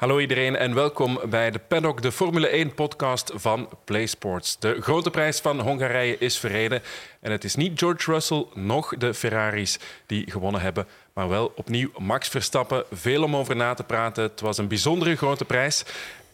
Hallo 0.00 0.18
iedereen 0.18 0.56
en 0.56 0.74
welkom 0.74 1.20
bij 1.28 1.50
de 1.50 1.58
Paddock, 1.58 2.02
de 2.02 2.12
Formule 2.12 2.66
1-podcast 2.66 3.32
van 3.34 3.68
PlaySports. 3.84 4.58
De 4.58 4.80
grote 4.80 5.10
prijs 5.10 5.40
van 5.40 5.60
Hongarije 5.60 6.18
is 6.18 6.38
verreden 6.38 6.82
en 7.20 7.30
het 7.30 7.44
is 7.44 7.54
niet 7.54 7.78
George 7.78 8.12
Russell 8.12 8.46
noch 8.54 8.96
de 8.96 9.14
Ferraris 9.14 9.78
die 10.06 10.30
gewonnen 10.30 10.60
hebben, 10.60 10.86
maar 11.12 11.28
wel 11.28 11.52
opnieuw 11.56 11.90
Max 11.98 12.28
Verstappen. 12.28 12.84
Veel 12.92 13.22
om 13.22 13.36
over 13.36 13.56
na 13.56 13.74
te 13.74 13.84
praten. 13.84 14.22
Het 14.22 14.40
was 14.40 14.58
een 14.58 14.68
bijzondere 14.68 15.16
grote 15.16 15.44
prijs 15.44 15.84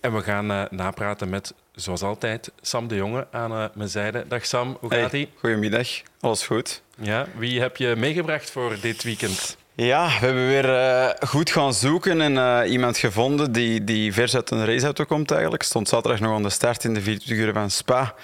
en 0.01 0.15
we 0.15 0.23
gaan 0.23 0.51
uh, 0.51 0.65
napraten 0.71 1.29
met, 1.29 1.55
zoals 1.75 2.03
altijd, 2.03 2.53
Sam 2.61 2.89
de 2.89 2.95
Jonge 2.95 3.27
aan 3.31 3.53
uh, 3.53 3.65
mijn 3.75 3.89
zijde. 3.89 4.25
Dag 4.29 4.47
Sam, 4.47 4.77
hoe 4.81 4.91
gaat 4.91 5.13
ie? 5.13 5.29
Goedemiddag, 5.35 5.89
alles 6.21 6.47
goed. 6.47 6.83
Ja, 6.99 7.27
wie 7.37 7.61
heb 7.61 7.77
je 7.77 7.95
meegebracht 7.97 8.51
voor 8.51 8.77
dit 8.81 9.03
weekend? 9.03 9.57
Ja, 9.77 10.07
we 10.07 10.27
hebben 10.27 10.47
weer 10.47 10.69
uh, 10.69 11.11
goed 11.29 11.51
gaan 11.51 11.75
zoeken 11.75 12.21
en 12.21 12.33
uh, 12.33 12.71
iemand 12.71 12.99
gevonden 12.99 13.53
die, 13.53 13.85
die 13.85 14.13
vers 14.13 14.35
uit 14.35 14.51
een 14.51 14.65
raceauto 14.65 15.05
komt 15.05 15.31
eigenlijk. 15.31 15.63
Stond 15.63 15.89
zaterdag 15.89 16.21
nog 16.21 16.35
aan 16.35 16.43
de 16.43 16.51
start 16.51 16.85
in 16.85 16.95
de 16.95 17.01
24 17.01 17.47
uur 17.47 17.53
van 17.53 17.71
Spa. 17.71 18.15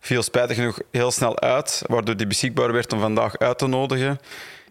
Viel 0.00 0.22
spijtig 0.22 0.56
genoeg 0.56 0.78
heel 0.90 1.10
snel 1.10 1.40
uit, 1.40 1.82
waardoor 1.86 2.16
die 2.16 2.26
beschikbaar 2.26 2.72
werd 2.72 2.92
om 2.92 3.00
vandaag 3.00 3.38
uit 3.38 3.58
te 3.58 3.66
nodigen. 3.66 4.20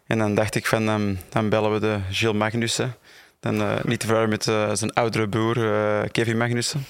En 0.08 0.18
dan 0.18 0.36
dacht 0.36 0.56
ik 0.56 0.66
van, 0.66 0.90
um, 0.90 1.20
dan 1.30 1.50
bellen 1.50 1.74
we 1.74 1.80
de 1.80 2.00
Gilles 2.10 2.38
Magnussen. 2.38 2.96
Dan 3.40 3.62
uh, 3.62 3.74
niet 3.84 4.00
te 4.00 4.06
verwarren 4.06 4.30
met 4.30 4.44
zijn 4.78 4.94
oudere 4.94 5.30
broer 5.30 5.56
Kevin 6.12 6.38
Magnussen. 6.38 6.86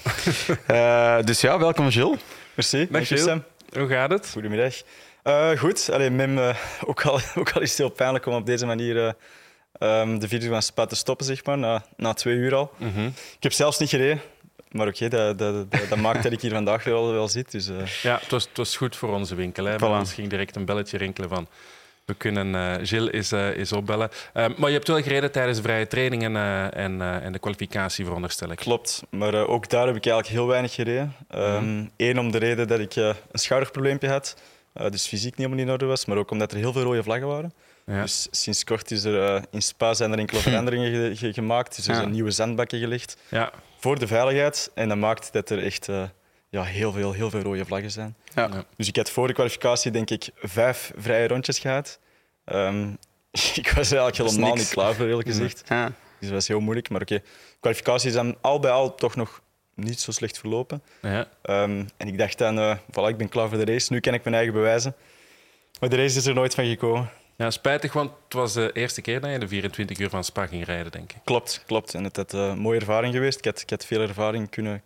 dus 1.28 1.40
ja, 1.40 1.58
welkom 1.58 1.90
Gilles. 1.90 2.18
Merci. 2.54 2.88
Dag 2.90 3.06
Gilles. 3.06 3.38
Hoe 3.78 3.88
gaat 3.88 4.10
het? 4.10 4.28
Goedemiddag. 4.32 4.74
Uh, 5.24 5.50
goed, 5.58 5.90
Alleen 5.92 6.16
Mim, 6.16 6.38
uh, 6.38 6.56
ook, 6.88 7.06
al, 7.06 7.20
ook 7.34 7.50
al 7.50 7.60
is 7.60 7.68
het 7.68 7.78
heel 7.78 7.88
pijnlijk 7.90 8.26
om 8.26 8.34
op 8.34 8.46
deze 8.46 8.66
manier 8.66 8.96
uh, 8.96 10.00
um, 10.00 10.18
de 10.18 10.28
video 10.28 10.50
van 10.50 10.62
Spa 10.62 10.86
te 10.86 10.96
stoppen, 10.96 11.26
zeg 11.26 11.44
maar, 11.44 11.58
na, 11.58 11.84
na 11.96 12.12
twee 12.12 12.36
uur 12.36 12.54
al. 12.54 12.72
Mm 12.76 12.92
-hmm. 12.94 13.06
Ik 13.06 13.42
heb 13.42 13.52
zelfs 13.52 13.78
niet 13.78 13.88
gereden. 13.88 14.20
Maar 14.70 14.86
oké, 14.86 15.04
okay, 15.04 15.08
dat, 15.08 15.38
dat, 15.38 15.70
dat, 15.70 15.88
dat, 15.88 15.98
maakt 15.98 16.22
dat 16.22 16.32
ik 16.32 16.40
hier 16.40 16.50
vandaag 16.50 16.84
wel, 16.84 17.12
wel 17.12 17.28
zit. 17.28 17.50
Dus, 17.50 17.70
Ja, 18.02 18.18
het 18.20 18.30
was, 18.30 18.44
het 18.44 18.56
was 18.56 18.76
goed 18.76 18.96
voor 18.96 19.08
onze 19.08 19.34
winkel. 19.34 19.64
Hè? 19.64 19.76
Voilà. 19.76 19.98
Ons 19.98 20.12
ging 20.12 20.28
direct 20.28 20.56
een 20.56 20.64
belletje 20.64 20.98
rinkelen 20.98 21.28
van... 21.28 21.48
We 22.04 22.14
kunnen 22.14 22.86
Gilles 22.86 23.10
is, 23.10 23.32
is 23.32 23.72
opbellen. 23.72 24.10
Uh, 24.34 24.46
maar 24.56 24.68
je 24.68 24.74
hebt 24.74 24.88
wel 24.88 25.02
gereden 25.02 25.32
tijdens 25.32 25.56
de 25.56 25.62
vrije 25.62 25.86
training 25.86 26.22
en, 26.22 26.36
en, 26.72 27.22
en 27.22 27.32
de 27.32 27.38
kwalificatie, 27.38 28.04
veronderstel 28.04 28.50
ik. 28.50 28.56
Klopt, 28.56 29.02
maar 29.10 29.34
ook 29.34 29.68
daar 29.68 29.86
heb 29.86 29.96
ik 29.96 30.06
eigenlijk 30.06 30.34
heel 30.34 30.46
weinig 30.46 30.74
gereden. 30.74 31.14
Eén, 31.28 31.90
um, 31.96 32.18
om 32.18 32.30
de 32.30 32.38
reden 32.38 32.68
dat 32.68 32.78
ik 32.78 32.96
een 32.96 33.14
schouderprobleempje 33.32 34.08
had. 34.08 34.36
Uh, 34.80 34.90
dus 34.90 35.06
fysiek 35.06 35.36
niet 35.36 35.46
helemaal 35.46 35.58
in 35.58 35.70
orde 35.70 35.84
was, 35.84 36.04
maar 36.04 36.16
ook 36.16 36.30
omdat 36.30 36.52
er 36.52 36.58
heel 36.58 36.72
veel 36.72 36.82
rode 36.82 37.02
vlaggen 37.02 37.28
waren. 37.28 37.52
Ja. 37.86 38.02
Dus 38.02 38.28
sinds 38.30 38.64
kort 38.64 38.90
is 38.90 39.04
er 39.04 39.34
uh, 39.34 39.42
in 39.50 39.62
Spa 39.62 39.94
zijn 39.94 40.12
er 40.12 40.18
enkele 40.18 40.40
veranderingen 40.40 40.92
ge 40.92 41.16
ge 41.16 41.32
gemaakt. 41.32 41.76
Dus 41.76 41.88
er 41.88 41.94
zijn 41.94 42.06
ja. 42.06 42.12
nieuwe 42.12 42.30
zandbakken 42.30 42.78
gelegd 42.78 43.16
ja. 43.28 43.52
voor 43.78 43.98
de 43.98 44.06
veiligheid. 44.06 44.70
En 44.74 44.88
dat 44.88 44.98
maakt 44.98 45.32
dat 45.32 45.50
er 45.50 45.64
echt 45.64 45.88
uh, 45.88 46.02
ja, 46.48 46.62
heel, 46.62 46.92
veel, 46.92 47.12
heel 47.12 47.30
veel 47.30 47.40
rode 47.40 47.64
vlaggen 47.64 47.90
zijn. 47.90 48.16
Dus 48.76 48.88
ik 48.88 48.96
had 48.96 49.10
voor 49.10 49.26
de 49.26 49.32
kwalificatie 49.32 49.90
denk 49.90 50.10
ik 50.10 50.30
vijf 50.36 50.92
vrije 50.96 51.28
rondjes 51.28 51.58
gehad. 51.58 51.98
Um, 52.44 52.98
ik 53.54 53.72
was 53.74 53.90
er 53.90 53.98
eigenlijk 53.98 54.16
helemaal 54.16 54.54
niet 54.54 54.68
klaar 54.68 54.94
voor, 54.94 55.06
eerlijk 55.06 55.28
gezegd. 55.28 55.62
Dus 55.68 56.30
dat 56.30 56.30
was 56.30 56.48
heel 56.48 56.60
moeilijk. 56.60 56.90
Maar 56.90 57.00
oké, 57.00 57.14
okay. 57.14 57.26
kwalificatie 57.60 58.08
is 58.08 58.14
dan 58.14 58.36
al 58.40 58.60
bij 58.60 58.70
al 58.70 58.94
toch 58.94 59.16
nog 59.16 59.42
niet 59.74 60.00
zo 60.00 60.10
slecht 60.10 60.38
verlopen. 60.38 60.82
Ja. 61.02 61.28
Um, 61.62 61.88
en 61.96 62.08
ik 62.08 62.18
dacht 62.18 62.38
dan, 62.38 62.58
uh, 62.58 62.76
voilà, 62.76 63.08
ik 63.08 63.16
ben 63.16 63.28
klaar 63.28 63.48
voor 63.48 63.64
de 63.64 63.72
race. 63.72 63.92
Nu 63.92 64.00
kan 64.00 64.14
ik 64.14 64.24
mijn 64.24 64.36
eigen 64.36 64.54
bewijzen. 64.54 64.94
Maar 65.80 65.88
de 65.88 65.96
race 65.96 66.18
is 66.18 66.26
er 66.26 66.34
nooit 66.34 66.54
van 66.54 66.66
gekomen. 66.66 67.10
Ja, 67.36 67.50
spijtig, 67.50 67.92
want 67.92 68.10
het 68.24 68.32
was 68.32 68.52
de 68.52 68.70
eerste 68.72 69.00
keer 69.00 69.20
dat 69.20 69.30
je 69.30 69.38
de 69.38 69.48
24 69.48 69.98
uur 69.98 70.10
van 70.10 70.24
Spa 70.24 70.46
ging 70.46 70.64
rijden, 70.64 70.92
denk 70.92 71.12
ik. 71.12 71.18
Klopt, 71.24 71.62
klopt. 71.66 71.94
En 71.94 72.04
het 72.04 72.16
had 72.16 72.32
een 72.32 72.58
mooie 72.58 72.78
ervaring 72.78 73.14
geweest. 73.14 73.38
Ik 73.38 73.44
had, 73.44 73.60
ik 73.60 73.70
had 73.70 73.86
veel 73.86 74.00
ervaring 74.00 74.50
kunnen, 74.50 74.82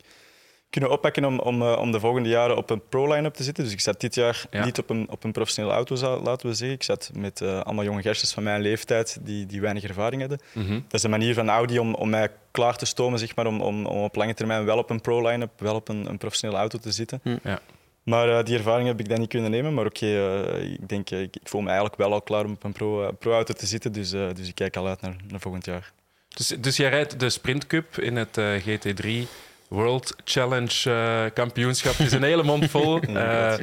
kunnen 0.77 0.97
oppakken 0.97 1.25
om, 1.25 1.39
om, 1.39 1.63
uh, 1.63 1.79
om 1.79 1.93
de 1.93 2.01
volgende 2.01 2.29
jaren 2.29 2.57
op 2.57 2.71
een 2.71 2.83
pro-line-up 2.89 3.35
te 3.35 3.43
zitten. 3.43 3.65
Dus 3.65 3.73
ik 3.73 3.81
zat 3.81 4.01
dit 4.01 4.15
jaar 4.15 4.47
ja. 4.51 4.65
niet 4.65 4.79
op 4.79 4.91
een, 4.91 5.07
op 5.11 5.25
een 5.25 5.33
professionele 5.33 5.75
auto, 5.75 6.21
laten 6.23 6.49
we 6.49 6.55
zeggen. 6.55 6.77
Ik 6.77 6.83
zat 6.83 7.11
met 7.15 7.41
uh, 7.41 7.61
allemaal 7.61 7.85
jonge 7.85 8.03
gastjes 8.03 8.33
van 8.33 8.43
mijn 8.43 8.61
leeftijd 8.61 9.19
die, 9.23 9.47
die 9.47 9.61
weinig 9.61 9.83
ervaring 9.83 10.21
hadden. 10.21 10.41
Mm 10.53 10.67
-hmm. 10.67 10.83
Dat 10.83 10.93
is 10.93 11.03
een 11.03 11.11
manier 11.11 11.35
van 11.35 11.49
Audi 11.49 11.79
om, 11.79 11.95
om 11.95 12.11
mij 12.11 12.31
klaar 12.51 12.77
te 12.77 12.87
stomen, 12.87 13.19
zeg 13.19 13.37
maar, 13.37 13.47
om, 13.47 13.61
om, 13.61 13.87
om 13.87 14.03
op 14.03 14.15
lange 14.17 14.35
termijn 14.35 14.65
wel 14.65 14.79
op 14.79 14.91
een 14.91 15.01
pro-line-up, 15.01 15.61
wel 15.61 15.75
op 15.75 15.89
een, 15.89 16.09
een 16.09 16.19
professionele 16.19 16.61
auto 16.61 16.79
te 16.79 16.93
zitten. 16.93 17.21
Mm. 17.23 17.39
Ja. 17.43 17.61
Maar 18.03 18.29
uh, 18.29 18.45
die 18.45 18.57
ervaring 18.57 18.89
heb 18.89 19.01
ik 19.01 19.09
dan 19.09 19.19
niet 19.19 19.29
kunnen 19.29 19.51
nemen. 19.51 19.75
Maar 19.75 19.87
oké, 19.87 20.05
okay, 20.05 20.61
uh, 20.61 20.73
ik 20.73 20.89
denk, 20.89 21.11
ik, 21.11 21.37
ik, 21.37 21.49
voel 21.49 21.61
me 21.61 21.67
eigenlijk 21.67 21.99
wel 21.99 22.13
al 22.13 22.23
klaar 22.23 22.45
om 22.45 22.53
op 22.53 22.65
een 22.65 22.73
pro-auto 22.73 23.15
pro 23.19 23.43
te 23.43 23.67
zitten. 23.67 23.93
Dus, 23.93 24.13
uh, 24.13 24.29
dus 24.35 24.49
ik 24.49 24.55
kijk 24.55 24.77
al 24.77 24.87
uit 24.87 25.01
naar, 25.01 25.17
naar 25.29 25.41
volgend 25.41 25.65
jaar. 25.65 25.93
Dus, 26.29 26.49
dus 26.49 26.77
jij 26.77 26.89
rijdt 26.89 27.21
de 27.21 27.31
Sprint 27.31 27.67
Cup 27.67 27.99
in 27.99 28.17
het 28.17 28.39
GT3 28.39 29.29
World 29.69 30.17
Challenge 30.25 30.91
uh, 30.91 31.25
kampioenschap. 31.35 31.97
Het 31.97 32.07
is 32.07 32.13
een 32.13 32.23
hele 32.23 32.43
mond 32.43 32.71
vol. 32.71 33.09
Uh, 33.09 33.59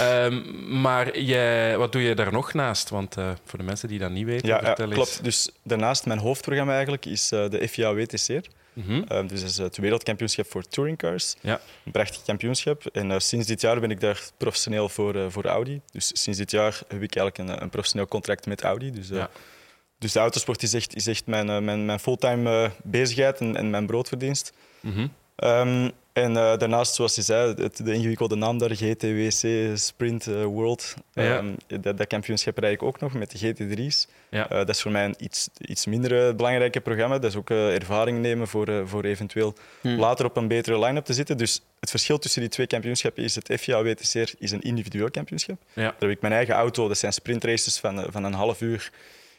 um, 0.24 0.80
maar 0.80 1.18
je, 1.18 1.74
wat 1.76 1.92
doe 1.92 2.02
je 2.02 2.14
daar 2.14 2.32
nog 2.32 2.52
naast? 2.52 2.90
Want 2.90 3.18
uh, 3.18 3.30
voor 3.44 3.58
de 3.58 3.64
mensen 3.64 3.88
die 3.88 3.98
dat 3.98 4.10
niet 4.10 4.24
weten, 4.24 4.48
ja, 4.48 4.60
vertel 4.62 4.88
ja, 4.88 4.94
klopt. 4.94 5.24
Dus 5.24 5.50
daarnaast, 5.62 6.06
mijn 6.06 6.18
hoofdprogramma 6.18 6.72
eigenlijk 6.72 7.06
is 7.06 7.28
de 7.28 7.68
FIA 7.70 7.94
WTCR. 7.94 8.32
Mm 8.72 8.84
-hmm. 8.84 9.04
um, 9.12 9.26
dus 9.26 9.40
dat 9.40 9.50
is 9.50 9.56
het 9.56 9.76
wereldkampioenschap 9.76 10.46
voor 10.50 10.62
touringcars. 10.62 11.34
Ja. 11.40 11.60
Een 11.84 11.92
prachtig 11.92 12.22
kampioenschap. 12.22 12.86
En 12.86 13.20
sinds 13.20 13.46
dit 13.46 13.60
jaar 13.60 13.80
ben 13.80 13.90
ik 13.90 14.00
daar 14.00 14.22
professioneel 14.36 14.88
voor, 14.88 15.32
voor 15.32 15.44
Audi. 15.44 15.80
Dus 15.92 16.10
sinds 16.22 16.38
dit 16.38 16.50
jaar 16.50 16.80
heb 16.88 17.02
ik 17.02 17.16
eigenlijk 17.16 17.38
een, 17.38 17.62
een 17.62 17.70
professioneel 17.70 18.06
contract 18.06 18.46
met 18.46 18.62
Audi. 18.62 18.90
Dus, 18.90 19.08
ja. 19.08 19.30
dus 19.98 20.12
de 20.12 20.18
autosport 20.18 20.62
is 20.62 20.74
echt, 20.74 20.94
is 20.94 21.06
echt 21.06 21.26
mijn, 21.26 21.64
mijn, 21.64 21.84
mijn 21.84 22.00
fulltime 22.00 22.70
bezigheid 22.82 23.40
en, 23.40 23.56
en 23.56 23.70
mijn 23.70 23.86
broodverdienst. 23.86 24.52
Mm 24.80 24.92
-hmm. 24.92 25.12
Um, 25.44 25.90
en 26.12 26.30
uh, 26.30 26.56
daarnaast, 26.56 26.94
zoals 26.94 27.14
je 27.14 27.22
zei, 27.22 27.54
het, 27.54 27.76
de 27.76 27.92
ingewikkelde 27.92 28.36
naam 28.36 28.58
daar, 28.58 28.70
GTWC 28.70 29.70
Sprint 29.74 30.26
uh, 30.26 30.44
World. 30.44 30.94
Ja. 31.12 31.36
Um, 31.36 31.56
dat, 31.80 31.98
dat, 31.98 32.06
kampioenschap 32.06 32.58
rijd 32.58 32.74
ik 32.74 32.82
ook 32.82 33.00
nog 33.00 33.12
met 33.12 33.30
de 33.30 33.38
GT3's. 33.38 34.06
Ja. 34.30 34.52
Uh, 34.52 34.58
dat 34.58 34.68
is 34.68 34.82
voor 34.82 34.90
mij 34.90 35.04
een 35.04 35.14
iets, 35.18 35.48
iets 35.58 35.86
minder 35.86 36.34
belangrijke 36.34 36.80
programma. 36.80 37.18
Dat 37.18 37.30
is 37.30 37.36
ook 37.36 37.50
ervaring 37.50 38.18
nemen 38.18 38.48
voor, 38.48 38.88
voor 38.88 39.04
eventueel 39.04 39.54
hmm. 39.80 39.98
later 39.98 40.24
op 40.24 40.36
een 40.36 40.48
betere 40.48 40.78
line-up 40.78 41.04
te 41.04 41.12
zitten. 41.12 41.36
Dus 41.36 41.62
het 41.80 41.90
verschil 41.90 42.18
tussen 42.18 42.40
die 42.40 42.50
twee 42.50 42.66
kampioenschappen 42.66 43.22
is 43.22 43.34
het 43.34 43.54
FIA 43.60 43.82
WTCR 43.82 44.34
is 44.38 44.50
een 44.50 44.62
individueel 44.62 45.10
kampioenschap. 45.10 45.58
Ja. 45.72 45.82
Daar 45.82 45.94
heb 45.98 46.10
ik 46.10 46.20
mijn 46.20 46.32
eigen 46.32 46.54
auto, 46.54 46.88
dat 46.88 46.98
zijn 46.98 47.12
sprintraces 47.12 47.78
van, 47.78 48.04
van 48.10 48.24
een 48.24 48.32
half 48.32 48.60
uur. 48.60 48.90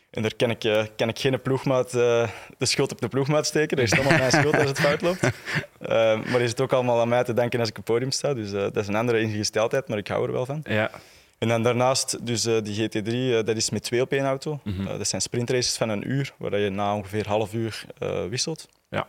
En 0.09 0.22
daar 0.22 0.36
kan 0.36 0.50
ik, 0.50 0.64
uh, 0.64 0.84
kan 0.96 1.09
ik 1.09 1.20
geen 1.20 1.42
ploegmaat, 1.42 1.96
uh, 1.96 2.30
de 2.58 2.66
schuld 2.66 2.92
op 2.92 3.02
de 3.02 3.08
ploegmaat 3.08 3.46
steken. 3.46 3.78
Dat 3.78 3.86
is 3.86 3.94
allemaal 3.94 4.18
mijn 4.18 4.31
schuld 4.31 4.53
als 4.53 4.70
het 4.70 4.80
fout 4.80 5.02
loopt. 5.02 5.24
Uh, 5.24 5.30
maar 6.31 6.42
is 6.42 6.50
het 6.50 6.62
ook 6.62 6.74
allemaal 6.74 7.00
aan 7.00 7.08
mij 7.08 7.24
te 7.24 7.34
danken 7.34 7.59
als 7.59 7.70
ik 7.70 7.78
op 7.78 7.86
het 7.86 7.94
podium 7.94 8.12
sta. 8.12 8.34
Dus 8.34 8.52
dat 8.52 8.78
is 8.78 8.88
een 8.88 8.96
andere 8.96 9.22
ingesteldheid, 9.22 9.88
maar 9.88 9.98
ik 9.98 10.08
hou 10.08 10.25
er 10.25 10.31
wel 10.31 10.46
van. 10.46 10.62
Ja. 10.64 10.92
En 11.38 11.48
dan 11.48 11.64
daarnaast, 11.64 12.25
dus 12.25 12.42
die 12.42 12.90
GT3, 12.90 13.44
dat 13.46 13.56
is 13.56 13.69
met 13.69 13.84
twee 13.84 14.02
op 14.02 14.12
één 14.12 14.25
auto. 14.25 14.59
Mm 14.64 14.75
-hmm. 14.75 14.98
dat 14.98 15.08
zijn 15.08 15.22
sprintraces 15.22 15.78
van 15.78 15.90
een 15.90 16.12
uur, 16.12 16.34
waar 16.38 16.59
je 16.59 16.69
na 16.69 16.96
ongeveer 16.96 17.28
half 17.28 17.53
uur 17.53 17.86
wisselt. 18.30 18.68
Ja. 18.90 19.08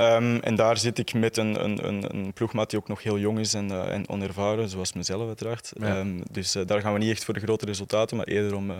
Um, 0.00 0.40
en 0.40 0.54
daar 0.54 0.76
zit 0.76 0.98
ik 0.98 1.14
met 1.14 1.36
een, 1.36 1.64
een, 1.64 1.86
een, 1.86 2.04
een, 2.16 2.32
ploegmaat 2.32 2.70
die 2.70 2.78
ook 2.78 2.88
nog 2.88 3.02
heel 3.02 3.18
jong 3.18 3.38
is 3.38 3.54
en, 3.54 3.70
uh, 3.70 3.92
en 3.92 4.08
onervaren, 4.08 4.68
zoals 4.68 4.92
mezelf 4.92 5.26
uiteraard. 5.26 5.72
Ja. 5.78 5.98
Um, 5.98 6.22
dus 6.30 6.56
uh, 6.56 6.66
daar 6.66 6.80
gaan 6.80 6.92
we 6.92 6.98
niet 6.98 7.10
echt 7.10 7.24
voor 7.24 7.34
de 7.34 7.40
grote 7.40 7.66
resultaten, 7.66 8.16
maar 8.16 8.26
eerder 8.26 8.54
om, 8.54 8.70
uh, 8.70 8.76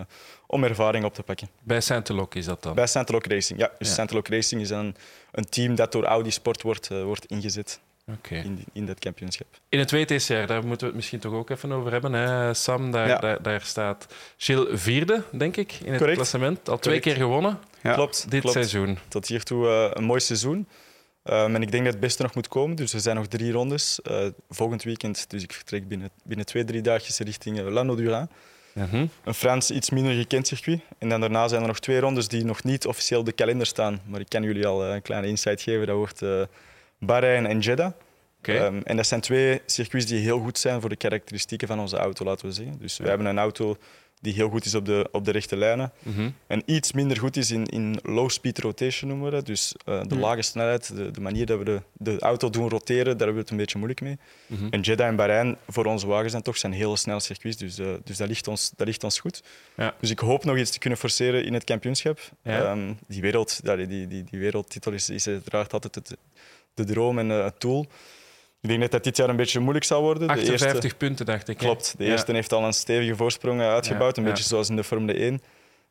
om 0.47 0.63
ervaring 0.63 1.05
op 1.05 1.13
te 1.13 1.23
pakken. 1.23 1.49
Bij 1.63 1.81
Santelok 1.81 2.35
is 2.35 2.45
dat 2.45 2.63
dan? 2.63 2.75
Bij 2.75 2.87
Santelok 2.87 3.25
Racing, 3.25 3.59
ja. 3.59 3.71
Dus 3.77 3.87
ja. 3.87 3.93
Santelok 3.93 4.27
Racing 4.27 4.61
is 4.61 4.69
een, 4.69 4.95
een 5.31 5.49
team 5.49 5.75
dat 5.75 5.91
door 5.91 6.03
Audi 6.03 6.31
Sport 6.31 6.61
wordt, 6.61 6.87
wordt 6.87 7.25
ingezet. 7.25 7.79
Okay. 8.17 8.37
In, 8.39 8.63
in 8.73 8.85
dat 8.85 8.99
kampioenschap. 8.99 9.47
In 9.69 9.79
het 9.79 9.91
WTCR, 9.91 10.45
daar 10.45 10.65
moeten 10.65 10.79
we 10.79 10.85
het 10.85 10.95
misschien 10.95 11.19
toch 11.19 11.33
ook 11.33 11.49
even 11.49 11.71
over 11.71 11.91
hebben. 11.91 12.13
Hè? 12.13 12.53
Sam, 12.53 12.91
daar, 12.91 13.07
ja. 13.07 13.17
daar, 13.17 13.41
daar, 13.41 13.61
staat 13.61 14.07
Gilles 14.37 14.81
vierde, 14.81 15.23
denk 15.31 15.57
ik, 15.57 15.71
in 15.71 15.87
het 15.87 15.97
Correct. 15.97 16.17
klassement. 16.17 16.57
Al 16.57 16.63
Correct. 16.63 16.83
twee 16.83 16.99
keer 16.99 17.15
gewonnen. 17.15 17.59
Ja. 17.83 17.93
Klopt. 17.93 18.25
Dit 18.29 18.41
klopt. 18.41 18.55
seizoen. 18.55 18.97
Tot 19.07 19.27
hiertoe 19.27 19.91
een 19.93 20.03
mooi 20.03 20.19
seizoen. 20.19 20.67
Um, 21.23 21.55
en 21.55 21.61
ik 21.61 21.71
denk 21.71 21.83
dat 21.83 21.93
het 21.93 22.01
beste 22.01 22.21
nog 22.21 22.35
moet 22.35 22.47
komen. 22.47 22.75
Dus 22.75 22.93
er 22.93 22.99
zijn 22.99 23.15
nog 23.15 23.27
drie 23.27 23.51
rondes. 23.51 23.99
Uh, 24.11 24.27
volgend 24.49 24.83
weekend, 24.83 25.29
dus 25.29 25.43
ik 25.43 25.53
vertrek 25.53 25.87
binnen, 25.87 26.09
binnen 26.23 26.45
twee, 26.45 26.63
drie 26.63 26.81
dagjes 26.81 27.19
richting 27.19 27.59
uh, 27.59 27.67
Lano 27.67 27.95
Durin. 27.95 28.29
Uh 28.73 28.83
-huh. 28.91 29.09
Een 29.23 29.33
Frans, 29.33 29.71
iets 29.71 29.89
minder 29.89 30.13
gekend 30.13 30.47
circuit. 30.47 30.81
En 30.97 31.09
dan 31.09 31.19
daarna 31.19 31.47
zijn 31.47 31.61
er 31.61 31.67
nog 31.67 31.79
twee 31.79 31.99
rondes 31.99 32.27
die 32.27 32.45
nog 32.45 32.63
niet 32.63 32.87
officieel 32.87 33.19
op 33.19 33.25
de 33.25 33.31
kalender 33.31 33.67
staan. 33.67 34.01
Maar 34.05 34.19
ik 34.19 34.29
kan 34.29 34.43
jullie 34.43 34.67
al 34.67 34.85
een 34.85 35.01
kleine 35.01 35.27
insight 35.27 35.61
geven. 35.61 35.87
Dat 35.87 35.95
wordt 35.95 36.21
Bahrein 36.99 37.45
en 37.45 37.59
Jeddah. 37.59 37.91
Okay. 38.39 38.65
Um, 38.65 38.81
en 38.83 38.95
dat 38.95 39.07
zijn 39.07 39.21
twee 39.21 39.61
circuits 39.65 40.05
die 40.05 40.19
heel 40.19 40.39
goed 40.39 40.57
zijn 40.57 40.81
voor 40.81 40.89
de 40.89 40.95
karakteristieken 40.95 41.67
van 41.67 41.79
onze 41.79 41.97
auto, 41.97 42.25
laten 42.25 42.47
we 42.47 42.53
zeggen. 42.53 42.77
Dus 42.79 42.97
we 42.97 43.07
hebben 43.07 43.27
een 43.27 43.39
auto 43.39 43.77
die 44.21 44.33
heel 44.33 44.49
goed 44.49 44.65
is 44.65 44.75
op 44.75 44.85
de, 44.85 45.09
op 45.11 45.25
de 45.25 45.31
rechte 45.31 45.57
lijnen. 45.57 45.91
Mhm. 45.99 46.29
En 46.47 46.61
iets 46.65 46.91
minder 46.91 47.17
goed 47.17 47.37
is 47.37 47.51
in, 47.51 47.65
in 47.65 47.99
low-speed 48.03 48.59
rotation 48.59 49.09
noemen 49.09 49.29
we 49.29 49.35
dat. 49.35 49.45
Dus 49.45 49.75
eh, 49.85 50.01
de 50.03 50.15
lage 50.15 50.41
snelheid, 50.41 50.95
de, 50.95 51.11
de 51.11 51.21
manier 51.21 51.45
dat 51.45 51.57
we 51.57 51.63
de, 51.63 51.81
de 51.93 52.19
auto 52.19 52.49
doen 52.49 52.69
roteren, 52.69 53.17
daar 53.17 53.27
hebben 53.27 53.33
we 53.33 53.41
het 53.41 53.49
een 53.49 53.57
beetje 53.57 53.77
moeilijk 53.77 54.01
mee. 54.01 54.17
Mhm. 54.45 54.67
En 54.69 54.81
Jeddah 54.81 55.07
en 55.07 55.15
Bahrein 55.15 55.57
voor 55.67 55.85
onze 55.85 56.07
wagens 56.07 56.31
zijn 56.31 56.43
toch 56.43 56.57
zijn 56.57 56.73
hele 56.73 56.97
snelle 56.97 57.19
circuits, 57.19 57.57
dus, 57.57 57.77
eh, 57.77 57.87
dus 58.03 58.17
dat, 58.17 58.27
ligt 58.27 58.47
ons, 58.47 58.71
dat 58.75 58.87
ligt 58.87 59.03
ons 59.03 59.19
goed. 59.19 59.43
Ja. 59.77 59.95
Dus 59.99 60.09
ik 60.09 60.19
hoop 60.19 60.43
nog 60.43 60.57
iets 60.57 60.71
te 60.71 60.79
kunnen 60.79 60.99
forceren 60.99 61.45
in 61.45 61.53
het 61.53 61.63
kampioenschap. 61.63 62.19
Ja. 62.43 62.71
Ehm, 62.71 62.93
die, 63.07 63.21
wereld, 63.21 63.59
die, 63.63 63.87
die, 63.87 64.07
die, 64.07 64.39
wereldtitel 64.39 64.91
is, 64.91 65.09
is 65.09 65.27
uiteraard 65.27 65.73
altijd 65.73 65.95
het, 65.95 66.17
de 66.73 66.83
droom 66.83 67.19
en 67.19 67.31
eh, 67.31 67.43
het 67.43 67.61
doel. 67.61 67.87
Ik 68.61 68.69
denk 68.69 68.81
dat 68.81 68.91
dat 68.91 69.03
dit 69.03 69.17
jaar 69.17 69.29
een 69.29 69.35
beetje 69.35 69.59
moeilijk 69.59 69.85
zal 69.85 70.01
worden. 70.01 70.27
De 70.27 70.33
58 70.33 70.83
eerste, 70.83 70.97
punten, 70.97 71.25
dacht 71.25 71.47
ik. 71.47 71.59
hè? 71.59 71.65
klopt, 71.65 71.93
de 71.97 72.03
Ja. 72.03 72.11
eerste 72.11 72.33
heeft 72.33 72.53
al 72.53 72.63
een 72.63 72.73
stevige 72.73 73.15
voorsprong 73.15 73.61
eh, 73.61 73.67
uitgebouwd, 73.67 74.17
een 74.17 74.23
ja. 74.23 74.29
beetje 74.29 74.43
zoals 74.43 74.69
in 74.69 74.75
de 74.75 74.83
Formule 74.83 75.13
1. 75.19 75.41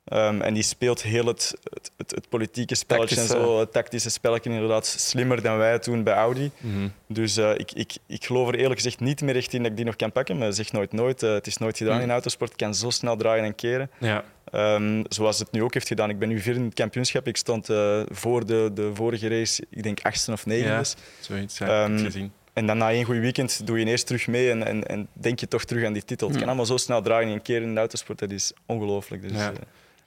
Ehm, 0.05 0.41
en 0.41 0.55
die 0.55 0.63
speelt 0.63 1.03
heel 1.03 1.27
het, 1.27 1.55
het, 1.63 1.91
het, 1.97 2.11
het 2.11 2.29
politieke 2.29 2.75
spelletje 2.75 3.21
en 3.21 3.27
zo, 3.27 3.59
het 3.61 3.73
tactische 3.73 4.11
spelletje 4.11 4.51
inderdaad 4.51 4.87
slimmer 4.87 5.43
dan 5.43 5.57
wij 5.57 5.79
toen 5.79 6.03
bij 6.03 6.15
Audi. 6.15 6.51
Mhm. 6.59 6.89
Dus 7.09 7.37
eh, 7.37 7.51
ik, 7.57 7.73
ik, 7.73 7.93
ik 8.07 8.25
geloof 8.25 8.49
er 8.49 8.55
eerlijk 8.55 8.81
gezegd 8.81 9.01
niet 9.01 9.21
meer 9.23 9.37
echt 9.37 9.53
in 9.53 9.63
dat 9.63 9.71
ik 9.71 9.77
die 9.77 9.87
nog 9.87 9.97
kan 9.97 10.13
pakken. 10.13 10.39
Maar 10.39 10.53
zeg 10.53 10.73
nooit 10.73 10.93
nooit. 10.93 11.23
Eh, 11.23 11.33
het 11.33 11.47
is 11.47 11.57
nooit 11.57 11.77
gedaan 11.77 11.95
Hmm. 11.95 12.03
in 12.03 12.11
autosport. 12.11 12.51
Ik 12.51 12.57
kan 12.57 12.75
zo 12.75 12.91
snel 12.91 13.17
draaien 13.17 13.45
en 13.45 13.55
keren. 13.55 13.91
Ja. 13.99 14.25
Ehm, 14.51 15.03
zoals 15.09 15.39
het 15.39 15.53
nu 15.53 15.63
ook 15.63 15.75
heeft 15.75 15.89
gedaan. 15.89 16.11
Ik 16.11 16.19
ben 16.19 16.29
nu 16.29 16.41
vierde 16.41 16.59
in 16.59 16.65
het 16.65 16.75
kampioenschap. 16.75 17.27
Ik 17.27 17.37
stond 17.37 17.67
voor 18.09 18.47
de, 18.47 18.71
de 18.75 18.91
vorige 18.95 19.29
race, 19.29 19.65
ik 19.71 19.83
denk 19.83 19.99
achtste 20.03 20.33
of 20.33 20.47
negende. 20.47 20.73
Ja. 20.75 20.83
Zoiets, 21.21 21.59
ja, 21.59 21.91
het 21.91 22.01
gezien. 22.01 22.33
En 22.61 22.67
dan 22.67 22.79
na 22.79 22.91
één 22.91 23.05
goed 23.05 23.17
weekend 23.19 23.67
doe 23.67 23.77
je 23.77 23.83
ineens 23.83 24.03
terug 24.03 24.27
mee 24.27 24.51
en, 24.51 24.67
en, 24.67 24.87
en 24.87 25.09
denk 25.13 25.41
je 25.41 25.49
toch 25.49 25.65
terug 25.65 25.85
aan 25.87 25.93
die 25.93 26.05
titel. 26.05 26.29
Het 26.29 26.37
kan 26.37 26.47
allemaal 26.47 26.67
zo 26.67 26.77
snel 26.77 27.03
draaien 27.03 27.29
in 27.29 27.35
een 27.35 27.43
keer 27.43 27.63
in 27.63 27.73
de 27.75 27.79
autosport. 27.79 28.19
Dat 28.19 28.31
is 28.31 28.53
ongelooflijk. 28.67 29.23
Dus, 29.23 29.33
Ja. 29.39 29.53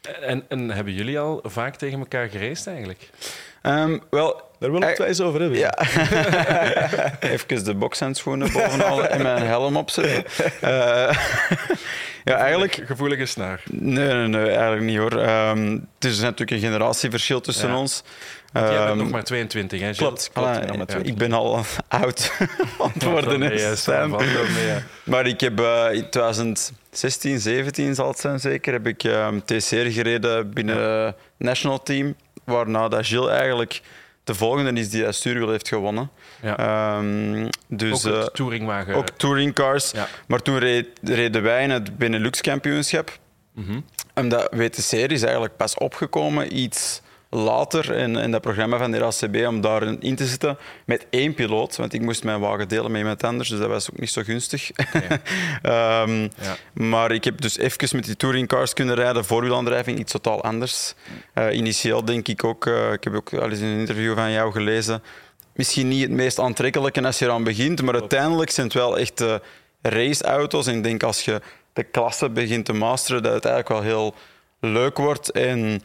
eh, 0.01 0.29
En, 0.29 0.45
en 0.49 0.69
hebben 0.69 0.93
jullie 0.93 1.19
al 1.19 1.39
vaak 1.43 1.75
tegen 1.75 1.99
elkaar 1.99 2.29
geraced 2.29 2.67
eigenlijk? 2.67 3.09
Ehm, 3.61 3.97
wel, 4.09 4.41
daar 4.59 4.71
wil 4.71 4.81
ik 4.81 4.87
het 4.87 4.97
wel 4.97 5.07
eens 5.07 5.21
over 5.21 5.39
hebben. 5.41 5.59
Ja. 5.59 5.73
Even 7.31 7.63
de 7.63 7.73
bokshandschoenen 7.75 8.51
bovenal 8.51 9.05
en 9.07 9.21
mijn 9.21 9.43
helm 9.45 9.77
opzetten. 9.77 10.23
Eh, 10.61 11.17
ja, 12.23 12.35
eigenlijk... 12.35 12.81
Gevoelige 12.85 13.25
snaar. 13.25 13.61
Nee, 13.71 14.13
nee, 14.13 14.27
nee, 14.27 14.49
eigenlijk 14.49 14.81
niet 14.81 14.97
hoor. 14.97 15.17
Ehm, 15.17 15.71
het 15.71 16.05
is 16.11 16.19
natuurlijk 16.19 16.51
een 16.51 16.59
generatieverschil 16.69 17.41
tussen 17.41 17.69
Ja. 17.69 17.77
ons. 17.77 18.03
Want 18.51 18.65
jij 18.67 18.77
bent 18.77 18.89
Ehm, 18.89 18.97
nog 18.97 19.09
maar 19.09 19.23
22, 19.23 19.79
hè? 19.79 19.93
Gilles? 19.93 20.29
Klopt, 20.33 20.55
ik 20.55 20.65
ben 20.67 20.67
maar 20.67 20.77
ja. 20.77 20.85
twee. 20.85 21.03
ik 21.03 21.17
ben 21.17 21.33
al 21.33 21.63
oud 21.87 22.31
hè, 22.99 23.53
Ja, 23.53 23.75
ja. 24.65 24.81
Maar 25.03 25.27
ik 25.27 25.39
heb 25.39 25.59
eh, 25.59 25.87
in 25.91 26.09
2016, 26.09 27.39
17 27.39 27.95
zal 27.95 28.07
het 28.07 28.19
zijn 28.19 28.39
zeker, 28.39 28.73
heb 28.73 28.87
ik 28.87 29.03
ehm 29.03 29.39
TCR 29.45 29.75
gereden 29.75 30.53
binnen 30.53 30.77
het 31.05 31.15
national 31.37 31.83
team. 31.83 32.15
Waarna 32.43 32.87
dat 32.87 33.07
Gilles 33.07 33.29
eigenlijk 33.29 33.81
de 34.23 34.35
volgende 34.35 34.79
is 34.79 34.89
die 34.89 35.03
dat 35.03 35.15
stuurwiel 35.15 35.49
heeft 35.49 35.67
gewonnen. 35.67 36.09
Ja. 36.43 36.57
Ehm, 36.57 37.47
dus 37.67 38.05
ook 38.07 38.13
eh, 38.13 38.23
touringwagen. 38.25 38.95
ook 38.95 39.09
touringcars. 39.09 39.91
Ja. 39.91 40.07
Maar 40.27 40.41
toen 40.41 40.57
reed, 40.57 40.87
reden 41.01 41.43
wij 41.43 41.63
in 41.63 41.69
het 41.69 41.97
Benelux 41.97 42.41
kampioenschap. 42.41 43.17
Mhm. 43.53 43.79
Omdat 44.15 44.47
WTCR 44.51 45.11
is 45.11 45.21
eigenlijk 45.21 45.57
pas 45.57 45.77
opgekomen 45.77 46.57
iets 46.57 47.01
later 47.29 47.91
in, 47.95 48.15
in 48.15 48.31
dat 48.31 48.41
programma 48.41 48.77
van 48.77 48.91
de 48.91 48.97
RACB 48.97 49.47
om 49.47 49.61
daarin 49.61 50.01
in 50.01 50.15
te 50.15 50.25
zitten 50.25 50.57
met 50.85 51.05
één 51.09 51.33
piloot. 51.33 51.75
Want 51.75 51.93
ik 51.93 52.01
moest 52.01 52.23
mijn 52.23 52.39
wagen 52.39 52.67
delen 52.67 52.91
met 52.91 52.99
iemand 53.01 53.23
anders, 53.23 53.49
dus 53.49 53.59
dat 53.59 53.67
was 53.67 53.91
ook 53.91 53.99
niet 53.99 54.09
zo 54.09 54.21
gunstig. 54.23 54.71
Ehm, 55.61 56.21
Ja. 56.21 56.55
Maar 56.73 57.11
ik 57.11 57.23
heb 57.23 57.41
dus 57.41 57.57
even 57.57 57.95
met 57.95 58.05
die 58.05 58.15
touringcars 58.15 58.73
kunnen 58.73 58.95
rijden, 58.95 59.25
voorwielaandrijving, 59.25 59.99
iets 59.99 60.11
totaal 60.11 60.43
anders. 60.43 60.93
Eh, 61.33 61.55
initieel 61.55 62.05
denk 62.05 62.27
ik 62.27 62.43
ook, 62.43 62.65
eh, 62.65 62.91
ik 62.91 63.03
heb 63.03 63.13
ook 63.13 63.33
al 63.33 63.49
eens 63.49 63.59
in 63.59 63.65
een 63.67 63.79
interview 63.79 64.15
van 64.15 64.31
jou 64.31 64.51
gelezen, 64.51 65.03
misschien 65.53 65.87
niet 65.87 66.01
het 66.01 66.11
meest 66.11 66.39
aantrekkelijke 66.39 67.05
als 67.05 67.19
je 67.19 67.25
eraan 67.25 67.43
begint, 67.43 67.81
maar 67.81 67.93
uiteindelijk 67.93 68.49
zijn 68.49 68.65
het 68.65 68.75
wel 68.75 68.97
echt 68.97 69.21
eh, 69.21 69.35
raceauto's. 69.81 70.67
En 70.67 70.75
ik 70.75 70.83
denk 70.83 71.03
als 71.03 71.25
je 71.25 71.41
de 71.73 71.83
klasse 71.83 72.29
begint 72.29 72.65
te 72.65 72.73
masteren, 72.73 73.23
dat 73.23 73.33
het 73.33 73.45
eigenlijk 73.45 73.83
wel 73.83 73.91
heel 73.91 74.15
leuk 74.59 74.97
wordt. 74.97 75.31
En 75.31 75.81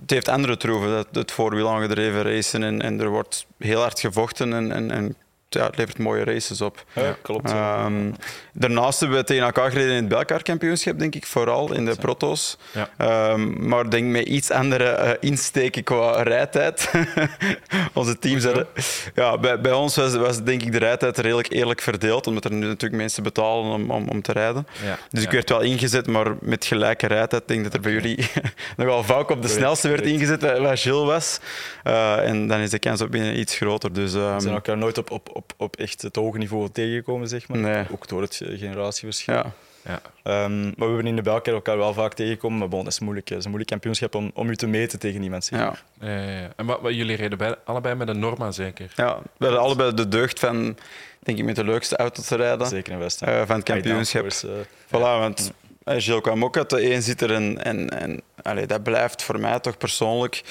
het 0.00 0.10
heeft 0.10 0.28
andere 0.28 0.56
troeven, 0.56 0.90
dat, 0.90 1.06
het 1.12 1.32
voorwiel 1.32 1.68
aangedreven 1.68 2.22
racen. 2.22 2.62
En, 2.62 2.82
en 2.82 3.00
er 3.00 3.08
wordt 3.08 3.46
heel 3.58 3.80
hard 3.80 4.00
gevochten 4.00 4.52
en, 4.52 4.72
en, 4.72 4.90
en 4.90 5.16
ja, 5.48 5.66
het 5.66 5.76
levert 5.76 5.98
mooie 5.98 6.24
races 6.24 6.60
op. 6.60 6.84
Ja, 6.92 7.16
klopt. 7.22 7.50
Ehm, 7.50 8.12
daarnaast 8.52 9.00
hebben 9.00 9.18
we 9.18 9.24
tegen 9.24 9.44
elkaar 9.44 9.70
gereden 9.70 9.90
in 9.90 9.96
het 9.96 10.08
Belkaar-kampioenschap, 10.08 10.98
denk 10.98 11.14
ik, 11.14 11.26
vooral 11.26 11.72
in 11.72 11.84
de 11.84 11.96
proto's. 11.96 12.58
Ja. 12.72 12.90
Ehm, 12.96 13.68
maar 13.68 13.84
ik 13.84 13.90
denk 13.90 14.10
met 14.10 14.26
iets 14.26 14.50
andere 14.50 14.84
eh, 14.84 15.10
insteken 15.20 15.82
qua 15.82 16.22
rijtijd. 16.22 16.90
Onze 17.94 18.18
teams 18.18 18.44
hadden... 18.44 18.66
Ja, 19.14 19.38
bij, 19.38 19.60
bij 19.60 19.72
ons 19.72 19.96
was, 19.96 20.14
was 20.14 20.42
denk 20.42 20.62
ik 20.62 20.72
de 20.72 20.78
rijtijd 20.78 21.18
redelijk 21.18 21.52
eerlijk 21.52 21.80
verdeeld, 21.80 22.26
omdat 22.26 22.44
er 22.44 22.52
nu 22.52 22.66
natuurlijk 22.66 23.02
mensen 23.02 23.22
betalen 23.22 23.72
om, 23.72 23.90
om, 23.90 24.08
om 24.08 24.22
te 24.22 24.32
rijden. 24.32 24.66
Ja. 24.84 24.98
Dus 25.10 25.22
ik 25.22 25.30
werd 25.30 25.48
wel 25.48 25.60
ingezet, 25.60 26.06
maar 26.06 26.34
met 26.40 26.64
gelijke 26.64 27.06
rijtijd. 27.06 27.42
Ik 27.42 27.48
denk 27.48 27.64
dat 27.64 27.74
er 27.74 27.80
bij 27.80 27.92
jullie 27.92 28.30
nogal 28.76 29.04
vaak 29.04 29.30
op 29.30 29.42
de 29.42 29.48
snelste 29.48 29.88
werd 29.88 30.04
ingezet, 30.04 30.42
waar 30.42 30.60
waar 30.60 30.78
Gilles 30.78 31.06
was. 31.06 31.40
Eh, 31.82 32.28
en 32.28 32.46
dan 32.46 32.60
is 32.60 32.70
de 32.70 32.78
kans 32.78 33.00
op 33.00 33.10
binnen 33.10 33.38
iets 33.38 33.56
groter. 33.56 33.92
Dus, 33.92 34.14
ehm, 34.14 34.34
We 34.34 34.40
zijn 34.40 34.54
elkaar 34.54 34.78
nooit 34.78 34.98
op, 34.98 35.10
op, 35.10 35.28
op, 35.38 35.52
op 35.56 35.76
echt 35.76 36.02
het 36.02 36.16
hoge 36.16 36.38
niveau 36.38 36.68
tegengekomen, 36.72 37.28
zeg 37.28 37.48
maar. 37.48 37.58
Nee. 37.58 37.84
Ook 37.92 38.08
door 38.08 38.22
het 38.22 38.40
eh, 38.40 38.58
generatieverschil. 38.58 39.34
ja. 39.34 39.52
Ja. 39.84 40.00
Ehm, 40.22 40.62
maar 40.62 40.74
we 40.76 40.84
hebben 40.84 41.06
in 41.06 41.16
de 41.16 41.22
België 41.22 41.50
elkaar 41.50 41.76
wel 41.76 41.92
vaak 41.94 42.14
tegengekomen. 42.14 42.58
Maar 42.58 42.68
bon, 42.68 42.84
dat 42.84 42.92
is 42.92 42.98
moeilijk. 42.98 43.28
Het 43.28 43.38
is 43.38 43.44
een 43.44 43.50
moeilijk 43.50 43.70
kampioenschap 43.70 44.14
om, 44.14 44.30
om 44.34 44.48
u 44.48 44.56
te 44.56 44.66
meten 44.66 44.98
tegen 44.98 45.22
iemand. 45.22 45.44
Zeg. 45.44 45.58
Ja. 45.58 45.74
Ja, 46.00 46.08
ja, 46.20 46.38
ja. 46.40 46.48
En 46.56 46.66
wat, 46.66 46.80
wat, 46.80 46.94
jullie 46.94 47.16
reden 47.16 47.38
bij, 47.38 47.56
allebei 47.64 47.94
met 47.94 48.08
een 48.08 48.18
Norma 48.18 48.50
zeker? 48.50 48.92
ja, 48.96 49.18
we 49.36 49.44
hadden 49.44 49.60
allebei 49.62 49.94
de 49.94 50.08
deugd 50.08 50.38
van, 50.38 50.76
denk 51.18 51.38
ik, 51.38 51.44
met 51.44 51.56
de 51.56 51.64
leukste 51.64 51.96
auto 51.96 52.22
te 52.22 52.36
rijden 52.36 52.66
Zeker 52.66 52.92
in 52.92 52.98
West. 52.98 53.22
eh, 53.22 53.42
van 53.46 53.56
het 53.56 53.64
kampioenschap. 53.64 54.20
Downforce, 54.22 54.48
eh, 54.48 54.96
Voilà, 54.98 55.18
want 55.20 55.52
eh, 55.84 55.94
Gilles 55.98 56.20
kwam 56.20 56.44
ook 56.44 56.56
uit 56.56 56.70
de 56.70 56.80
eenzitter 56.80 57.32
en, 57.32 57.64
en, 57.64 57.88
en 57.88 58.22
allee, 58.42 58.66
dat 58.66 58.82
blijft 58.82 59.22
voor 59.22 59.40
mij 59.40 59.60
toch 59.60 59.76
persoonlijk, 59.78 60.42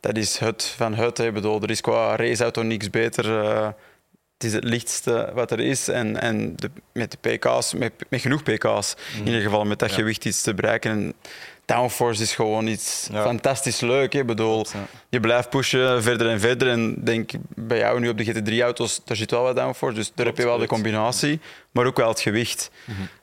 dat 0.00 0.16
is 0.16 0.38
het 0.38 0.64
van 0.76 0.94
het. 0.94 1.18
Ik 1.18 1.34
bedoel, 1.34 1.62
er 1.62 1.70
is 1.70 1.80
qua 1.80 2.16
raceauto 2.16 2.62
niks 2.62 2.90
beter. 2.90 3.24
Eh, 4.44 4.52
het 4.52 4.52
is 4.52 4.52
het 4.52 4.64
lichtste 4.64 5.30
wat 5.34 5.50
er 5.50 5.60
is 5.60 5.88
en, 5.88 6.20
en 6.20 6.56
de, 6.56 6.70
met 6.92 7.10
de 7.22 7.36
pk's, 7.36 7.72
met, 7.74 7.92
met 8.08 8.20
genoeg 8.20 8.42
pk's, 8.42 8.94
in 9.18 9.26
ieder 9.26 9.40
geval 9.40 9.64
met 9.64 9.78
dat 9.78 9.90
Ja. 9.90 9.94
gewicht 9.96 10.24
iets 10.24 10.42
te 10.42 10.54
bereiken. 10.54 10.90
En 10.90 11.14
downforce 11.64 12.22
is 12.22 12.34
gewoon 12.34 12.66
iets 12.66 13.08
Ja. 13.12 13.22
fantastisch 13.22 13.80
leuk. 13.80 14.12
hè. 14.12 14.18
Ik 14.18 14.26
bedoel, 14.26 14.66
je 15.08 15.20
blijft 15.20 15.50
pushen 15.50 16.02
verder 16.02 16.28
en 16.28 16.40
verder. 16.40 16.68
En 16.68 16.94
denk 17.04 17.30
bij 17.48 17.78
jou 17.78 18.00
nu 18.00 18.08
op 18.08 18.18
de 18.18 18.24
GT3-auto's, 18.24 19.00
daar 19.04 19.16
zit 19.16 19.30
wel 19.30 19.42
wat 19.42 19.56
downforce. 19.56 19.94
Dus 19.94 20.12
daar 20.14 20.26
heb 20.26 20.36
je 20.36 20.44
wel 20.44 20.58
de 20.58 20.66
combinatie, 20.66 21.40
maar 21.70 21.86
ook 21.86 21.96
wel 21.96 22.08
het 22.08 22.20
gewicht. 22.20 22.70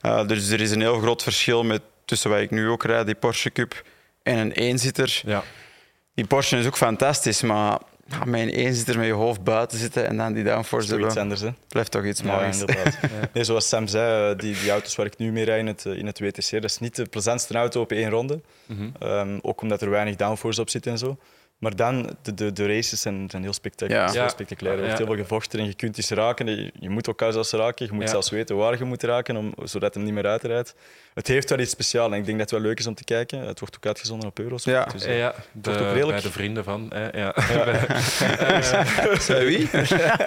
Uh, 0.01 0.27
dus 0.27 0.49
er 0.49 0.61
is 0.61 0.71
een 0.71 0.81
heel 0.81 0.99
groot 0.99 1.23
verschil 1.23 1.63
met, 1.63 1.81
tussen 2.05 2.29
wat 2.29 2.39
ik 2.39 2.51
nu 2.51 2.67
ook 2.69 2.83
rijd, 2.83 3.05
die 3.05 3.15
Porsche 3.15 3.51
Cup, 3.51 3.83
en 4.23 4.37
een 4.37 4.51
eenzitter. 4.51 5.21
Ja. 5.25 5.43
Die 6.15 6.25
Porsche 6.27 6.57
is 6.57 6.65
ook 6.65 6.77
fantastisch, 6.77 7.41
maar 7.41 7.79
ja, 8.09 8.25
met 8.25 8.41
een 8.41 8.49
eenzitter 8.49 8.97
met 8.97 9.05
je 9.05 9.11
hoofd 9.13 9.43
buiten 9.43 9.77
zitten 9.77 10.07
en 10.07 10.17
dan 10.17 10.33
die 10.33 10.43
downforce 10.43 10.89
hebben, 10.91 11.17
anders, 11.17 11.41
hè? 11.41 11.49
blijft 11.67 11.91
toch 11.91 12.05
iets 12.05 12.19
Ja, 12.21 12.25
magisch. 12.25 12.59
inderdaad. 12.59 12.97
Nee, 13.33 13.43
zoals 13.43 13.67
Sam 13.67 13.87
zei, 13.87 14.31
eh, 14.31 14.39
die, 14.39 14.59
die 14.61 14.71
auto's 14.71 14.95
waar 14.95 15.05
ik 15.05 15.17
nu 15.17 15.31
mee 15.31 15.43
rijd 15.45 15.59
in 15.59 15.67
het, 15.67 15.85
eh, 15.85 15.97
in 15.97 16.05
het 16.05 16.19
WTC, 16.19 16.49
dat 16.51 16.63
is 16.63 16.79
niet 16.79 16.95
de 16.95 17.05
plezantste 17.05 17.53
auto 17.53 17.81
op 17.81 17.91
één 17.91 18.09
ronde. 18.09 18.41
Mhm. 18.65 18.89
Ehm, 18.99 19.37
ook 19.41 19.61
omdat 19.61 19.81
er 19.81 19.89
weinig 19.89 20.15
downforce 20.15 20.61
op 20.61 20.69
zit 20.69 20.87
en 20.87 20.97
zo. 20.97 21.17
Maar 21.59 21.75
dan, 21.75 22.09
de, 22.21 22.33
de, 22.33 22.51
de 22.53 22.67
races 22.67 23.01
zijn, 23.01 23.29
zijn 23.29 23.43
heel, 23.43 23.53
spectaculair. 23.53 24.13
Ja. 24.13 24.19
heel 24.21 24.29
spectaculair. 24.29 24.73
Er 24.75 24.79
wordt 24.83 24.97
Ja. 24.99 25.05
heel 25.05 25.13
veel 25.15 25.23
gevochten 25.23 25.59
en 25.59 25.65
je 25.65 25.73
kunt 25.73 25.97
eens 25.97 26.09
raken. 26.09 26.45
Je, 26.47 26.71
je 26.79 26.89
moet 26.89 27.07
elkaar 27.07 27.31
zelfs 27.31 27.51
raken. 27.51 27.85
Je 27.85 27.91
moet 27.91 28.03
Ja. 28.03 28.09
zelfs 28.09 28.29
weten 28.29 28.55
waar 28.55 28.77
je 28.77 28.83
moet 28.83 29.03
raken, 29.03 29.35
om, 29.37 29.53
zodat 29.63 29.93
hem 29.93 30.03
niet 30.03 30.13
meer 30.13 30.25
uitrijdt. 30.25 30.75
Het 31.13 31.27
heeft 31.27 31.49
wel 31.49 31.59
iets 31.59 31.71
speciaals 31.71 32.11
en 32.11 32.17
ik 32.17 32.25
denk 32.25 32.37
dat 32.39 32.49
het 32.49 32.59
wel 32.59 32.67
leuk 32.69 32.79
is 32.79 32.87
om 32.87 32.93
te 32.95 33.03
kijken. 33.03 33.39
Het 33.39 33.59
wordt 33.59 33.75
ook 33.75 33.85
uitgezonden 33.85 34.27
op 34.29 34.39
Eurosport. 34.39 34.75
Ja. 34.75 34.85
Dus, 34.91 35.03
Ja, 35.03 35.09
eh, 35.09 35.17
ja, 35.17 35.33
de, 35.51 35.69
ook 35.71 35.77
redelijk- 35.77 36.07
bij 36.09 36.21
de 36.21 36.31
vrienden 36.31 36.63
van. 36.63 36.91
hè, 36.93 37.17
ja. 37.19 37.33
Bij 39.27 39.45
wie? 39.45 39.69
ja, 39.73 40.17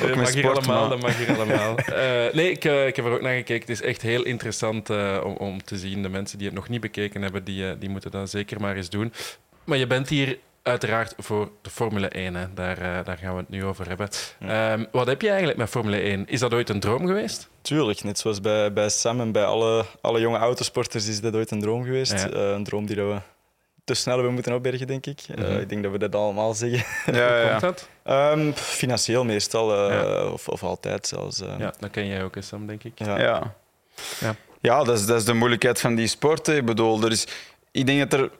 dat 0.00 0.14
mag 0.14 0.32
hier 0.32 0.42
sport, 0.42 0.56
allemaal, 0.56 0.88
dat 0.88 1.00
mag 1.02 1.16
hier 1.16 1.34
allemaal. 1.36 1.76
Eh, 1.76 2.34
nee, 2.34 2.50
ik, 2.50 2.64
eh, 2.64 2.86
ik 2.86 2.96
heb 2.96 3.04
er 3.04 3.12
ook 3.12 3.20
naar 3.22 3.34
gekeken. 3.34 3.60
Het 3.60 3.80
is 3.80 3.82
echt 3.82 4.02
heel 4.02 4.22
interessant 4.24 4.90
eh, 4.90 5.20
om, 5.24 5.36
om 5.36 5.64
te 5.64 5.76
zien. 5.78 6.02
De 6.02 6.08
mensen 6.08 6.38
die 6.38 6.46
het 6.46 6.56
nog 6.56 6.68
niet 6.68 6.80
bekeken 6.80 7.22
hebben, 7.22 7.44
die, 7.44 7.78
die 7.78 7.88
moeten 7.88 8.10
dat 8.10 8.30
zeker 8.30 8.60
maar 8.60 8.76
eens 8.76 8.90
doen. 8.90 9.12
Maar 9.64 9.78
je 9.78 9.86
bent 9.86 10.08
hier 10.08 10.38
uiteraard 10.62 11.14
voor 11.18 11.50
de 11.62 11.70
Formule 11.70 12.08
1. 12.08 12.34
Hè. 12.34 12.46
Daar, 12.54 12.78
eh, 12.78 13.04
daar 13.04 13.16
gaan 13.18 13.32
we 13.34 13.40
het 13.40 13.48
nu 13.48 13.64
over 13.64 13.88
hebben. 13.88 14.08
Ehm, 14.40 14.84
wat 14.92 15.06
heb 15.06 15.20
je 15.22 15.28
eigenlijk 15.28 15.58
met 15.58 15.68
Formule 15.68 16.00
1? 16.00 16.28
Is 16.28 16.40
dat 16.40 16.54
ooit 16.54 16.68
een 16.68 16.80
droom 16.80 17.06
geweest? 17.06 17.48
Tuurlijk, 17.62 18.04
net 18.04 18.18
zoals 18.18 18.40
bij, 18.40 18.72
bij 18.72 18.88
Sam 18.88 19.20
en 19.20 19.32
bij 19.32 19.44
alle, 19.44 19.84
alle 20.00 20.20
jonge 20.20 20.38
autosporters 20.38 21.08
is 21.08 21.20
dat 21.20 21.34
ooit 21.34 21.50
een 21.50 21.60
droom 21.60 21.84
geweest. 21.84 22.12
Ja. 22.12 22.30
Eh, 22.30 22.50
een 22.50 22.64
droom 22.64 22.86
die 22.86 22.96
dat 22.96 23.06
we 23.12 23.18
te 23.84 23.94
snel 23.94 24.14
hebben 24.14 24.34
moeten 24.34 24.54
opbergen, 24.54 24.86
denk 24.86 25.06
ik. 25.06 25.20
Eh, 25.28 25.36
Mhm. 25.44 25.58
ik 25.58 25.68
denk 25.68 25.82
dat 25.82 25.92
we 25.92 25.98
dat 25.98 26.14
allemaal 26.14 26.54
zeggen. 26.54 26.84
Ja, 27.14 27.36
ja, 27.40 27.48
Komt 27.48 27.60
ja. 27.60 27.68
dat? 27.68 27.88
Ehm, 28.04 28.52
financieel 28.52 29.24
meestal, 29.24 29.88
eh, 29.90 29.94
Ja. 30.02 30.26
of, 30.26 30.48
of 30.48 30.62
altijd 30.62 31.06
zelfs. 31.06 31.40
eh. 31.40 31.54
Ja, 31.58 31.72
dat 31.78 31.90
ken 31.90 32.06
jij 32.06 32.22
ook, 32.24 32.34
hè, 32.34 32.40
Sam, 32.42 32.66
denk 32.66 32.84
ik. 32.84 32.92
Ja. 32.98 33.18
ja. 33.20 33.54
Ja, 34.60 34.84
dat 34.84 34.98
is, 34.98 35.06
dat 35.06 35.18
is 35.18 35.24
de 35.24 35.32
moeilijkheid 35.34 35.80
van 35.80 35.94
die 35.94 36.06
sport. 36.06 36.46
hè. 36.46 36.56
Ik 36.56 36.64
bedoel, 36.64 37.02
er 37.02 37.10
is, 37.10 37.26
ik 37.70 37.86
denk 37.86 38.10
dat 38.10 38.20
er... 38.20 38.30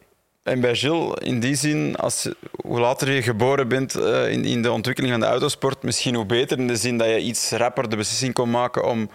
En 0.42 0.60
bij 0.60 0.74
Gilles, 0.74 1.14
in 1.18 1.40
die 1.40 1.54
zin, 1.54 1.96
als, 1.96 2.28
hoe 2.62 2.80
later 2.80 3.10
je 3.12 3.22
geboren 3.22 3.68
bent 3.68 3.94
eh, 3.94 4.30
in, 4.32 4.44
in 4.44 4.62
de 4.62 4.72
ontwikkeling 4.72 5.12
van 5.12 5.20
de 5.22 5.26
autosport, 5.26 5.82
misschien 5.82 6.14
hoe 6.14 6.26
beter. 6.26 6.58
In 6.58 6.66
de 6.66 6.76
zin 6.76 6.98
dat 6.98 7.08
je 7.08 7.18
iets 7.18 7.50
rapper 7.50 7.88
de 7.88 7.96
beslissing 7.96 8.34
kon 8.34 8.50
maken 8.50 8.84
om 8.88 9.10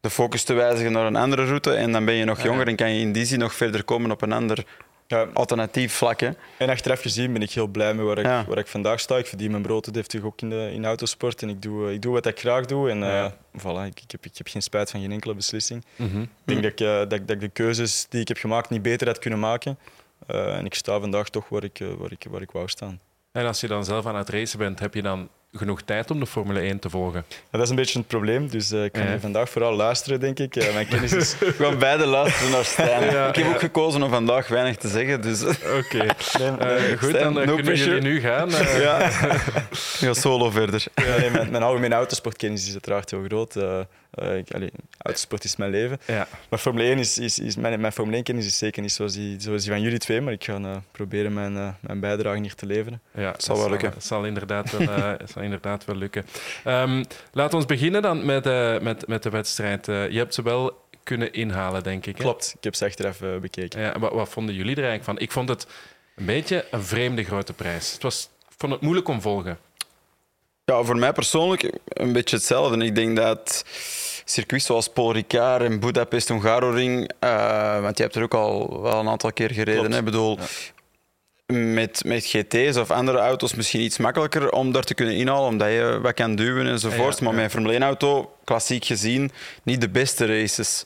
de 0.00 0.10
focus 0.10 0.42
te 0.42 0.52
wijzigen 0.52 0.92
naar 0.92 1.06
een 1.06 1.16
andere 1.16 1.44
route. 1.44 1.72
En 1.74 1.92
dan 1.92 2.04
ben 2.04 2.14
je 2.14 2.24
nog 2.24 2.42
jonger 2.42 2.68
en 2.68 2.76
kan 2.76 2.94
je 2.94 3.00
in 3.00 3.12
die 3.12 3.24
zin 3.24 3.38
nog 3.38 3.54
verder 3.54 3.84
komen 3.84 4.10
op 4.10 4.22
een 4.22 4.32
ander 4.32 4.64
Ja, 5.08 5.26
alternatief 5.32 5.92
vlak. 5.92 6.20
Hè. 6.20 6.30
En 6.58 6.68
achteraf 6.68 7.00
gezien 7.00 7.32
ben 7.32 7.42
ik 7.42 7.50
heel 7.50 7.66
blij 7.66 7.94
met 7.94 8.04
waar 8.06 8.18
ik, 8.18 8.24
Ja. 8.24 8.44
waar 8.48 8.58
ik 8.58 8.66
vandaag 8.66 9.00
sta. 9.00 9.16
Ik 9.16 9.26
verdien 9.26 9.50
mijn 9.50 9.62
brood 9.62 9.94
deftig 9.94 10.22
ook 10.22 10.40
in 10.40 10.50
de 10.50 10.70
in 10.72 10.84
autosport. 10.84 11.42
En 11.42 11.48
ik 11.48 11.62
doe, 11.62 11.86
eh, 11.88 11.92
ik 11.94 12.02
doe 12.02 12.12
wat 12.12 12.26
ik 12.26 12.38
graag 12.38 12.64
doe. 12.64 12.90
En 12.90 13.02
eh, 13.02 13.08
Ja. 13.08 13.36
voilà, 13.58 13.86
ik, 13.86 14.00
ik, 14.02 14.10
heb, 14.10 14.24
ik 14.24 14.36
heb 14.36 14.48
geen 14.48 14.62
spijt 14.62 14.90
van 14.90 15.00
geen 15.00 15.12
enkele 15.12 15.34
beslissing. 15.34 15.84
Mhm. 15.96 16.20
Ik 16.20 16.28
denk 16.44 16.62
dat 16.62 16.70
ik, 16.70 16.78
dat, 16.78 17.10
dat 17.10 17.30
ik 17.30 17.40
de 17.40 17.48
keuzes 17.48 18.06
die 18.08 18.20
ik 18.20 18.28
heb 18.28 18.36
gemaakt 18.38 18.70
niet 18.70 18.82
beter 18.82 19.06
had 19.06 19.18
kunnen 19.18 19.38
maken. 19.40 19.78
Eh, 20.26 20.56
en 20.56 20.64
ik 20.64 20.74
sta 20.74 21.00
vandaag 21.00 21.28
toch 21.28 21.48
waar 21.48 21.64
ik, 21.64 21.80
eh, 21.80 21.92
waar 21.92 22.12
ik, 22.12 22.26
waar 22.30 22.42
ik 22.42 22.50
wou 22.50 22.68
staan. 22.68 23.00
En 23.32 23.46
als 23.46 23.60
je 23.60 23.66
dan 23.66 23.84
zelf 23.84 24.06
aan 24.06 24.16
het 24.16 24.28
racen 24.28 24.58
bent, 24.58 24.78
heb 24.80 24.94
je 24.94 25.02
dan 25.02 25.28
genoeg 25.58 25.82
tijd 25.82 26.10
om 26.10 26.20
de 26.20 26.26
Formule 26.26 26.60
1 26.60 26.78
te 26.78 26.90
volgen? 26.90 27.24
Ja, 27.28 27.34
dat 27.50 27.60
is 27.62 27.68
een 27.70 27.76
beetje 27.76 27.98
het 27.98 28.08
probleem. 28.08 28.48
Dus 28.48 28.70
eh, 28.72 28.84
ik 28.84 28.92
kan 28.92 29.02
Ja. 29.06 29.18
vandaag 29.20 29.48
vooral 29.50 29.72
luisteren, 29.74 30.20
denk 30.20 30.38
ik. 30.38 30.56
Eh, 30.56 30.74
mijn 30.74 30.88
kennis 30.88 31.12
is... 31.12 31.34
Gaan 31.58 31.78
beide 31.78 32.06
luisteren 32.06 32.50
naar 32.50 32.64
Stijn. 32.64 33.10
Ja, 33.10 33.28
ik 33.28 33.34
heb 33.36 33.44
ja. 33.46 33.50
ook 33.52 33.58
gekozen 33.60 34.02
om 34.02 34.10
vandaag 34.10 34.48
weinig 34.48 34.76
te 34.76 34.88
zeggen. 34.88 35.22
Dus 35.22 35.44
Oké. 35.44 36.06
Eh, 36.36 36.98
goed, 36.98 37.08
Stijn, 37.08 37.22
dan 37.34 37.40
eh, 37.40 37.46
no 37.46 37.54
kunnen 37.54 37.64
pressure. 37.64 37.94
jullie 37.94 38.08
nu 38.12 38.20
gaan. 38.20 38.50
Ja, 38.80 39.08
ga 40.04 40.12
solo 40.14 40.50
verder. 40.50 40.84
ja, 40.94 41.16
nee, 41.18 41.30
mijn, 41.30 41.50
mijn 41.50 41.62
algemene 41.62 41.94
autosportkennis 41.94 42.66
is 42.66 42.72
uiteraard 42.72 43.10
heel 43.10 43.22
groot. 43.24 43.54
Ik, 44.36 44.52
allee, 44.54 44.70
autosport 44.98 45.44
is 45.44 45.56
mijn 45.56 45.70
leven. 45.70 45.98
ja. 46.06 46.28
Maar 46.48 46.58
Formule 46.58 46.84
1 46.88 46.98
is, 46.98 47.18
is, 47.18 47.38
is 47.38 47.56
mijn, 47.56 47.80
mijn 47.80 47.92
Formule 47.92 48.14
1 48.16 48.24
kennis 48.24 48.46
is 48.46 48.58
zeker 48.58 48.82
niet 48.82 48.92
zoals 48.92 49.12
die, 49.12 49.40
zoals 49.40 49.62
die 49.62 49.70
van 49.72 49.80
jullie 49.80 49.98
twee, 49.98 50.20
maar 50.20 50.32
ik 50.32 50.44
ga 50.44 50.82
proberen 50.90 51.32
mijn, 51.34 51.76
mijn 51.80 52.00
bijdrage 52.00 52.40
hier 52.40 52.54
te 52.54 52.66
leveren. 52.66 53.00
Ja, 53.14 53.34
zal 53.36 53.54
dat 53.54 53.58
wel 53.64 53.70
lukken. 53.70 53.90
Het 53.90 54.04
zal 54.04 54.24
inderdaad 54.24 54.70
wel, 54.70 54.88
het 55.18 55.30
zal 55.30 55.42
inderdaad 55.46 55.84
wel 55.84 55.96
lukken. 55.96 56.26
Ehm 56.64 57.02
laten 57.32 57.58
we 57.58 57.66
beginnen 57.66 58.02
dan 58.02 58.24
met, 58.24 58.46
eh, 58.46 58.78
met, 58.78 59.06
met 59.06 59.22
de 59.22 59.30
wedstrijd. 59.30 59.88
Eh, 59.88 60.10
je 60.10 60.18
hebt 60.18 60.34
ze 60.34 60.42
wel 60.42 60.84
kunnen 61.02 61.32
inhalen, 61.32 61.82
denk 61.82 62.06
ik. 62.06 62.16
Hè? 62.16 62.22
Klopt, 62.22 62.54
ik 62.56 62.64
heb 62.64 62.74
ze 62.74 62.84
achteraf 62.84 63.22
eh, 63.22 63.36
bekeken. 63.36 63.80
Ja, 63.80 63.98
wat, 63.98 64.12
wat 64.12 64.28
vonden 64.28 64.54
jullie 64.54 64.76
er 64.76 64.84
eigenlijk 64.84 65.04
van? 65.04 65.18
Ik 65.18 65.32
vond 65.32 65.48
het 65.48 65.66
een 66.16 66.26
beetje 66.26 66.64
een 66.70 66.82
vreemde 66.82 67.24
grote 67.24 67.52
prijs. 67.52 67.92
Het 67.92 68.02
was, 68.02 68.30
ik 68.48 68.54
vond 68.58 68.72
het 68.72 68.80
moeilijk 68.80 69.08
om 69.08 69.20
volgen. 69.20 69.58
Ja, 70.64 70.82
voor 70.82 70.96
mij 70.96 71.12
persoonlijk 71.12 71.72
een 71.88 72.12
beetje 72.12 72.36
hetzelfde. 72.36 72.84
Ik 72.84 72.94
denk 72.94 73.16
dat 73.16 73.64
circuits 74.24 74.66
zoals 74.66 74.88
Paul 74.88 75.12
Ricard 75.12 75.62
en 75.62 75.80
Budapest, 75.80 76.28
Hungaroring, 76.28 77.10
eh 77.18 77.80
want 77.80 77.96
je 77.96 78.02
hebt 78.02 78.14
er 78.14 78.22
ook 78.22 78.34
al 78.34 78.82
wel 78.82 79.00
een 79.00 79.08
aantal 79.08 79.32
keer 79.32 79.50
gereden. 79.50 79.92
Hè? 79.92 79.98
Ik 79.98 80.04
bedoel, 80.04 80.38
met, 81.52 82.02
met 82.06 82.26
GT's 82.26 82.76
of 82.76 82.90
andere 82.90 83.18
auto's 83.18 83.54
misschien 83.54 83.80
iets 83.80 83.98
makkelijker 83.98 84.50
om 84.52 84.72
daar 84.72 84.82
te 84.82 84.94
kunnen 84.94 85.14
inhalen, 85.14 85.48
omdat 85.48 85.68
je 85.68 85.98
wat 86.02 86.14
kan 86.14 86.34
duwen 86.34 86.66
enzovoort. 86.66 87.18
Ja, 87.18 87.24
maar 87.24 87.34
mijn 87.34 87.50
Formule 87.50 87.78
1-auto, 87.78 88.32
klassiek 88.44 88.84
gezien, 88.84 89.30
niet 89.62 89.80
de 89.80 89.88
beste 89.88 90.26
races. 90.26 90.84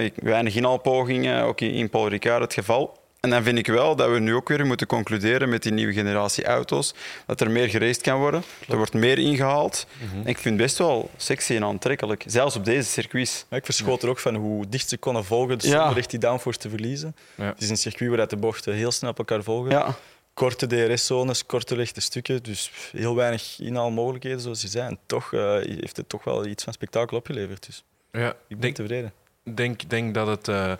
Ik- 0.00 0.12
Weinig 0.22 0.54
inhaalpogingen, 0.54 1.42
ook 1.42 1.60
in, 1.60 1.70
in 1.70 1.90
Paul 1.90 2.08
Ricard 2.08 2.42
het 2.42 2.54
geval. 2.54 2.98
En 3.20 3.30
dan 3.30 3.42
vind 3.42 3.58
ik 3.58 3.66
wel 3.66 3.96
dat 3.96 4.10
we 4.10 4.18
nu 4.18 4.34
ook 4.34 4.48
weer 4.48 4.66
moeten 4.66 4.86
concluderen 4.86 5.48
met 5.48 5.62
die 5.62 5.72
nieuwe 5.72 5.92
generatie 5.92 6.44
auto's, 6.44 6.94
dat 7.26 7.40
er 7.40 7.50
meer 7.50 7.68
geraced 7.68 8.02
kan 8.02 8.18
worden. 8.18 8.42
Er 8.68 8.76
wordt 8.76 8.92
meer 8.94 9.18
ingehaald. 9.18 9.86
Mhm. 9.98 10.14
En 10.20 10.26
ik 10.26 10.38
vind 10.38 10.44
het 10.54 10.56
best 10.56 10.78
wel 10.78 11.10
sexy 11.16 11.54
en 11.54 11.64
aantrekkelijk, 11.64 12.24
zelfs 12.26 12.56
op 12.56 12.64
deze 12.64 12.88
circuits. 12.90 13.44
Ik 13.50 13.64
verschoot 13.64 14.02
er 14.02 14.08
ook 14.08 14.18
van 14.18 14.34
hoe 14.34 14.68
dicht 14.68 14.88
ze 14.88 14.98
konden 14.98 15.24
volgen 15.24 15.56
Ja. 15.60 15.78
zonder 15.80 15.96
echt 15.96 16.10
die 16.10 16.18
downforce 16.18 16.58
te 16.58 16.68
verliezen. 16.68 17.16
Ja. 17.34 17.44
Het 17.44 17.60
is 17.60 17.70
een 17.70 17.76
circuit 17.76 18.16
waar 18.16 18.28
de 18.28 18.36
bochten 18.36 18.74
heel 18.74 18.90
snel 18.92 19.10
op 19.10 19.18
elkaar 19.18 19.42
volgen. 19.42 19.70
Ja, 19.70 19.96
Korte 20.34 20.66
DRS-zones, 20.66 21.46
korte 21.46 21.76
lichte 21.76 22.00
stukken, 22.00 22.42
dus 22.42 22.70
heel 22.92 23.14
weinig 23.14 23.56
inhaalmogelijkheden, 23.58 24.40
zoals 24.40 24.62
je 24.62 24.68
zei. 24.68 24.88
En 24.88 24.98
toch 25.06 25.32
eh, 25.32 25.52
heeft 25.54 25.96
het 25.96 26.08
toch 26.08 26.24
wel 26.24 26.46
iets 26.46 26.64
van 26.64 26.72
spektakel 26.72 27.16
opgeleverd. 27.16 27.66
Dus 27.66 27.84
Ja, 28.12 28.28
ik 28.30 28.36
ben 28.48 28.60
denk, 28.60 28.74
tevreden. 28.74 29.12
Denk, 29.56 29.90
denk 29.90 30.14
dat 30.14 30.26
het, 30.26 30.48
eh, 30.48 30.72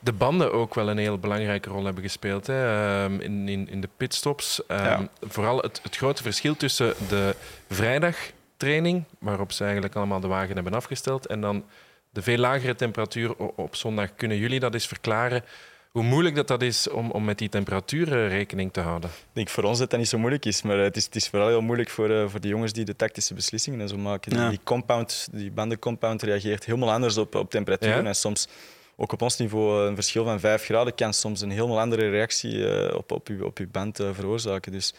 de 0.00 0.12
banden 0.12 0.52
ook 0.52 0.74
wel 0.74 0.88
een 0.88 0.98
heel 0.98 1.18
belangrijke 1.18 1.70
rol 1.70 1.84
hebben 1.84 2.02
gespeeld 2.02 2.46
hè. 2.46 2.66
Ehm, 3.04 3.20
in, 3.20 3.48
in, 3.48 3.68
in 3.68 3.80
de 3.80 3.88
pitstops. 3.96 4.66
Ehm, 4.66 4.84
Ja. 4.84 5.08
Vooral 5.20 5.58
het, 5.58 5.80
het 5.82 5.96
grote 5.96 6.22
verschil 6.22 6.56
tussen 6.56 6.94
de 7.08 7.34
vrijdagtraining, 7.68 9.04
waarop 9.18 9.52
ze 9.52 9.62
eigenlijk 9.64 9.94
allemaal 9.94 10.20
de 10.20 10.26
wagen 10.26 10.54
hebben 10.54 10.74
afgesteld, 10.74 11.26
en 11.26 11.40
dan 11.40 11.64
de 12.10 12.22
veel 12.22 12.38
lagere 12.38 12.74
temperatuur 12.74 13.36
op 13.36 13.76
zondag. 13.76 14.14
Kunnen 14.14 14.38
jullie 14.38 14.60
dat 14.60 14.74
eens 14.74 14.86
verklaren? 14.86 15.44
Hoe 15.94 16.02
moeilijk 16.02 16.34
dat, 16.34 16.48
dat 16.48 16.62
is 16.62 16.88
om, 16.88 17.10
om 17.10 17.24
met 17.24 17.38
die 17.38 17.48
temperaturen 17.48 18.28
rekening 18.28 18.72
te 18.72 18.80
houden? 18.80 19.10
Ik 19.10 19.16
denk 19.32 19.48
voor 19.48 19.64
ons 19.64 19.78
dat 19.78 19.90
dat 19.90 19.98
niet 19.98 20.08
zo 20.08 20.18
moeilijk 20.18 20.44
is, 20.44 20.62
maar 20.62 20.78
het 20.78 20.96
is, 20.96 21.04
het 21.04 21.16
is 21.16 21.28
vooral 21.28 21.48
heel 21.48 21.60
moeilijk 21.60 21.88
voor, 21.90 22.10
eh, 22.10 22.28
voor 22.28 22.40
de 22.40 22.48
jongens 22.48 22.72
die 22.72 22.84
de 22.84 22.96
tactische 22.96 23.34
beslissingen 23.34 23.80
en 23.80 23.88
zo 23.88 23.96
maken. 23.96 24.30
Die, 24.30 24.40
Ja. 24.40 24.48
die 24.48 24.60
compound, 24.64 25.28
die 25.32 25.50
bandencompound 25.50 26.22
reageert 26.22 26.64
helemaal 26.64 26.92
anders 26.92 27.16
op, 27.16 27.34
op 27.34 27.50
temperaturen. 27.50 28.02
Ja? 28.02 28.08
En 28.08 28.14
soms, 28.14 28.48
ook 28.96 29.12
op 29.12 29.22
ons 29.22 29.36
niveau, 29.36 29.86
een 29.86 29.94
verschil 29.94 30.24
van 30.24 30.40
5 30.40 30.64
graden 30.64 30.94
kan 30.94 31.14
soms 31.14 31.40
een 31.40 31.50
helemaal 31.50 31.80
andere 31.80 32.10
reactie 32.10 32.68
eh, 32.68 32.96
op, 32.96 33.12
op, 33.12 33.28
uw, 33.28 33.44
op 33.44 33.58
uw 33.58 33.68
band 33.70 34.00
eh, 34.00 34.08
veroorzaken. 34.12 34.72
Dus 34.72 34.94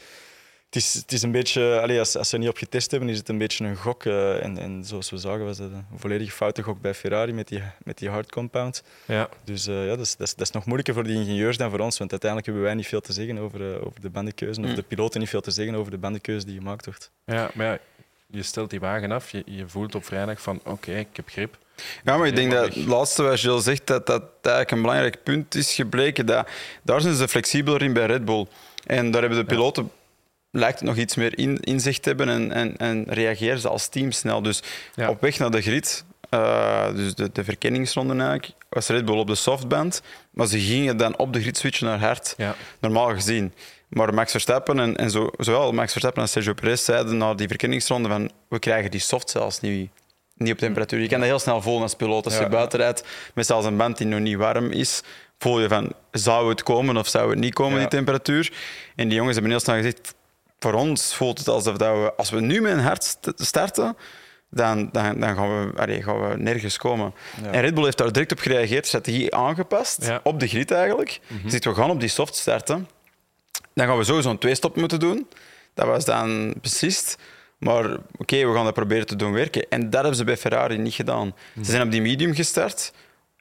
het 0.76 0.84
is, 0.84 0.94
het 0.94 1.12
is 1.12 1.22
een 1.22 1.32
beetje, 1.32 1.80
allee, 1.82 2.00
als, 2.00 2.16
als 2.18 2.30
ze 2.30 2.34
er 2.36 2.40
niet 2.42 2.50
op 2.50 2.58
getest 2.58 2.92
hebben, 2.92 3.10
is 3.10 3.18
het 3.18 3.30
een 3.30 3.38
beetje 3.38 3.66
een 3.66 3.76
gok. 3.76 4.06
eh, 4.06 4.44
en, 4.44 4.58
en 4.58 4.84
zoals 4.86 5.10
we 5.10 5.18
zagen, 5.18 5.46
was 5.46 5.58
dat 5.58 5.70
een 5.72 5.86
volledig 6.00 6.34
foute 6.34 6.62
gok 6.64 6.82
bij 6.82 6.94
Ferrari 6.94 7.34
met 7.34 7.48
die, 7.48 7.62
met 7.84 7.98
die 7.98 8.10
hard 8.10 8.32
compound. 8.32 8.84
Ja, 9.06 9.30
Dus 9.44 9.68
eh, 9.68 9.84
ja, 9.88 9.96
dat, 9.96 10.00
is, 10.06 10.16
dat, 10.16 10.28
is, 10.28 10.36
dat 10.36 10.48
is 10.48 10.54
nog 10.54 10.66
moeilijker 10.66 10.94
voor 10.94 11.04
die 11.04 11.16
ingenieurs 11.16 11.58
dan 11.58 11.70
voor 11.70 11.80
ons, 11.80 11.98
want 11.98 12.12
uiteindelijk 12.12 12.50
hebben 12.52 12.68
wij 12.70 12.76
niet 12.76 12.88
veel 12.88 13.02
te 13.02 13.14
zeggen 13.14 13.38
over, 13.38 13.74
eh, 13.76 13.86
over 13.88 14.02
de 14.02 14.10
bandenkeuze, 14.10 14.62
of 14.62 14.68
Mm. 14.68 14.76
de 14.76 14.82
piloten 14.84 15.20
niet 15.20 15.30
veel 15.30 15.42
te 15.42 15.52
zeggen 15.52 15.76
over 15.76 15.92
de 15.92 15.98
bandenkeuze 15.98 16.46
die 16.46 16.58
gemaakt 16.58 16.86
wordt. 16.86 17.12
ja 17.26 17.50
maar 17.54 17.66
ja, 17.66 17.78
je 18.28 18.44
stelt 18.44 18.70
die 18.70 18.80
wagen 18.80 19.12
af, 19.12 19.30
je, 19.32 19.44
je 19.46 19.68
voelt 19.68 19.96
op 19.96 20.06
vrijdag 20.06 20.42
van 20.42 20.60
oké, 20.64 20.92
ik 20.98 21.08
heb 21.14 21.30
grip. 21.30 21.58
Ja, 22.04 22.18
maar 22.18 22.28
ik 22.28 22.36
denk 22.36 22.52
dat 22.52 22.76
het 22.76 22.86
laatste 22.86 23.24
wat 23.24 23.40
Gilles 23.40 23.64
zegt, 23.64 23.88
dat 23.88 24.08
dat 24.08 24.24
eigenlijk 24.42 24.72
een 24.72 24.82
belangrijk 24.82 25.24
punt 25.24 25.56
is 25.56 25.74
gebleken. 25.74 26.26
Dat, 26.26 26.48
daar 26.82 27.02
zijn 27.02 27.16
ze 27.16 27.28
flexibeler 27.28 27.82
in 27.82 27.94
bij 27.94 28.06
Red 28.06 28.26
Bull. 28.26 28.46
En 28.86 29.12
daar 29.12 29.22
hebben 29.22 29.40
de 29.40 29.46
piloten, 29.46 29.92
lijkt 30.56 30.80
het 30.80 30.88
nog 30.88 30.98
iets 30.98 31.16
meer 31.16 31.38
in, 31.38 31.60
inzicht 31.60 32.02
te 32.02 32.10
hebben 32.10 32.30
en, 32.30 32.52
en, 32.52 32.78
en 32.78 33.06
reageren 33.08 33.60
ze 33.60 33.70
als 33.70 33.88
team 33.88 34.12
snel. 34.12 34.42
Dus 34.42 34.62
Ja. 34.96 35.10
op 35.10 35.22
weg 35.22 35.40
naar 35.40 35.52
de 35.52 35.62
grid, 35.62 36.06
eh, 36.30 36.94
dus 36.96 37.16
de, 37.16 37.30
de 37.34 37.44
verkenningsronde 37.44 38.14
eigenlijk, 38.14 38.52
was 38.70 38.88
Red 38.88 39.06
Bull 39.06 39.18
op 39.18 39.28
de 39.28 39.36
softband. 39.36 40.02
Maar 40.32 40.48
ze 40.48 40.60
gingen 40.60 40.98
dan 40.98 41.18
op 41.18 41.34
de 41.34 41.42
grid 41.42 41.58
switchen 41.58 41.88
naar 41.88 42.00
hard, 42.00 42.34
Ja, 42.38 42.56
normaal 42.80 43.10
gezien. 43.14 43.54
Maar 43.88 44.14
Max 44.14 44.32
Verstappen 44.32 44.80
en, 44.80 44.96
en 44.96 45.12
zo, 45.12 45.30
zowel 45.38 45.72
Max 45.72 45.92
Verstappen 45.92 46.22
als 46.22 46.32
Sergio 46.32 46.54
Perez 46.54 46.84
zeiden 46.84 47.18
na 47.18 47.34
die 47.34 47.48
verkenningsronde 47.48 48.10
van 48.10 48.32
we 48.50 48.60
krijgen 48.60 48.92
die 48.92 49.00
soft 49.00 49.30
zelfs 49.30 49.60
niet, 49.62 49.90
niet 50.36 50.52
op 50.52 50.58
temperatuur. 50.58 51.00
Je 51.02 51.08
kan 51.08 51.20
dat 51.20 51.28
heel 51.28 51.40
snel 51.40 51.62
voelen 51.62 51.82
als 51.82 51.96
piloot. 51.96 52.26
Als 52.26 52.34
Ja. 52.36 52.42
je 52.42 52.50
buiten 52.50 52.80
rijdt 52.80 53.04
met 53.34 53.46
zelfs 53.46 53.66
een 53.66 53.78
band 53.78 53.98
die 53.98 54.08
nog 54.08 54.20
niet 54.20 54.36
warm 54.38 54.72
is, 54.72 55.02
voel 55.40 55.62
je 55.62 55.68
van 55.68 55.92
zou 56.12 56.50
het 56.50 56.64
komen 56.64 56.98
of 56.98 57.08
zou 57.08 57.30
het 57.30 57.40
niet 57.40 57.54
komen, 57.54 57.80
die 57.80 57.88
temperatuur. 57.88 58.52
En 58.96 59.08
die 59.08 59.18
jongens 59.18 59.34
hebben 59.34 59.52
heel 59.52 59.62
snel 59.62 59.76
gezegd, 59.76 60.14
voor 60.72 60.74
ons 60.74 61.16
voelt 61.16 61.38
het 61.38 61.48
alsof 61.48 61.78
dat 61.78 61.94
we, 61.96 62.14
als 62.18 62.30
we 62.30 62.42
nu 62.42 62.62
met 62.62 62.72
een 62.72 62.80
hart 62.80 63.04
st- 63.04 63.32
starten, 63.36 63.98
dan, 64.50 64.90
dan, 64.92 65.20
dan 65.20 65.36
gaan, 65.36 65.70
we, 65.72 65.82
allee, 65.82 66.04
gaan 66.04 66.30
we 66.30 66.38
nergens 66.38 66.78
komen. 66.78 67.14
Ja. 67.44 67.52
En 67.52 67.62
Red 67.62 67.74
Bull 67.74 67.84
heeft 67.84 67.98
daar 67.98 68.12
direct 68.12 68.32
op 68.32 68.40
gereageerd, 68.40 68.88
strategie 68.88 69.36
aangepast, 69.36 70.06
Ja. 70.06 70.20
op 70.24 70.40
de 70.40 70.48
grid 70.48 70.72
eigenlijk. 70.72 71.20
Mhm. 71.28 71.50
Zegt, 71.50 71.66
we 71.66 71.76
gaan 71.76 71.90
op 71.90 72.00
die 72.00 72.10
soft 72.10 72.36
starten. 72.36 72.88
Dan 73.74 73.88
gaan 73.88 73.98
we 73.98 74.04
sowieso 74.04 74.30
een 74.30 74.38
twee-stop 74.38 74.76
moeten 74.76 75.00
doen. 75.00 75.28
Dat 75.74 75.88
was 75.88 76.06
dan 76.06 76.54
beslist. 76.62 77.18
Maar 77.58 77.98
oké, 78.18 78.48
we 78.48 78.54
gaan 78.54 78.64
dat 78.66 78.74
proberen 78.74 79.06
te 79.06 79.16
doen 79.16 79.32
werken. 79.34 79.66
En 79.70 79.82
dat 79.90 79.94
hebben 79.94 80.16
ze 80.16 80.24
bij 80.24 80.38
Ferrari 80.38 80.78
niet 80.78 80.94
gedaan. 80.94 81.36
Ze 81.56 81.72
zijn 81.72 81.82
op 81.82 81.92
die 81.92 82.02
medium 82.02 82.34
gestart. 82.34 82.92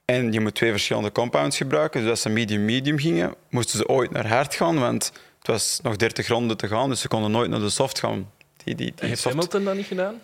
En 0.05 0.31
je 0.31 0.39
moet 0.39 0.55
twee 0.55 0.71
verschillende 0.71 1.11
compounds 1.11 1.57
gebruiken. 1.57 2.01
Dus 2.01 2.09
als 2.09 2.21
ze 2.21 2.29
medium-medium 2.29 2.97
gingen, 2.99 3.35
moesten 3.49 3.77
ze 3.77 3.87
ooit 3.87 4.11
naar 4.11 4.27
hard 4.27 4.55
gaan. 4.55 4.79
Want 4.79 5.11
het 5.45 5.55
was 5.55 5.79
nog 5.83 5.95
30 5.95 6.27
ronden 6.27 6.57
te 6.57 6.67
gaan. 6.67 6.89
Dus 6.89 6.99
ze 6.99 7.07
konden 7.07 7.31
nooit 7.31 7.49
naar 7.49 7.59
de 7.59 7.69
soft 7.69 7.99
gaan. 7.99 8.31
Die, 8.63 8.75
die, 8.75 8.93
die 8.95 9.07
heeft 9.09 9.21
soft- 9.21 9.35
Hamilton 9.35 9.63
dat 9.63 9.75
niet 9.75 9.85
gedaan? 9.85 10.21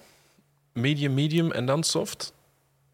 Medium, 0.74 1.14
medium 1.14 1.52
en 1.52 1.66
dan 1.66 1.84
soft? 1.84 2.34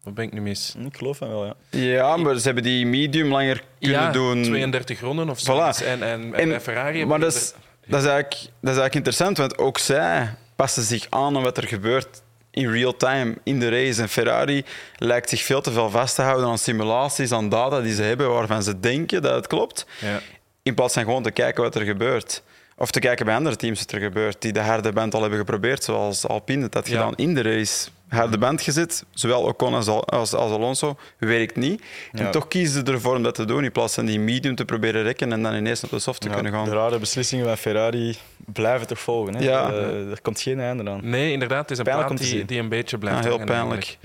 Wat 0.02 0.14
ben 0.14 0.24
ik 0.24 0.32
nu 0.32 0.40
mis? 0.40 0.74
Ik 0.86 0.96
geloof 0.96 1.16
van 1.16 1.28
wel, 1.28 1.44
ja. 1.44 1.54
Ja, 1.70 2.16
maar 2.16 2.36
ze 2.36 2.42
hebben 2.44 2.62
die 2.62 2.86
medium 2.86 3.28
langer 3.30 3.62
kunnen 3.80 4.00
ja, 4.00 4.10
doen. 4.10 4.42
32 4.42 5.00
ronden 5.00 5.28
of 5.30 5.38
zo. 5.40 5.54
Voilà. 5.56 5.84
En, 5.84 6.02
en, 6.02 6.34
En- 6.34 6.60
Ferrari... 6.60 6.88
hebben 6.98 7.08
Maar 7.08 7.18
dat 7.18 7.34
is, 7.34 7.52
dat, 7.86 8.00
is 8.02 8.06
eigenlijk, 8.08 8.34
dat 8.60 8.74
is 8.74 8.78
eigenlijk 8.78 8.94
interessant, 8.94 9.36
want 9.38 9.58
ook 9.58 9.78
zij 9.78 10.34
passen 10.56 10.82
zich 10.82 11.06
aan 11.10 11.36
aan 11.36 11.42
wat 11.42 11.56
er 11.56 11.66
gebeurt 11.68 12.22
in 12.50 12.70
real 12.70 12.96
time 12.96 13.34
in 13.42 13.60
de 13.60 13.68
race. 13.68 14.02
En 14.02 14.08
Ferrari 14.08 14.64
lijkt 14.96 15.28
zich 15.28 15.42
veel 15.42 15.60
te 15.60 15.72
veel 15.72 15.90
vast 15.90 16.14
te 16.14 16.22
houden 16.22 16.48
aan 16.48 16.58
simulaties, 16.58 17.32
aan 17.32 17.48
data 17.48 17.80
die 17.80 17.94
ze 17.94 18.02
hebben 18.02 18.30
waarvan 18.30 18.62
ze 18.62 18.80
denken 18.80 19.22
dat 19.22 19.34
het 19.34 19.46
klopt, 19.46 19.86
Ja. 20.00 20.20
In 20.68 20.74
plaats 20.74 20.94
van 20.94 21.04
gewoon 21.04 21.22
te 21.22 21.30
kijken 21.30 21.62
wat 21.62 21.74
er 21.74 21.82
gebeurt. 21.84 22.42
Of 22.76 22.90
te 22.90 22.98
kijken 23.00 23.24
bij 23.26 23.34
andere 23.34 23.56
teams 23.56 23.78
wat 23.78 23.92
er 23.92 24.00
gebeurt, 24.00 24.42
die 24.42 24.52
de 24.52 24.60
harde 24.60 24.92
band 24.92 25.14
al 25.14 25.20
hebben 25.20 25.38
geprobeerd, 25.38 25.84
zoals 25.84 26.26
Alpine 26.26 26.60
dat 26.62 26.74
had 26.74 26.88
Ja. 26.88 26.92
gedaan 26.94 27.14
in 27.16 27.34
de 27.34 27.42
race. 27.42 27.88
Harde 28.08 28.38
band 28.38 28.62
gezet, 28.62 29.04
zowel 29.10 29.42
Ocon 29.42 29.74
als, 29.74 29.86
Al- 29.88 30.04
als, 30.08 30.34
als 30.34 30.52
Alonso, 30.52 30.96
werkt 31.18 31.56
niet. 31.56 31.82
En 32.12 32.24
Ja. 32.24 32.30
toch 32.30 32.48
kiezen 32.48 32.86
ze 32.86 32.92
ervoor 32.92 33.16
om 33.16 33.22
dat 33.22 33.34
te 33.34 33.44
doen, 33.44 33.64
in 33.64 33.72
plaats 33.72 33.94
van 33.94 34.04
die 34.06 34.20
medium 34.20 34.54
te 34.54 34.64
proberen 34.64 35.02
rekken 35.02 35.32
en 35.32 35.42
dan 35.42 35.54
ineens 35.54 35.84
op 35.84 35.90
de 35.90 35.98
soft 35.98 36.20
te 36.20 36.28
Ja, 36.28 36.34
kunnen 36.34 36.52
gaan. 36.52 36.64
De 36.64 36.70
rare 36.70 36.98
beslissingen 36.98 37.44
van 37.46 37.56
Ferrari 37.56 38.16
blijven 38.52 38.86
toch 38.86 38.98
volgen. 39.00 39.34
Hè? 39.34 39.44
Ja. 39.44 39.70
Eh, 39.72 40.10
er 40.10 40.20
komt 40.22 40.40
geen 40.40 40.60
einde 40.60 40.90
aan. 40.90 41.00
Nee, 41.02 41.32
inderdaad. 41.32 41.60
Het 41.62 41.70
is 41.70 41.78
een 41.78 41.84
Pijnlijk 41.84 42.08
plaat 42.14 42.22
die, 42.30 42.44
die 42.44 42.58
een 42.60 42.68
beetje 42.68 42.98
blijft 42.98 43.18
Ja, 43.18 43.24
heel 43.24 43.38
hangen 43.38 43.46
pijnlijk. 43.46 43.98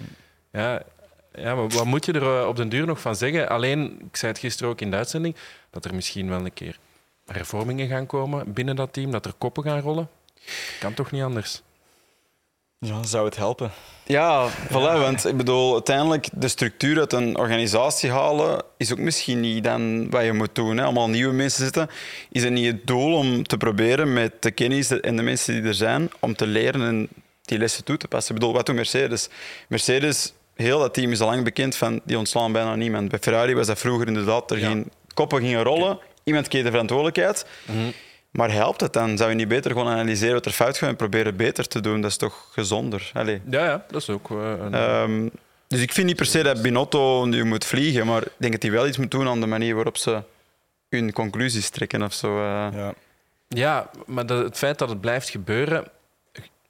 Ja, 0.52 0.82
ja, 1.36 1.56
maar 1.56 1.68
wat 1.68 1.86
moet 1.86 2.06
je 2.06 2.12
er 2.12 2.40
eh, 2.40 2.48
op 2.48 2.56
den 2.56 2.70
duur 2.70 2.86
nog 2.86 3.02
van 3.02 3.16
zeggen? 3.16 3.50
Alleen, 3.50 4.02
ik 4.10 4.16
zei 4.16 4.32
het 4.32 4.42
gisteren 4.42 4.72
ook 4.72 4.82
in 4.82 4.92
de 4.92 4.98
uitzending, 4.98 5.36
dat 5.70 5.86
er 5.86 5.96
misschien 5.96 6.30
wel 6.30 6.46
een 6.46 6.54
keer 6.54 6.78
hervormingen 7.26 7.88
gaan 7.88 8.06
komen 8.06 8.54
binnen 8.54 8.76
dat 8.76 8.94
team, 8.94 9.12
dat 9.12 9.26
er 9.26 9.34
koppen 9.38 9.64
gaan 9.64 9.80
rollen. 9.80 10.10
Kan 10.80 10.94
toch 10.94 11.12
niet 11.12 11.24
anders? 11.24 11.62
Ja, 12.86 13.04
zou 13.04 13.26
het 13.26 13.36
helpen? 13.36 13.72
Ja, 14.06 14.50
voilà, 14.50 15.00
want 15.00 15.26
ik 15.26 15.38
bedoel, 15.38 15.74
uiteindelijk 15.74 16.28
de 16.34 16.48
structuur 16.48 17.00
uit 17.00 17.14
een 17.14 17.38
organisatie 17.38 18.12
halen 18.12 18.64
is 18.78 18.92
ook 18.92 18.98
misschien 18.98 19.40
niet 19.40 19.64
dan 19.64 20.10
wat 20.10 20.24
je 20.24 20.34
moet 20.34 20.56
doen. 20.56 20.78
Hè. 20.78 20.84
Allemaal 20.84 21.10
nieuwe 21.10 21.34
mensen 21.34 21.64
zitten. 21.64 21.90
Is 22.32 22.44
het 22.44 22.54
niet 22.54 22.66
het 22.66 22.88
doel 22.88 23.16
om 23.16 23.44
te 23.44 23.58
proberen 23.58 24.14
met 24.14 24.42
de 24.42 24.52
kennis 24.52 25.00
en 25.00 25.16
de 25.16 25.22
mensen 25.22 25.54
die 25.54 25.64
er 25.64 25.74
zijn, 25.74 26.12
om 26.20 26.36
te 26.36 26.48
leren 26.48 26.82
en 26.82 27.10
die 27.42 27.58
lessen 27.58 27.84
toe 27.84 27.98
te 27.98 28.08
passen? 28.08 28.36
Ik 28.36 28.40
bedoel, 28.40 28.56
wat 28.56 28.66
doet 28.66 28.76
Mercedes? 28.76 29.30
Mercedes, 29.68 30.34
heel 30.56 30.80
dat 30.80 30.94
team 30.94 31.12
is 31.12 31.20
al 31.20 31.28
lang 31.28 31.44
bekend 31.44 31.76
van, 31.76 32.02
die 32.04 32.18
ontslaan 32.18 32.52
bijna 32.52 32.76
niemand. 32.76 33.10
Bij 33.10 33.20
Ferrari 33.20 33.54
was 33.56 33.68
dat 33.68 33.80
vroeger 33.80 34.08
inderdaad, 34.08 34.52
er 34.52 34.60
Ja. 34.60 34.68
geen 34.68 34.92
koppen 35.14 35.40
gingen 35.42 35.64
rollen, 35.64 36.00
iemand 36.24 36.48
kreeg 36.48 36.64
de 36.64 36.70
verantwoordelijkheid. 36.72 37.46
Maar 38.32 38.52
helpt 38.52 38.82
het 38.82 38.94
dan? 38.94 39.18
Zou 39.18 39.30
je 39.30 39.36
niet 39.36 39.48
beter 39.48 39.72
gewoon 39.72 39.88
analyseren 39.88 40.34
wat 40.34 40.46
er 40.46 40.52
fout 40.52 40.78
gaat 40.78 40.90
en 40.90 40.96
proberen 40.96 41.36
beter 41.36 41.68
te 41.68 41.80
doen? 41.82 42.02
Dat 42.02 42.12
is 42.12 42.18
toch 42.18 42.50
gezonder? 42.52 43.10
Allee. 43.14 43.42
Ja, 43.50 43.66
ja 43.66 43.86
dat 43.88 44.02
is 44.02 44.10
ook 44.10 44.32
eh, 44.32 44.38
een... 44.60 44.74
Ehm, 44.74 45.28
dus 45.68 45.82
ik 45.82 45.92
vind 45.94 46.08
niet 46.08 46.16
per 46.16 46.26
se 46.26 46.44
dat 46.44 46.62
Binotto 46.62 47.26
nu 47.26 47.44
moet 47.46 47.66
vliegen, 47.66 48.06
maar 48.08 48.22
ik 48.24 48.32
denk 48.38 48.52
dat 48.54 48.62
hij 48.62 48.72
wel 48.72 48.88
iets 48.88 48.98
moet 48.98 49.12
doen 49.12 49.28
aan 49.28 49.40
de 49.42 49.48
manier 49.48 49.76
waarop 49.76 49.98
ze 49.98 50.22
hun 50.90 51.14
conclusies 51.14 51.70
trekken 51.70 52.04
of 52.04 52.14
zo. 52.14 52.38
eh. 52.40 52.68
Ja. 52.74 52.94
Ja, 53.48 53.90
maar 54.06 54.26
dat, 54.26 54.44
het 54.44 54.58
feit 54.58 54.78
dat 54.78 54.90
het 54.90 55.02
blijft 55.02 55.30
gebeuren, 55.30 55.88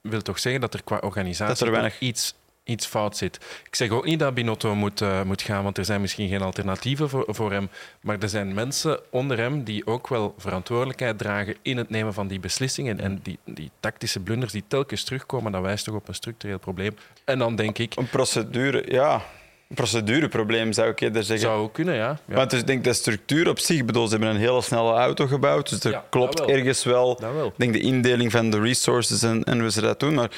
wil 0.00 0.22
toch 0.22 0.38
zeggen 0.38 0.60
dat 0.60 0.74
er 0.74 0.82
qua 0.84 0.98
organisatie 0.98 1.54
Dat 1.54 1.66
er 1.66 1.70
weinig- 1.70 1.98
iets, 2.00 2.34
iets 2.64 2.86
fout 2.86 3.16
zit. 3.16 3.36
Ik 3.66 3.74
zeg 3.74 3.90
ook 3.90 4.04
niet 4.04 4.18
dat 4.18 4.34
Binotto 4.34 4.74
moet, 4.74 5.00
eh, 5.00 5.22
moet 5.22 5.42
gaan, 5.42 5.62
want 5.62 5.78
er 5.78 5.84
zijn 5.84 6.00
misschien 6.00 6.28
geen 6.28 6.42
alternatieven 6.42 7.08
voor, 7.08 7.24
voor 7.28 7.52
hem. 7.52 7.68
Maar 8.00 8.18
er 8.20 8.28
zijn 8.28 8.54
mensen 8.54 9.00
onder 9.10 9.38
hem 9.38 9.62
die 9.64 9.86
ook 9.86 10.08
wel 10.08 10.34
verantwoordelijkheid 10.38 11.18
dragen 11.18 11.56
in 11.62 11.76
het 11.76 11.90
nemen 11.90 12.14
van 12.14 12.28
die 12.28 12.40
beslissingen. 12.40 13.00
En 13.00 13.20
die, 13.22 13.38
die 13.44 13.70
tactische 13.80 14.20
blunders 14.20 14.52
die 14.52 14.64
telkens 14.68 15.04
terugkomen, 15.04 15.52
dat 15.52 15.62
wijst 15.62 15.84
toch 15.84 15.94
op 15.94 16.08
een 16.08 16.14
structureel 16.14 16.58
probleem. 16.58 16.96
En 17.24 17.38
dan 17.38 17.56
denk 17.56 17.78
ik, 17.78 17.96
Een 17.96 18.08
procedure, 18.08 18.84
ja, 18.88 19.22
procedureprobleem 19.68 20.72
zou 20.72 20.88
ik 20.88 21.00
eerder 21.00 21.22
zeggen. 21.24 21.46
zou 21.46 21.62
ook 21.62 21.72
kunnen, 21.72 21.94
ja. 21.94 22.18
ja 22.26 22.34
Want 22.34 22.50
dus, 22.50 22.60
ik 22.60 22.66
denk 22.66 22.84
de 22.84 22.92
structuur 22.92 23.48
op 23.48 23.58
zich, 23.58 23.84
bedoel, 23.84 24.06
ze 24.06 24.10
hebben 24.10 24.28
een 24.34 24.40
hele 24.40 24.62
snelle 24.62 24.92
auto 24.92 25.26
gebouwd, 25.26 25.68
dus 25.70 25.84
er 25.84 25.90
Ja, 25.90 26.04
klopt 26.10 26.38
wel. 26.38 26.48
ergens 26.48 26.84
wel. 26.84 27.20
Ik 27.46 27.52
denk 27.56 27.72
de 27.72 27.80
indeling 27.80 28.30
van 28.30 28.50
de 28.50 28.60
resources 28.60 29.22
en, 29.22 29.44
en 29.44 29.60
hoe 29.60 29.70
ze 29.70 29.80
dat 29.80 30.00
doen. 30.00 30.14
Maar 30.14 30.30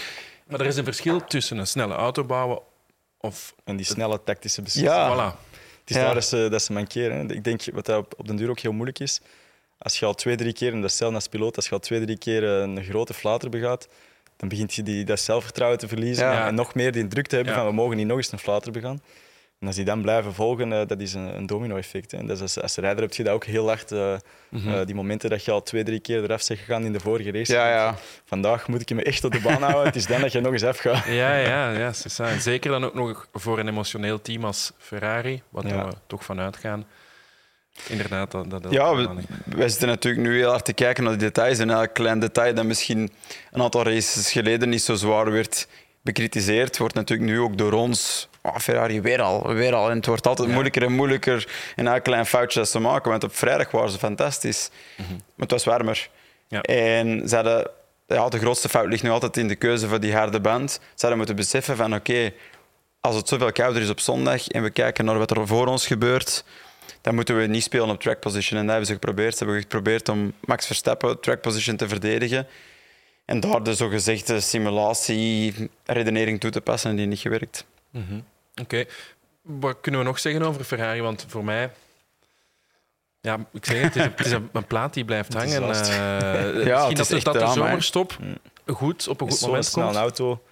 Maar 0.47 0.61
er 0.61 0.67
is 0.67 0.77
een 0.77 0.85
verschil 0.85 1.25
tussen 1.25 1.59
een 1.59 1.67
snelle 1.67 1.95
auto 1.95 2.25
bouwen 2.25 2.59
of... 3.21 3.55
En 3.65 3.77
die 3.77 3.87
snelle 3.87 4.23
tactische 4.25 4.63
beslissingen. 4.63 4.99
ja, 4.99 5.33
Voilà. 5.33 5.37
Het 5.81 5.91
is 5.91 5.97
Ja. 5.97 6.03
daar 6.05 6.15
dat 6.15 6.25
ze, 6.25 6.49
dat 6.51 6.63
ze 6.63 6.73
mankeren. 6.73 7.17
hè. 7.29 7.35
Ik 7.35 7.45
denk 7.45 7.63
wat 7.73 7.87
dat 7.87 7.99
op, 7.99 8.15
op 8.17 8.27
den 8.27 8.37
duur 8.37 8.51
ook 8.51 8.59
heel 8.61 8.73
moeilijk 8.73 8.99
is. 8.99 9.21
Als 9.79 9.99
je 9.99 10.07
al 10.07 10.15
twee, 10.15 10.37
drie 10.37 10.53
keer, 10.53 10.73
en 10.73 10.81
dat 10.81 10.91
is 10.91 10.97
zelf 10.97 11.15
als 11.15 11.29
piloot, 11.29 11.57
als 11.57 11.65
je 11.67 11.73
al 11.73 11.79
twee, 11.79 12.05
drie 12.05 12.19
keer 12.19 12.45
een 12.45 12.85
grote 12.85 13.15
flater 13.15 13.49
begaat, 13.51 13.89
dan 14.37 14.49
begint 14.49 14.75
je 14.75 14.83
die, 14.83 15.05
dat 15.05 15.21
zelfvertrouwen 15.21 15.79
te 15.79 15.89
verliezen. 15.89 16.27
Ja. 16.27 16.47
En 16.47 16.55
nog 16.55 16.75
meer 16.75 16.93
die 16.93 17.09
druk 17.09 17.27
te 17.27 17.35
hebben 17.37 17.55
Ja. 17.55 17.59
van 17.61 17.69
we 17.69 17.75
mogen 17.75 17.97
niet 17.97 18.07
nog 18.07 18.17
eens 18.17 18.33
een 18.33 18.39
flater 18.39 18.73
begaan. 18.73 19.03
En 19.61 19.67
als 19.67 19.77
die 19.77 19.85
dan 19.85 20.03
blijven 20.03 20.35
volgen, 20.35 20.73
eh, 20.73 20.87
dat 20.87 21.01
is 21.01 21.15
een, 21.15 21.37
een 21.37 21.47
domino-effect. 21.47 22.11
hè. 22.11 22.19
En 22.19 22.27
dat 22.27 22.37
is 22.37 22.43
als, 22.43 22.61
als 22.61 22.77
rijder 22.77 23.03
heb 23.03 23.15
je 23.15 23.23
dat 23.25 23.35
ook 23.35 23.45
heel 23.45 23.67
hard. 23.67 23.93
eh, 23.93 24.15
Mhm. 24.51 24.69
eh, 24.75 24.87
die 24.87 24.95
momenten 24.95 25.31
dat 25.31 25.45
je 25.45 25.51
al 25.51 25.63
twee, 25.63 25.83
drie 25.85 26.01
keer 26.01 26.23
eraf 26.23 26.47
bent 26.47 26.61
gegaan 26.61 26.85
in 26.85 26.93
de 26.93 27.01
vorige 27.01 27.31
race. 27.33 27.53
ja, 27.53 27.69
ja. 27.69 27.95
Vandaag 28.25 28.69
moet 28.69 28.81
ik 28.81 28.91
me 28.97 29.03
echt 29.03 29.25
op 29.25 29.33
de 29.33 29.41
baan 29.41 29.63
houden. 29.63 29.85
Het 29.87 29.97
is 29.97 30.07
dan 30.07 30.21
dat 30.21 30.33
je 30.33 30.41
nog 30.41 30.53
eens 30.53 30.63
afgaat. 30.65 31.05
Ja, 31.23 31.37
ja, 31.37 31.71
ja. 31.71 31.93
En 32.19 32.41
zeker 32.41 32.71
dan 32.71 32.85
ook 32.85 32.95
nog 32.95 33.29
voor 33.33 33.59
een 33.59 33.69
emotioneel 33.69 34.21
team 34.23 34.45
als 34.45 34.73
Ferrari, 34.79 35.43
wat 35.49 35.65
Ja. 35.69 35.87
we 35.89 35.93
toch 36.07 36.25
vanuit 36.25 36.57
gaan. 36.57 36.85
Inderdaad, 37.89 38.31
dat, 38.31 38.51
dat, 38.51 38.67
Ja, 38.71 38.95
we, 38.97 39.09
wij 39.45 39.69
zitten 39.69 39.89
natuurlijk 39.89 40.27
nu 40.27 40.37
heel 40.37 40.51
hard 40.51 40.65
te 40.65 40.73
kijken 40.73 41.05
naar 41.05 41.13
de 41.13 41.19
details. 41.19 41.59
En 41.59 41.71
elk 41.71 41.95
klein 41.95 42.19
detail 42.19 42.55
dat 42.55 42.65
misschien 42.65 43.11
een 43.51 43.63
aantal 43.63 43.83
races 43.83 44.33
geleden 44.33 44.69
niet 44.69 44.83
zo 44.83 44.95
zwaar 44.95 45.31
werd 45.31 45.69
bekritiseerd, 46.03 46.79
wordt 46.79 46.95
natuurlijk 46.95 47.31
nu 47.31 47.41
ook 47.41 47.59
door 47.59 47.73
ons. 47.73 48.29
Oh, 48.47 48.57
Ferrari 48.59 49.01
weer 49.01 49.23
al, 49.23 49.55
weer 49.55 49.75
al. 49.75 49.91
En 49.91 49.97
het 49.97 50.07
wordt 50.07 50.27
altijd 50.27 50.47
Ja. 50.49 50.53
moeilijker 50.55 50.83
en 50.83 50.93
moeilijker. 50.93 51.49
En 51.77 51.87
elk 51.87 52.03
klein 52.05 52.27
foutje 52.27 52.59
dat 52.59 52.69
ze 52.69 52.79
maken. 52.79 53.11
Want 53.11 53.25
op 53.25 53.37
vrijdag 53.37 53.71
waren 53.71 53.91
ze 53.91 53.99
fantastisch. 53.99 54.71
Maar 54.97 55.07
het 55.37 55.51
was 55.51 55.65
warmer. 55.65 56.09
Ja. 56.49 56.61
En 56.63 57.29
ze 57.29 57.35
hadden, 57.35 57.71
ja, 58.07 58.29
de 58.29 58.39
grootste 58.39 58.69
fout 58.69 58.87
ligt 58.87 59.03
nu 59.03 59.11
altijd 59.11 59.37
in 59.37 59.49
de 59.49 59.57
keuze 59.57 59.89
van 59.89 60.01
die 60.01 60.15
harde 60.15 60.41
band. 60.41 60.73
Ze 60.73 60.79
hadden 60.97 61.17
moeten 61.17 61.37
beseffen 61.37 61.77
van 61.77 61.95
oké, 61.95 62.33
als 63.01 63.17
het 63.17 63.29
zoveel 63.29 63.53
kouder 63.53 63.83
is 63.83 63.91
op 63.91 64.01
zondag 64.01 64.49
en 64.49 64.63
we 64.63 64.71
kijken 64.71 65.05
naar 65.05 65.19
wat 65.19 65.31
er 65.31 65.47
voor 65.47 65.67
ons 65.67 65.87
gebeurt, 65.87 66.45
dan 67.01 67.15
moeten 67.15 67.39
we 67.39 67.47
niet 67.47 67.63
spelen 67.63 67.91
op 67.91 68.01
track 68.01 68.21
position. 68.21 68.59
En 68.59 68.67
dat 68.67 68.71
hebben 68.77 68.87
ze 68.87 68.93
geprobeerd. 68.93 69.37
Ze 69.37 69.45
hebben 69.45 69.63
geprobeerd 69.63 70.09
om 70.09 70.33
Max 70.41 70.67
Verstappen 70.67 71.21
track 71.21 71.41
position 71.41 71.77
te 71.77 71.89
verdedigen. 71.89 72.47
En 73.25 73.41
daar 73.41 73.63
de 73.63 73.75
zogezegde 73.75 74.41
simulatie-redenering 74.41 76.41
toe 76.41 76.51
te 76.51 76.61
passen 76.61 76.91
en 76.91 76.97
die 76.97 77.07
niet 77.07 77.19
gewerkt. 77.19 77.65
Mhm. 77.91 78.21
Oké. 78.63 78.85
Wat 79.43 79.77
kunnen 79.81 80.01
we 80.01 80.07
nog 80.07 80.19
zeggen 80.19 80.43
over 80.43 80.65
Ferrari? 80.65 81.01
Want 81.01 81.25
voor 81.29 81.45
mij... 81.45 81.71
Ja, 83.21 83.47
ik 83.53 83.65
zeg 83.65 83.83
het, 83.83 83.95
het 83.95 83.97
is, 83.97 84.03
een, 84.05 84.11
het 84.17 84.27
is 84.27 84.33
een, 84.33 84.49
een 84.53 84.67
plaat 84.67 84.95
die 84.95 85.05
blijft 85.05 85.33
hangen. 85.35 85.63
Eh, 85.63 85.69
het 85.69 86.65
misschien 86.65 87.17
is 87.17 87.25
dat, 87.25 87.35
dat 87.35 87.47
de 87.47 87.53
zomerstop 87.53 88.17
goed 88.67 89.09
op 89.09 89.21
een 89.21 89.27
Met 89.27 89.35
goed 89.35 89.39
zo'n 89.43 89.49
moment 89.49 89.67
snelle 89.67 89.87
komt. 89.87 89.99
auto. 90.01 90.43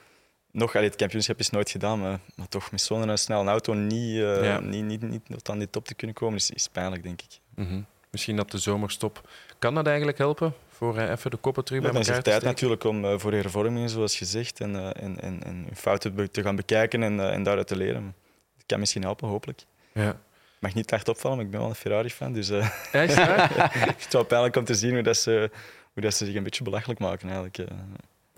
Nog, 0.51 0.75
allee, 0.75 0.89
het 0.89 0.97
kampioenschap 0.97 1.39
is 1.39 1.51
nooit 1.51 1.71
gedaan, 1.71 2.01
maar, 2.01 2.19
maar 2.35 2.49
toch 2.49 2.71
met 2.71 2.81
zo'n 2.81 3.17
snelle 3.17 3.51
auto 3.51 3.73
niet, 3.73 4.21
eh, 4.23 4.45
Ja. 4.45 4.61
niet, 4.61 4.85
niet, 4.85 5.03
niet 5.03 5.23
tot 5.29 5.49
aan 5.49 5.59
die 5.59 5.71
top 5.71 5.85
te 5.87 5.95
kunnen 5.95 6.17
komen, 6.17 6.37
is, 6.37 6.51
is 6.51 6.69
pijnlijk, 6.69 7.03
denk 7.03 7.23
ik. 7.23 7.39
Mhm. 7.55 7.81
Misschien 8.11 8.37
dat 8.37 8.51
de 8.51 8.59
zomerstop... 8.59 9.29
Kan 9.59 9.75
dat 9.75 9.87
eigenlijk 9.87 10.19
helpen? 10.19 10.55
Voor 10.77 10.99
eh, 10.99 11.11
even 11.11 11.31
de 11.31 11.37
koppen 11.37 11.65
terug 11.65 11.83
Ja, 11.83 11.91
bij 11.91 12.01
elkaar 12.01 12.17
te 12.17 12.23
tijd 12.31 12.43
natuurlijk 12.43 12.85
om 12.85 13.05
eh, 13.05 13.15
voor 13.19 13.33
hervormingen, 13.33 13.89
zoals 13.89 14.17
gezegd, 14.17 14.61
en, 14.61 14.77
eh, 14.77 15.03
en, 15.05 15.21
en, 15.21 15.43
en 15.45 15.63
hun 15.67 15.77
fouten 15.77 16.31
te 16.31 16.43
gaan 16.43 16.57
bekijken 16.57 17.03
en, 17.03 17.21
eh, 17.21 17.33
en 17.33 17.43
daaruit 17.43 17.67
te 17.67 17.77
leren. 17.77 18.15
Dat 18.57 18.65
kan 18.67 18.79
misschien 18.79 19.03
helpen, 19.03 19.29
hopelijk. 19.29 19.63
Ja. 19.93 20.09
Ik 20.11 20.71
mag 20.71 20.75
niet 20.75 20.91
hard 20.91 21.09
opvallen, 21.09 21.37
maar 21.37 21.47
ik 21.47 21.51
ben 21.53 21.61
wel 21.61 21.69
een 21.69 21.75
Ferrari-fan, 21.75 22.33
dus 22.33 22.51
eh 22.51 22.69
Ja, 22.93 23.01
is 23.03 23.15
het 23.15 23.27
waar? 23.27 23.51
het 23.79 23.99
is 23.99 24.07
wel 24.11 24.25
pijnlijk 24.25 24.57
om 24.57 24.65
te 24.65 24.75
zien 24.75 24.93
hoe, 24.93 25.03
dat 25.03 25.17
ze, 25.17 25.51
hoe 25.93 26.03
dat 26.03 26.15
ze 26.15 26.25
zich 26.25 26.35
een 26.35 26.43
beetje 26.43 26.65
belachelijk 26.65 27.01
maken. 27.01 27.27
Eigenlijk. 27.29 27.59
eh. 27.59 27.67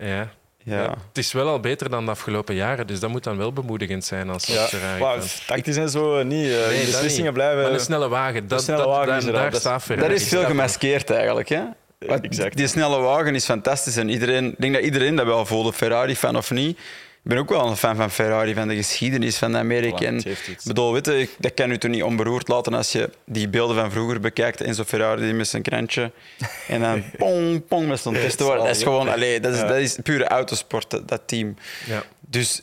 ja. 0.07 0.29
Ja. 0.63 0.81
Ja, 0.83 0.89
Het 1.07 1.17
is 1.17 1.31
wel 1.31 1.47
al 1.47 1.59
beter 1.59 1.89
dan 1.89 2.05
de 2.05 2.11
afgelopen 2.11 2.55
jaren, 2.55 2.87
dus 2.87 2.99
dat 2.99 3.09
moet 3.09 3.23
dan 3.23 3.37
wel 3.37 3.53
bemoedigend 3.53 4.05
zijn 4.05 4.29
als 4.29 4.45
Ja, 4.45 4.65
Ferrari. 4.65 4.99
maar 5.01 5.43
tactisch 5.47 5.77
en 5.77 5.89
zo 5.89 6.23
niet. 6.23 6.43
eh, 6.51 6.67
Nee, 6.67 6.77
dat 6.77 6.85
beslissingen 6.85 7.23
niet. 7.23 7.33
blijven. 7.33 7.61
Maar 7.63 7.71
een 7.71 7.79
snelle 7.79 8.07
wagen, 8.09 8.47
dat, 8.47 8.61
snelle 8.61 8.81
dat, 8.83 8.89
wagen 8.89 9.15
is 9.17 9.23
daar 9.25 9.33
dat 9.43 9.53
is- 9.53 9.59
staat 9.59 9.83
Ferrari. 9.83 10.07
Dat 10.09 10.21
is 10.21 10.27
veel 10.27 10.43
gemaskeerd 10.45 11.09
eigenlijk. 11.09 11.49
Hè? 11.49 11.63
Eh, 11.99 12.15
exact. 12.21 12.57
Die 12.57 12.67
snelle 12.67 12.99
wagen 12.99 13.35
is 13.35 13.45
fantastisch. 13.45 13.97
En 13.97 14.09
iedereen, 14.09 14.45
ik 14.51 14.55
denk 14.61 14.73
dat 14.73 14.83
iedereen 14.83 15.15
dat 15.15 15.25
wel 15.25 15.45
voelde, 15.45 15.73
Ferrari-fan 15.73 16.37
of 16.37 16.51
niet. 16.51 16.77
Ik 17.23 17.33
ben 17.33 17.37
ook 17.41 17.49
wel 17.49 17.67
een 17.67 17.77
fan 17.77 17.95
van 17.95 18.11
Ferrari, 18.11 18.53
van 18.53 18.67
de 18.67 18.75
geschiedenis 18.75 19.37
van 19.37 19.57
Amerika. 19.57 19.97
Voilà, 19.97 20.05
En 20.07 20.23
bedoel, 20.63 20.93
weet 20.93 21.05
je, 21.05 21.19
ik- 21.19 21.35
dat 21.39 21.53
kan 21.53 21.69
je 21.69 21.77
toch 21.77 21.91
niet 21.91 22.03
onberoerd 22.03 22.47
laten 22.47 22.73
als 22.73 22.91
je 22.91 23.09
die 23.25 23.49
beelden 23.49 23.75
van 23.75 23.91
vroeger 23.91 24.19
bekijkt. 24.19 24.61
Enzo 24.61 24.83
Ferrari 24.83 25.33
met 25.33 25.47
zijn 25.47 25.61
krantje. 25.61 26.11
En 26.67 26.81
dan 26.81 27.03
pong, 27.17 27.67
pong 27.67 27.87
met 27.87 27.99
zo'n 27.99 28.13
testen. 28.13 28.45
Dat 28.47 28.67
is 28.67 28.83
gewoon, 28.83 29.09
allee, 29.09 29.39
dat, 29.39 29.53
is, 29.53 29.59
Ja. 29.59 29.67
dat 29.67 29.77
is 29.77 29.97
pure 30.03 30.27
autosport, 30.27 30.89
dat, 30.89 31.07
dat 31.07 31.21
team. 31.25 31.55
Ja. 31.85 32.03
Dus 32.19 32.61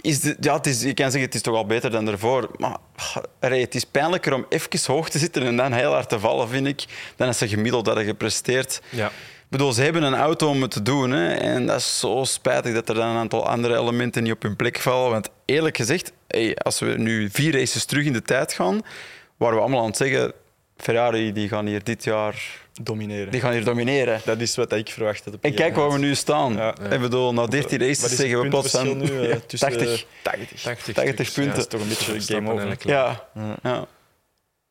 is 0.00 0.20
de, 0.20 0.36
ja, 0.40 0.54
het 0.54 0.66
is, 0.66 0.82
je 0.82 0.94
kan 0.94 1.10
zeggen 1.10 1.20
het 1.20 1.34
is 1.34 1.40
toch 1.40 1.54
al 1.54 1.66
beter 1.66 1.90
dan 1.90 2.08
ervoor. 2.08 2.50
Maar 2.56 2.76
allee, 3.40 3.60
het 3.60 3.74
is 3.74 3.84
pijnlijker 3.84 4.34
om 4.34 4.46
even 4.48 4.92
hoog 4.92 5.08
te 5.08 5.18
zitten 5.18 5.42
en 5.42 5.56
dan 5.56 5.72
heel 5.72 5.92
hard 5.92 6.08
te 6.08 6.20
vallen, 6.20 6.48
vind 6.48 6.66
ik, 6.66 6.84
dan 7.16 7.26
als 7.26 7.38
ze 7.38 7.48
gemiddeld 7.48 7.86
hadden 7.86 8.04
gepresteerd. 8.04 8.80
Ja. 8.90 9.06
Ik 9.06 9.52
bedoel, 9.52 9.72
ze 9.72 9.82
hebben 9.82 10.02
een 10.02 10.14
auto 10.14 10.48
om 10.48 10.62
het 10.62 10.70
te 10.70 10.82
doen. 10.82 11.10
Hè, 11.10 11.34
en 11.34 11.66
dat 11.66 11.76
is 11.76 11.98
zo 11.98 12.24
spijtig 12.24 12.74
dat 12.74 12.88
er 12.88 12.94
dan 12.94 13.08
een 13.08 13.16
aantal 13.16 13.48
andere 13.48 13.76
elementen 13.76 14.22
niet 14.22 14.32
op 14.32 14.42
hun 14.42 14.56
plek 14.56 14.78
vallen. 14.78 15.10
Want 15.10 15.28
eerlijk 15.44 15.76
gezegd, 15.76 16.12
hey, 16.28 16.56
als 16.56 16.78
we 16.78 16.86
nu 16.86 17.30
vier 17.30 17.52
races 17.52 17.84
terug 17.84 18.04
in 18.04 18.12
de 18.12 18.22
tijd 18.22 18.52
gaan, 18.52 18.82
waren 19.36 19.56
we 19.56 19.62
allemaal 19.62 19.80
aan 19.80 19.86
het 19.86 19.96
zeggen, 19.96 20.32
Ferrari 20.76 21.32
die 21.32 21.48
gaan 21.48 21.66
hier 21.66 21.84
dit 21.84 22.04
jaar 22.04 22.64
Domineren. 22.82 23.30
die 23.30 23.40
gaan 23.40 23.52
hier 23.52 23.64
domineren. 23.64 24.20
Dat 24.24 24.40
is 24.40 24.56
wat 24.56 24.72
ik 24.72 24.88
verwacht 24.90 25.24
had. 25.24 25.34
En 25.40 25.54
kijk 25.54 25.76
waar 25.76 25.90
we 25.90 25.98
nu 25.98 26.14
staan. 26.14 26.52
Ja. 26.52 26.74
Ik 26.90 27.00
bedoel, 27.00 27.32
na 27.32 27.46
13 27.46 27.78
Wat 27.78 27.88
races 27.88 28.16
zeggen 28.16 28.40
we 28.40 28.48
plots 28.48 28.70
puntenverschil 28.70 29.20
nu, 29.20 29.30
eh, 29.30 29.36
tussen, 29.36 29.68
80. 29.68 30.00
eh, 30.00 30.06
80. 30.22 30.62
80, 30.62 30.94
80 30.94 31.14
stuks, 31.14 31.32
punten. 31.32 31.54
Dat 31.54 31.62
is 31.62 31.66
toch 31.66 31.80
een 31.80 32.14
beetje 32.16 32.34
game 32.34 32.52
over. 32.52 32.76
Ja, 32.80 33.28
ja. 33.62 33.86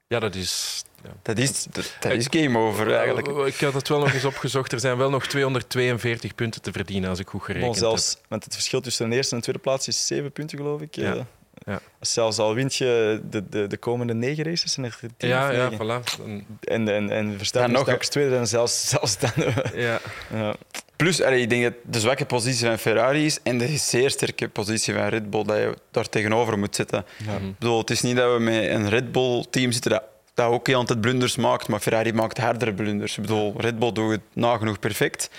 Ja, 0.07 0.19
dat 0.19 0.35
is... 0.35 0.83
Ja. 1.03 1.11
Dat 1.21 1.37
is, 1.37 1.67
dat, 1.99 2.11
is 2.11 2.27
game 2.29 2.57
over 2.57 2.93
eigenlijk. 2.95 3.27
Ik 3.27 3.59
had 3.59 3.73
het 3.73 3.87
wel 3.87 3.99
nog 3.99 4.13
eens 4.13 4.25
opgezocht. 4.25 4.71
Er 4.71 4.79
zijn 4.79 4.97
wel 4.97 5.09
nog 5.09 5.25
242 5.27 6.35
punten 6.35 6.61
te 6.61 6.71
verdienen 6.71 7.09
als 7.09 7.19
ik 7.19 7.27
goed 7.27 7.43
gerekend 7.43 7.65
Bon, 7.71 7.75
zelfs, 7.79 8.09
heb. 8.09 8.25
Want 8.27 8.43
het 8.43 8.53
verschil 8.53 8.81
tussen 8.81 9.09
de 9.09 9.15
eerste 9.15 9.31
en 9.31 9.37
de 9.37 9.43
tweede 9.43 9.61
plaats 9.61 9.87
is 9.87 10.05
7 10.05 10.31
punten, 10.31 10.57
geloof 10.57 10.81
ik. 10.81 10.95
Ja. 10.95 11.27
Ja. 11.65 11.79
Zelfs 11.99 12.37
al 12.37 12.53
wint 12.53 12.75
je 12.75 13.21
de, 13.29 13.49
de, 13.49 13.67
de 13.67 13.77
komende 13.77 14.13
negen 14.13 14.43
races, 14.43 14.71
zijn 14.73 14.85
er 14.85 14.97
tien 15.17 15.29
Ja, 15.29 15.49
of 15.49 15.55
ja, 15.55 15.71
voilà. 15.71 16.17
Dan- 16.17 16.45
En, 16.61 16.87
en, 16.87 17.09
en 17.09 17.33
Verstappen 17.37 17.71
Ja, 17.71 17.77
is 17.77 17.83
nog- 17.83 17.85
telkens 17.87 18.09
tweede 18.09 18.35
en 18.35 18.47
zelfs, 18.47 18.87
zelfs 18.89 19.17
dan... 19.19 19.31
ja. 19.75 19.99
ja. 20.33 20.55
Plus, 20.95 21.21
allee, 21.21 21.41
ik 21.41 21.49
denk 21.49 21.63
dat 21.63 21.73
de 21.83 21.99
zwakke 21.99 22.25
positie 22.25 22.67
van 22.67 22.77
Ferrari 22.77 23.25
is 23.25 23.39
en 23.43 23.57
de 23.57 23.67
zeer 23.77 24.09
sterke 24.09 24.49
positie 24.49 24.93
van 24.93 25.07
Red 25.07 25.29
Bull 25.29 25.43
dat 25.43 25.57
je 25.57 25.73
daar 25.91 26.09
tegenover 26.09 26.57
moet 26.59 26.75
zetten. 26.75 27.05
Ja. 27.25 27.33
Ik 27.35 27.59
bedoel, 27.59 27.77
het 27.77 27.89
is 27.89 28.01
niet 28.01 28.15
dat 28.15 28.33
we 28.33 28.39
met 28.39 28.69
een 28.69 28.89
Red 28.89 29.11
Bull-team 29.11 29.71
zitten 29.71 29.91
dat, 29.91 30.03
dat 30.33 30.47
ook 30.51 30.67
heel 30.67 30.77
altijd 30.77 31.01
blunders 31.01 31.35
maakt, 31.35 31.67
maar 31.67 31.79
Ferrari 31.79 32.13
maakt 32.13 32.37
hardere 32.37 32.73
blunders. 32.73 33.15
Ik 33.15 33.21
bedoel, 33.21 33.53
Red 33.57 33.79
Bull 33.79 33.91
doet 33.91 34.11
het 34.11 34.21
nagenoeg 34.33 34.79
perfect, 34.79 35.29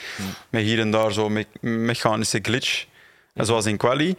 met 0.51 0.63
hier 0.63 0.81
en 0.81 0.91
daar 0.91 1.13
zo'n 1.13 1.33
me- 1.33 1.47
mechanische 1.61 2.39
glitch, 2.43 2.85
en 3.35 3.47
zoals 3.47 3.67
in 3.67 3.77
quali. 3.77 4.15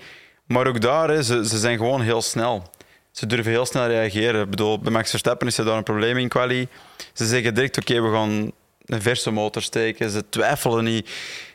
Maar 0.47 0.67
ook 0.67 0.81
daar, 0.81 1.09
hè, 1.09 1.23
ze, 1.23 1.47
ze 1.47 1.57
zijn 1.57 1.77
gewoon 1.77 2.01
heel 2.01 2.21
snel. 2.21 2.69
Ze 3.11 3.25
durven 3.25 3.51
heel 3.51 3.65
snel 3.65 3.87
reageren. 3.87 4.41
Ik 4.43 4.49
bedoel, 4.49 4.79
bij 4.79 4.91
Max 4.91 5.09
Verstappen 5.09 5.47
is 5.47 5.57
er 5.57 5.65
daar 5.65 5.77
een 5.77 5.83
probleem 5.83 6.17
in 6.17 6.27
quali. 6.27 6.67
Ze 7.13 7.25
zeggen 7.25 7.53
direct, 7.53 7.77
oké, 7.77 8.01
we 8.01 8.11
gaan 8.11 8.51
een 8.85 9.01
verse 9.01 9.31
motor 9.31 9.61
steken. 9.61 10.09
Ze 10.09 10.29
twijfelen 10.29 10.83
niet. 10.83 11.09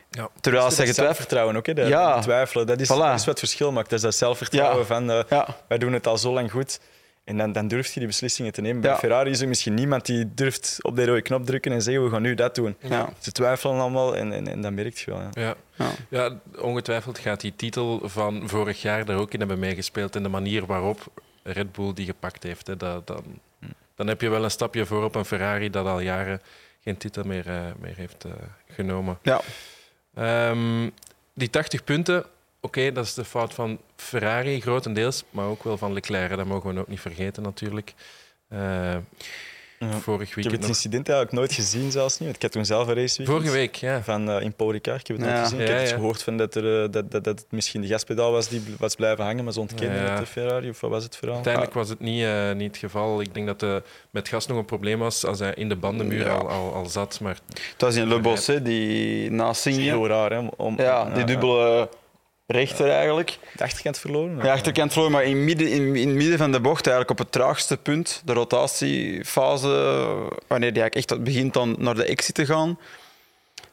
Ja. 0.09 0.29
Terwijl 0.41 0.63
ze 0.63 0.69
getwijfeld... 0.69 1.05
zelfvertrouwen 1.05 1.55
ook, 1.55 1.65
hè, 1.65 1.73
dat 1.73 1.87
Ja. 1.87 2.19
twijfelen. 2.19 2.67
Dat 2.67 2.79
is, 2.81 2.87
Voilà. 2.87 2.91
is 3.13 3.25
wat 3.25 3.25
het 3.25 3.39
verschil 3.39 3.71
maakt. 3.71 3.89
Dat 3.89 3.97
is 3.99 4.05
dat 4.05 4.15
zelfvertrouwen 4.15 4.79
Ja. 4.79 4.85
van 4.85 5.11
eh, 5.11 5.19
Ja. 5.29 5.47
wij 5.67 5.77
doen 5.77 5.93
het 5.93 6.07
al 6.07 6.17
zo 6.17 6.33
lang 6.33 6.51
goed. 6.51 6.79
En 7.23 7.37
dan, 7.37 7.51
dan 7.51 7.67
durf 7.67 7.93
je 7.93 7.99
die 7.99 8.07
beslissingen 8.07 8.51
te 8.51 8.61
nemen. 8.61 8.81
Bij. 8.81 8.95
Ferrari 8.95 9.29
is 9.29 9.41
er 9.41 9.47
misschien 9.47 9.73
niemand 9.73 10.05
die 10.05 10.33
durft 10.33 10.79
op 10.81 10.95
de 10.95 11.05
rode 11.05 11.21
knop 11.21 11.45
drukken 11.45 11.71
en 11.71 11.81
zeggen 11.81 12.03
we 12.03 12.09
gaan 12.09 12.21
nu 12.21 12.35
dat 12.35 12.55
doen. 12.55 12.75
Ja. 12.79 13.09
Ze 13.19 13.31
twijfelen 13.31 13.79
allemaal 13.79 14.15
en, 14.15 14.33
en, 14.33 14.47
en 14.47 14.61
dat 14.61 14.71
merk 14.71 14.97
je 14.97 15.11
wel. 15.11 15.19
Ja. 15.19 15.29
Ja. 15.33 15.55
Ja. 15.75 15.91
ja, 16.09 16.39
ongetwijfeld 16.57 17.19
gaat 17.19 17.41
die 17.41 17.53
titel 17.55 18.09
van 18.09 18.49
vorig 18.49 18.81
jaar 18.81 19.05
daar 19.05 19.17
ook 19.17 19.33
in 19.33 19.39
hebben 19.39 19.59
meegespeeld. 19.59 20.15
En 20.15 20.23
de 20.23 20.29
manier 20.29 20.65
waarop 20.65 21.11
Red 21.43 21.71
Bull 21.71 21.93
die 21.93 22.05
gepakt 22.05 22.43
heeft. 22.43 22.67
Hè, 22.67 22.77
dat, 22.77 23.07
dan, 23.07 23.23
dan 23.95 24.07
heb 24.07 24.21
je 24.21 24.29
wel 24.29 24.43
een 24.43 24.51
stapje 24.51 24.85
voor 24.85 25.03
op 25.03 25.15
een 25.15 25.25
Ferrari 25.25 25.69
dat 25.69 25.85
al 25.85 25.99
jaren 25.99 26.41
geen 26.83 26.97
titel 26.97 27.23
meer, 27.23 27.47
eh, 27.47 27.61
meer 27.79 27.95
heeft 27.95 28.25
eh, 28.25 28.31
genomen. 28.67 29.17
Ja. 29.21 29.41
Ehm, 30.13 30.89
die 31.33 31.49
80 31.49 31.83
punten, 31.83 32.25
oké, 32.63 32.91
dat 32.91 33.05
is 33.05 33.13
de 33.13 33.25
fout 33.25 33.53
van 33.53 33.79
Ferrari 33.95 34.61
grotendeels, 34.61 35.23
maar 35.29 35.45
ook 35.45 35.63
wel 35.63 35.77
van 35.77 35.93
Leclerc. 35.93 36.35
Dat 36.37 36.45
mogen 36.45 36.73
we 36.73 36.79
ook 36.79 36.87
niet 36.87 36.99
vergeten 36.99 37.43
natuurlijk. 37.43 37.93
Eh, 38.49 38.95
Ja. 39.79 39.89
Vorig 39.89 40.21
Ik 40.21 40.25
heb 40.27 40.35
weekend 40.35 40.51
het 40.51 40.61
nog. 40.61 40.69
incident 40.69 41.09
eigenlijk 41.09 41.37
nooit 41.37 41.53
gezien, 41.53 41.91
zelfs 41.91 42.19
niet. 42.19 42.35
Ik 42.35 42.41
had 42.41 42.51
toen 42.51 42.65
zelf 42.65 42.87
een 42.87 42.93
race 42.93 43.17
weekend 43.17 43.37
Vorige 43.37 43.57
week, 43.57 43.75
ja. 43.75 44.03
van 44.03 44.29
eh, 44.29 44.41
in 44.41 44.53
Paul 44.55 44.71
Ricard. 44.71 44.99
Ik 45.01 45.07
heb 45.07 45.17
het 45.17 45.25
nooit 45.25 45.37
Ja. 45.37 45.43
gezien. 45.43 45.59
Ik 45.59 45.67
Ja, 45.67 45.73
heb 45.73 45.81
iets 45.81 45.91
ja. 45.91 45.97
gehoord 45.97 46.23
van 46.23 46.37
dat, 46.37 46.55
er, 46.55 46.83
eh, 46.83 46.91
dat, 46.91 47.11
dat, 47.11 47.23
dat 47.23 47.39
het 47.39 47.45
misschien 47.49 47.81
de 47.81 47.87
gaspedaal 47.87 48.31
was 48.31 48.47
die 48.47 48.63
was 48.79 48.95
blijven 48.95 49.23
hangen, 49.25 49.43
maar 49.43 49.53
ze 49.53 49.59
ontkenden 49.59 50.01
Ja. 50.03 50.09
het 50.09 50.17
de 50.17 50.25
Ferrari. 50.25 50.69
Of 50.69 50.79
wat 50.81 50.89
was 50.89 51.03
het 51.03 51.15
verhaal? 51.15 51.35
Uiteindelijk 51.35 51.73
was 51.73 51.89
het 51.89 51.99
niet, 51.99 52.23
eh, 52.23 52.51
niet 52.51 52.67
het 52.67 52.77
geval. 52.77 53.21
Ik 53.21 53.33
denk 53.33 53.47
dat 53.47 53.59
de, 53.59 53.83
met 54.09 54.27
gas 54.27 54.47
nog 54.47 54.57
een 54.57 54.65
probleem 54.65 54.99
was 54.99 55.25
als 55.25 55.39
hij 55.39 55.53
in 55.53 55.69
de 55.69 55.75
bandenmuur 55.75 56.25
Ja. 56.25 56.33
al, 56.33 56.49
al, 56.49 56.73
al 56.73 56.85
zat. 56.85 57.19
Maar 57.19 57.37
Het 57.71 57.81
was 57.81 57.95
in 57.95 58.07
Le 58.07 58.19
Bossé, 58.19 58.61
die 58.61 59.29
is 59.31 59.61
Signe. 59.61 59.81
heel 59.81 60.07
raar, 60.07 60.31
hè? 60.31 60.47
Om, 60.57 60.77
Ja, 60.77 61.09
die 61.09 61.23
dubbele 61.23 61.89
rechter 62.45 62.89
eigenlijk. 62.89 63.37
De 63.57 63.63
achterkant 63.63 63.97
verloren? 63.97 64.39
De 64.39 64.51
achterkant 64.51 64.91
verloren, 64.91 65.15
maar 65.15 65.23
in, 65.23 65.43
midden, 65.43 65.71
in, 65.71 65.95
in 65.95 66.07
het 66.07 66.17
midden 66.17 66.37
van 66.37 66.51
de 66.51 66.59
bocht, 66.59 66.87
eigenlijk 66.87 67.19
op 67.19 67.25
het 67.25 67.31
traagste 67.31 67.77
punt, 67.77 68.21
de 68.25 68.33
rotatiefase, 68.33 69.67
wanneer 70.47 70.73
die 70.73 70.81
eigenlijk 70.81 70.95
echt 70.95 71.23
begint 71.23 71.53
dan 71.53 71.75
naar 71.79 71.95
de 71.95 72.05
exit 72.05 72.35
te 72.35 72.45
gaan, 72.45 72.77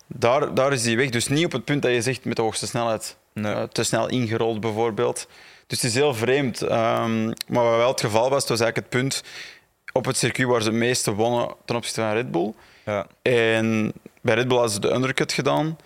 daar, 0.07 0.55
daar 0.55 0.73
is 0.73 0.85
hij 0.85 0.97
weg. 0.97 1.11
Dus 1.11 1.29
niet 1.29 1.45
op 1.45 1.53
het 1.53 1.65
punt 1.65 1.83
dat 1.83 1.93
je 1.93 2.03
zegt 2.03 2.25
met 2.25 2.37
de 2.37 2.43
hoogste 2.43 2.67
snelheid. 2.67 3.17
Nee. 3.33 3.53
Eh, 3.53 3.63
te 3.63 3.83
snel 3.83 4.09
ingerold 4.09 4.61
bijvoorbeeld. 4.61 5.27
Dus 5.67 5.83
het 5.83 5.91
is 5.91 5.97
heel 5.97 6.15
vreemd. 6.15 6.63
Ehm, 6.63 7.27
maar 7.27 7.65
wat 7.65 7.77
wel 7.77 7.91
het 7.91 8.01
geval 8.01 8.31
was, 8.31 8.49
was 8.49 8.61
eigenlijk 8.61 8.77
het 8.77 8.89
punt 8.89 9.23
op 9.93 10.05
het 10.05 10.17
circuit 10.17 10.49
waar 10.49 10.63
ze 10.63 10.69
het 10.69 10.79
meeste 10.79 11.15
wonnen 11.15 11.55
ten 11.65 11.77
opzichte 11.77 12.01
van 12.01 12.13
Red 12.13 12.31
Bull. 12.31 12.53
Ja. 12.85 13.07
En 13.23 13.93
bij 14.21 14.35
Red 14.35 14.49
Bull 14.49 14.57
hadden 14.57 14.75
ze 14.75 14.81
de 14.81 14.93
undercut 14.93 15.33
gedaan. 15.33 15.77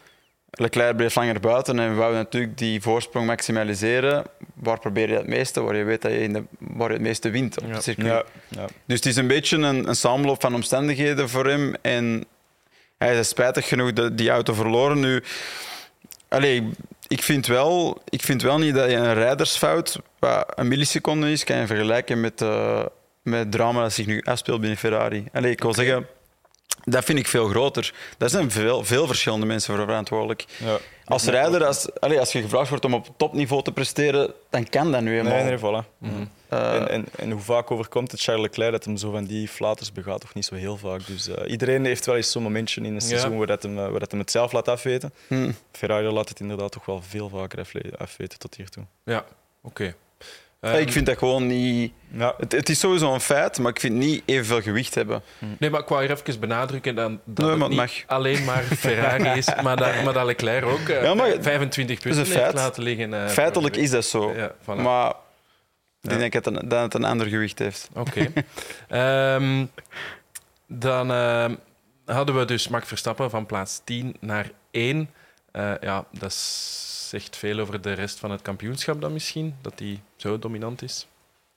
Leclerc 0.54 0.96
bleef 0.96 1.14
langer 1.14 1.40
buiten 1.40 1.78
en 1.78 1.88
we 1.90 1.94
wouden 1.94 2.18
natuurlijk 2.18 2.58
die 2.58 2.80
voorsprong 2.80 3.26
maximaliseren. 3.26 4.24
Waar 4.54 4.78
probeer 4.78 5.08
je 5.08 5.16
het 5.16 5.26
meeste? 5.26 5.60
Waar 5.62 5.76
je 5.76 5.84
weet 5.84 6.02
dat 6.02 6.12
je, 6.12 6.18
in 6.18 6.32
de, 6.32 6.42
waar 6.58 6.88
je 6.88 6.94
het 6.94 7.02
meeste 7.02 7.30
wint 7.30 7.60
op 7.60 7.66
Ja. 7.68 7.74
het 7.74 7.82
circuit. 7.82 8.06
Ja. 8.08 8.24
Ja. 8.48 8.66
Dus 8.86 8.96
het 8.96 9.06
is 9.06 9.16
een 9.16 9.26
beetje 9.26 9.56
een, 9.56 9.88
een 9.88 9.96
samenloop 9.96 10.40
van 10.40 10.54
omstandigheden 10.54 11.28
voor 11.28 11.46
hem. 11.46 11.74
En 11.82 12.24
hij 12.98 13.18
is 13.18 13.28
spijtig 13.28 13.68
genoeg 13.68 13.92
de, 13.92 14.14
die 14.14 14.30
auto 14.30 14.54
verloren. 14.54 15.00
Nu, 15.00 15.22
allee, 16.28 16.70
ik, 17.08 17.22
vind 17.22 17.46
wel, 17.46 18.02
ik 18.08 18.22
vind 18.22 18.42
wel 18.42 18.58
niet 18.58 18.74
dat 18.74 18.90
je 18.90 18.96
een 18.96 19.14
rijdersfout, 19.14 19.98
wat 20.18 20.52
een 20.54 20.68
milliseconde 20.68 21.32
is, 21.32 21.44
kan 21.44 21.56
je 21.56 21.66
vergelijken 21.66 22.20
met, 22.20 22.42
eh, 22.42 22.84
met 23.22 23.38
het 23.38 23.50
drama 23.52 23.82
dat 23.82 23.92
zich 23.92 24.06
nu 24.06 24.20
afspeelt 24.24 24.60
binnen 24.60 24.78
Ferrari. 24.78 25.24
Allee, 25.32 25.50
ik 25.50 25.62
wil 25.62 25.74
zeggen, 25.74 26.06
dat 26.84 27.04
vind 27.04 27.18
ik 27.18 27.26
veel 27.26 27.48
groter. 27.48 27.94
Daar 28.18 28.30
zijn 28.30 28.50
veel, 28.50 28.84
veel 28.84 29.06
verschillende 29.06 29.46
mensen 29.46 29.74
voor 29.76 29.84
verantwoordelijk. 29.84 30.44
Ja. 30.64 30.78
Als 31.04 31.24
rijder, 31.24 31.64
als, 31.64 32.00
allee, 32.00 32.18
als 32.20 32.32
je 32.32 32.42
gevraagd 32.42 32.68
wordt 32.68 32.84
om 32.84 32.94
op 32.94 33.08
topniveau 33.16 33.62
te 33.62 33.72
presteren, 33.72 34.32
dan 34.50 34.68
kan 34.68 34.92
dat 34.92 35.00
nu 35.00 35.16
eenmaal. 35.18 35.32
Nee, 35.32 35.44
nee, 35.44 35.58
voilà. 35.58 35.98
Eh, 36.48 36.74
En, 36.74 36.88
en, 36.88 37.04
en 37.16 37.30
hoe 37.30 37.40
vaak 37.40 37.70
overkomt 37.70 38.10
het 38.10 38.20
Charles 38.20 38.42
Leclerc 38.42 38.72
dat 38.72 38.84
hem 38.84 38.96
zo 38.96 39.10
van 39.10 39.24
die 39.24 39.48
flaters 39.48 39.92
begaat? 39.92 40.20
Toch 40.20 40.34
niet 40.34 40.44
zo 40.44 40.54
heel 40.54 40.76
vaak. 40.76 41.06
Dus 41.06 41.28
eh, 41.28 41.50
iedereen 41.50 41.84
heeft 41.84 42.06
wel 42.06 42.16
eens 42.16 42.30
zo'n 42.30 42.42
momentje 42.42 42.80
in 42.80 42.94
een 42.94 43.00
seizoen 43.00 43.38
waar, 43.38 43.46
dat 43.46 43.62
hem, 43.62 43.78
eh, 43.78 43.88
waar 43.90 44.00
dat 44.00 44.10
hem 44.10 44.20
het 44.20 44.30
zelf 44.30 44.52
laat 44.52 44.68
afweten. 44.68 45.12
hm. 45.28 45.52
Ferrari 45.72 46.06
laat 46.08 46.28
het 46.28 46.40
inderdaad 46.40 46.72
toch 46.72 46.84
wel 46.86 47.02
veel 47.08 47.28
vaker 47.28 47.66
afweten 47.98 48.38
tot 48.38 48.54
hiertoe. 48.54 48.84
ja, 49.04 49.24
oké. 49.62 49.94
Ehm, 50.72 50.76
ik 50.76 50.92
vind 50.92 51.06
dat 51.06 51.18
gewoon 51.18 51.46
niet... 51.46 51.92
Ja, 52.10 52.34
Het, 52.38 52.52
het 52.52 52.68
is 52.68 52.78
sowieso 52.78 53.14
een 53.14 53.20
feit, 53.20 53.58
maar 53.58 53.70
ik 53.70 53.80
vind 53.80 53.92
het 53.94 54.02
niet 54.02 54.22
evenveel 54.24 54.60
gewicht 54.62 54.94
hebben. 54.94 55.22
Nee, 55.58 55.70
maar 55.70 55.80
ik 55.80 55.88
wou 55.88 56.02
hier 56.06 56.10
even 56.10 56.40
benadrukken 56.40 56.94
dan, 56.94 57.20
dat 57.24 57.46
Nee, 57.46 57.56
maar 57.56 57.68
niet 57.68 57.76
mag. 57.78 57.90
alleen 58.06 58.44
maar 58.44 58.62
Ferrari 58.84 59.38
is, 59.38 59.48
maar 59.62 59.76
dat, 59.76 60.02
maar 60.04 60.12
dat 60.12 60.24
Leclerc 60.26 60.64
ook 60.64 60.88
eh, 60.88 61.02
Ja, 61.02 61.14
maar 61.14 61.30
25 61.40 61.96
is 61.96 62.02
punten 62.02 62.20
een 62.20 62.26
heeft 62.26 62.38
feit. 62.38 62.54
laten 62.54 62.82
liggen. 62.82 63.14
eh, 63.14 63.28
Feitelijk 63.28 63.76
is 63.76 63.90
dat 63.90 64.04
zo. 64.04 64.32
Ja, 64.34 64.52
voilà. 64.62 64.80
Maar 64.82 65.14
ik 66.00 66.18
denk 66.18 66.32
dat 66.32 66.44
het, 66.44 66.56
een, 66.62 66.68
dat 66.68 66.82
het 66.82 66.94
een 66.94 67.04
ander 67.04 67.26
gewicht 67.26 67.58
heeft. 67.58 67.88
Oké. 67.94 68.26
Ehm, 68.88 69.64
dan 70.68 71.10
ehm, 71.12 71.54
hadden 72.04 72.38
we 72.38 72.44
dus 72.44 72.68
Max 72.68 72.88
Verstappen 72.88 73.30
van 73.30 73.46
plaats 73.46 73.80
10 73.84 74.16
naar 74.20 74.50
1. 74.70 75.10
Eh, 75.52 75.72
ja, 75.80 76.04
dat 76.18 76.32
zegt 77.20 77.36
veel 77.36 77.58
over 77.58 77.80
de 77.80 77.92
rest 77.92 78.18
van 78.18 78.30
het 78.30 78.42
kampioenschap 78.42 79.00
dan 79.00 79.12
misschien, 79.12 79.54
dat 79.60 79.78
hij 79.78 80.00
zo 80.16 80.38
dominant 80.38 80.82
is. 80.82 81.06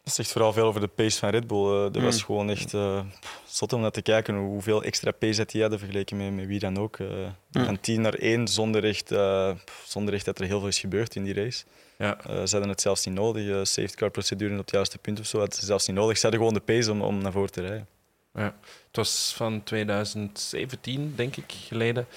dat 0.04 0.16
zegt 0.16 0.32
vooral 0.32 0.54
veel 0.54 0.66
over 0.66 0.82
de 0.82 0.88
pace 0.88 1.18
van 1.20 1.30
Red 1.30 1.48
Bull. 1.48 1.74
Eh, 1.76 1.82
dat 1.84 1.96
Mm. 1.96 2.04
was 2.04 2.24
gewoon 2.24 2.50
echt 2.50 2.74
eh, 2.74 3.02
pff, 3.20 3.42
zot 3.46 3.74
om 3.74 3.82
naar 3.82 3.92
te 3.92 4.02
kijken 4.02 4.36
hoe- 4.36 4.50
hoeveel 4.50 4.84
extra 4.84 5.12
pace 5.12 5.38
dat 5.38 5.50
die 5.50 5.62
hadden 5.62 5.80
vergeleken 5.80 6.18
met, 6.18 6.34
met 6.34 6.46
wie 6.48 6.60
dan 6.60 6.78
ook. 6.78 7.00
eh, 7.00 7.08
Mm. 7.52 7.66
Van 7.66 7.80
10 7.80 8.02
naar 8.02 8.14
1 8.18 8.48
zonder 8.48 8.84
echt, 8.86 9.12
eh, 9.12 9.52
zonder 9.86 10.14
echt 10.14 10.26
dat 10.26 10.40
er 10.40 10.46
heel 10.46 10.60
veel 10.60 10.68
is 10.68 10.80
gebeurd 10.80 11.16
in 11.16 11.24
die 11.24 11.34
race. 11.34 11.64
Ja, 11.98 12.18
Eh, 12.20 12.26
ze 12.30 12.52
hadden 12.52 12.70
het 12.70 12.82
zelfs 12.82 13.06
niet 13.06 13.16
nodig. 13.16 13.48
eh 13.50 13.64
safety 13.64 13.96
car 13.96 14.10
procedure 14.12 14.52
op 14.54 14.58
het 14.60 14.72
juiste 14.72 14.98
punt 14.98 15.20
of 15.20 15.26
zo 15.26 15.38
hadden 15.40 15.58
ze 15.60 15.66
zelfs 15.66 15.88
niet 15.88 15.96
nodig. 15.96 16.16
Ze 16.18 16.22
hadden 16.22 16.40
gewoon 16.40 16.54
de 16.56 16.74
pace 16.74 16.92
om, 16.92 17.02
om 17.02 17.18
naar 17.22 17.32
voren 17.32 17.52
te 17.52 17.62
rijden. 17.62 17.88
ja. 18.34 18.56
Het 18.88 18.96
was 18.96 19.34
van 19.36 19.64
2017, 19.64 21.14
denk 21.16 21.36
ik, 21.38 21.52
geleden, 21.68 22.08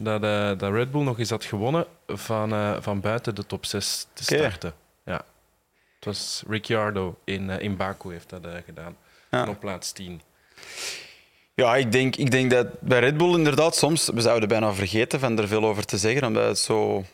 dat, 0.00 0.22
eh, 0.22 0.58
dat 0.58 0.72
Red 0.72 0.90
Bull 0.90 1.02
nog 1.02 1.18
eens 1.18 1.30
had 1.30 1.44
gewonnen 1.44 1.86
van, 2.06 2.52
eh, 2.52 2.76
van 2.80 3.00
buiten 3.00 3.34
de 3.34 3.46
top 3.46 3.66
6 3.66 4.06
te 4.12 4.22
starten. 4.22 4.74
Ja. 5.04 5.24
Het 5.96 6.04
was 6.04 6.42
Ricciardo 6.48 7.18
in, 7.24 7.50
eh, 7.50 7.60
in 7.60 7.76
Baku 7.76 8.12
heeft 8.12 8.30
dat 8.30 8.46
gedaan. 8.66 8.96
Ja. 9.30 9.48
Op 9.48 9.60
plaats 9.60 9.92
10. 9.92 10.20
Ja, 11.54 11.76
ik 11.76 11.92
denk, 11.92 12.16
ik 12.16 12.30
denk 12.30 12.50
dat 12.50 12.80
bij 12.80 12.98
Red 13.00 13.16
Bull 13.16 13.34
inderdaad 13.34 13.76
soms... 13.76 14.08
We 14.14 14.20
zouden 14.20 14.48
bijna 14.48 14.72
vergeten 14.72 15.20
van 15.20 15.38
er 15.38 15.48
veel 15.48 15.64
over 15.64 15.84
te 15.84 15.98
zeggen, 15.98 16.26
omdat 16.26 16.46
het 16.46 16.58
zo 16.58 17.04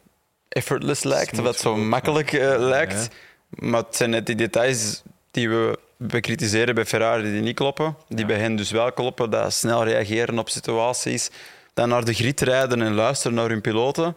effortless 0.49 1.03
lijkt, 1.03 1.37
dat 1.37 1.45
het 1.45 1.57
zo 1.59 1.77
makkelijk 1.77 2.33
lijkt. 2.59 3.03
Ja. 3.03 3.69
Maar 3.69 3.83
het 3.83 3.97
zijn 3.97 4.11
net 4.11 4.27
die 4.27 4.35
details 4.35 5.03
die 5.31 5.49
we 5.49 5.79
bekritiseren 5.97 6.75
bij 6.75 6.87
Ferrari 6.87 7.23
die 7.33 7.41
niet 7.41 7.55
kloppen. 7.55 7.97
Die 8.09 8.19
Ja. 8.19 8.27
bij 8.27 8.39
hen 8.39 8.57
dus 8.57 8.71
wel 8.71 8.93
kloppen. 8.93 9.31
Dat 9.31 9.53
snel 9.53 9.85
reageren 9.85 10.39
op 10.39 10.49
situaties. 10.49 11.31
Dan 11.75 11.89
naar 11.89 12.05
de 12.05 12.15
grid 12.15 12.41
rijden 12.41 12.83
en 12.83 12.95
luisteren 12.95 13.37
naar 13.37 13.49
hun 13.49 13.61
piloten. 13.61 14.17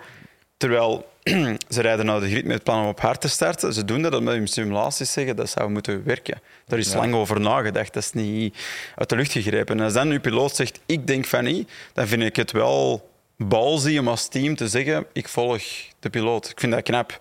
Terwijl 0.57 1.09
ze 1.69 1.81
rijden 1.81 2.05
naar 2.05 2.19
de 2.19 2.29
grid 2.29 2.43
met 2.43 2.53
het 2.53 2.63
plan 2.63 2.81
om 2.81 2.87
op 2.87 2.99
hard 2.99 3.21
te 3.21 3.27
starten. 3.27 3.73
Ze 3.73 3.85
doen 3.85 4.01
dat 4.01 4.15
omdat 4.15 4.33
hun 4.33 4.47
simulaties 4.47 5.11
zeggen 5.11 5.35
dat 5.35 5.49
zou 5.49 5.69
moeten 5.69 6.03
werken. 6.05 6.41
Daar 6.65 6.79
is 6.79 6.91
Ja. 6.91 6.97
lang 6.97 7.13
over 7.13 7.39
nagedacht. 7.39 7.93
Dat 7.93 8.03
is 8.03 8.11
niet 8.13 8.57
uit 8.95 9.09
de 9.09 9.15
lucht 9.15 9.31
gegrepen. 9.31 9.77
En 9.77 9.83
als 9.83 9.93
dan 9.93 10.09
uw 10.09 10.19
piloot 10.19 10.55
zegt, 10.55 10.79
ik 10.85 11.07
denk 11.07 11.25
van 11.25 11.43
niet, 11.43 11.69
dan 11.93 12.07
vind 12.07 12.21
ik 12.23 12.35
het 12.35 12.51
wel 12.51 13.09
balzie 13.37 13.99
om 13.99 14.07
als 14.07 14.27
team 14.27 14.55
te 14.55 14.67
zeggen, 14.67 15.05
ik 15.13 15.27
volg 15.27 15.61
de 15.99 16.09
piloot. 16.09 16.49
Ik 16.49 16.59
vind 16.59 16.71
dat 16.73 16.83
knap. 16.83 17.19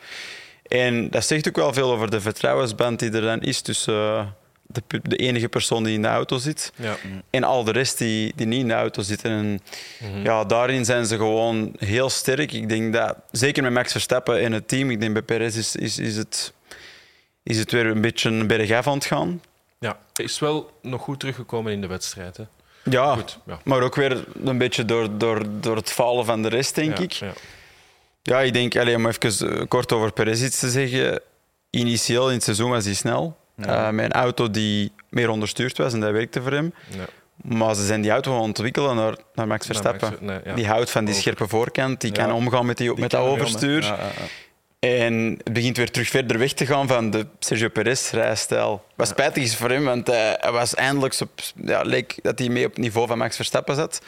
En 0.67 1.11
dat 1.11 1.25
zegt 1.25 1.49
ook 1.49 1.57
wel 1.57 1.73
veel 1.73 1.93
over 1.93 2.11
de 2.11 2.21
vertrouwensband 2.21 2.99
die 2.99 3.11
er 3.11 3.21
dan 3.21 3.41
is 3.41 3.61
tussen, 3.61 3.95
eh, 3.95 4.27
de, 4.67 4.83
de 5.03 5.17
enige 5.17 5.49
persoon 5.49 5.85
die 5.85 5.95
in 5.95 6.03
de 6.03 6.09
auto 6.09 6.39
zit. 6.39 6.73
Ja. 6.77 6.97
En 7.31 7.45
al 7.45 7.65
de 7.65 7.71
rest 7.73 7.99
die, 7.99 8.33
die 8.37 8.47
niet 8.47 8.61
in 8.61 8.69
de 8.69 8.75
auto 8.75 9.03
zitten. 9.03 9.31
En 9.31 9.61
Mhm. 10.01 10.23
ja, 10.23 10.45
daarin 10.45 10.85
zijn 10.85 11.07
ze 11.07 11.17
gewoon 11.17 11.73
heel 11.79 12.11
sterk. 12.11 12.53
Ik 12.53 12.69
denk 12.69 12.93
dat, 12.93 13.17
zeker 13.31 13.63
met 13.63 13.73
Max 13.73 13.93
Verstappen 13.93 14.41
en 14.41 14.53
het 14.53 14.69
team, 14.69 14.91
ik 14.91 15.01
denk 15.01 15.13
bij 15.13 15.23
Perez 15.23 15.57
is, 15.57 15.77
is, 15.77 15.99
is, 15.99 16.17
het, 16.17 16.53
is 17.43 17.59
het 17.59 17.73
weer 17.73 17.87
een 17.87 18.01
beetje 18.01 18.31
een 18.31 18.47
bergaf 18.47 18.87
aan 18.87 18.95
het 18.95 19.05
gaan. 19.05 19.43
ja, 19.79 19.99
hij 20.13 20.25
is 20.25 20.39
wel 20.39 20.71
nog 20.83 21.03
goed 21.03 21.21
teruggekomen 21.21 21.73
in 21.73 21.81
de 21.81 21.87
wedstrijd. 21.87 22.37
Hè. 22.37 22.45
Ja, 22.91 23.15
Goed, 23.15 23.39
ja. 23.47 23.59
maar 23.65 23.83
ook 23.83 23.95
weer 23.95 24.25
een 24.45 24.59
beetje 24.59 24.85
door, 24.85 25.19
door, 25.19 25.43
door 25.61 25.77
het 25.77 25.93
falen 25.93 26.25
van 26.25 26.43
de 26.43 26.49
rest, 26.49 26.75
denk 26.75 26.97
Ja, 26.99 27.03
ik. 27.05 27.13
ja. 27.13 27.33
Ja, 28.23 28.41
ik 28.41 28.53
denk, 28.53 28.77
allez, 28.77 28.95
om 28.95 29.07
even 29.07 29.59
eh, 29.59 29.67
kort 29.69 29.93
over 29.93 30.13
Perez 30.13 30.43
iets 30.43 30.59
te 30.59 30.71
zeggen. 30.71 31.21
Initieel 31.71 32.29
in 32.29 32.35
het 32.35 32.43
seizoen 32.45 32.71
was 32.71 32.85
hij 32.85 32.95
snel. 32.95 33.37
Ja. 33.57 33.87
Eh, 33.87 33.93
met 33.93 34.05
een 34.05 34.13
auto 34.13 34.51
die 34.51 34.93
meer 35.09 35.29
onderstuurd 35.31 35.79
was 35.79 35.93
en 35.93 36.01
dat 36.01 36.11
werkte 36.11 36.43
voor 36.43 36.53
hem. 36.53 36.75
Ja. 36.89 37.05
Maar 37.43 37.75
ze 37.75 37.87
zijn 37.87 38.01
die 38.01 38.11
auto 38.11 38.31
aan 38.31 38.37
het 38.37 38.47
ontwikkelen 38.47 38.97
naar, 38.97 39.17
naar 39.35 39.47
Max 39.47 39.67
Verstappen. 39.67 40.09
Max- 40.09 40.21
nee, 40.21 40.41
ja. 40.45 40.55
Die 40.55 40.67
houdt 40.67 40.91
van 40.91 41.05
die 41.05 41.15
scherpe 41.15 41.49
voorkant, 41.49 42.01
die 42.01 42.13
kan 42.13 42.33
omgaan 42.33 42.67
met, 42.67 42.77
die, 42.77 42.91
Die 42.91 43.01
met 43.01 43.11
dat 43.11 43.25
er 43.25 43.31
overstuur. 43.31 43.95
En 44.79 45.39
het 45.45 45.53
begint 45.53 45.77
weer 45.77 45.91
terug 45.91 46.09
verder 46.09 46.39
weg 46.39 46.53
te 46.53 46.67
gaan 46.67 46.89
van 46.89 47.11
de 47.11 47.27
Sergio 47.39 47.69
Perez-rijstijl. 47.69 48.85
Wat 48.95 49.09
spijtig 49.09 49.43
is 49.43 49.57
voor 49.57 49.71
hem, 49.71 49.85
want 49.85 50.07
hij, 50.07 50.37
hij 50.41 50.53
was 50.53 50.75
eindelijk 50.75 51.17
op, 51.21 51.31
ja, 51.65 51.83
leek 51.83 52.15
dat 52.23 52.39
hij 52.39 52.49
mee 52.49 52.65
op 52.65 52.71
het 52.71 52.81
niveau 52.81 53.07
van 53.07 53.19
Max 53.19 53.37
Verstappen 53.37 53.75
zat. 53.75 54.01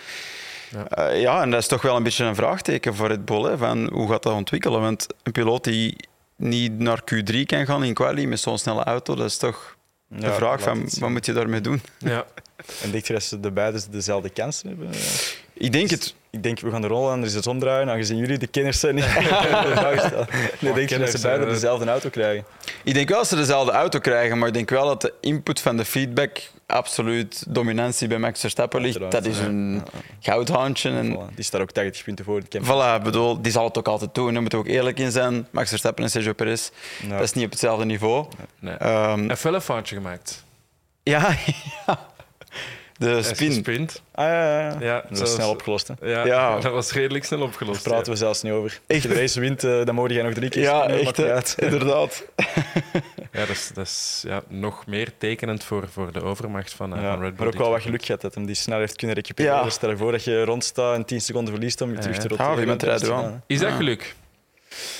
Ja. 0.71 0.87
Ja. 0.97 1.09
ja, 1.11 1.43
en 1.43 1.51
dat 1.51 1.61
is 1.61 1.67
toch 1.67 1.83
wel 1.83 1.97
een 1.97 2.03
beetje 2.03 2.25
een 2.25 2.35
vraagteken 2.35 2.95
voor 2.95 3.19
Bull. 3.19 3.43
Hè, 3.43 3.59
van 3.59 3.91
hoe 3.93 4.11
gaat 4.11 4.23
dat 4.23 4.33
ontwikkelen? 4.33 4.81
Want 4.81 5.07
een 5.23 5.33
piloot 5.33 5.65
die 5.65 5.97
niet 6.39 6.79
naar 6.79 7.01
Q3 7.01 7.43
kan 7.47 7.67
gaan 7.67 7.85
in 7.85 7.95
quali 7.95 8.27
met 8.27 8.41
zo'n 8.41 8.59
snelle 8.59 8.85
auto, 8.85 9.15
dat 9.15 9.27
is 9.27 9.37
toch 9.37 9.77
de 10.09 10.27
Ja, 10.27 10.35
vraag 10.35 10.61
van 10.61 10.89
wat 10.99 11.11
moet 11.11 11.27
je 11.27 11.33
daarmee 11.33 11.61
doen? 11.61 11.81
Ja. 11.99 12.27
En 12.83 12.91
denk 12.91 13.05
je 13.07 13.13
dat 13.13 13.23
ze 13.23 13.41
de 13.41 13.51
beide 13.51 13.81
dezelfde 13.91 14.29
kansen 14.31 14.69
hebben? 14.69 14.89
Ik 15.59 15.73
denk 15.73 15.91
het. 15.91 16.15
Ik 16.31 16.43
denk, 16.43 16.61
we 16.61 16.71
gaan 16.71 16.81
de 16.81 16.87
rol 16.87 17.11
anders 17.11 17.35
eens 17.35 17.47
omdraaien, 17.47 17.91
aangezien 17.91 18.17
jullie 18.17 18.39
de 18.39 18.47
kenners 18.47 18.81
zijn. 18.81 19.03
stellen. 19.03 20.27
Nee, 20.61 20.73
denk 20.79 20.89
je 20.89 20.99
dat 20.99 21.11
ze 21.11 21.21
beide 21.21 21.45
eh, 21.45 21.51
dezelfde 21.51 21.87
auto 21.91 22.09
krijgen? 22.09 22.45
Ik 22.85 22.95
denk 22.95 23.09
wel 23.09 23.19
dat 23.19 23.29
ze 23.29 23.37
dezelfde 23.37 23.73
auto 23.73 23.99
krijgen, 23.99 24.39
maar 24.39 24.49
ik 24.49 24.55
denk 24.55 24.71
wel 24.71 24.87
dat 24.87 25.01
de 25.01 25.13
input 25.21 25.61
van 25.61 25.77
de 25.77 25.85
feedback 25.85 26.41
absoluut 26.67 27.45
dominantie 27.49 28.09
bij 28.09 28.19
Max 28.19 28.41
Verstappen 28.41 28.81
ligt. 28.81 29.11
Dat 29.11 29.25
is 29.27 29.39
ja. 29.39 29.45
een 29.45 29.83
goudhaantje. 30.21 30.91
En 30.91 31.15
Voilà, 31.17 31.35
Die 31.35 31.45
staat 31.45 31.61
ook 31.61 31.71
80 31.71 32.05
punten 32.05 32.25
voor. 32.25 32.43
Voilà, 32.63 33.03
bedoel, 33.03 33.43
die 33.43 33.53
zal 33.53 33.65
het 33.65 33.79
ook 33.79 33.89
altijd 33.89 34.15
doen. 34.15 34.33
Daar 34.33 34.41
moeten 34.41 34.59
we 34.59 34.65
ook 34.65 34.71
eerlijk 34.71 34.99
in 34.99 35.11
zijn. 35.13 35.47
Max 35.51 35.69
Verstappen 35.69 36.05
en 36.05 36.11
Sergio 36.11 36.33
Perez, 36.33 36.71
dat 37.09 37.21
is 37.21 37.33
niet 37.33 37.45
op 37.45 37.51
hetzelfde 37.51 37.85
niveau. 37.85 38.27
Nee. 38.59 38.75
Ehm, 38.75 39.31
Een 39.31 39.37
felle 39.37 39.61
foutje 39.61 39.95
gemaakt. 39.95 40.45
ja, 41.03 41.37
ja. 41.87 42.07
De 42.99 43.23
spin. 43.23 43.47
gesprint. 43.53 44.03
Ah, 44.15 44.25
ja, 44.27 44.59
ja. 44.61 44.77
Ja, 44.81 45.05
dat 45.11 45.21
is 45.21 45.33
snel 45.35 45.51
opgelost. 45.51 45.89
Hè. 45.89 45.95
Ja, 46.11 46.27
Ja. 46.27 46.61
dat 46.61 46.73
was 46.73 46.93
redelijk 46.93 47.25
snel 47.25 47.41
opgelost. 47.43 47.85
Daar 47.85 47.93
praten 47.93 48.13
we 48.13 48.19
zelfs 48.19 48.43
niet 48.43 48.53
over. 48.53 48.71
Echt? 48.71 48.81
Als 48.87 49.03
je 49.03 49.09
de 49.09 49.15
race 49.15 49.41
wint, 49.41 49.65
eh, 49.65 49.85
dan 49.85 49.95
mogen 49.95 50.13
jij 50.13 50.23
nog 50.23 50.33
drie 50.33 50.49
keer 50.51 50.63
Ja, 50.63 50.83
spinnen, 50.83 51.01
echt, 51.07 51.19
uit. 51.19 51.55
inderdaad. 51.59 52.25
Ja, 53.33 53.41
dat 53.47 53.49
is, 53.57 53.71
dat 53.75 53.87
is 53.87 54.23
ja, 54.27 54.43
nog 54.49 54.87
meer 54.87 55.11
tekenend 55.19 55.65
voor, 55.65 55.89
voor 55.93 56.13
de 56.13 56.23
overmacht 56.23 56.73
van, 56.75 56.95
eh, 56.97 57.03
Ja, 57.03 57.11
van 57.11 57.21
Red 57.21 57.29
Bull. 57.37 57.45
maar 57.45 57.55
ook 57.55 57.61
wel 57.61 57.71
wat 57.71 57.83
geluk 57.83 58.05
gehad 58.05 58.21
dat 58.21 58.35
hem 58.35 58.47
die 58.47 58.55
snel 58.55 58.79
heeft 58.79 58.97
kunnen 58.97 59.17
recupereren. 59.17 59.57
Ja. 59.65 59.71
Stel 59.71 59.91
je 59.91 59.97
voor 59.97 60.13
dat 60.13 60.25
je 60.25 60.45
rondstaat 60.45 60.95
en 60.95 61.05
10 61.05 61.21
seconden 61.21 61.53
verliest 61.55 61.81
om 61.81 61.91
je 61.91 61.99
terug 61.99 62.17
te 62.17 62.23
ja. 62.23 62.29
roteren. 62.29 62.51
Ja, 62.51 62.57
wie 62.57 62.67
met 62.67 62.81
Dat 62.81 63.03
is 63.47 63.59
dat 63.59 63.69
Ah. 63.71 63.77
geluk? 63.77 64.15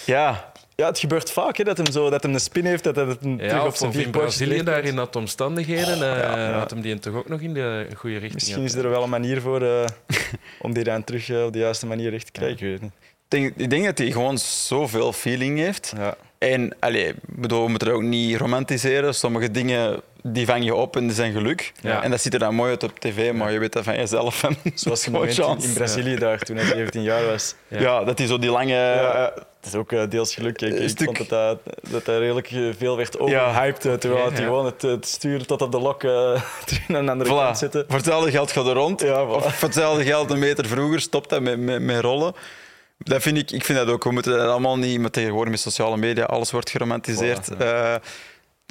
Ja. 0.07 0.53
Ja, 0.81 0.87
het 0.87 0.99
gebeurt 0.99 1.31
vaak 1.31 1.57
hè, 1.57 1.65
dat, 1.65 1.77
hem 1.77 1.91
zo, 1.91 2.11
dat 2.11 2.23
hem 2.23 2.35
een 2.35 2.41
spin 2.41 2.65
heeft, 2.65 2.85
dat 2.85 2.97
hij 2.97 3.05
het 3.05 3.25
een 3.25 3.37
terug 3.37 3.53
Ja, 3.53 3.61
op 3.61 3.67
of, 3.67 3.77
zijn 3.77 3.93
vier 3.93 4.05
in 4.05 4.11
Brazilië 4.11 4.63
daar 4.63 4.85
in 4.85 4.97
dat 4.97 5.17
omstandigheden 5.17 5.95
eh, 5.95 6.01
ja, 6.01 6.37
ja. 6.37 6.59
had 6.59 6.71
hem 6.71 6.81
die 6.81 6.99
toch 6.99 7.15
ook 7.15 7.29
nog 7.29 7.41
in 7.41 7.55
de 7.55 7.87
goede 7.97 8.15
richting. 8.17 8.35
Misschien 8.35 8.65
is 8.65 8.75
er 8.75 8.91
wel 8.91 9.03
een 9.03 9.11
manier 9.11 9.41
voor 9.41 9.63
eh, 9.63 9.87
om 10.61 10.73
die 10.73 10.85
dan 10.85 11.05
terug 11.05 11.31
eh, 11.31 11.45
op 11.45 11.53
de 11.53 11.59
juiste 11.59 11.87
manier 11.87 12.11
recht 12.11 12.27
te 12.27 12.33
krijgen. 12.33 12.57
Ik 12.57 12.63
weet 12.63 12.83
niet. 12.83 12.93
denk, 13.29 13.53
ik 13.57 13.71
denk 13.71 13.85
dat 13.85 13.99
hij 13.99 14.11
gewoon 14.11 14.39
zoveel 14.39 15.13
feeling 15.13 15.59
heeft. 15.59 15.93
Ja. 15.97 16.17
En 16.39 16.77
allee, 16.79 17.09
ik 17.09 17.17
bedoel, 17.27 17.63
we 17.63 17.69
moeten 17.69 17.89
het 17.89 17.97
ook 17.97 18.03
niet 18.03 18.37
romantiseren. 18.37 19.15
Sommige 19.15 19.51
dingen 19.51 20.01
die 20.33 20.47
vang 20.47 20.65
je 20.65 20.75
op 20.75 20.97
en 20.97 21.07
die 21.07 21.15
zijn 21.15 21.33
geluk. 21.33 21.73
Ja. 21.81 22.03
En 22.03 22.11
dat 22.11 22.21
ziet 22.21 22.33
er 22.33 22.39
dan 22.39 22.55
mooi 22.55 22.71
uit 22.71 22.83
op 22.83 22.99
tv, 22.99 23.33
maar 23.33 23.53
je 23.53 23.59
weet 23.59 23.73
dat 23.73 23.85
van 23.85 23.97
jezelf. 23.97 24.45
Zoals 24.75 25.09
moment 25.09 25.39
in, 25.39 25.63
in 25.63 25.73
Brazilië 25.73 26.17
daar, 26.17 26.39
toen 26.39 26.57
hij 26.57 26.67
17 26.67 27.03
jaar 27.03 27.27
was. 27.27 27.55
Ja. 27.69 28.05
Dat 28.05 28.19
hij 28.19 28.27
zo 28.27 28.39
die 28.39 28.51
lange... 28.51 28.75
Ja, 28.75 29.33
het 29.61 29.67
is 29.67 29.75
ook 29.75 29.93
eh, 29.93 30.03
deels 30.09 30.35
geluk. 30.35 30.61
Ik, 30.61 30.79
ik 30.79 31.03
vond 31.05 31.17
dat 31.17 31.29
dat, 31.29 31.59
dat 31.91 32.07
hij 32.07 32.19
redelijk 32.19 32.51
eh, 32.51 32.69
veel 32.79 32.97
werd 32.97 33.19
overhyped, 33.19 33.87
eh, 33.87 33.93
terwijl 33.93 34.25
hij 34.25 34.41
ja. 34.41 34.47
gewoon 34.47 34.65
het, 34.65 34.83
het 34.83 35.07
stuur 35.07 35.47
tot 35.47 35.63
op 35.63 35.73
de 35.73 35.79
lok 35.79 36.05
eh 36.05 36.43
terug 36.67 36.89
naar 36.89 37.01
een 37.01 37.09
andere 37.09 37.31
Voilà. 37.31 37.45
kant 37.45 37.59
zitten. 37.59 37.85
Voor 37.87 37.97
hetzelfde 37.97 38.31
geld 38.31 38.53
gaat 38.53 38.67
er 38.67 38.75
rond. 38.75 39.01
Ja, 39.01 39.27
voilà. 39.27 39.45
Of 39.45 39.55
voor 39.55 39.69
hetzelfde 39.69 40.05
geld 40.05 40.31
een 40.31 40.39
meter 40.39 40.67
vroeger 40.67 41.01
stopt 41.01 41.31
dat 41.31 41.41
met, 41.41 41.59
met, 41.59 41.83
met 41.83 42.01
rollen. 42.01 42.35
Dat 42.99 43.23
vind 43.23 43.37
ik, 43.37 43.51
ik 43.51 43.65
vind 43.65 43.79
dat 43.79 43.89
ook. 43.89 44.05
We 44.05 44.11
moeten 44.11 44.33
dat 44.33 44.49
allemaal 44.49 44.79
niet, 44.79 45.01
maar 45.01 45.11
tegenwoordig 45.11 45.51
met 45.51 45.61
sociale 45.61 45.97
media, 45.97 46.25
alles 46.25 46.51
wordt 46.51 46.71
geromantiseerd. 46.71 47.51
Voilà, 47.53 47.57
Eh, 47.59 47.95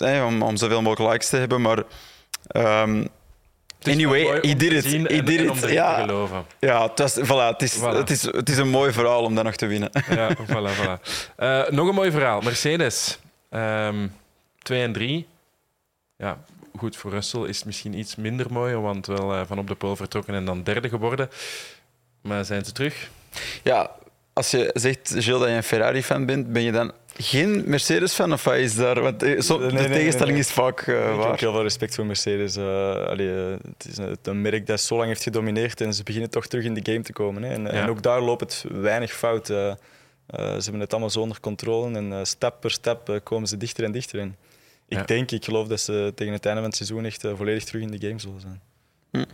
om, 0.01 0.41
om 0.41 0.57
zoveel 0.57 0.81
mogelijk 0.81 1.11
likes 1.11 1.29
te 1.29 1.37
hebben. 1.37 1.61
Maar 1.61 1.83
ehm, 2.47 2.95
Het 3.77 3.87
is 3.87 3.93
anyway, 3.93 4.23
he 4.41 4.55
did 4.55 4.71
it. 4.71 4.83
He 4.85 5.23
did 5.23 5.39
it. 5.39 5.49
om 5.49 5.55
erin 5.57 5.59
te 5.61 5.73
Ja, 5.73 5.99
geloven. 5.99 6.45
ja 6.59 6.83
het, 6.83 6.99
was, 6.99 7.17
voilà, 7.19 7.51
het, 7.53 7.61
is, 7.61 7.77
Voilà. 7.79 7.81
Het, 7.97 8.09
is, 8.09 8.21
het 8.21 8.49
is 8.49 8.57
een 8.57 8.69
mooi 8.69 8.91
verhaal 8.91 9.23
om 9.23 9.35
dat 9.35 9.43
nog 9.43 9.55
te 9.55 9.65
winnen. 9.65 9.89
Ja, 10.09 10.35
voilà, 10.35 10.75
voilà. 10.77 11.01
Eh, 11.35 11.67
nog 11.69 11.87
een 11.87 11.95
mooi 11.95 12.11
verhaal. 12.11 12.41
Mercedes. 12.41 13.19
Ehm 13.49 14.07
2 14.61 14.81
en 14.83 14.93
3. 14.93 15.27
Ja, 16.17 16.37
goed, 16.77 16.95
voor 16.97 17.11
Russell 17.11 17.41
is 17.41 17.55
het 17.57 17.65
misschien 17.65 17.93
iets 17.97 18.15
minder 18.15 18.45
mooi, 18.51 18.75
want 18.75 19.05
wel 19.05 19.33
eh, 19.33 19.41
van 19.47 19.59
op 19.59 19.67
de 19.67 19.75
pole 19.75 19.95
vertrokken 19.95 20.33
en 20.33 20.45
dan 20.45 20.63
derde 20.63 20.89
geworden. 20.89 21.29
Maar 22.21 22.45
zijn 22.45 22.65
ze 22.65 22.71
terug? 22.71 23.09
Ja, 23.63 23.91
als 24.37 24.51
je 24.51 24.69
zegt, 24.73 25.09
Gilles, 25.17 25.25
dat 25.39 25.47
je 25.49 25.55
een 25.55 25.63
Ferrari-fan 25.63 26.25
bent, 26.25 26.53
ben 26.53 26.61
je 26.61 26.71
dan 26.71 26.91
geen 27.17 27.63
Mercedes-fan? 27.65 28.33
Of 28.33 28.43
wat 28.43 28.55
is 28.55 28.75
daar? 28.75 29.01
Want 29.01 29.23
eh, 29.23 29.41
zo, 29.41 29.57
Nee, 29.59 29.67
de 29.69 29.73
nee, 29.75 29.87
tegenstelling 29.87 30.31
nee. 30.31 30.39
is 30.45 30.51
vaak 30.51 30.81
eh, 30.81 30.95
ik 30.99 31.03
heb 31.05 31.15
waar. 31.15 31.39
heel 31.39 31.51
veel 31.51 31.61
respect 31.61 31.95
voor 31.95 32.05
Mercedes. 32.05 32.55
Eh, 32.55 32.63
allee, 33.07 33.29
eh, 33.45 33.51
het 33.77 33.87
is 33.89 33.97
een, 33.97 34.17
een 34.23 34.41
merk 34.41 34.67
dat 34.67 34.81
zo 34.81 34.95
lang 34.95 35.07
heeft 35.07 35.23
gedomineerd 35.23 35.81
en 35.81 35.93
ze 35.93 36.03
beginnen 36.03 36.29
toch 36.29 36.47
terug 36.47 36.65
in 36.65 36.73
de 36.73 36.91
game 36.91 37.01
te 37.03 37.13
komen. 37.13 37.43
Hè. 37.43 37.53
En, 37.53 37.61
Ja. 37.61 37.69
en 37.69 37.89
ook 37.89 38.01
daar 38.01 38.21
loopt 38.21 38.41
het 38.41 38.65
weinig 38.71 39.13
fout. 39.13 39.45
Ze 39.47 39.77
hebben 40.63 40.79
het 40.79 40.91
allemaal 40.91 41.09
zo 41.09 41.19
onder 41.21 41.39
controle 41.39 41.95
en 41.97 42.13
eh, 42.13 42.19
stap 42.23 42.61
per 42.61 42.71
stap 42.71 43.19
komen 43.23 43.47
ze 43.47 43.57
dichter 43.57 43.83
en 43.83 43.91
dichter 43.91 44.19
in. 44.19 44.35
Ik 44.87 44.97
Ja. 44.97 45.03
denk, 45.03 45.31
ik 45.31 45.45
geloof 45.45 45.67
dat 45.67 45.79
ze 45.79 46.11
tegen 46.15 46.33
het 46.33 46.45
einde 46.45 46.59
van 46.61 46.69
het 46.69 46.77
seizoen 46.77 47.05
echt 47.05 47.25
volledig 47.35 47.63
terug 47.63 47.81
in 47.81 47.91
de 47.91 48.07
game 48.07 48.19
zullen 48.19 48.41
zijn. 48.41 48.61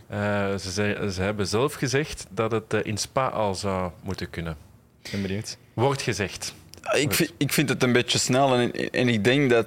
Eh, 0.08 0.58
ze, 0.58 0.70
ze 1.12 1.22
hebben 1.22 1.46
zelf 1.46 1.74
gezegd 1.74 2.26
dat 2.30 2.50
het 2.50 2.74
in 2.82 2.96
Spa 2.98 3.28
al 3.28 3.54
zou 3.54 3.90
moeten 4.02 4.30
kunnen. 4.30 4.56
Ik 5.04 5.10
ben 5.10 5.22
benieuwd. 5.22 5.56
Wordt 5.74 6.02
gezegd. 6.02 6.54
Ik 6.92 7.12
vind, 7.14 7.32
ik 7.36 7.52
vind 7.52 7.68
het 7.68 7.82
een 7.82 7.92
beetje 7.92 8.18
snel 8.18 8.54
en, 8.54 8.72
en 8.90 9.08
ik 9.08 9.24
denk 9.24 9.50
dat, 9.50 9.66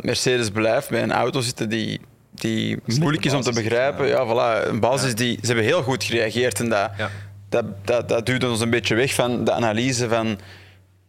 Mercedes 0.00 0.50
blijft 0.50 0.88
bij 0.90 1.02
een 1.02 1.12
auto 1.12 1.40
zitten 1.40 1.68
die, 1.68 2.00
die 2.30 2.78
moeilijk 2.98 3.24
is 3.24 3.32
om 3.32 3.40
te 3.40 3.52
begrijpen. 3.52 4.06
ja. 4.06 4.22
Ja, 4.22 4.26
voilà, 4.64 4.68
een 4.68 4.80
basis 4.80 5.14
die... 5.14 5.38
Ze 5.40 5.46
hebben 5.46 5.64
heel 5.64 5.82
goed 5.82 6.04
gereageerd 6.04 6.60
en 6.60 6.68
dat, 6.68 6.90
Ja. 6.98 7.10
dat, 7.48 7.64
dat, 7.84 8.08
dat 8.08 8.26
duwt 8.26 8.44
ons 8.44 8.60
een 8.60 8.70
beetje 8.70 8.94
weg 8.94 9.14
van 9.14 9.44
de 9.44 9.52
analyse 9.52 10.08
van... 10.08 10.38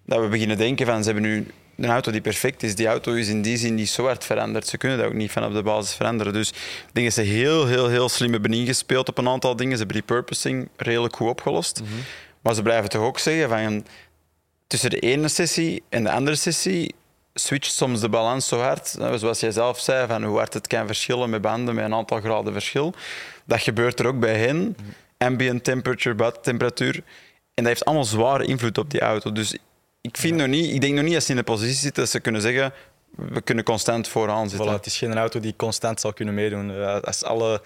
Dat 0.06 0.20
we 0.22 0.28
beginnen 0.28 0.58
denken 0.58 0.86
van, 0.86 1.04
ze 1.04 1.12
hebben 1.12 1.30
nu 1.32 1.48
een 1.78 1.90
auto 1.90 2.12
die 2.12 2.22
perfect 2.22 2.64
is. 2.64 2.76
Die 2.76 2.88
auto 2.88 3.14
is 3.14 3.28
in 3.28 3.42
die 3.42 3.58
zin 3.58 3.76
niet 3.76 3.90
zo 3.90 4.06
hard 4.06 4.24
veranderd. 4.26 4.68
Ze 4.68 4.78
kunnen 4.78 4.98
dat 4.98 5.08
ook 5.08 5.14
niet 5.14 5.32
van 5.32 5.46
op 5.46 5.54
de 5.54 5.64
basis 5.64 5.96
veranderen. 5.96 6.34
Dus 6.34 6.50
ik 6.50 6.90
denk 6.92 7.06
dat 7.06 7.16
ze 7.16 7.22
heel, 7.22 7.68
heel, 7.68 7.88
heel 7.90 8.10
slim 8.10 8.32
hebben 8.32 8.54
ingespeeld 8.54 9.10
op 9.10 9.18
een 9.18 9.28
aantal 9.28 9.56
dingen. 9.56 9.72
Ze 9.72 9.78
hebben 9.78 9.96
die 9.96 10.06
purposing 10.06 10.70
redelijk 10.78 11.16
goed 11.16 11.30
opgelost. 11.30 11.82
Maar 12.42 12.54
ze 12.54 12.62
blijven 12.62 12.90
toch 12.90 13.02
ook 13.02 13.20
zeggen 13.20 13.50
van 13.50 13.86
tussen 14.68 14.90
de 14.90 15.00
ene 15.00 15.28
sessie 15.28 15.84
en 15.90 16.04
de 16.04 16.12
andere 16.12 16.36
sessie 16.36 16.96
switcht 17.34 17.74
soms 17.74 18.00
de 18.00 18.10
balans 18.10 18.48
zo 18.48 18.60
hard. 18.60 18.96
Nou, 18.98 19.18
Zoals 19.18 19.40
jij 19.40 19.52
zelf 19.52 19.80
zei, 19.80 20.08
van 20.08 20.24
hoe 20.24 20.38
hard 20.38 20.54
het 20.54 20.68
kan 20.68 20.86
verschillen 20.86 21.30
met 21.30 21.42
banden 21.42 21.76
met 21.76 21.86
een 21.86 21.94
aantal 21.94 22.20
graden 22.22 22.54
verschil. 22.54 22.94
Dat 23.46 23.62
gebeurt 23.62 24.00
er 24.00 24.06
ook 24.06 24.20
bij 24.20 24.38
hen. 24.38 24.76
Ambient 25.18 25.64
temperature, 25.64 26.16
badtemperatuur. 26.16 26.96
En 26.96 27.04
dat 27.64 27.66
heeft 27.66 27.86
allemaal 27.86 28.06
zware 28.06 28.46
invloed 28.46 28.78
op 28.78 28.90
die 28.92 29.00
auto. 29.02 29.32
Dus 29.32 29.58
ik, 30.02 30.18
vind 30.18 30.38
nog 30.38 30.48
niet, 30.48 30.74
ik 30.74 30.82
denk 30.82 30.94
nog 30.96 31.04
niet 31.04 31.14
dat 31.14 31.24
ze 31.24 31.30
in 31.32 31.38
de 31.38 31.44
positie 31.44 31.76
zitten 31.76 32.04
dat 32.04 32.12
ze 32.12 32.20
kunnen 32.20 32.42
zeggen 32.42 32.74
we 33.16 33.42
kunnen 33.42 33.64
constant 33.64 34.08
vooraan 34.08 34.48
Voilà, 34.48 34.52
zitten. 34.52 34.72
het 34.72 34.86
is 34.86 34.98
geen 34.98 35.18
auto 35.18 35.40
die 35.40 35.54
constant 35.56 36.00
zal 36.00 36.14
kunnen 36.14 36.34
meedoen. 36.34 36.72
Eh, 36.72 37.00
Als 37.02 37.24
alle 37.24 37.62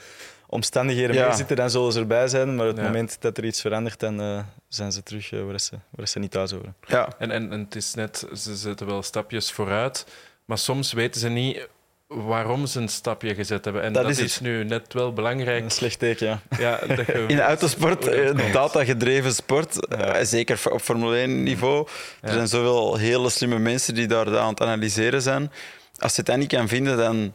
omstandigheden 0.55 1.15
Ja. 1.15 1.27
meezitten, 1.27 1.55
dan 1.55 1.69
zullen 1.69 1.91
ze 1.91 1.99
erbij 1.99 2.27
zijn. 2.27 2.55
Maar 2.55 2.65
op 2.67 2.71
het 2.75 2.81
Ja. 2.85 2.91
moment 2.91 3.17
dat 3.19 3.37
er 3.37 3.45
iets 3.45 3.61
verandert, 3.61 3.99
dan 3.99 4.21
eh, 4.21 4.39
zijn 4.67 4.91
ze 4.91 5.03
terug 5.03 5.31
eh, 5.33 5.43
waar, 5.43 5.59
ze, 5.59 5.71
waar 5.89 6.07
ze 6.07 6.19
niet 6.19 6.31
thuis 6.31 6.51
horen. 6.51 6.75
Ja. 6.87 7.09
En, 7.19 7.31
en, 7.31 7.51
en 7.51 7.59
het 7.59 7.75
is 7.75 7.93
net, 7.93 8.27
ze 8.35 8.55
zetten 8.55 8.87
wel 8.87 9.03
stapjes 9.03 9.51
vooruit, 9.51 10.05
maar 10.45 10.57
soms 10.57 10.93
weten 10.93 11.21
ze 11.21 11.29
niet 11.29 11.67
waarom 12.07 12.65
ze 12.65 12.79
een 12.79 12.87
stapje 12.89 13.35
gezet 13.35 13.65
hebben. 13.65 13.83
En 13.83 13.93
Dat 13.93 14.03
dat, 14.03 14.17
is 14.17 14.39
nu 14.39 14.63
net 14.63 14.93
wel 14.93 15.13
belangrijk. 15.13 15.63
Een 15.63 15.71
slecht 15.71 15.99
teken, 15.99 16.27
ja. 16.27 16.39
Ja, 16.59 16.95
dat 16.95 17.05
je- 17.05 17.25
In 17.27 17.35
de 17.35 17.41
autosport, 17.41 18.03
dat 18.03 18.13
eh, 18.13 18.53
data-gedreven 18.53 19.33
sport, 19.33 19.87
Ja. 19.89 19.97
eh, 19.97 20.25
zeker 20.25 20.59
op 20.71 20.81
Formule 20.81 21.17
1 21.17 21.43
niveau. 21.43 21.87
Er 22.21 22.27
Ja. 22.29 22.33
zijn 22.33 22.47
zoveel 22.47 22.95
hele 22.97 23.29
slimme 23.29 23.59
mensen 23.59 23.93
die 23.95 24.07
daar 24.07 24.39
aan 24.39 24.49
het 24.49 24.61
analyseren 24.61 25.21
zijn. 25.21 25.51
Als 25.99 26.11
je 26.11 26.17
het 26.17 26.25
dan 26.25 26.39
niet 26.39 26.47
kan 26.53 26.67
vinden, 26.67 26.97
dan, 26.97 27.33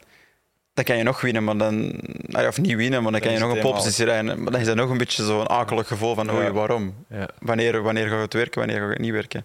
dan 0.75 0.85
kan 0.85 0.97
je 0.97 1.03
nog 1.03 1.21
winnen, 1.21 1.45
maar 1.45 1.57
dan... 1.57 2.01
ah 2.33 2.43
ja, 2.43 2.49
Of 2.49 2.61
niet 2.61 2.77
winnen, 2.77 3.03
maar 3.03 3.13
dan, 3.13 3.21
kan 3.21 3.33
je 3.33 3.39
nog 3.39 3.55
een 3.55 3.61
poppositie 3.61 4.05
rijden. 4.05 4.43
Maar 4.43 4.53
dan 4.53 4.61
is 4.61 4.67
dat 4.67 4.77
nog 4.77 4.91
een 4.91 4.99
beetje 4.99 5.25
zo'n 5.25 5.49
akelig 5.49 5.87
gevoel 5.87 6.15
van, 6.15 6.31
oei, 6.31 6.45
Ja. 6.45 6.53
waarom? 6.53 6.95
Ja. 7.09 7.29
Wanneer, 7.39 7.83
wanneer 7.83 8.09
gaat 8.09 8.21
het 8.21 8.33
werken, 8.33 8.59
wanneer 8.59 8.81
gaat 8.81 8.89
het 8.89 8.99
niet 8.99 9.13
werken? 9.13 9.45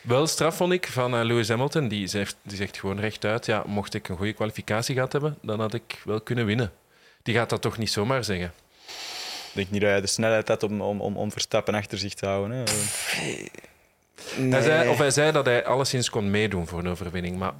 Wel 0.00 0.26
straf 0.26 0.56
vond 0.56 0.72
ik 0.72 0.86
van 0.86 1.14
eh, 1.14 1.24
Lewis 1.24 1.48
Hamilton. 1.48 1.88
Die 1.88 2.06
zegt, 2.06 2.36
die 2.42 2.56
zegt 2.56 2.78
gewoon 2.78 3.00
rechtuit: 3.00 3.46
ja, 3.46 3.62
mocht 3.66 3.94
ik 3.94 4.08
een 4.08 4.16
goede 4.16 4.32
kwalificatie 4.32 4.94
gehad 4.94 5.12
hebben, 5.12 5.38
dan 5.42 5.60
had 5.60 5.74
ik 5.74 6.00
wel 6.04 6.20
kunnen 6.20 6.46
winnen. 6.46 6.72
Die 7.22 7.34
gaat 7.34 7.50
dat 7.50 7.62
toch 7.62 7.78
niet 7.78 7.90
zomaar 7.90 8.24
zeggen? 8.24 8.52
Ik 9.48 9.52
denk 9.52 9.70
niet 9.70 9.80
dat 9.80 9.90
hij 9.90 10.00
de 10.00 10.06
snelheid 10.06 10.48
had 10.48 10.62
om, 10.62 10.80
om, 10.80 11.00
om, 11.00 11.16
om 11.16 11.32
Verstappen 11.32 11.74
achter 11.74 11.98
zich 11.98 12.14
te 12.14 12.26
houden. 12.26 12.56
Hè. 12.56 12.62
Hij 14.50 14.62
zei, 14.62 14.88
of 14.88 14.98
hij 14.98 15.10
zei 15.10 15.32
dat 15.32 15.44
hij 15.44 15.64
alleszins 15.64 16.10
kon 16.10 16.30
meedoen 16.30 16.66
voor 16.66 16.78
een 16.78 16.88
overwinning. 16.88 17.38
Maar 17.38 17.52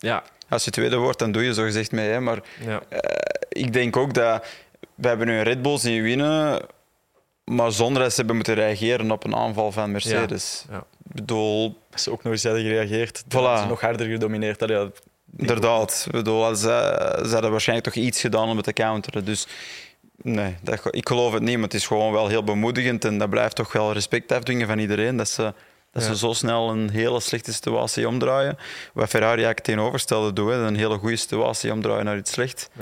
ja, 0.00 0.22
Als 0.48 0.64
je 0.64 0.70
tweede 0.70 0.96
wordt, 0.96 1.18
dan 1.18 1.32
doe 1.32 1.44
je 1.44 1.54
zo 1.54 1.62
gezegd 1.62 1.92
mee. 1.92 2.08
Hè? 2.10 2.20
Maar 2.20 2.38
ja. 2.64 2.82
ik 3.48 3.72
denk 3.72 3.96
ook 3.96 4.14
dat... 4.14 4.44
We 4.94 5.08
hebben 5.08 5.26
nu 5.26 5.36
een 5.36 5.42
Red 5.42 5.62
Bull 5.62 5.78
zien 5.78 6.02
winnen, 6.02 6.62
maar 7.44 7.72
zonder 7.72 8.02
dat 8.02 8.10
ze 8.10 8.16
hebben 8.16 8.36
moeten 8.36 8.54
reageren 8.54 9.10
op 9.10 9.24
een 9.24 9.34
aanval 9.36 9.72
van 9.72 9.90
Mercedes. 9.90 10.64
Ja, 10.68 10.74
ja. 10.74 10.84
Ik 11.08 11.14
bedoel, 11.14 11.78
Als 11.92 12.02
ze 12.02 12.10
ook 12.10 12.22
nog 12.22 12.32
eens 12.32 12.44
hadden 12.44 12.62
gereageerd, 12.62 13.22
dan 13.26 13.40
Voilà. 13.40 13.44
hadden 13.44 13.62
ze 13.62 13.68
nog 13.68 13.80
harder 13.80 14.06
gedomineerd. 14.06 14.60
Ja, 14.60 14.66
die- 14.66 14.90
inderdaad. 15.36 16.02
Ik 16.06 16.12
bedoel, 16.12 16.54
ze, 16.54 16.66
ze 17.26 17.32
hadden 17.32 17.50
waarschijnlijk 17.50 17.94
toch 17.94 18.04
iets 18.04 18.20
gedaan 18.20 18.48
om 18.48 18.56
het 18.56 18.64
te 18.64 18.72
counteren. 18.72 19.24
Dus 19.24 19.46
nee, 20.22 20.56
dat, 20.62 20.80
ik 20.90 21.08
geloof 21.08 21.32
het 21.32 21.42
niet, 21.42 21.54
maar 21.54 21.64
het 21.64 21.74
is 21.74 21.86
gewoon 21.86 22.12
wel 22.12 22.28
heel 22.28 22.44
bemoedigend. 22.44 23.04
En 23.04 23.18
dat 23.18 23.30
blijft 23.30 23.56
toch 23.56 23.72
wel 23.72 23.92
respect 23.92 24.32
afdwingen 24.32 24.66
van 24.66 24.78
iedereen. 24.78 25.16
Dat 25.16 25.28
ze, 25.28 25.54
dat 25.90 26.02
Ja. 26.02 26.08
ze 26.08 26.16
zo 26.16 26.32
snel 26.32 26.70
een 26.70 26.90
hele 26.90 27.20
slechte 27.20 27.52
situatie 27.52 28.08
omdraaien. 28.08 28.58
Wat 28.92 29.08
Ferrari 29.08 29.32
eigenlijk 29.34 29.60
tegenovergestelde 29.66 30.32
doet. 30.32 30.52
Een 30.52 30.76
hele 30.76 30.98
goede 30.98 31.16
situatie 31.16 31.72
omdraaien 31.72 32.04
naar 32.04 32.16
iets 32.16 32.32
slecht. 32.32 32.70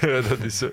Ja. 0.00 0.20
dat 0.20 0.38
is 0.42 0.58
zo. 0.58 0.70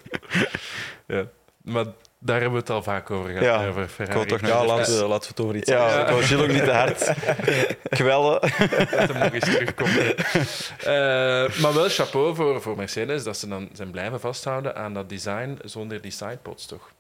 Ja. 1.08 1.26
Maar 1.62 1.86
daar 2.20 2.36
hebben 2.42 2.52
we 2.54 2.60
het 2.60 2.70
al 2.70 2.84
vaak 2.84 3.12
over 3.12 3.30
gehad. 3.30 3.44
Ja, 3.44 3.68
over 3.68 3.84
ik 3.84 3.90
Ferrari. 3.90 4.26
toch 4.26 4.42
nog 4.42 4.50
Ja, 4.50 4.66
laten 4.66 4.98
we, 4.98 5.06
laten 5.08 5.22
we 5.22 5.28
het 5.36 5.40
over 5.40 5.56
iets 5.56 5.70
Ja, 5.70 6.02
ik 6.02 6.08
wil 6.08 6.18
Gilles 6.22 6.44
ook 6.44 6.52
niet 6.52 6.64
te 6.64 6.72
hard 6.72 7.14
kwellen. 8.00 8.40
dat 8.42 9.08
hem 9.10 9.18
nog 9.18 9.34
eens 9.34 9.44
terugkomt. 9.46 9.98
Eh, 9.98 11.62
maar 11.62 11.74
wel 11.74 11.90
chapeau 11.90 12.36
voor, 12.36 12.62
voor 12.62 12.76
Mercedes 12.76 13.24
dat 13.24 13.38
ze 13.38 13.48
dan 13.48 13.70
zijn 13.74 13.92
blijven 13.92 14.20
vasthouden 14.20 14.76
aan 14.76 14.94
dat 14.94 15.10
design 15.10 15.60
zonder 15.64 16.02
die 16.02 16.12
sidepods, 16.12 16.66
toch? 16.66 16.92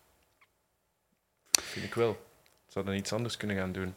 Vind 1.61 1.85
ik 1.85 1.93
wel. 1.93 2.29
Ze 2.71 2.77
hadden 2.77 2.95
iets 2.95 3.13
anders 3.13 3.37
kunnen 3.37 3.57
gaan 3.57 3.71
doen. 3.71 3.95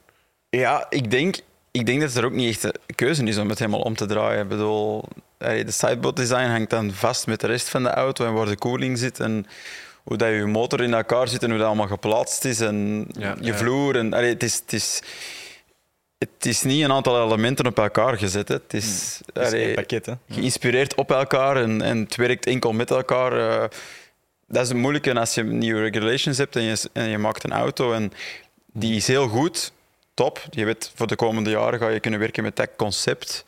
Ja, 0.50 0.86
ik 0.88 1.10
denk, 1.10 1.36
ik 1.70 1.86
denk 1.86 2.00
dat 2.00 2.14
er 2.14 2.24
ook 2.24 2.32
niet 2.32 2.48
echt 2.48 2.64
een 2.64 2.94
keuze 2.94 3.24
is 3.24 3.38
om 3.38 3.48
het 3.48 3.58
helemaal 3.58 3.80
om 3.80 3.94
te 3.96 4.06
draaien. 4.06 4.42
Ik 4.42 4.48
bedoel, 4.48 5.04
de 5.38 5.70
sideboard 5.70 6.16
design 6.16 6.48
hangt 6.48 6.70
dan 6.70 6.92
vast 6.92 7.26
met 7.26 7.40
de 7.40 7.46
rest 7.46 7.68
van 7.68 7.82
de 7.82 7.88
auto 7.90 8.26
en 8.26 8.32
waar 8.32 8.46
de 8.46 8.56
koeling 8.56 8.98
zit 8.98 9.20
en 9.20 9.46
hoe 10.02 10.16
dat 10.16 10.28
je 10.28 10.44
motor 10.46 10.82
in 10.82 10.94
elkaar 10.94 11.28
zit 11.28 11.42
en 11.42 11.48
hoe 11.50 11.58
dat 11.58 11.66
allemaal 11.66 11.86
geplaatst 11.86 12.44
is 12.44 12.60
en 12.60 13.06
Ja, 13.18 13.36
je 13.40 13.46
ja. 13.46 13.54
vloer. 13.56 13.96
En, 13.96 14.12
allee, 14.12 14.32
het, 14.32 14.42
is, 14.42 14.54
het, 14.54 14.72
is, 14.72 15.02
het 16.18 16.46
is 16.46 16.62
niet 16.62 16.84
een 16.84 16.92
aantal 16.92 17.24
elementen 17.26 17.66
op 17.66 17.78
elkaar 17.78 18.18
gezet. 18.18 18.48
Hè. 18.48 18.54
Het 18.54 18.74
is, 18.74 19.20
Het 19.32 19.42
is 19.42 19.46
allee, 19.52 19.74
pakket. 19.74 20.06
Hè. 20.06 20.12
geïnspireerd 20.28 20.94
op 20.94 21.10
elkaar 21.10 21.56
en, 21.56 21.82
en 21.82 21.98
het 21.98 22.16
werkt 22.16 22.46
enkel 22.46 22.72
met 22.72 22.90
elkaar. 22.90 23.32
eh. 23.62 23.68
dat 24.46 24.62
is 24.62 24.68
het 24.68 24.78
moeilijke 24.78 25.14
als 25.20 25.34
je 25.34 25.42
nieuwe 25.44 25.80
regulations 25.80 26.38
hebt 26.38 26.56
en 26.56 26.62
je, 26.62 26.88
en 26.92 27.08
je 27.08 27.18
maakt 27.18 27.44
een 27.44 27.52
auto 27.52 27.92
en 27.92 28.12
die 28.74 28.96
is 28.96 29.06
heel 29.06 29.28
goed, 29.28 29.72
top. 30.14 30.42
Je 30.50 30.64
weet, 30.64 30.92
voor 30.94 31.06
de 31.06 31.16
komende 31.16 31.50
jaren 31.50 31.78
ga 31.78 31.88
je 31.88 32.00
kunnen 32.00 32.20
werken 32.20 32.42
met 32.42 32.56
dat 32.56 32.68
concept. 32.76 33.44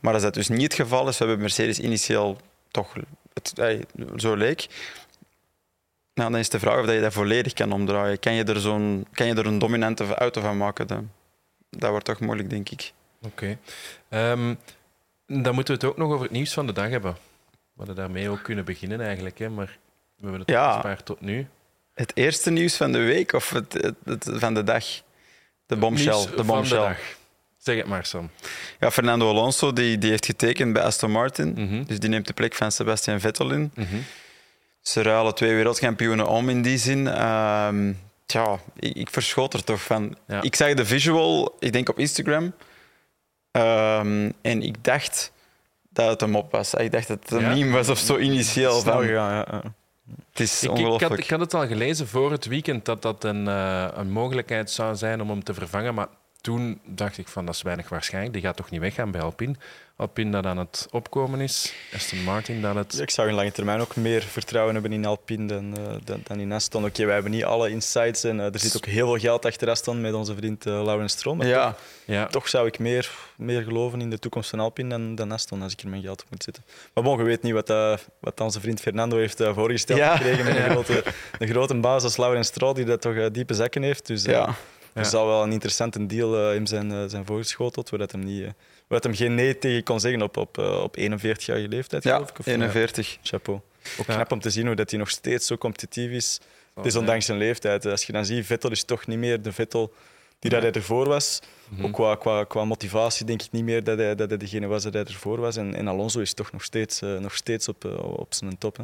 Maar 0.00 0.14
als 0.14 0.22
dat 0.22 0.34
dus 0.34 0.48
niet 0.48 0.62
het 0.62 0.74
geval 0.74 1.08
is, 1.08 1.18
we 1.18 1.24
hebben 1.24 1.40
Mercedes 1.42 1.78
initieel 1.78 2.36
toch 2.70 2.94
het, 3.32 3.52
zo 4.16 4.34
leek. 4.34 4.66
Nou, 6.14 6.30
dan 6.30 6.40
is 6.40 6.48
de 6.48 6.58
vraag 6.58 6.78
of 6.80 6.86
dat 6.86 6.94
je 6.94 7.00
dat 7.00 7.12
volledig 7.12 7.52
kan 7.52 7.72
omdraaien. 7.72 8.18
Kan 8.18 8.32
je 8.32 8.44
er, 8.44 8.60
zo'n, 8.60 9.06
kan 9.12 9.26
je 9.26 9.34
er 9.34 9.46
een 9.46 9.58
dominante 9.58 10.14
auto 10.14 10.40
van 10.40 10.56
maken? 10.56 10.86
Dat, 10.86 11.02
dat 11.70 11.90
wordt 11.90 12.04
toch 12.04 12.20
moeilijk, 12.20 12.50
denk 12.50 12.68
ik. 12.68 12.92
Oké. 13.22 13.58
Ehm, 14.08 14.54
dan 15.26 15.54
moeten 15.54 15.74
we 15.74 15.80
het 15.80 15.84
ook 15.84 15.96
nog 15.96 16.10
over 16.12 16.22
het 16.22 16.30
nieuws 16.32 16.52
van 16.52 16.66
de 16.66 16.72
dag 16.72 16.88
hebben. 16.88 17.12
We 17.12 17.18
hadden 17.76 17.96
daarmee 17.96 18.28
ook 18.28 18.42
kunnen 18.42 18.64
beginnen 18.64 19.00
eigenlijk, 19.00 19.38
hè, 19.38 19.48
maar 19.48 19.78
we 20.16 20.22
hebben 20.22 20.40
het 20.40 20.50
Ja. 20.50 20.72
gespaard 20.72 21.04
tot 21.04 21.20
nu. 21.20 21.46
Het 21.98 22.12
eerste 22.14 22.50
nieuws 22.50 22.76
van 22.76 22.92
de 22.92 22.98
week 22.98 23.32
of 23.32 23.50
het, 23.50 23.72
het, 23.72 23.94
het- 24.04 24.28
van 24.32 24.54
de 24.54 24.62
dag? 24.64 24.84
De 25.66 25.76
bombshell. 25.76 26.12
De 26.26 26.32
van 26.36 26.46
bombshell. 26.46 26.78
dag. 26.78 26.98
Zeg 27.56 27.76
het 27.76 27.86
maar, 27.86 28.06
Sam. 28.06 28.30
Ja, 28.80 28.90
Fernando 28.90 29.28
Alonso 29.30 29.72
die, 29.72 29.98
die 29.98 30.10
heeft 30.10 30.26
getekend 30.26 30.72
bij 30.72 30.82
Aston 30.82 31.10
Martin. 31.10 31.52
Mhm. 31.56 31.84
Dus 31.84 31.98
die 31.98 32.08
neemt 32.08 32.26
de 32.26 32.32
plek 32.32 32.54
van 32.54 32.72
Sebastian 32.72 33.20
Vettel 33.20 33.50
in. 33.50 33.70
Mhm. 33.74 33.96
Ze 34.80 35.02
ruilen 35.02 35.34
twee 35.34 35.54
wereldkampioenen 35.54 36.26
om 36.26 36.48
in 36.48 36.62
die 36.62 36.78
zin. 36.78 37.06
Ehm 37.08 37.92
tja, 38.26 38.58
ik, 38.76 38.96
ik 38.96 39.10
verschoot 39.10 39.54
er 39.54 39.64
toch 39.64 39.82
van. 39.82 40.16
Ja. 40.26 40.42
Ik 40.42 40.56
zag 40.56 40.74
de 40.74 40.86
visual, 40.86 41.56
ik 41.58 41.72
denk 41.72 41.88
op 41.88 41.98
Instagram. 41.98 42.52
Ehm, 43.50 44.30
en 44.42 44.62
ik 44.62 44.84
dacht 44.84 45.32
dat 45.90 46.08
het 46.10 46.20
hem 46.20 46.36
op 46.36 46.52
was. 46.52 46.74
Ik 46.74 46.92
dacht 46.92 47.08
dat 47.08 47.18
het 47.22 47.30
een 47.30 47.40
Ja? 47.40 47.48
meme 47.48 47.70
was 47.72 47.88
of 47.88 47.98
zo 47.98 48.16
initieel. 48.16 48.80
Snel 48.80 48.92
Van, 48.92 49.02
gegaan, 49.02 49.32
ja, 49.34 49.46
ja. 49.50 49.62
Het 50.30 50.40
is 50.40 50.62
Ik, 50.62 50.78
ik, 50.78 51.00
had, 51.00 51.18
ik 51.18 51.30
had 51.30 51.40
het 51.40 51.54
al 51.54 51.66
gelezen 51.66 52.08
voor 52.08 52.30
het 52.30 52.46
weekend 52.46 52.84
dat 52.84 53.02
dat 53.02 53.24
een, 53.24 53.48
eh, 53.48 53.88
een 53.94 54.10
mogelijkheid 54.10 54.70
zou 54.70 54.96
zijn 54.96 55.20
om 55.20 55.28
hem 55.28 55.44
te 55.44 55.54
vervangen. 55.54 55.94
Maar 55.94 56.08
toen 56.40 56.80
dacht 56.84 57.18
ik 57.18 57.28
van 57.28 57.46
dat 57.46 57.54
is 57.54 57.62
weinig 57.62 57.88
waarschijnlijk. 57.88 58.32
Die 58.34 58.42
gaat 58.42 58.56
toch 58.56 58.70
niet 58.70 58.80
weggaan 58.80 59.10
bij 59.10 59.20
Alpine. 59.20 59.54
Alpine 60.00 60.30
dat 60.30 60.46
aan 60.46 60.58
het 60.58 60.86
opkomen 60.90 61.40
is. 61.40 61.72
Aston 61.94 62.22
Martin 62.22 62.60
dat 62.62 62.74
het. 62.74 62.98
Ik 63.00 63.10
zou 63.10 63.28
in 63.28 63.34
lange 63.34 63.52
termijn 63.52 63.80
ook 63.80 63.96
meer 63.96 64.22
vertrouwen 64.22 64.72
hebben 64.74 64.92
in 64.92 65.04
Alpine 65.06 65.46
dan, 65.46 65.76
eh, 65.78 65.94
dan, 66.04 66.20
dan 66.24 66.40
in 66.40 66.52
Aston. 66.52 66.84
Oké, 66.84 67.04
wij 67.04 67.14
hebben 67.14 67.32
niet 67.32 67.44
alle 67.44 67.70
insights 67.70 68.24
en 68.24 68.40
eh, 68.40 68.52
er 68.54 68.58
zit 68.58 68.76
ook 68.76 68.86
heel 68.86 69.06
veel 69.06 69.18
geld 69.18 69.44
achter 69.44 69.70
Aston 69.70 70.00
met 70.00 70.14
onze 70.14 70.34
vriend 70.34 70.66
uh, 70.66 70.82
Laurens 70.84 71.12
Stroll. 71.12 71.34
Maar 71.36 71.46
Ja, 71.46 71.76
Ja, 72.04 72.26
toch 72.26 72.48
zou 72.48 72.66
ik 72.66 72.78
meer, 72.78 73.10
meer 73.36 73.62
geloven 73.62 74.00
in 74.00 74.10
de 74.10 74.18
toekomst 74.18 74.50
van 74.50 74.60
Alpine 74.60 74.88
dan, 74.88 75.14
dan 75.14 75.32
Aston 75.32 75.62
als 75.62 75.72
ik 75.72 75.80
er 75.80 75.88
mijn 75.88 76.02
geld 76.02 76.22
op 76.22 76.30
moet 76.30 76.42
zetten. 76.42 76.64
Maar 76.94 77.04
bon, 77.04 77.18
je 77.18 77.24
weet 77.24 77.42
niet 77.42 77.52
wat, 77.52 77.70
eh, 77.70 77.96
wat 78.20 78.40
onze 78.40 78.60
vriend 78.60 78.80
Fernando 78.80 79.16
heeft 79.16 79.40
eh, 79.40 79.54
voorgesteld 79.54 79.98
Ja. 79.98 80.16
gekregen 80.16 80.44
met 80.44 80.54
Ja. 80.56 80.64
een, 80.64 80.70
grote, 80.70 81.04
een 81.38 81.48
grote 81.48 81.74
baas 81.74 82.02
als 82.02 82.16
Laurens 82.16 82.48
Stroll, 82.48 82.74
die 82.74 82.84
dat 82.84 83.00
toch 83.00 83.14
eh, 83.14 83.26
diepe 83.32 83.54
zakken 83.54 83.82
heeft. 83.82 84.06
Dus 84.06 84.24
eh, 84.24 84.32
ja. 84.32 84.54
Ja. 84.94 85.00
er 85.00 85.04
zal 85.06 85.26
wel 85.26 85.42
een 85.42 85.52
interessante 85.52 86.06
deal 86.06 86.48
eh, 86.50 86.54
in 86.54 86.66
zijn, 86.66 86.92
eh, 86.92 87.02
zijn 87.06 87.26
voorgeschoteld, 87.26 87.90
waar 87.90 87.98
dat 87.98 88.12
hem, 88.12 88.24
niet, 88.24 88.40
eh, 88.40 88.46
waar 88.86 89.00
dat 89.00 89.04
hem 89.04 89.14
geen 89.14 89.34
nee 89.34 89.58
tegen 89.58 89.82
kon 89.82 90.00
zeggen 90.00 90.22
op, 90.22 90.36
op, 90.36 90.58
op 90.58 90.96
41-jarige 90.96 91.68
leeftijd, 91.68 92.02
ja 92.02 92.12
geloof 92.14 92.30
ik. 92.30 92.38
Of, 92.38 92.46
eh, 92.46 92.52
41. 92.52 93.18
Chapeau. 93.22 93.60
Ook 94.00 94.06
Ja. 94.06 94.14
knap 94.14 94.32
om 94.32 94.40
te 94.40 94.50
zien 94.50 94.66
hoe 94.66 94.74
dat 94.76 94.90
hij 94.90 94.98
nog 94.98 95.10
steeds 95.10 95.46
zo 95.46 95.56
competitief 95.56 96.10
is. 96.10 96.40
Het 96.74 96.86
is 96.86 96.92
Ja. 96.92 96.98
ondanks 96.98 97.26
zijn 97.26 97.38
leeftijd. 97.38 97.86
Als 97.86 98.04
je 98.04 98.12
dan 98.12 98.24
ziet, 98.24 98.46
Vettel 98.46 98.70
is 98.70 98.84
toch 98.84 99.06
niet 99.06 99.18
meer 99.18 99.42
de 99.42 99.52
Vettel 99.52 99.92
die 100.38 100.50
dat 100.50 100.62
hij 100.62 100.72
ervoor 100.72 101.08
was. 101.08 101.40
Mhm. 101.68 101.84
Ook 101.84 101.92
qua, 101.92 102.14
qua, 102.14 102.44
qua 102.44 102.64
motivatie 102.64 103.26
denk 103.26 103.42
ik 103.42 103.52
niet 103.52 103.64
meer 103.64 103.84
dat 103.84 103.98
hij, 103.98 104.14
dat 104.14 104.28
hij 104.28 104.38
degene 104.38 104.66
was 104.66 104.82
dat 104.82 104.92
hij 104.92 105.04
ervoor 105.04 105.40
was. 105.40 105.56
En, 105.56 105.74
en 105.74 105.88
Alonso 105.88 106.20
is 106.20 106.34
toch 106.34 106.52
nog 106.52 106.64
steeds, 106.64 107.00
nog 107.00 107.34
steeds 107.34 107.68
op, 107.68 107.84
op 108.02 108.34
zijn 108.34 108.58
top. 108.58 108.76
Hè. 108.76 108.82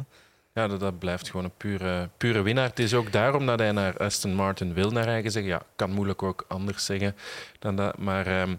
Ja, 0.55 0.67
dat, 0.67 0.79
dat 0.79 0.99
blijft 0.99 1.29
gewoon 1.29 1.45
een 1.45 1.57
pure, 1.57 2.09
pure 2.17 2.41
winnaar. 2.41 2.69
Het 2.69 2.79
is 2.79 2.93
ook 2.93 3.11
daarom 3.11 3.45
dat 3.45 3.59
hij 3.59 3.71
naar 3.71 3.97
Aston 3.97 4.33
Martin 4.35 4.73
wil, 4.73 4.89
naar 4.91 5.07
eigen 5.07 5.31
zeggen. 5.31 5.51
Ja, 5.51 5.61
kan 5.75 5.91
moeilijk 5.91 6.23
ook 6.23 6.45
anders 6.47 6.85
zeggen 6.85 7.15
dan 7.59 7.75
dat. 7.75 7.97
Maar 7.97 8.27
ehm, 8.27 8.55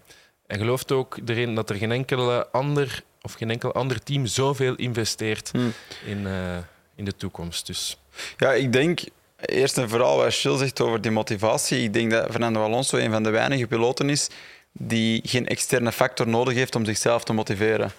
hij 0.47 0.59
gelooft 0.59 0.93
ook 0.93 1.19
erin 1.27 1.55
dat 1.55 1.71
er 1.71 1.77
geen 1.77 1.93
enkele 1.93 2.49
ander 2.51 3.03
of 3.23 3.33
geen 3.33 3.51
enkel 3.51 3.73
ander 3.73 4.03
team 4.03 4.27
zoveel 4.27 4.75
investeert 4.75 5.51
Hm. 5.53 5.59
in, 6.05 6.27
eh, 6.27 6.57
in 6.95 7.05
de 7.05 7.17
toekomst. 7.17 7.67
Dus 7.67 7.99
Ja, 8.37 8.53
ik 8.53 8.73
denk 8.73 9.01
eerst 9.41 9.79
en 9.79 9.89
vooral 9.89 10.17
wat 10.17 10.35
Gilles 10.35 10.59
zegt 10.59 10.81
over 10.81 11.01
die 11.01 11.11
motivatie. 11.11 11.83
Ik 11.83 11.93
denk 11.93 12.11
dat 12.11 12.31
Fernando 12.31 12.63
Alonso 12.65 12.97
een 12.97 13.11
van 13.11 13.23
de 13.23 13.31
weinige 13.31 13.67
piloten 13.67 14.11
is 14.11 14.29
die 14.73 15.21
geen 15.25 15.47
externe 15.47 15.93
factor 15.93 16.29
nodig 16.29 16.55
heeft 16.55 16.75
om 16.75 16.85
zichzelf 16.85 17.25
te 17.25 17.33
motiveren. 17.33 17.93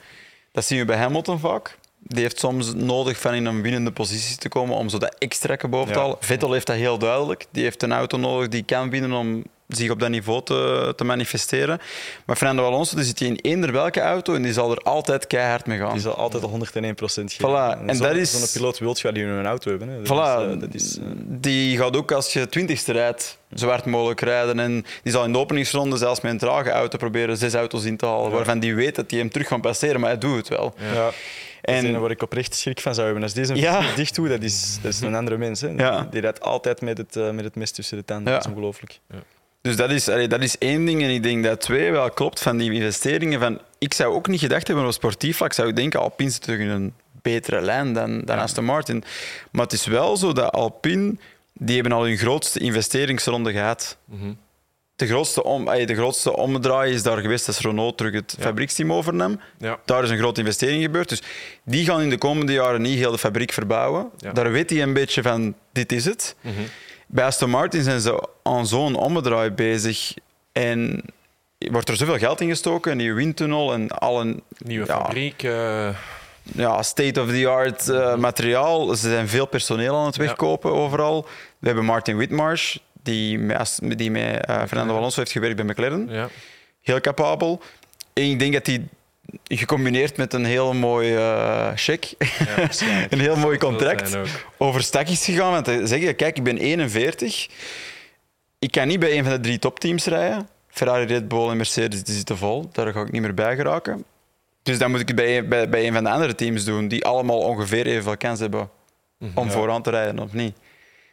Dat 0.52 0.66
zien 0.66 0.80
we 0.80 0.86
bij 0.86 0.98
Hamilton 0.98 1.40
vaak. 1.40 1.78
Die 2.08 2.22
heeft 2.22 2.40
soms 2.40 2.74
nodig 2.74 3.18
van 3.20 3.34
in 3.34 3.46
een 3.46 3.62
winnende 3.62 3.92
positie 3.92 4.38
te 4.38 4.50
komen 4.50 4.76
om 4.76 4.90
zo 4.90 4.98
dat 4.98 5.16
extra 5.18 5.58
boven 5.70 5.88
te 5.94 5.94
Ja. 6.00 6.00
halen. 6.04 6.18
Vettel 6.20 6.54
heeft 6.54 6.68
dat 6.68 6.76
heel 6.76 6.98
duidelijk. 6.98 7.46
Die 7.52 7.64
heeft 7.64 7.84
een 7.84 7.92
auto 7.92 8.18
nodig 8.18 8.48
die 8.48 8.64
kan 8.64 8.90
winnen 8.90 9.12
om 9.12 9.44
zich 9.68 9.90
op 9.92 10.00
dat 10.00 10.10
niveau 10.10 10.44
te, 10.44 10.94
te 10.96 11.04
manifesteren. 11.04 11.80
Maar 12.26 12.36
Fernando 12.36 12.66
Alonso 12.66 12.96
die 12.96 13.06
zit 13.06 13.20
hij 13.20 13.28
in 13.28 13.36
eender 13.42 13.72
welke 13.72 14.02
auto 14.02 14.34
en 14.36 14.42
die 14.42 14.54
zal 14.54 14.72
er 14.72 14.78
altijd 14.78 15.28
keihard 15.28 15.66
mee 15.66 15.78
gaan. 15.78 15.92
Die 15.92 16.02
zal 16.02 16.16
altijd 16.16 16.44
al 16.44 16.50
101% 16.50 17.34
geven. 17.34 17.50
Voilà, 17.50 17.88
en 17.88 17.96
zo- 17.96 18.04
dat 18.04 18.16
is- 18.16 18.32
Zo'n 18.40 18.48
piloot 18.54 18.80
wil 18.80 18.96
je 19.02 19.12
die 19.12 19.24
in 19.24 19.30
een 19.30 19.46
auto 19.46 19.70
hebben. 19.70 19.88
Hè. 19.90 20.02
Dat 20.02 20.08
Voilà, 20.08 20.42
is, 20.50 20.54
eh, 20.54 20.60
dat 20.60 20.74
is, 20.74 20.98
eh, 20.98 21.04
die 21.26 21.78
gaat 21.78 21.98
ook 21.98 22.12
als 22.12 22.34
je 22.34 22.48
twintigste 22.50 22.92
rijdt 22.92 23.38
zo 23.56 23.68
hard 23.68 23.86
mogelijk 23.86 24.22
rijden. 24.22 24.60
En 24.60 24.86
die 25.04 25.12
zal 25.12 25.24
in 25.24 25.32
de 25.32 25.38
openingsronde 25.38 25.98
zelfs 25.98 26.22
met 26.22 26.32
een 26.32 26.38
trage 26.38 26.70
auto 26.72 26.98
proberen 26.98 27.38
zes 27.38 27.54
auto's 27.54 27.84
in 27.84 27.98
te 27.98 28.06
halen. 28.06 28.30
Ja. 28.30 28.36
Waarvan 28.36 28.60
die 28.60 28.76
weet 28.76 28.96
dat 28.96 29.12
hij 29.12 29.20
hem 29.20 29.30
terug 29.32 29.48
gaan 29.48 29.62
passeren, 29.62 30.00
maar 30.00 30.10
hij 30.10 30.20
doet 30.20 30.36
het 30.38 30.48
wel. 30.48 30.74
Ja. 30.94 31.10
En 31.68 32.00
waar 32.00 32.12
ik 32.12 32.22
oprecht 32.22 32.56
schrik 32.56 32.80
van 32.80 32.94
zou 32.94 33.06
hebben. 33.06 33.24
Als 33.24 33.34
deze 33.34 33.56
Ja. 33.56 33.96
dicht 33.96 34.16
doet, 34.16 34.30
dat 34.30 34.42
is, 34.42 34.80
dat 34.82 34.94
is 34.94 35.02
een 35.02 35.16
andere 35.16 35.38
mens. 35.38 35.62
Hè. 35.62 35.68
Ja. 35.68 36.08
Die 36.12 36.22
rijdt 36.22 36.42
altijd 36.42 36.82
met 36.82 36.98
het, 36.98 37.16
eh, 37.16 37.30
met 37.32 37.44
het 37.44 37.56
mes 37.56 37.72
tussen 37.72 37.98
de 37.98 38.06
tanden. 38.06 38.28
Ja. 38.34 38.38
Dat 38.38 38.46
is 38.48 38.52
ongelooflijk. 38.54 39.00
dus 39.08 39.20
Dus 39.62 39.76
dat 39.76 39.92
is, 39.92 40.10
allee, 40.10 40.28
dat 40.28 40.44
is 40.44 40.58
één 40.58 40.86
ding. 40.86 41.02
En 41.04 41.10
ik 41.10 41.24
denk 41.24 41.44
dat 41.44 41.62
twee 41.62 41.92
wel 41.92 42.10
klopt 42.10 42.42
van 42.42 42.58
die 42.58 42.72
investeringen. 42.72 43.40
Van, 43.40 43.62
ik 43.78 43.94
zou 43.94 44.14
ook 44.14 44.28
niet 44.28 44.40
gedacht 44.40 44.68
hebben 44.68 44.86
op 44.86 44.92
sportief 44.92 45.38
vlak. 45.38 45.54
Zou 45.54 45.68
ik 45.68 45.76
denken, 45.76 46.00
Alpine 46.00 46.30
zit 46.30 46.42
terug 46.42 46.60
in 46.60 46.68
een 46.70 46.94
betere 47.22 47.62
lijn 47.62 47.94
dan, 47.94 48.22
dan 48.26 48.40
Aston 48.40 48.66
Martin. 48.66 49.04
Maar 49.52 49.64
het 49.64 49.74
is 49.74 49.86
wel 49.86 50.18
zo 50.18 50.34
dat 50.34 50.52
Alpine, 50.52 51.16
die 51.54 51.76
hebben 51.76 51.94
al 51.94 52.04
hun 52.06 52.18
grootste 52.18 52.60
investeringsronde 52.60 53.52
gehad. 53.52 53.98
De 54.98 55.08
grootste, 55.08 55.44
om, 55.44 55.66
de 55.66 55.96
grootste 55.96 56.36
omdraai 56.36 56.94
is 56.94 57.04
daar 57.04 57.18
geweest 57.18 57.48
als 57.48 57.60
Renault 57.60 57.98
terug 57.98 58.14
het 58.14 58.36
fabrieksteam 58.40 58.94
overnam. 58.94 59.40
Ja. 59.58 59.80
Daar 59.86 60.04
is 60.04 60.10
een 60.10 60.18
grote 60.18 60.40
investering 60.40 60.84
gebeurd. 60.84 61.10
Dus 61.10 61.22
die 61.64 61.86
gaan 61.86 62.02
in 62.02 62.10
de 62.10 62.18
komende 62.18 62.54
jaren 62.54 62.82
niet 62.82 62.98
heel 62.98 63.12
de 63.12 63.18
fabriek 63.18 63.52
verbouwen. 63.54 64.10
Ja. 64.18 64.32
Daar 64.32 64.52
weet 64.52 64.70
hij 64.70 64.82
een 64.82 64.94
beetje 64.94 65.22
van, 65.22 65.56
dit 65.72 65.92
is 65.92 66.06
het. 66.06 66.36
Mhm. 66.42 66.54
Bij 67.08 67.26
Aston 67.26 67.50
Martin 67.50 67.84
zijn 67.84 68.00
ze 68.02 68.28
aan 68.44 68.68
zo'n 68.68 68.96
omdraai 68.96 69.50
bezig. 69.52 70.14
En 70.52 71.02
wordt 71.58 71.90
er 71.90 71.98
zoveel 71.98 72.18
geld 72.18 72.42
in 72.42 72.48
gestoken, 72.50 72.92
een 72.92 72.98
nieuwe 72.98 73.16
windtunnel 73.16 73.74
en 73.74 73.90
al 73.90 74.22
een 74.22 74.44
Nieuwe 74.58 74.86
ja, 74.88 74.98
fabriek. 74.98 75.44
eh, 75.44 75.90
ja, 76.56 76.82
state-of-the-art 76.84 77.90
eh, 77.90 78.16
materiaal. 78.16 78.96
Ze 78.96 79.10
zijn 79.10 79.28
veel 79.28 79.46
personeel 79.46 79.96
aan 79.96 80.06
het 80.06 80.16
Ja. 80.16 80.22
wegkopen 80.24 80.72
overal. 80.74 81.28
We 81.60 81.68
hebben 81.68 81.86
Martin 81.86 82.16
Whitmarsh, 82.16 82.78
die 83.08 83.40
met, 83.40 83.80
die 83.82 84.12
met 84.12 84.46
eh, 84.46 84.62
Fernando 84.68 84.96
Alonso 84.98 85.20
heeft 85.20 85.32
gewerkt 85.32 85.56
bij 85.56 85.66
McLaren. 85.66 86.08
ja. 86.10 86.30
Heel 86.82 87.02
capabel. 87.02 87.62
En 88.14 88.24
ik 88.24 88.40
denk 88.40 88.54
dat 88.54 88.66
die 88.66 88.88
gecombineerd 89.44 90.18
met 90.18 90.34
een 90.34 90.46
heel 90.46 90.74
mooi 90.74 91.16
eh 91.16 91.72
check, 91.76 92.14
een 93.10 93.20
heel 93.20 93.36
mooi 93.36 93.58
contract, 93.58 94.18
over 94.58 94.84
stak 94.84 95.08
is 95.08 95.26
gegaan. 95.26 95.52
Want 95.52 95.66
te 95.66 95.88
zeggen, 95.88 96.16
kijk, 96.16 96.38
ik 96.38 96.44
ben 96.44 96.58
41. 96.58 97.48
Ik 98.60 98.72
kan 98.72 98.88
niet 98.88 99.00
bij 99.00 99.18
een 99.18 99.24
van 99.24 99.34
de 99.34 99.40
drie 99.40 99.60
topteams 99.60 100.06
rijden. 100.06 100.48
Ferrari, 100.68 101.06
Red 101.06 101.28
Bull 101.28 101.50
en 101.50 101.58
Mercedes 101.58 102.04
die 102.04 102.16
zitten 102.16 102.38
vol. 102.38 102.70
Daar 102.72 102.92
ga 102.94 103.02
ik 103.02 103.12
niet 103.12 103.22
meer 103.22 103.34
bij 103.34 103.56
geraken. 103.56 104.06
Dus 104.64 104.78
dan 104.78 104.92
moet 104.92 105.00
ik 105.00 105.08
het 105.08 105.16
bij, 105.16 105.48
bij, 105.48 105.70
bij 105.70 105.88
een 105.88 105.94
van 105.94 106.04
de 106.04 106.10
andere 106.10 106.36
teams 106.36 106.64
doen, 106.64 106.88
die 106.88 107.06
allemaal 107.06 107.40
ongeveer 107.40 107.88
evenveel 107.88 108.18
kans 108.18 108.40
hebben 108.40 108.70
om 109.34 109.52
vooraan 109.52 109.82
te 109.82 109.90
rijden 109.90 110.20
of 110.20 110.34
niet. 110.34 110.56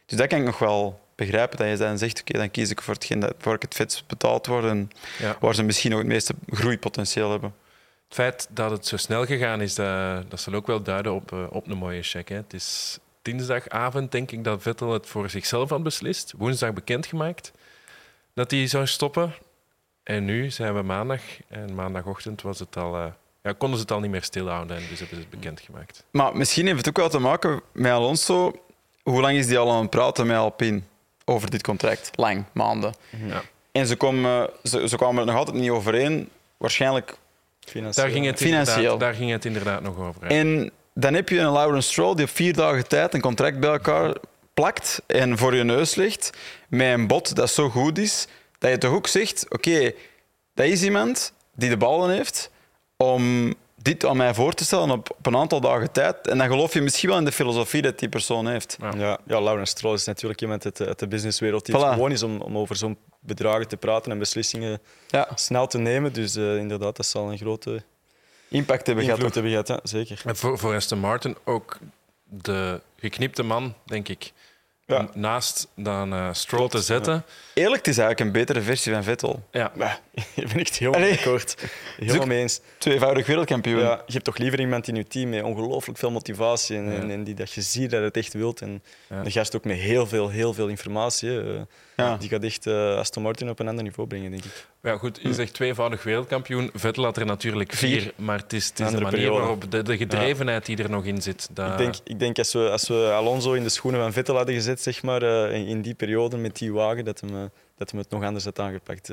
Dus 0.05 0.17
dat 0.17 0.27
kan 0.27 0.39
ik 0.39 0.45
nog 0.45 0.59
wel 0.59 0.99
begrijpen, 1.15 1.57
dat 1.57 1.67
je 1.67 1.77
dan 1.77 1.97
zegt, 1.97 2.19
oké, 2.21 2.37
dan 2.37 2.51
kies 2.51 2.69
ik 2.69 2.81
voor 2.81 2.93
hetgeen 2.93 3.19
dat, 3.19 3.33
waar 3.39 3.53
ik 3.53 3.61
het 3.61 3.75
vetst 3.75 4.07
betaald 4.07 4.45
word 4.47 4.65
en 4.65 4.89
Ja. 5.19 5.37
waar 5.39 5.55
ze 5.55 5.63
misschien 5.63 5.89
nog 5.91 5.99
het 5.99 6.07
meeste 6.07 6.33
groeipotentieel 6.49 7.31
hebben. 7.31 7.53
Het 8.05 8.13
feit 8.13 8.47
dat 8.49 8.71
het 8.71 8.87
zo 8.87 8.97
snel 8.97 9.25
gegaan 9.25 9.61
is, 9.61 9.75
dat, 9.75 10.29
dat 10.31 10.39
zal 10.39 10.53
ook 10.53 10.67
wel 10.67 10.81
duiden 10.81 11.13
op, 11.13 11.31
eh, 11.31 11.45
op 11.49 11.67
een 11.67 11.77
mooie 11.77 12.01
check. 12.03 12.29
Hè. 12.29 12.35
Het 12.35 12.53
is 12.53 12.97
dinsdagavond, 13.21 14.11
denk 14.11 14.31
ik, 14.31 14.43
dat 14.43 14.61
Vettel 14.61 14.93
het 14.93 15.07
voor 15.07 15.29
zichzelf 15.29 15.69
had 15.69 15.83
beslist. 15.83 16.33
Woensdag 16.37 16.73
bekendgemaakt 16.73 17.51
dat 18.33 18.51
hij 18.51 18.67
zou 18.67 18.87
stoppen. 18.87 19.33
En 20.03 20.25
nu 20.25 20.51
zijn 20.51 20.73
we 20.75 20.81
maandag. 20.81 21.21
En 21.47 21.75
maandagochtend 21.75 22.41
was 22.41 22.59
het 22.59 22.77
al, 22.77 22.95
eh, 22.95 23.05
ja, 23.43 23.53
konden 23.57 23.77
ze 23.77 23.83
het 23.83 23.91
al 23.91 23.99
niet 23.99 24.11
meer 24.11 24.23
stilhouden. 24.23 24.77
En 24.77 24.83
dus 24.89 24.99
hebben 24.99 25.17
ze 25.17 25.23
het 25.23 25.29
bekendgemaakt. 25.29 26.03
Maar 26.11 26.37
misschien 26.37 26.65
heeft 26.65 26.77
het 26.77 26.87
ook 26.87 26.97
wel 26.97 27.09
te 27.09 27.19
maken 27.19 27.61
met 27.71 27.91
Alonso. 27.91 28.53
Hoe 29.03 29.21
lang 29.21 29.37
is 29.37 29.47
die 29.47 29.57
al 29.57 29.71
aan 29.71 29.81
het 29.81 29.89
praten 29.89 30.27
met 30.27 30.37
Alpine 30.37 30.81
over 31.25 31.49
dit 31.49 31.63
contract? 31.63 32.11
Lang, 32.15 32.43
maanden. 32.51 32.93
Ja. 33.27 33.41
En 33.71 33.87
ze, 33.87 33.95
komen, 33.95 34.49
ze, 34.63 34.87
ze 34.89 34.95
kwamen 34.95 35.19
er 35.19 35.25
nog 35.25 35.35
altijd 35.35 35.57
niet 35.57 35.69
overeen. 35.69 36.29
Waarschijnlijk. 36.57 37.17
Daar, 37.91 38.09
ging 38.09 38.25
het 38.25 38.37
Financieel. 38.37 38.97
daar 38.97 39.13
ging 39.13 39.31
het 39.31 39.45
inderdaad 39.45 39.81
nog 39.81 39.97
over. 39.97 40.21
hè. 40.21 40.27
En 40.27 40.71
dan 40.93 41.13
heb 41.13 41.29
je 41.29 41.39
een 41.39 41.49
Lawrence 41.51 41.89
Stroll 41.89 42.15
die 42.15 42.25
op 42.25 42.31
vier 42.31 42.53
dagen 42.53 42.87
tijd 42.87 43.13
een 43.13 43.21
contract 43.21 43.59
bij 43.59 43.69
elkaar 43.69 44.15
plakt 44.53 45.01
en 45.07 45.37
voor 45.37 45.55
je 45.55 45.63
neus 45.63 45.95
ligt 45.95 46.29
met 46.67 46.93
een 46.93 47.07
bot 47.07 47.35
dat 47.35 47.49
zo 47.49 47.69
goed 47.69 47.97
is, 47.97 48.27
dat 48.57 48.71
je 48.71 48.77
toch 48.77 48.93
ook 48.93 49.07
zegt, 49.07 49.45
oké, 49.49 49.91
dat 50.53 50.65
is 50.65 50.83
iemand 50.83 51.33
die 51.55 51.69
de 51.69 51.77
ballen 51.77 52.09
heeft 52.15 52.51
om 52.97 53.53
dit 53.85 54.05
aan 54.05 54.17
mij 54.17 54.33
voor 54.33 54.53
te 54.53 54.63
stellen 54.63 54.89
op, 54.91 55.15
op 55.17 55.25
een 55.25 55.35
aantal 55.37 55.61
dagen 55.61 55.91
tijd. 55.91 56.27
En 56.27 56.37
dan 56.37 56.47
geloof 56.47 56.73
je 56.73 56.81
misschien 56.81 57.09
wel 57.09 57.17
in 57.17 57.25
de 57.25 57.31
filosofie 57.31 57.81
dat 57.81 57.99
die 57.99 58.09
persoon 58.09 58.47
heeft. 58.47 58.77
Ja. 58.81 58.91
Ja, 58.97 59.19
ja 59.25 59.41
Laurens 59.41 59.69
Stroll 59.69 59.93
is 59.93 60.05
natuurlijk 60.05 60.41
iemand 60.41 60.65
uit 60.65 60.77
de, 60.77 60.85
uit 60.85 60.99
de 60.99 61.07
businesswereld 61.07 61.65
die 61.65 61.75
Voilà. 61.75 61.79
het 61.79 61.93
gewoon 61.93 62.11
is 62.11 62.23
om, 62.23 62.41
om 62.41 62.57
over 62.57 62.75
zo'n 62.75 62.97
bedragen 63.19 63.67
te 63.67 63.77
praten 63.77 64.11
en 64.11 64.19
beslissingen 64.19 64.79
Ja, 65.07 65.27
snel 65.35 65.67
te 65.67 65.77
nemen. 65.77 66.13
Dus 66.13 66.35
eh, 66.35 66.57
inderdaad, 66.57 66.95
dat 66.95 67.05
zal 67.05 67.31
een 67.31 67.37
grote 67.37 67.83
impact 68.49 68.85
hebben 68.87 69.05
gehad. 69.05 69.33
hebben 69.33 69.51
gehad. 69.63 69.79
Zeker. 69.83 70.21
En 70.25 70.35
voor, 70.35 70.57
voor 70.59 70.75
Aston 70.75 70.99
Martin 70.99 71.37
ook 71.43 71.77
de 72.23 72.81
geknipte 72.97 73.43
man, 73.43 73.73
denk 73.85 74.07
ik. 74.07 74.33
Ja. 74.87 74.97
Om 74.99 75.09
naast 75.13 75.67
dan 75.75 76.13
eh 76.13 76.29
Stroll 76.33 76.59
Klopt, 76.59 76.75
te 76.75 76.81
zetten. 76.81 77.25
Eerlijk, 77.53 77.85
het 77.85 77.87
is 77.87 77.97
eigenlijk 77.97 78.19
een 78.19 78.39
betere 78.41 78.61
versie 78.61 78.93
van 78.93 79.03
Vettel. 79.03 79.43
Ja. 79.51 79.71
Maar, 79.75 79.99
daar 80.35 80.45
ben 80.47 80.59
ik 80.59 80.67
het 80.67 80.77
helemaal 80.77 80.99
Allee. 81.01 81.17
akkoord. 81.17 81.55
Helemaal 81.97 82.15
Zoek- 82.15 82.25
mee 82.25 82.39
eens. 82.41 82.59
Tweevoudig 82.77 83.25
wereldkampioen. 83.27 83.79
Ja, 83.79 84.01
je 84.05 84.13
hebt 84.13 84.25
toch 84.25 84.37
liever 84.37 84.59
iemand 84.59 84.87
in 84.87 84.95
je 84.95 85.07
team 85.07 85.29
met 85.29 85.43
ongelooflijk 85.43 85.99
veel 85.99 86.11
motivatie 86.11 86.77
en, 86.77 86.91
Ja. 86.91 86.97
en, 86.97 87.11
en 87.11 87.23
die 87.23 87.33
dat 87.33 87.51
je 87.51 87.61
ziet 87.61 87.91
dat 87.91 88.01
het 88.03 88.17
echt 88.17 88.33
wilt. 88.33 88.61
En 88.61 88.83
Ja. 89.09 89.21
de 89.23 89.31
gast 89.31 89.55
ook 89.55 89.63
met 89.65 89.77
heel 89.77 90.07
veel, 90.07 90.29
heel 90.29 90.53
veel 90.53 90.67
informatie. 90.67 91.29
hè. 91.29 91.55
Eh, 91.55 91.61
Ja. 91.95 92.17
Die 92.17 92.29
gaat 92.29 92.43
echt 92.43 92.67
eh, 92.67 92.95
Aston 92.97 93.23
Martin 93.23 93.49
op 93.49 93.59
een 93.59 93.67
ander 93.67 93.83
niveau 93.83 94.07
brengen, 94.09 94.31
denk 94.31 94.43
ik. 94.43 94.67
Ja, 94.81 94.97
goed, 94.97 95.19
je 95.21 95.33
zegt 95.33 95.53
tweevoudig 95.53 96.03
wereldkampioen. 96.03 96.69
Vettel 96.73 97.03
had 97.03 97.17
er 97.17 97.25
natuurlijk 97.25 97.73
vier, 97.73 98.01
Vier. 98.01 98.13
maar 98.15 98.37
het 98.39 98.53
is, 98.53 98.67
het 98.67 98.79
is 98.79 98.85
Een 98.85 98.95
de 98.95 99.01
manier 99.01 99.17
periode. 99.19 99.39
waarop 99.39 99.71
de, 99.71 99.83
de 99.83 99.97
gedrevenheid 99.97 100.65
die 100.65 100.77
er 100.83 100.89
nog 100.89 101.05
in 101.05 101.21
zit. 101.21 101.47
Dat, 101.51 101.71
Ik 101.71 101.77
denk, 101.77 101.95
ik 102.03 102.19
denk 102.19 102.37
als, 102.37 102.53
we, 102.53 102.69
als 102.69 102.87
we 102.87 103.11
Alonso 103.13 103.53
in 103.53 103.63
de 103.63 103.69
schoenen 103.69 104.01
van 104.01 104.13
Vettel 104.13 104.35
hadden 104.35 104.55
gezet, 104.55 104.81
zeg 104.81 105.03
maar, 105.03 105.21
eh, 105.23 105.55
in, 105.57 105.65
in 105.67 105.81
die 105.81 105.93
periode 105.93 106.37
met 106.37 106.57
die 106.57 106.73
wagen, 106.73 107.05
dat 107.05 107.19
hem, 107.19 107.29
eh, 107.35 107.43
dat 107.77 107.91
hem 107.91 107.99
het 107.99 108.09
nog 108.09 108.23
anders 108.23 108.43
had 108.45 108.59
aangepakt. 108.59 109.11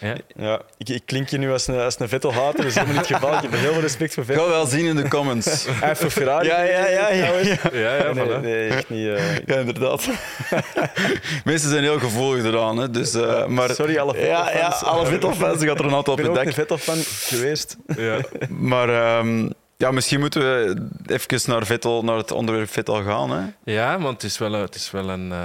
Ja? 0.00 0.14
Ja, 0.36 0.60
ik, 0.78 0.88
ik 0.88 1.02
klink 1.06 1.28
je 1.28 1.38
nu 1.38 1.52
als 1.52 1.66
een, 1.66 1.78
als 1.78 2.00
een 2.00 2.08
Vettel-hater, 2.08 2.56
dat 2.56 2.64
is 2.66 2.74
helemaal 2.74 2.96
niet 2.96 3.08
het 3.08 3.16
geval. 3.18 3.34
Ik 3.36 3.42
heb 3.42 3.52
heel 3.52 3.72
veel 3.72 3.80
respect 3.80 4.14
voor 4.14 4.22
Ik 4.22 4.28
Vettel. 4.28 4.44
ga 4.44 4.50
wel 4.50 4.66
zien 4.66 4.86
in 4.86 4.96
de 4.96 5.08
comments. 5.08 5.64
Hij 5.68 5.88
heeft 5.88 6.00
voor 6.00 6.10
Ferrari. 6.10 6.46
Ja, 6.48 6.62
ja, 6.62 6.86
ja, 6.86 7.08
ja, 7.12 7.28
ja. 7.38 7.56
Ja, 7.72 7.96
ja, 7.96 8.12
Nee, 8.12 8.24
voilà. 8.28 8.40
nee, 8.40 8.68
echt 8.68 8.90
niet. 8.90 9.08
eh. 9.08 9.36
Ja, 9.46 9.56
inderdaad. 9.56 10.08
Mensen 11.44 11.70
zijn 11.70 11.82
heel 11.82 11.98
gevoelig 11.98 12.44
eraan. 12.44 12.76
Hè. 12.76 12.90
Dus, 12.90 13.14
eh, 13.14 13.46
maar, 13.46 13.70
Sorry, 13.70 13.98
alle 13.98 14.18
Ja, 14.18 14.24
ja, 14.26 14.44
Vettel-fans. 14.46 14.82
alle 14.84 15.06
Vettel-fans 15.06 15.64
gaat 15.64 15.78
er 15.78 15.84
een 15.84 15.94
aantal 15.94 16.18
Ik 16.18 16.26
op 16.28 16.34
ben 16.34 16.36
het 16.36 16.38
ook 16.38 16.38
een 16.38 16.44
dak. 16.44 16.54
Vettel-fan 16.54 16.98
geweest. 17.04 17.76
Ja. 17.96 18.18
Maar 18.48 18.88
ehm, 18.88 19.48
ja, 19.76 19.90
misschien 19.90 20.20
moeten 20.20 20.40
we 20.40 20.86
even 21.06 21.50
naar, 21.50 21.66
Vettel, 21.66 22.04
naar 22.04 22.16
het 22.16 22.30
onderwerp 22.32 22.70
Vettel 22.70 23.02
gaan. 23.02 23.30
Hè. 23.30 23.72
ja, 23.72 23.98
want 24.00 24.22
het 24.22 24.30
is 24.30 24.38
wel, 24.38 24.54
een- 24.54 24.60
het 24.60 24.74
is 24.74 24.90
wel 24.90 25.08
een 25.08 25.32
eh, 25.32 25.38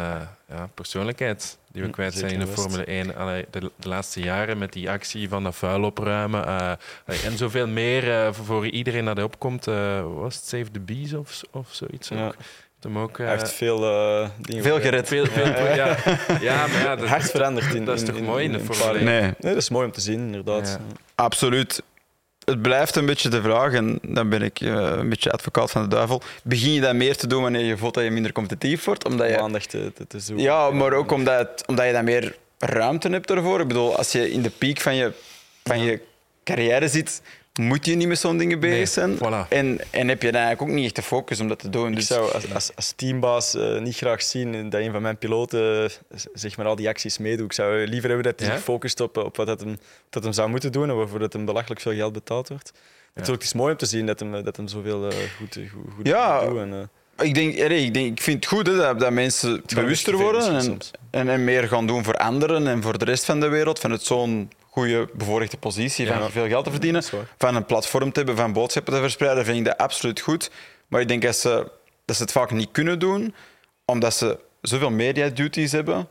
ja, 0.50 0.70
persoonlijkheid 0.74 1.58
die 1.72 1.82
we 1.82 1.88
Hm, 1.88 1.94
kwijt 1.94 2.14
zijn 2.14 2.32
in 2.32 2.40
de. 2.40 2.48
Formule 2.48 2.84
1. 2.84 3.16
Allee, 3.16 3.46
de, 3.52 3.60
de 3.76 3.88
laatste 3.88 4.20
jaren 4.20 4.58
met 4.58 4.74
die 4.74 4.90
actie 4.90 5.30
van 5.30 5.44
dat 5.44 5.56
vuil 5.56 5.84
opruimen 5.84 6.46
eh, 6.46 6.72
allee, 7.06 7.22
en 7.26 7.38
zoveel 7.38 7.68
meer 7.68 8.12
eh, 8.12 8.34
voor- 8.34 8.68
iedereen 8.68 9.06
dat 9.06 9.24
opkomt. 9.24 9.68
eh 9.68 10.04
was 10.16 10.36
het 10.36 10.46
Save 10.46 10.72
the 10.72 10.80
Bees 10.80 11.14
of, 11.14 11.42
of 11.52 11.68
zoiets? 11.72 12.08
Ja. 12.08 12.26
Ook. 12.26 12.36
Hem 12.82 12.98
ook, 12.98 13.20
eh, 13.20 13.26
Hij 13.26 13.36
heeft 13.38 13.52
veel 13.54 13.84
eh, 13.84 14.30
dingen 14.42 14.64
Veel 14.64 14.80
gered. 14.80 15.08
veel, 15.08 15.26
veel, 15.26 15.46
ja. 15.46 15.98
ja, 16.42 16.68
maar 16.68 16.82
ja, 16.84 16.96
dat, 16.96 17.08
Hard 17.08 17.32
veranderd 17.32 17.74
in 17.74 17.86
dat 17.86 18.00
is 18.02 18.06
toch 18.08 18.22
mooi 18.22 18.44
in 18.46 18.52
de 18.52 18.60
Formule 18.60 18.84
paar 18.86 18.96
1? 18.96 19.04
jaar. 19.04 19.14
Nee, 19.22 19.22
Nee, 19.40 19.54
dat 19.54 19.56
is 19.62 19.70
mooi 19.70 19.86
om 19.86 19.92
te 19.92 20.02
zien, 20.02 20.20
inderdaad. 20.20 20.68
Ja. 20.80 20.96
absoluut. 21.16 21.84
Het 22.52 22.62
blijft 22.62 22.96
een 22.96 23.06
beetje 23.06 23.30
de 23.30 23.42
vraag, 23.42 23.74
en 23.74 24.00
dan 24.02 24.30
ben 24.30 24.42
ik 24.42 24.60
eh, 24.62 24.72
een 24.74 25.10
beetje 25.10 25.32
advocaat 25.32 25.72
van 25.72 25.82
de 25.82 25.88
duivel. 25.88 26.22
Begin 26.44 26.72
je 26.74 26.82
dat 26.82 26.96
meer 26.96 27.18
te 27.18 27.28
doen 27.28 27.42
wanneer 27.42 27.66
je 27.66 27.78
voelt 27.78 27.94
dat 27.94 28.04
je 28.04 28.12
minder 28.12 28.32
competitief 28.32 28.84
wordt? 28.84 29.06
Omdat 29.06 29.28
Om 29.28 29.32
je 29.34 29.40
aandacht 29.42 29.70
te, 29.70 29.92
te, 29.96 30.08
te 30.08 30.20
zoeken. 30.20 30.44
Ja, 30.46 30.70
maar 30.72 30.94
ook 30.94 31.12
omdat, 31.12 31.38
het- 31.40 31.64
omdat 31.68 31.86
je 31.86 31.92
dan 31.92 32.04
meer 32.04 32.36
ruimte 32.60 33.10
hebt 33.10 33.28
daarvoor. 33.28 33.60
Ik 33.60 33.68
bedoel, 33.68 33.98
als 33.98 34.12
je 34.12 34.32
in 34.32 34.42
de 34.42 34.50
piek 34.50 34.82
van 34.82 34.96
je, 34.96 35.12
van 35.64 35.80
je 35.80 36.00
carrière 36.44 36.88
zit, 36.88 37.22
moet 37.60 37.86
je 37.86 37.96
niet 37.96 38.08
met 38.08 38.20
zo'n 38.20 38.38
dingen 38.38 38.60
bezig 38.60 38.76
Nee, 38.78 38.86
zijn. 38.86 39.18
voilà. 39.18 39.48
En, 39.50 39.80
en 39.90 40.08
heb 40.08 40.22
je 40.22 40.32
dan 40.32 40.42
eigenlijk 40.42 40.62
ook 40.72 40.76
niet 40.78 40.86
echt 40.86 40.96
de 40.96 41.02
focus 41.02 41.40
om 41.40 41.48
dat 41.48 41.60
te 41.60 41.70
doen. 41.70 41.90
Ik 41.90 41.96
Dus, 41.96 42.08
zou 42.08 42.32
als, 42.34 42.54
als, 42.54 42.72
als 42.76 42.92
teambaas 42.96 43.56
eh, 43.56 43.80
niet 43.80 43.96
graag 43.96 44.22
zien 44.22 44.70
dat 44.70 44.82
een 44.82 44.92
van 44.92 45.02
mijn 45.02 45.18
piloten 45.18 45.84
eh, 45.86 46.20
zeg 46.34 46.58
maar, 46.58 46.66
al 46.66 46.76
die 46.76 46.88
acties 46.88 47.18
meedoet. 47.18 47.46
Ik 47.46 47.54
zou 47.54 47.88
liever 47.88 48.10
hebben 48.10 48.28
dat 48.32 48.40
hij 48.40 48.50
Ja? 48.50 48.56
zich 48.56 48.64
focust 48.64 49.00
op, 49.00 49.18
op 49.18 49.38
wat 49.38 49.48
dat 49.48 49.60
hem, 49.60 49.78
dat 50.10 50.24
hem 50.24 50.34
zou 50.34 50.50
moeten 50.50 50.72
doen 50.72 50.90
en 50.90 50.96
waarvoor 50.96 51.20
dat 51.20 51.34
hem 51.34 51.46
belachelijk 51.46 51.82
veel 51.82 51.94
geld 51.94 52.14
betaald 52.14 52.48
wordt. 52.50 52.72
Natuurlijk, 53.14 53.44
het 53.44 53.54
is 53.54 53.60
mooi 53.60 53.72
om 53.72 53.78
te 53.78 53.86
zien 53.86 54.06
dat 54.06 54.20
hem, 54.20 54.44
dat 54.44 54.58
hem 54.58 54.68
zoveel 54.68 55.10
eh, 55.10 55.16
goed, 55.38 55.54
goed, 55.74 55.94
goed 55.96 56.08
Ja. 56.08 56.46
doet. 56.46 56.58
En, 56.58 56.90
eh, 57.18 57.26
ik, 57.28 57.34
denk, 57.34 57.54
ik, 57.56 57.94
denk, 57.94 58.12
ik 58.18 58.22
vind 58.22 58.36
het 58.44 58.54
goed 58.54 58.68
hè, 58.68 58.76
dat, 58.76 59.00
dat 59.00 59.12
mensen 59.12 59.64
bewuster 59.76 60.18
worden 60.18 60.78
en, 61.12 61.30
en 61.30 61.44
meer 61.44 61.68
gaan 61.68 61.88
doen 61.88 62.04
voor 62.04 62.16
anderen 62.18 62.68
en 62.68 62.82
voor 62.82 62.98
de 62.98 63.06
rest 63.06 63.26
van 63.26 63.40
de 63.40 63.48
wereld. 63.48 63.80
Van 63.80 63.92
het 63.92 64.04
zo'n 64.04 64.52
goede 64.74 65.10
bevoorrechte 65.14 65.58
positie, 65.58 66.08
van 66.08 66.32
veel 66.32 66.48
geld 66.48 66.64
te 66.66 66.72
verdienen, 66.72 67.04
van 67.38 67.56
een 67.56 67.66
platform 67.66 68.12
te 68.12 68.18
hebben, 68.20 68.36
van 68.38 68.54
boodschappen 68.54 68.94
te 68.94 69.00
verspreiden, 69.00 69.46
vind 69.46 69.58
ik 69.58 69.66
dat 69.66 69.78
absoluut 69.78 70.20
goed. 70.20 70.52
Maar 70.88 71.02
ik 71.02 71.08
denk 71.08 71.22
dat 71.22 71.36
ze, 71.36 71.72
dat 72.06 72.16
ze 72.16 72.22
het 72.22 72.32
vaak 72.32 72.52
niet 72.52 72.70
kunnen 72.72 73.00
doen, 73.00 73.34
omdat 73.86 74.14
ze 74.14 74.40
zoveel 74.62 74.92
media 74.92 75.30
duties 75.30 75.72
hebben. 75.72 76.08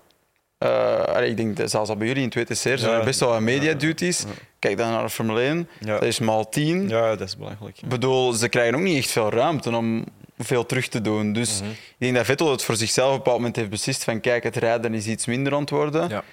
Eh, 0.59 1.27
ik 1.29 1.37
denk 1.37 1.57
dat 1.57 1.71
zelfs 1.71 1.91
al 1.91 1.97
bij 1.97 2.07
jullie 2.07 2.23
in 2.23 2.29
2TCR 2.31 2.55
zijn 2.79 2.79
Ja. 2.81 2.99
er 2.99 3.05
best 3.05 3.21
wel 3.21 3.29
wat 3.29 3.41
media 3.41 3.73
duties. 3.75 4.25
Kijk 4.59 4.77
dan 4.77 4.91
naar 4.91 5.03
de 5.03 5.11
Formule 5.11 5.41
1, 5.43 5.69
Ja. 5.81 5.93
dat 5.95 6.03
is 6.03 6.19
maal 6.19 6.49
10. 6.49 6.89
Ja, 6.89 7.17
dat 7.17 7.29
is 7.29 7.37
belangrijk. 7.37 7.79
Ik 7.83 7.89
bedoel, 7.89 8.33
ze 8.33 8.49
krijgen 8.49 8.75
ook 8.75 8.81
niet 8.81 8.97
echt 8.99 9.11
veel 9.11 9.31
ruimte 9.31 9.77
om 9.77 10.05
veel 10.39 10.67
terug 10.67 10.89
te 10.89 11.01
doen. 11.01 11.33
Dus 11.33 11.61
ik 11.61 11.95
denk 11.99 12.15
dat 12.15 12.25
Vettel 12.25 12.51
het 12.51 12.63
voor 12.63 12.77
zichzelf 12.77 13.07
op 13.09 13.13
een 13.13 13.19
bepaald 13.19 13.37
moment 13.39 13.57
heeft 13.57 13.71
beslist 13.71 14.05
van 14.05 14.21
kijk, 14.21 14.43
het 14.43 14.57
rijden 14.57 14.95
is 14.95 15.07
iets 15.07 15.27
minder 15.27 15.55
aan 15.55 15.61
het 15.61 15.71
worden. 15.71 16.09
Ja. 16.09 16.25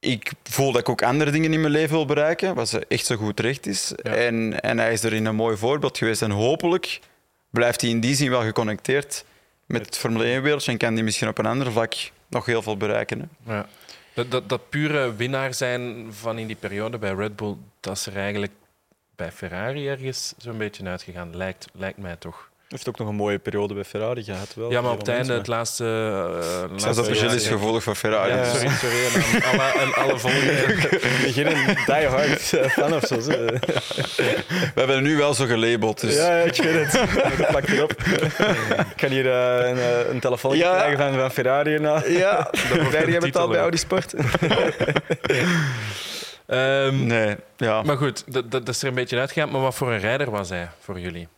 Ik 0.00 0.32
voel 0.42 0.72
dat 0.72 0.80
ik 0.80 0.88
ook 0.88 1.02
andere 1.02 1.30
dingen 1.30 1.52
in 1.52 1.60
mijn 1.60 1.72
leven 1.72 1.96
wil 1.96 2.04
bereiken, 2.04 2.54
wat 2.54 2.68
ze 2.68 2.84
echt 2.88 3.06
zo 3.06 3.16
goed 3.16 3.36
terecht 3.36 3.66
is. 3.66 3.92
En, 3.94 4.60
en 4.60 4.78
hij 4.78 4.92
is 4.92 5.02
er 5.02 5.12
in 5.12 5.26
een 5.26 5.34
mooi 5.34 5.56
voorbeeld 5.56 5.98
geweest. 5.98 6.22
En 6.22 6.30
hopelijk 6.30 7.00
blijft 7.50 7.80
hij 7.80 7.90
in 7.90 8.00
die 8.00 8.14
zin 8.14 8.30
wel 8.30 8.42
geconnecteerd 8.42 9.24
met 9.66 9.86
het 9.86 9.96
Formule 9.96 10.38
1-wereldje 10.38 10.72
en 10.72 10.78
kan 10.78 10.94
hij 10.94 11.02
misschien 11.02 11.28
op 11.28 11.38
een 11.38 11.46
ander 11.46 11.72
vlak 11.72 11.94
nog 12.28 12.46
heel 12.46 12.62
veel 12.62 12.76
bereiken. 12.76 13.30
Hè. 13.44 13.54
Ja. 13.54 13.68
Dat, 14.14 14.30
dat, 14.30 14.48
dat 14.48 14.68
pure 14.68 15.14
winnaar 15.14 15.54
zijn 15.54 16.06
van 16.10 16.38
in 16.38 16.46
die 16.46 16.56
periode 16.56 16.98
bij 16.98 17.14
Red 17.14 17.36
Bull, 17.36 17.56
dat 17.80 17.96
is 17.96 18.06
er 18.06 18.16
eigenlijk 18.16 18.52
bij 19.16 19.32
Ferrari 19.32 19.88
ergens 19.88 20.34
zo'n 20.38 20.58
beetje 20.58 20.86
uitgegaan, 20.86 21.36
lijkt, 21.36 21.66
lijkt 21.72 21.98
mij 21.98 22.16
toch 22.16 22.49
heeft 22.70 22.88
ook 22.88 22.98
nog 22.98 23.08
een 23.08 23.14
mooie 23.14 23.38
periode 23.38 23.74
bij 23.74 23.84
Ferrari 23.84 24.22
gehad. 24.22 24.54
Wel, 24.54 24.70
ja, 24.70 24.80
maar 24.80 24.92
op 24.92 24.98
het 24.98 25.08
einde, 25.08 25.32
het 25.32 25.46
laatste... 25.46 25.84
Uh, 25.84 26.70
laatste 26.70 27.22
dat 27.22 27.32
is 27.32 27.46
gevoelig 27.46 27.82
voor 27.82 27.94
Ferrari. 27.94 28.32
Ja, 28.32 28.44
sorry, 28.44 28.68
sorry. 28.68 29.04
En 29.04 29.42
alle, 29.50 29.62
en 29.62 29.94
alle 29.94 30.18
volgende... 30.18 30.64
Beginnen 31.22 31.54
die 31.86 32.06
hard 32.06 32.40
fan 32.70 32.94
of 32.94 33.04
zo. 33.04 33.16
We 33.16 34.72
hebben 34.74 34.96
het 34.96 35.04
nu 35.04 35.16
wel 35.16 35.34
zo 35.34 35.46
gelabeld. 35.46 36.00
Dus. 36.00 36.14
Ja, 36.14 36.38
ik 36.38 36.56
weet 36.56 36.92
het. 36.92 37.46
Plak 37.48 37.68
erop. 37.68 37.92
Ik 37.92 38.96
kan 38.96 39.10
hier 39.10 39.24
uh, 39.24 39.68
een, 39.68 39.76
uh, 39.76 40.08
een 40.10 40.20
telefoon 40.20 40.56
ja. 40.56 40.74
krijgen 40.76 40.98
van, 40.98 41.14
van 41.14 41.30
Ferrari. 41.30 41.78
Nou. 41.78 42.12
Ja, 42.12 42.48
Ferrari 42.56 43.12
hebben 43.12 43.28
het 43.28 43.36
al 43.36 43.48
bij 43.48 43.60
Audi 43.60 43.76
Sport. 43.76 44.14
um, 46.46 47.06
nee, 47.06 47.36
ja. 47.56 47.82
Maar 47.82 47.96
goed, 47.96 48.24
dat, 48.26 48.50
dat 48.50 48.68
is 48.68 48.82
er 48.82 48.88
een 48.88 48.94
beetje 48.94 49.18
uitgegaan. 49.18 49.50
Maar 49.50 49.60
wat 49.60 49.74
voor 49.74 49.92
een 49.92 50.00
rijder 50.00 50.30
was 50.30 50.48
hij 50.48 50.68
voor 50.80 51.00
jullie? 51.00 51.28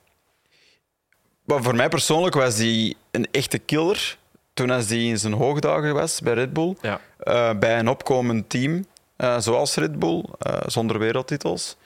Maar 1.45 1.63
voor 1.63 1.75
mij 1.75 1.89
persoonlijk 1.89 2.35
was 2.35 2.59
hij 2.59 2.95
een 3.11 3.27
echte 3.31 3.59
killer 3.59 4.17
toen 4.55 4.69
hij 4.69 5.05
in 5.05 5.19
zijn 5.19 5.33
hoogdagen 5.33 5.95
was 5.95 6.21
bij 6.21 6.35
Red 6.35 6.53
Bull. 6.53 6.77
Ja. 6.81 7.01
Uh, 7.25 7.59
bij 7.59 7.79
een 7.79 7.89
opkomend 7.89 8.51
team, 8.51 8.87
uh, 9.19 9.39
zoals 9.39 9.75
Red 9.75 9.99
Bull, 9.99 10.25
uh, 10.47 10.57
zonder 10.67 10.99
wereldtitels. 10.99 11.77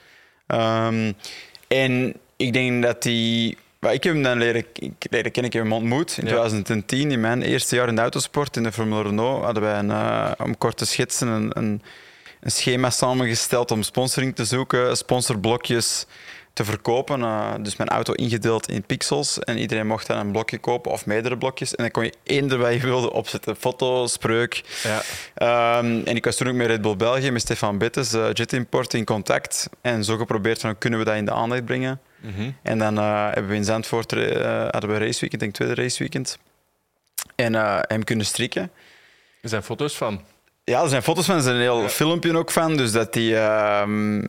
Um, 0.47 1.15
en 1.69 2.15
ik 2.37 2.53
denk 2.53 2.83
dat 2.83 3.05
hij... 3.05 3.57
Ik 3.81 4.03
heb 4.03 4.13
hem 4.13 4.23
dan 4.23 4.39
leren, 4.39 4.65
leren 5.11 5.33
kennen, 5.33 5.45
ik 5.45 5.53
heb 5.53 5.63
hem 5.63 5.73
ontmoet 5.73 6.17
in 6.19 6.27
ja. 6.27 6.29
2010, 6.29 7.11
in 7.11 7.21
mijn 7.21 7.43
eerste 7.43 7.77
jaar 7.77 7.89
in 7.89 7.95
de 7.95 8.01
autosport, 8.01 8.57
in 8.57 8.63
de 8.63 8.73
Formule 8.73 9.03
Renault, 9.03 9.45
hadden 9.45 9.63
wij 9.63 9.79
een, 9.79 10.35
om 10.39 10.59
kort 10.59 10.77
te 10.77 10.87
schetsen 10.87 11.29
een, 11.29 11.51
een, 11.59 11.83
een 12.41 12.51
schema 12.51 12.91
samengesteld 12.91 13.71
om 13.71 13.83
sponsoring 13.83 14.35
te 14.35 14.45
zoeken, 14.45 14.97
sponsorblokjes 14.97 16.07
te 16.57 16.65
verkopen. 16.65 17.21
Uh, 17.21 17.55
dus 17.61 17.77
mijn 17.77 17.89
auto 17.89 18.13
ingedeeld 18.13 18.69
in 18.69 18.83
pixels. 18.83 19.39
En 19.39 19.59
iedereen 19.59 19.87
mocht 19.87 20.07
dan 20.07 20.19
een 20.19 20.33
blokje 20.33 20.59
kopen 20.59 20.93
of 20.93 21.07
meerdere 21.07 21.39
blokjes. 21.39 21.75
En 21.75 21.83
dan 21.83 21.91
kon 21.91 22.05
je 22.05 22.13
één 22.23 22.59
waar 22.59 22.73
je 22.79 22.81
wilde 22.81 23.13
opzetten. 23.13 23.57
Foto, 23.57 24.07
spreuk. 24.07 24.63
Ja. 24.83 25.79
Um, 25.79 26.03
en 26.05 26.17
ik 26.17 26.25
was 26.25 26.37
toen 26.37 26.49
ook 26.49 26.55
met 26.55 26.67
Red 26.67 26.83
Bull 26.83 26.97
België, 26.97 27.31
met 27.31 27.41
Stefan 27.41 27.79
Bittes, 27.79 28.15
uh, 28.15 28.27
Jet 28.33 28.53
Import, 28.53 28.95
in 28.95 29.05
contact. 29.05 29.69
En 29.81 30.05
zo 30.05 30.17
geprobeerd 30.17 30.61
van, 30.61 30.79
kunnen 30.79 30.99
we 30.99 31.05
dat 31.05 31.17
in 31.17 31.25
de 31.25 31.33
aandacht 31.33 31.65
brengen. 31.65 32.01
Mm 32.21 32.33
-hmm. 32.35 32.57
En 32.63 32.79
dan 32.79 32.99
uh, 32.99 33.25
hebben 33.25 33.49
we 33.49 33.55
in 33.57 33.65
Zandvoort 33.65 34.11
hadden 34.11 34.91
we 34.91 34.99
raceweekend, 34.99 35.41
denk 35.41 35.55
tweede 35.55 35.75
raceweekend. 35.75 36.39
En 37.35 37.55
hem 37.89 38.05
kunnen 38.05 38.27
strikken. 38.27 38.71
Er 39.43 39.49
zijn 39.49 39.63
foto's 39.63 39.97
van. 39.97 40.21
Ja, 40.65 40.83
er 40.83 40.89
zijn 40.89 41.03
foto's 41.03 41.27
van. 41.27 41.35
Er 41.35 41.41
is 41.41 41.47
een 41.47 41.61
heel 41.61 41.81
ja. 41.81 41.89
filmpje 41.89 42.37
ook 42.37 42.51
van. 42.51 42.77
Dus 42.77 42.93
dat 42.93 43.13
die... 43.13 43.33
Uh, 43.33 44.23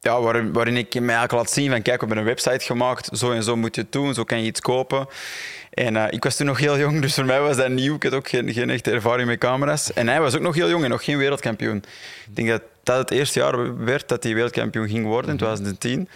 ja, 0.00 0.20
waarin, 0.20 0.52
waarin 0.52 0.76
ik 0.76 0.94
mij 0.94 1.02
eigenlijk 1.02 1.32
laat 1.32 1.50
zien 1.50 1.70
van 1.70 1.82
kijk, 1.82 2.00
we 2.00 2.06
hebben 2.06 2.18
een 2.18 2.34
website 2.34 2.64
gemaakt, 2.64 3.18
zo 3.18 3.32
en 3.32 3.42
zo 3.42 3.56
moet 3.56 3.74
je 3.74 3.80
het 3.80 3.92
doen, 3.92 4.14
zo 4.14 4.24
kan 4.24 4.40
je 4.40 4.46
iets 4.46 4.60
kopen. 4.60 5.06
En 5.70 5.94
uh, 5.94 6.04
ik 6.10 6.24
was 6.24 6.36
toen 6.36 6.46
nog 6.46 6.58
heel 6.58 6.78
jong, 6.78 7.00
dus 7.00 7.14
voor 7.14 7.24
mij 7.24 7.40
was 7.40 7.56
dat 7.56 7.68
nieuw. 7.68 7.94
Ik 7.94 8.02
had 8.02 8.12
ook 8.12 8.28
geen, 8.28 8.52
geen 8.52 8.70
echte 8.70 8.90
ervaring 8.90 9.28
met 9.28 9.38
camera's. 9.38 9.92
En 9.92 10.08
hij 10.08 10.20
was 10.20 10.34
ook 10.34 10.40
nog 10.40 10.54
heel 10.54 10.68
jong 10.68 10.84
en 10.84 10.90
nog 10.90 11.04
geen 11.04 11.18
wereldkampioen. 11.18 11.76
Ik 12.26 12.36
denk 12.36 12.48
dat 12.48 12.62
dat 12.82 12.98
het 12.98 13.10
eerste 13.10 13.38
jaar 13.38 13.84
werd 13.84 14.08
dat 14.08 14.22
hij 14.22 14.34
wereldkampioen 14.34 14.88
ging 14.88 15.06
worden, 15.06 15.30
in 15.30 15.36
2010. 15.36 16.08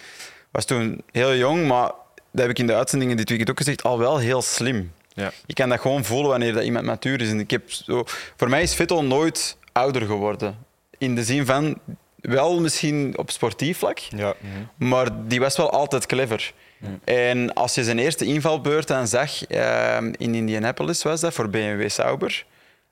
Was 0.51 0.65
toen 0.65 1.01
heel 1.11 1.35
jong, 1.35 1.67
maar 1.67 1.91
dat 2.31 2.41
heb 2.41 2.49
ik 2.49 2.59
in 2.59 2.67
de 2.67 2.75
uitzendingen 2.75 3.17
dit 3.17 3.29
weekend 3.29 3.49
ook 3.49 3.57
gezegd, 3.57 3.83
al 3.83 3.99
wel 3.99 4.17
heel 4.17 4.41
slim. 4.41 4.91
Ja. 5.13 5.31
Je 5.45 5.53
kan 5.53 5.69
dat 5.69 5.79
gewoon 5.79 6.05
voelen 6.05 6.29
wanneer 6.29 6.53
dat 6.53 6.63
iemand 6.63 6.85
matuur 6.85 7.21
is. 7.21 7.29
En 7.29 7.39
ik 7.39 7.51
heb 7.51 7.71
zo, 7.71 8.03
voor 8.35 8.49
mij 8.49 8.61
is 8.61 8.75
Vettel 8.75 9.03
nooit 9.03 9.57
ouder 9.71 10.01
geworden. 10.01 10.57
In 10.97 11.15
de 11.15 11.23
zin 11.23 11.45
van, 11.45 11.79
wel 12.25 12.59
misschien 12.59 13.17
op 13.17 13.31
sportief 13.31 13.77
vlak, 13.77 13.97
ja. 13.97 14.33
maar 14.75 15.27
die 15.27 15.39
was 15.39 15.57
wel 15.57 15.71
altijd 15.71 16.05
clever. 16.05 16.53
En 17.03 17.53
als 17.53 17.75
je 17.75 17.83
zijn 17.83 17.99
eerste 17.99 18.25
invalbeurt 18.25 18.87
dan 18.87 19.07
zag, 19.07 19.49
uh, 19.49 19.97
in 20.01 20.35
Indianapolis 20.35 21.03
was 21.03 21.21
dat, 21.21 21.33
voor 21.33 21.49
BMW 21.49 21.89
Sauber, 21.89 22.45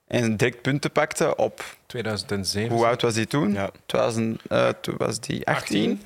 en 0.07 0.37
direct 0.37 0.61
punten 0.61 0.91
pakte 0.91 1.35
op... 1.35 1.63
2007. 1.85 2.75
Hoe 2.75 2.85
oud 2.85 3.01
was 3.01 3.15
hij 3.15 3.25
toen? 3.25 3.53
Ja. 3.53 3.69
2000, 3.85 4.41
uh, 4.49 4.69
toen 4.81 4.95
was 4.97 5.17
hij 5.27 5.41
18, 5.43 5.45
18, 5.45 6.01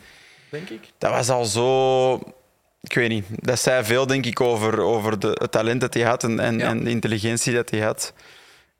denk 0.50 0.70
ik. 0.70 0.80
Dat 0.98 1.12
was 1.12 1.30
al 1.30 1.46
zo... 1.46 2.14
Ik 2.82 2.94
weet 2.94 3.10
niet. 3.10 3.26
Dat 3.30 3.60
zei 3.60 3.84
veel, 3.84 4.08
denk 4.08 4.26
ik, 4.26 4.42
over, 4.42 4.80
over 4.80 5.20
de, 5.20 5.38
het 5.40 5.52
talent 5.52 5.82
dat 5.82 5.94
hij 5.94 6.04
had 6.04 6.24
en, 6.24 6.40
en, 6.40 6.58
Ja. 6.58 6.68
en 6.70 6.84
de 6.84 6.90
intelligentie 6.90 7.54
dat 7.54 7.70
hij 7.70 7.80
had. 7.80 8.14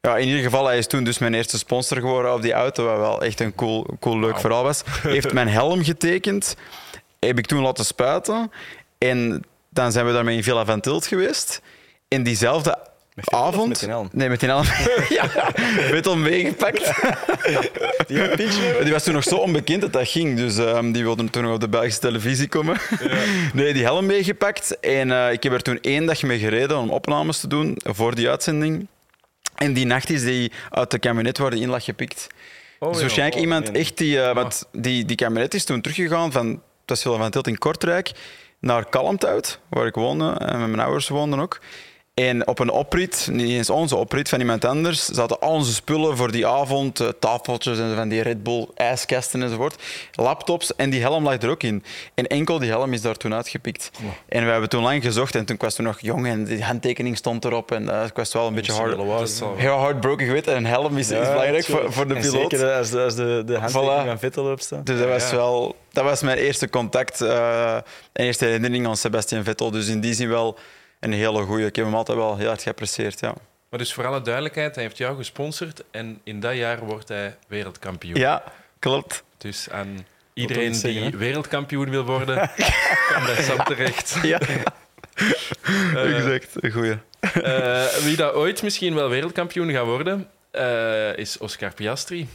Ja, 0.08 0.18
in 0.18 0.28
ieder 0.28 0.44
geval, 0.44 0.66
hij 0.66 0.78
is 0.78 0.88
toen 0.88 1.04
dus 1.04 1.18
mijn 1.18 1.34
eerste 1.34 1.58
sponsor 1.58 1.98
geworden 1.98 2.34
op 2.34 2.42
die 2.42 2.54
auto, 2.54 2.86
wat 2.86 2.98
wel 2.98 3.22
echt 3.22 3.40
een 3.40 3.56
cool, 3.56 3.88
cool 4.00 4.20
leuk 4.20 4.40
verhaal 4.40 4.64
was. 4.64 4.84
Hij 4.86 5.12
heeft 5.12 5.34
mijn 5.34 5.48
helm 5.48 5.84
getekend, 5.84 6.56
heb 7.20 7.38
ik 7.38 7.46
toen 7.46 7.62
laten 7.62 7.86
spuiten. 7.86 8.52
En 8.98 9.44
dan 9.70 9.92
zijn 9.92 10.06
we 10.06 10.12
daarmee 10.12 10.36
in 10.36 10.44
Villa 10.44 10.66
van 10.66 10.80
Tilt 10.80 11.08
geweest. 11.08 11.62
En 12.08 12.24
diezelfde 12.24 12.78
Met 13.14 13.32
avond... 13.32 13.68
met 13.68 13.82
helm? 13.82 14.10
Nee, 14.12 14.30
met 14.30 14.40
die 14.44 14.50
helm. 14.50 14.66
ja, 15.10 16.16
meegepakt. 16.16 16.92
Die 18.08 18.30
een 18.30 18.36
pinch 18.36 18.56
hebben? 18.64 18.84
Die 18.84 18.94
was 18.94 19.04
toen 19.04 19.14
nog 19.14 19.24
zo 19.24 19.36
onbekend 19.36 19.82
dat 19.82 19.94
dat 19.94 20.08
ging. 20.08 20.38
Dus 20.38 20.58
ehm, 20.58 20.92
die 20.92 21.04
wilde 21.04 21.30
toen 21.30 21.44
nog 21.44 21.54
op 21.54 21.60
de 21.60 21.70
Belgische 21.70 22.00
televisie 22.00 22.48
komen. 22.48 22.78
Nee, 23.54 23.74
die 23.74 23.84
helm 23.84 24.06
meegepakt. 24.06 24.80
En 24.80 25.12
eh, 25.12 25.32
ik 25.32 25.44
heb 25.44 25.54
er 25.54 25.62
toen 25.62 25.80
één 25.82 26.06
dag 26.06 26.24
mee 26.24 26.40
gereden 26.40 26.78
om 26.78 26.90
opnames 26.90 27.40
te 27.40 27.48
doen 27.48 27.78
voor 27.84 28.16
die 28.16 28.30
uitzending. 28.30 28.88
En 29.58 29.74
die 29.74 29.86
nacht 29.86 30.10
is 30.10 30.24
die 30.24 30.52
uit 30.70 30.92
de 30.92 31.00
kabinet 31.00 31.38
waar 31.38 31.52
die 31.52 31.62
in 31.62 31.70
lag 31.70 31.84
gepikt. 31.84 32.28
Oh, 32.80 32.92
dus 32.92 33.02
waarschijnlijk 33.02 33.38
oh, 33.38 33.42
iemand 33.42 33.72
echt 33.72 33.98
die... 33.98 34.22
eh, 34.22 34.36
want 34.36 34.66
die, 34.72 35.06
die 35.06 35.16
kabinet 35.16 35.54
is 35.54 35.64
toen 35.64 35.82
teruggegaan 35.82 36.32
van... 36.32 36.62
Was 36.86 37.02
Villa 37.02 37.18
van 37.18 37.32
Tilt 37.32 37.48
in 37.48 37.58
Kortrijk 37.58 38.12
naar 38.60 38.90
Kalmthout, 38.90 39.60
waar 39.70 39.86
ik 39.86 39.96
woonde. 39.96 40.30
En 40.32 40.60
met 40.60 40.70
mijn 40.70 40.80
ouders 40.80 41.08
woonden 41.08 41.40
ook. 41.40 41.60
En 42.18 42.48
op 42.48 42.60
een 42.60 42.70
oprit, 42.70 43.28
niet 43.32 43.50
eens 43.50 43.70
onze 43.70 43.96
oprit, 43.96 44.30
van 44.30 44.40
iemand 44.40 44.66
anders, 44.66 45.06
zaten 45.06 45.40
al 45.40 45.52
onze 45.52 45.74
spullen 45.74 46.18
voor 46.18 46.32
die 46.32 46.48
avond, 46.48 47.00
eh, 47.00 47.08
tafeltjes 47.20 47.80
en 47.80 47.96
van 47.96 48.10
die 48.10 48.22
Red 48.22 48.44
Bull 48.44 48.68
ijskasten 48.76 49.42
enzovoort, 49.44 49.76
laptops 50.12 50.76
en 50.76 50.90
die 50.90 51.02
helm 51.02 51.24
lag 51.24 51.42
er 51.42 51.50
ook 51.50 51.64
in. 51.64 51.84
En 52.14 52.28
enkel 52.28 52.60
die 52.60 52.70
helm 52.70 52.94
is 52.94 53.02
daar 53.02 53.16
toen 53.16 53.34
uitgepikt. 53.34 53.92
En 54.30 54.46
we 54.46 54.52
hebben 54.52 54.70
toen 54.70 54.84
lang 54.84 55.04
gezocht 55.04 55.36
en 55.36 55.46
toen 55.46 55.56
was 55.60 55.76
toen 55.76 55.86
nog 55.86 56.00
jong 56.02 56.28
en 56.28 56.44
die 56.44 56.64
handtekening 56.64 57.18
stond 57.18 57.46
erop 57.46 57.72
en 57.72 57.90
eh, 57.90 58.06
ik 58.06 58.16
was 58.16 58.34
wel 58.34 58.48
een 58.48 58.54
beetje 58.54 58.72
hard, 58.72 58.98
al- 58.98 59.56
heel 59.56 59.80
heartbroken 59.80 60.26
geweten. 60.26 60.52
En 60.52 60.58
een 60.58 60.66
helm 60.66 60.98
is, 60.98 61.10
is 61.12 61.20
belangrijk 61.20 61.66
voor, 61.66 61.94
voor 61.94 62.08
de 62.08 62.14
En 62.16 62.22
piloot. 62.22 62.52
Zeker 62.52 62.72
als 62.74 62.90
de, 62.90 63.02
als 63.02 63.16
de, 63.16 63.44
de 63.46 63.58
handtekening 63.58 64.02
Voilà. 64.04 64.06
van 64.08 64.20
Vettel 64.20 64.46
erop 64.46 64.62
staat. 64.62 64.86
Dus 64.86 65.00
dat 65.00 65.08
was 65.08 65.32
wel... 65.32 65.76
Dat 65.92 66.04
was 66.06 66.22
mijn 66.22 66.38
eerste 66.38 66.70
contact 66.70 67.22
eh, 67.22 67.74
en 67.76 67.84
eerste 68.14 68.46
herinnering 68.46 68.88
aan 68.88 68.98
Sebastian 68.98 69.44
Vettel. 69.44 69.72
Dus 69.72 69.88
in 69.88 70.00
die 70.00 70.14
zin 70.14 70.30
wel 70.30 70.58
een 71.00 71.14
hele 71.14 71.44
goeie. 71.44 71.66
Ik 71.66 71.76
heb 71.76 71.86
hem 71.86 71.96
altijd 71.96 72.18
wel 72.18 72.38
heel 72.38 72.48
hard 72.48 72.62
geapprecieerd, 72.62 73.20
ja. 73.20 73.34
Maar 73.70 73.80
dus 73.80 73.94
voor 73.94 74.06
alle 74.06 74.22
duidelijkheid, 74.22 74.76
hij 74.76 74.84
heeft 74.84 74.98
jou 74.98 75.18
gesponsord 75.18 75.84
en 75.92 76.20
in 76.24 76.40
dat 76.40 76.56
jaar 76.56 76.80
wordt 76.80 77.08
hij 77.08 77.36
wereldkampioen. 77.48 78.20
Ja, 78.20 78.44
klopt. 78.80 79.24
Dus 79.38 79.70
aan 79.70 80.06
iedereen 80.34 80.76
zeggen, 80.76 81.02
die 81.02 81.12
hè? 81.12 81.18
wereldkampioen 81.18 81.90
wil 81.90 82.04
worden, 82.06 82.36
kan 83.14 83.26
bij 83.26 83.44
Sam 83.44 83.64
terecht. 83.64 84.18
Ja, 84.22 84.40
Eh, 85.96 86.16
exact. 86.18 86.64
Een 86.64 86.72
goeie. 86.72 86.98
eh, 87.20 87.86
wie 87.88 88.16
dat 88.16 88.34
ooit 88.34 88.64
misschien 88.64 88.94
wel 88.94 89.10
wereldkampioen 89.10 89.72
gaat 89.72 89.86
worden, 89.86 90.30
eh, 90.52 91.18
is 91.18 91.38
Oscar 91.38 91.74
Piastri. 91.74 92.20
Ik 92.22 92.30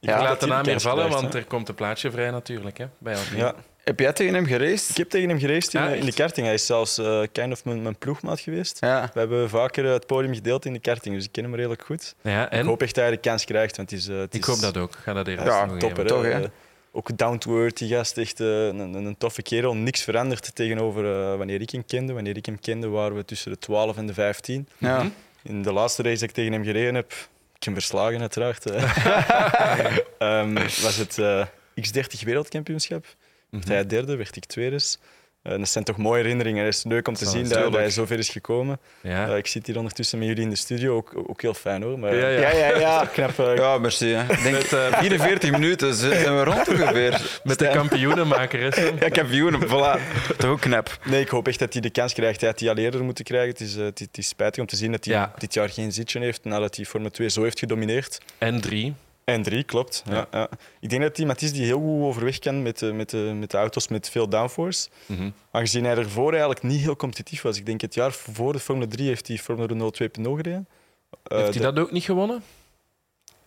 Ja, 0.00 0.22
laat 0.22 0.40
de 0.40 0.46
naam 0.46 0.64
kans 0.64 0.82
vallen, 0.82 1.04
krijgt, 1.04 1.20
want 1.20 1.32
hè. 1.32 1.38
er 1.38 1.44
komt 1.44 1.68
een 1.68 1.74
plaatje 1.74 2.10
vrij 2.10 2.30
natuurlijk 2.30 2.78
hè, 2.78 2.86
bij 2.98 3.16
Alpine. 3.16 3.38
Ja. 3.38 3.54
Heb 3.86 4.00
jij 4.00 4.12
tegen 4.12 4.34
hem 4.34 4.46
geraced? 4.46 4.88
Ik 4.90 4.96
heb 4.96 5.08
tegen 5.10 5.28
hem 5.28 5.38
geraced 5.38 5.74
in, 5.74 5.80
Ah, 5.80 5.94
in 5.94 6.04
de 6.04 6.12
karting. 6.12 6.46
Hij 6.46 6.54
is 6.54 6.66
zelfs 6.66 6.98
eh 6.98 7.22
kind 7.32 7.52
of 7.52 7.64
mijn, 7.64 7.82
mijn 7.82 7.96
ploegmaat 7.98 8.40
geweest. 8.40 8.76
Ja. 8.80 9.10
We 9.14 9.18
hebben 9.18 9.48
vaker 9.48 9.86
eh, 9.86 9.92
het 9.92 10.06
podium 10.06 10.34
gedeeld 10.34 10.64
in 10.64 10.72
de 10.72 10.78
karting, 10.78 11.14
dus 11.14 11.24
ik 11.24 11.32
ken 11.32 11.44
hem 11.44 11.54
redelijk 11.54 11.82
goed. 11.84 12.14
Ja, 12.20 12.44
Ik 12.46 12.50
en 12.52 12.66
hoop 12.66 12.82
echt 12.82 12.94
dat 12.94 13.04
hij 13.04 13.12
de 13.14 13.20
kans 13.20 13.44
krijgt, 13.44 13.76
want 13.76 13.90
het 13.90 14.00
is... 14.00 14.08
eh, 14.08 14.18
het 14.18 14.34
ik 14.34 14.40
is- 14.40 14.46
hoop 14.46 14.60
dat 14.60 14.76
ook. 14.76 14.92
Ga 15.02 15.12
dat 15.12 15.26
eerst 15.28 15.44
Ja, 15.44 15.66
Topper. 15.76 16.06
Toch, 16.06 16.22
hè. 16.22 16.42
Eh, 16.42 16.48
Ook 16.92 17.16
down 17.18 17.38
to 17.38 17.60
earth, 17.60 17.76
die 17.78 17.88
gast. 17.94 18.18
Echt 18.18 18.40
eh, 18.40 18.46
een, 18.66 18.78
een, 18.78 18.94
een 18.94 19.16
toffe 19.18 19.42
kerel. 19.42 19.74
Niks 19.74 20.02
veranderd 20.02 20.54
tegenover 20.54 21.04
eh, 21.32 21.36
wanneer 21.36 21.60
ik 21.60 21.70
hem 21.70 21.84
kende. 21.86 22.12
Wanneer 22.12 22.36
ik 22.36 22.46
hem 22.46 22.60
kende 22.60 22.88
waren 22.88 23.16
we 23.16 23.24
tussen 23.24 23.50
de 23.50 23.58
12 23.58 23.96
en 23.96 24.06
de 24.06 24.14
15. 24.14 24.68
Ja. 24.78 24.96
Mhm. 24.98 25.08
In 25.42 25.62
de 25.62 25.72
laatste 25.72 26.02
race 26.02 26.14
dat 26.20 26.28
ik 26.28 26.34
tegen 26.34 26.52
hem 26.52 26.64
gereden 26.64 26.94
heb, 26.94 27.12
ik 27.56 27.64
hem 27.64 27.74
verslagen 27.74 28.20
uiteraard. 28.20 28.70
eh. 28.70 28.82
Ehm, 30.18 30.54
was 30.82 30.96
het 30.96 31.18
eh, 31.18 31.46
X30 31.80 32.24
wereldkampioenschap. 32.24 33.04
Werd 33.50 33.68
hij 33.68 33.86
derde, 33.86 34.16
werd 34.16 34.36
ik 34.36 34.44
tweede. 34.44 34.78
Uh, 35.46 35.58
dat 35.58 35.68
zijn 35.68 35.84
toch 35.84 35.96
mooie 35.96 36.22
herinneringen. 36.22 36.64
Het 36.64 36.74
is 36.74 36.84
leuk 36.84 37.08
om 37.08 37.14
te 37.14 37.26
zien 37.26 37.48
dat, 37.48 37.62
dat, 37.62 37.72
hij 37.72 37.90
zo 37.90 38.06
ver 38.06 38.18
is 38.18 38.28
gekomen. 38.28 38.78
Ja. 39.00 39.28
Uh, 39.28 39.36
ik 39.36 39.46
zit 39.46 39.66
hier 39.66 39.76
ondertussen 39.76 40.18
met 40.18 40.28
jullie 40.28 40.42
in 40.42 40.50
de 40.50 40.56
studio, 40.56 40.96
ook, 40.96 41.12
ook 41.26 41.42
heel 41.42 41.54
fijn 41.54 41.82
hoor. 41.82 41.98
Maar, 41.98 42.16
ja, 42.16 42.28
ja, 42.28 42.50
ja. 42.50 42.78
ja, 42.78 43.04
knap, 43.14 43.38
uh, 43.38 43.56
ja 43.56 43.78
merci. 43.78 44.06
Hè. 44.06 44.32
Ik 44.32 44.42
denk 44.42 44.54
met, 44.54 44.96
44 44.96 45.50
minuten 45.50 45.94
zijn 45.94 46.36
we 46.36 46.44
rond 46.44 46.68
ongeveer. 46.68 47.20
Met 47.44 47.58
de 47.58 47.68
kampioenenmaker. 47.68 48.80
ja, 49.02 49.08
kampioenen, 49.08 49.62
voilà. 49.62 50.00
Toch 50.36 50.50
ook 50.50 50.60
knap. 50.60 50.98
Nee, 51.04 51.20
ik 51.20 51.28
hoop 51.28 51.48
echt 51.48 51.58
dat 51.58 51.72
hij 51.72 51.82
de 51.82 51.90
kans 51.90 52.12
krijgt. 52.12 52.40
Hij 52.40 52.48
had 52.48 52.58
die 52.58 52.70
al 52.70 52.76
eerder 52.76 53.04
moeten 53.04 53.24
krijgen. 53.24 53.48
Het 53.48 53.60
is, 53.60 53.74
het, 53.74 53.98
het 53.98 54.18
is 54.18 54.28
spijtig 54.28 54.60
om 54.60 54.66
te 54.66 54.76
zien 54.76 54.92
dat 54.92 55.04
hij 55.04 55.28
dit 55.38 55.54
jaar 55.54 55.68
geen 55.68 55.92
zitje 55.92 56.20
heeft 56.20 56.44
nadat 56.44 56.76
hij 56.76 56.84
Formule 56.84 57.10
2 57.10 57.28
zo 57.28 57.42
heeft 57.42 57.58
gedomineerd. 57.58 58.20
En 58.38 58.60
drie. 58.60 58.94
En 59.26 59.42
drie, 59.42 59.62
klopt. 59.62 60.02
Ja. 60.08 60.26
ja. 60.30 60.48
Ik 60.80 60.90
denk 60.90 61.02
dat 61.02 61.18
iemand 61.18 61.42
is 61.42 61.52
die 61.52 61.64
heel 61.64 61.80
goed 61.80 62.02
overweg 62.02 62.38
kan 62.38 62.62
met, 62.62 62.78
de, 62.78 62.92
met, 62.92 63.10
de, 63.10 63.16
met 63.16 63.50
de 63.50 63.56
auto's 63.56 63.88
met 63.88 64.10
veel 64.10 64.28
downforce. 64.28 64.88
Mm 65.06 65.16
-hmm. 65.16 65.32
Aangezien 65.50 65.84
hij 65.84 65.96
ervoor 65.96 66.30
eigenlijk 66.30 66.62
niet 66.62 66.80
heel 66.80 66.96
competitief 66.96 67.42
was. 67.42 67.58
Ik 67.58 67.66
denk 67.66 67.80
het 67.80 67.94
jaar 67.94 68.12
voor 68.12 68.52
de 68.52 68.58
Formule 68.58 68.86
3 68.86 69.08
heeft 69.08 69.28
hij 69.28 69.38
Formule 69.38 69.66
Renault 69.66 70.02
2.0 70.02 70.08
gereden. 70.22 70.68
Uh, 71.32 71.38
heeft 71.38 71.54
hij 71.54 71.62
dat 71.62 71.78
ook 71.78 71.92
niet 71.92 72.04
gewonnen? 72.04 72.42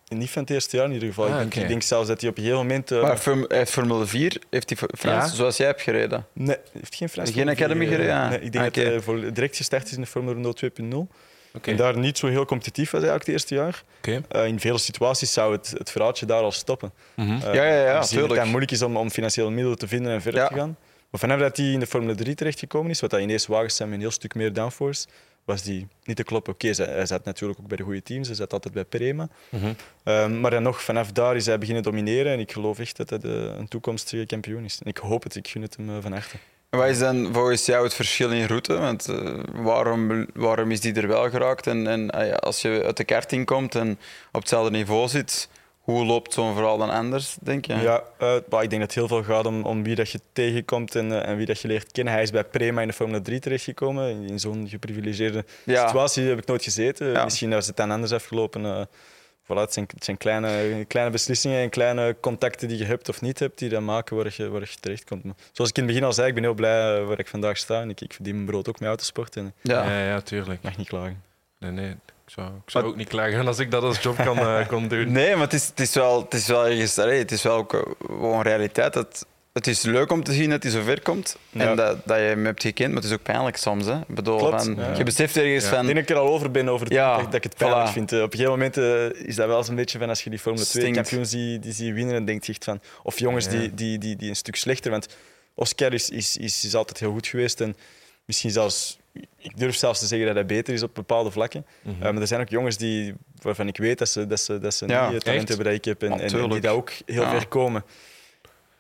Niet 0.08 0.30
van 0.30 0.42
het 0.42 0.52
eerste 0.52 0.78
jaar 0.78 0.86
in 0.86 0.92
ieder 0.92 1.08
geval. 1.08 1.26
Ah, 1.26 1.32
ik, 1.32 1.38
denk, 1.38 1.56
ik, 1.56 1.68
denk, 1.68 1.82
zelfs 1.82 2.08
dat 2.08 2.22
hij 2.22 2.30
op 2.30 2.38
een 2.38 2.44
gegeven 2.44 2.66
moment... 2.68 2.92
Uh, 2.92 3.02
maar 3.02 3.66
Formule 3.66 4.06
4 4.06 4.42
heeft 4.50 4.70
hij 4.70 4.88
Frans, 4.98 5.30
ja. 5.30 5.36
zoals 5.36 5.58
jij 5.58 5.68
hebt 5.68 5.82
gereden? 5.82 6.26
Nee, 6.34 6.58
heeft 6.72 6.96
geen 6.96 7.10
Frans. 7.10 7.32
Geen 7.32 7.50
Academy 7.50 7.86
gereden? 7.86 8.30
Nee, 8.30 8.40
ik 8.40 8.52
denk 8.52 8.68
okay. 8.68 8.94
dat 8.94 9.06
hij 9.06 9.32
direct 9.32 9.58
gestart 9.58 9.86
is 9.86 9.94
in 9.94 10.02
de 10.02 10.08
Formule 10.08 10.34
Renault 10.34 10.64
2.0. 11.10 11.29
Okay. 11.54 11.74
En 11.74 11.80
daar 11.80 11.98
niet 11.98 12.18
zo 12.18 12.28
heel 12.28 12.46
competitief 12.46 12.92
was 12.92 13.02
eigenlijk 13.02 13.26
het 13.26 13.36
eerste 13.36 13.56
jaar. 13.56 13.84
Okay. 13.98 14.44
Uh, 14.44 14.48
in 14.48 14.60
vele 14.60 14.78
situaties 14.78 15.34
zou 15.34 15.52
het, 15.52 15.74
het 15.78 15.92
verhaaltje 15.92 16.26
daar 16.26 16.42
al 16.42 16.52
stoppen. 16.52 16.92
Mm 17.16 17.28
-hmm. 17.28 17.38
uh, 17.38 17.54
ja, 17.54 17.64
ja, 17.64 17.84
ja, 17.84 18.00
het 18.00 18.12
het 18.12 18.46
moeilijk 18.46 18.72
is 18.72 18.82
om, 18.82 18.98
om 18.98 19.10
financiële 19.10 19.50
middelen 19.50 19.78
te 19.78 19.88
vinden 19.88 20.12
en 20.12 20.22
verder 20.22 20.42
ja. 20.42 20.48
te 20.48 20.54
gaan. 20.54 20.78
Maar 21.10 21.20
vanaf 21.20 21.40
dat 21.40 21.58
hij 21.58 21.72
in 21.72 21.80
de 21.80 21.88
Formule 21.88 22.16
3 22.16 22.36
terechtgekomen 22.36 22.92
is, 22.92 23.02
wat 23.02 23.10
dat 23.10 23.20
ineens 23.22 23.48
wagens 23.48 23.76
zijn 23.76 23.90
met 23.90 23.98
een 23.98 24.04
heel 24.04 24.14
stuk 24.14 24.36
meer 24.36 24.54
downforce, 24.54 25.08
was 25.46 25.64
die 25.64 25.88
niet 26.04 26.16
te 26.16 26.24
kloppen. 26.24 26.54
Oké, 26.54 26.70
okay, 26.72 26.86
hij 26.86 27.06
zat 27.06 27.26
natuurlijk 27.26 27.60
ook 27.60 27.68
bij 27.68 27.78
de 27.78 27.84
goede 27.84 28.04
teams, 28.04 28.28
hij 28.28 28.36
zat 28.36 28.54
altijd 28.54 28.74
bij 28.74 28.86
Prema. 28.86 29.28
Mm 29.50 29.60
-hmm. 29.60 29.76
uh, 30.04 30.28
maar 30.28 30.52
dan 30.52 30.64
nog, 30.64 30.84
vanaf 30.84 31.12
daar 31.12 31.36
is 31.36 31.46
hij 31.46 31.58
beginnen 31.58 31.84
domineren 31.84 32.32
en 32.32 32.40
ik 32.40 32.52
geloof 32.52 32.80
echt 32.80 32.98
dat 32.98 33.10
hij 33.10 33.20
de, 33.20 33.54
een 33.58 33.68
toekomstige 33.68 34.26
kampioen 34.26 34.64
is. 34.64 34.80
En 34.84 34.90
ik 34.90 34.98
hoop 34.98 35.24
het, 35.24 35.36
ik 35.36 35.48
gun 35.48 35.62
het 35.62 35.76
hem 35.76 36.02
van 36.02 36.12
harte. 36.12 36.38
Wat 36.70 36.88
is 36.88 37.00
dan 37.00 37.34
volgens 37.34 37.66
jou 37.66 37.84
het 37.84 37.94
verschil 37.94 38.32
in 38.32 38.46
route? 38.46 38.78
Want 38.78 39.10
uh, 39.10 39.40
waarom, 39.54 40.28
waarom 40.34 40.72
is 40.72 40.82
die 40.82 40.94
er 40.94 41.08
wel 41.08 41.30
geraakt? 41.30 41.68
En, 41.68 41.88
en 41.88 42.12
uh, 42.16 42.34
als 42.34 42.62
je 42.62 42.84
uit 42.86 42.98
de 42.98 43.04
karting 43.04 43.46
komt 43.46 43.76
en 43.76 44.00
op 44.32 44.40
hetzelfde 44.40 44.72
niveau 44.72 45.08
zit, 45.08 45.50
hoe 45.80 46.06
loopt 46.06 46.34
zo'n 46.34 46.54
verhaal 46.54 46.78
dan 46.78 46.90
anders, 46.90 47.38
denk 47.42 47.66
je? 47.66 47.76
Ja, 47.76 48.04
uh, 48.22 48.36
ik 48.36 48.50
denk 48.50 48.72
dat 48.72 48.82
het 48.82 48.94
heel 48.94 49.08
veel 49.08 49.24
gaat 49.24 49.46
om, 49.46 49.64
om 49.64 49.84
wie 49.84 49.96
dat 49.96 50.10
je 50.10 50.20
tegenkomt 50.34 50.96
en, 50.96 51.26
en 51.26 51.38
wie 51.38 51.46
dat 51.46 51.60
je 51.60 51.68
leert 51.68 51.92
kennen. 51.92 52.14
Hij 52.14 52.24
is 52.24 52.32
bij 52.32 52.44
Prema 52.44 52.82
in 52.82 52.88
de 52.88 52.94
Formule 52.94 53.22
3 53.22 53.40
terechtgekomen. 53.40 54.28
In, 54.28 54.40
zo'n 54.40 54.68
geprivilegeerde 54.70 55.46
ja. 55.66 55.86
situatie 55.86 56.24
heb 56.24 56.38
ik 56.38 56.46
nooit 56.46 56.64
gezeten. 56.64 57.12
Ja. 57.12 57.24
Misschien 57.24 57.50
was 57.50 57.68
het 57.68 57.78
dan 57.78 57.92
anders 57.92 58.12
afgelopen 58.12 58.88
voilà, 59.50 59.60
het 59.60 59.74
zijn, 59.74 59.88
het 59.94 60.04
zijn 60.04 60.18
kleine, 60.18 60.86
kleine 60.86 61.12
beslissingen 61.12 61.60
en 61.60 61.70
kleine 61.70 62.16
contacten 62.22 62.68
die 62.68 62.78
je 62.78 62.86
hebt 62.86 63.10
of 63.10 63.22
niet 63.22 63.40
hebt, 63.40 63.60
die 63.60 63.70
dan 63.70 63.86
maken 63.86 64.16
waar 64.16 64.34
je, 64.38 64.50
waar 64.50 64.62
je 64.62 64.76
terechtkomt. 64.80 65.24
Maar 65.24 65.36
zoals 65.52 65.70
ik 65.70 65.78
in 65.78 65.84
het 65.84 65.92
begin 65.92 66.08
al 66.08 66.14
zei, 66.14 66.28
ik 66.28 66.34
ben 66.34 66.44
heel 66.44 66.54
blij 66.54 67.04
waar 67.04 67.20
ik 67.20 67.28
vandaag 67.28 67.58
sta. 67.58 67.82
En 67.82 67.90
ik, 67.90 68.02
ik 68.02 68.14
verdien 68.14 68.34
mijn 68.34 68.46
brood 68.46 68.70
ook 68.70 68.80
met 68.80 68.88
autosport. 68.88 69.36
En 69.36 69.54
ja. 69.62 69.84
ja, 69.84 70.06
ja, 70.06 70.22
tuurlijk. 70.22 70.62
mag 70.62 70.78
niet 70.78 70.88
klagen. 70.88 71.24
Nee, 71.58 71.72
nee. 71.72 71.90
Ik 72.26 72.36
zou, 72.36 72.48
ik 72.48 72.70
zou 72.70 72.86
ook 72.86 72.96
niet 72.96 73.08
klagen 73.08 73.48
als 73.48 73.60
ik 73.60 73.72
dat 73.72 73.84
als 73.84 74.02
job 74.02 74.16
kan, 74.16 74.38
uh, 74.38 74.68
kon 74.74 74.88
doen. 74.88 75.12
Nee, 75.12 75.34
maar 75.34 75.44
het 75.44 75.54
is, 75.54 75.68
het 75.68 75.80
is 75.80 75.94
wel, 75.94 76.22
het 76.22 76.34
is 76.34 76.48
wel 76.48 76.68
ergens, 76.68 76.96
het 76.96 77.32
is 77.32 77.44
wel 77.44 77.56
ook 77.56 77.96
gewoon 78.06 78.42
realiteit 78.42 78.94
dat 78.94 79.26
het 79.60 79.68
is 79.68 79.82
leuk 79.82 80.12
om 80.12 80.24
te 80.24 80.34
zien 80.34 80.50
dat 80.50 80.64
hij 80.64 80.72
zo 80.72 80.82
ver 80.82 81.02
komt 81.02 81.38
en 81.52 81.76
dat, 81.76 81.98
dat 82.06 82.18
je 82.18 82.24
hem 82.24 82.46
hebt 82.46 82.62
gekend, 82.62 82.94
maar 82.94 83.02
het 83.02 83.12
is 83.12 83.18
ook 83.18 83.24
pijnlijk 83.24 83.58
soms. 83.58 83.86
Hè? 83.86 83.98
Ik 83.98 84.16
bedoel, 84.16 84.40
van, 84.40 84.78
Je 84.98 85.04
beseft 85.04 85.38
ergens 85.38 85.66
van... 85.66 85.80
Ik 85.80 85.86
denk 85.86 85.96
dat 85.96 86.10
ik 86.10 86.10
er 86.10 86.22
al 86.22 86.34
over 86.34 86.52
ben 86.52 86.70
over 86.70 86.88
het 86.88 86.96
dat, 87.24 87.34
ik 87.34 87.44
het 87.44 87.56
pijnlijk 87.56 87.90
vind. 87.90 88.12
Op 88.12 88.20
een 88.20 88.30
gegeven 88.30 88.52
moment 88.52 88.78
uh, 88.78 89.28
is 89.28 89.36
dat 89.36 89.48
wel 89.48 89.64
zo'n 89.64 89.76
beetje 89.76 90.00
van 90.00 90.10
als 90.10 90.24
je 90.24 90.30
die 90.30 90.40
Formule 90.40 90.66
2 90.66 90.92
kampioens 90.92 91.30
die, 91.30 91.60
die 91.60 91.74
zie 91.74 91.94
winnen 91.94 92.16
en 92.16 92.26
denkt 92.26 92.50
echt 92.50 92.64
van... 92.64 92.82
Of 93.04 93.20
jongens 93.20 93.48
die, 93.48 93.74
die, 93.74 93.98
die, 93.98 94.16
die 94.16 94.30
een 94.30 94.36
stuk 94.36 94.56
slechter... 94.56 94.92
Want 94.92 95.08
Oscar 95.54 95.94
is, 95.94 96.10
is, 96.10 96.38
is, 96.38 96.66
is 96.66 96.76
altijd 96.76 97.00
heel 97.00 97.12
goed 97.12 97.28
geweest 97.28 97.62
en 97.62 97.76
misschien 98.26 98.52
zelfs... 98.52 99.00
Ik 99.38 99.58
durf 99.58 99.76
zelfs 99.76 100.00
te 100.00 100.06
zeggen 100.06 100.28
dat 100.28 100.36
hij 100.36 100.46
beter 100.46 100.74
is 100.74 100.84
op 100.84 100.96
bepaalde 100.96 101.32
vlakken. 101.32 101.66
Mm 101.82 101.92
-hmm. 101.92 102.06
uh, 102.06 102.12
maar 102.12 102.22
er 102.22 102.28
zijn 102.28 102.42
ook 102.42 102.50
jongens 102.50 102.78
die, 102.78 103.14
waarvan 103.42 103.68
ik 103.68 103.78
weet 103.78 103.98
dat 103.98 104.10
ze, 104.10 104.28
dat 104.28 104.40
ze, 104.40 104.60
dat 104.60 104.74
ze 104.74 104.86
niet 104.86 104.96
het 104.96 105.24
talent 105.24 105.48
hebben 105.48 105.66
dat 105.66 105.76
ik 105.76 105.86
heb 105.86 106.04
en, 106.04 106.12
en, 106.12 106.40
en 106.40 106.50
die 106.50 106.60
daar 106.60 106.74
ook 106.74 106.92
heel 107.06 107.30
ver 107.30 107.48
komen. 107.48 107.84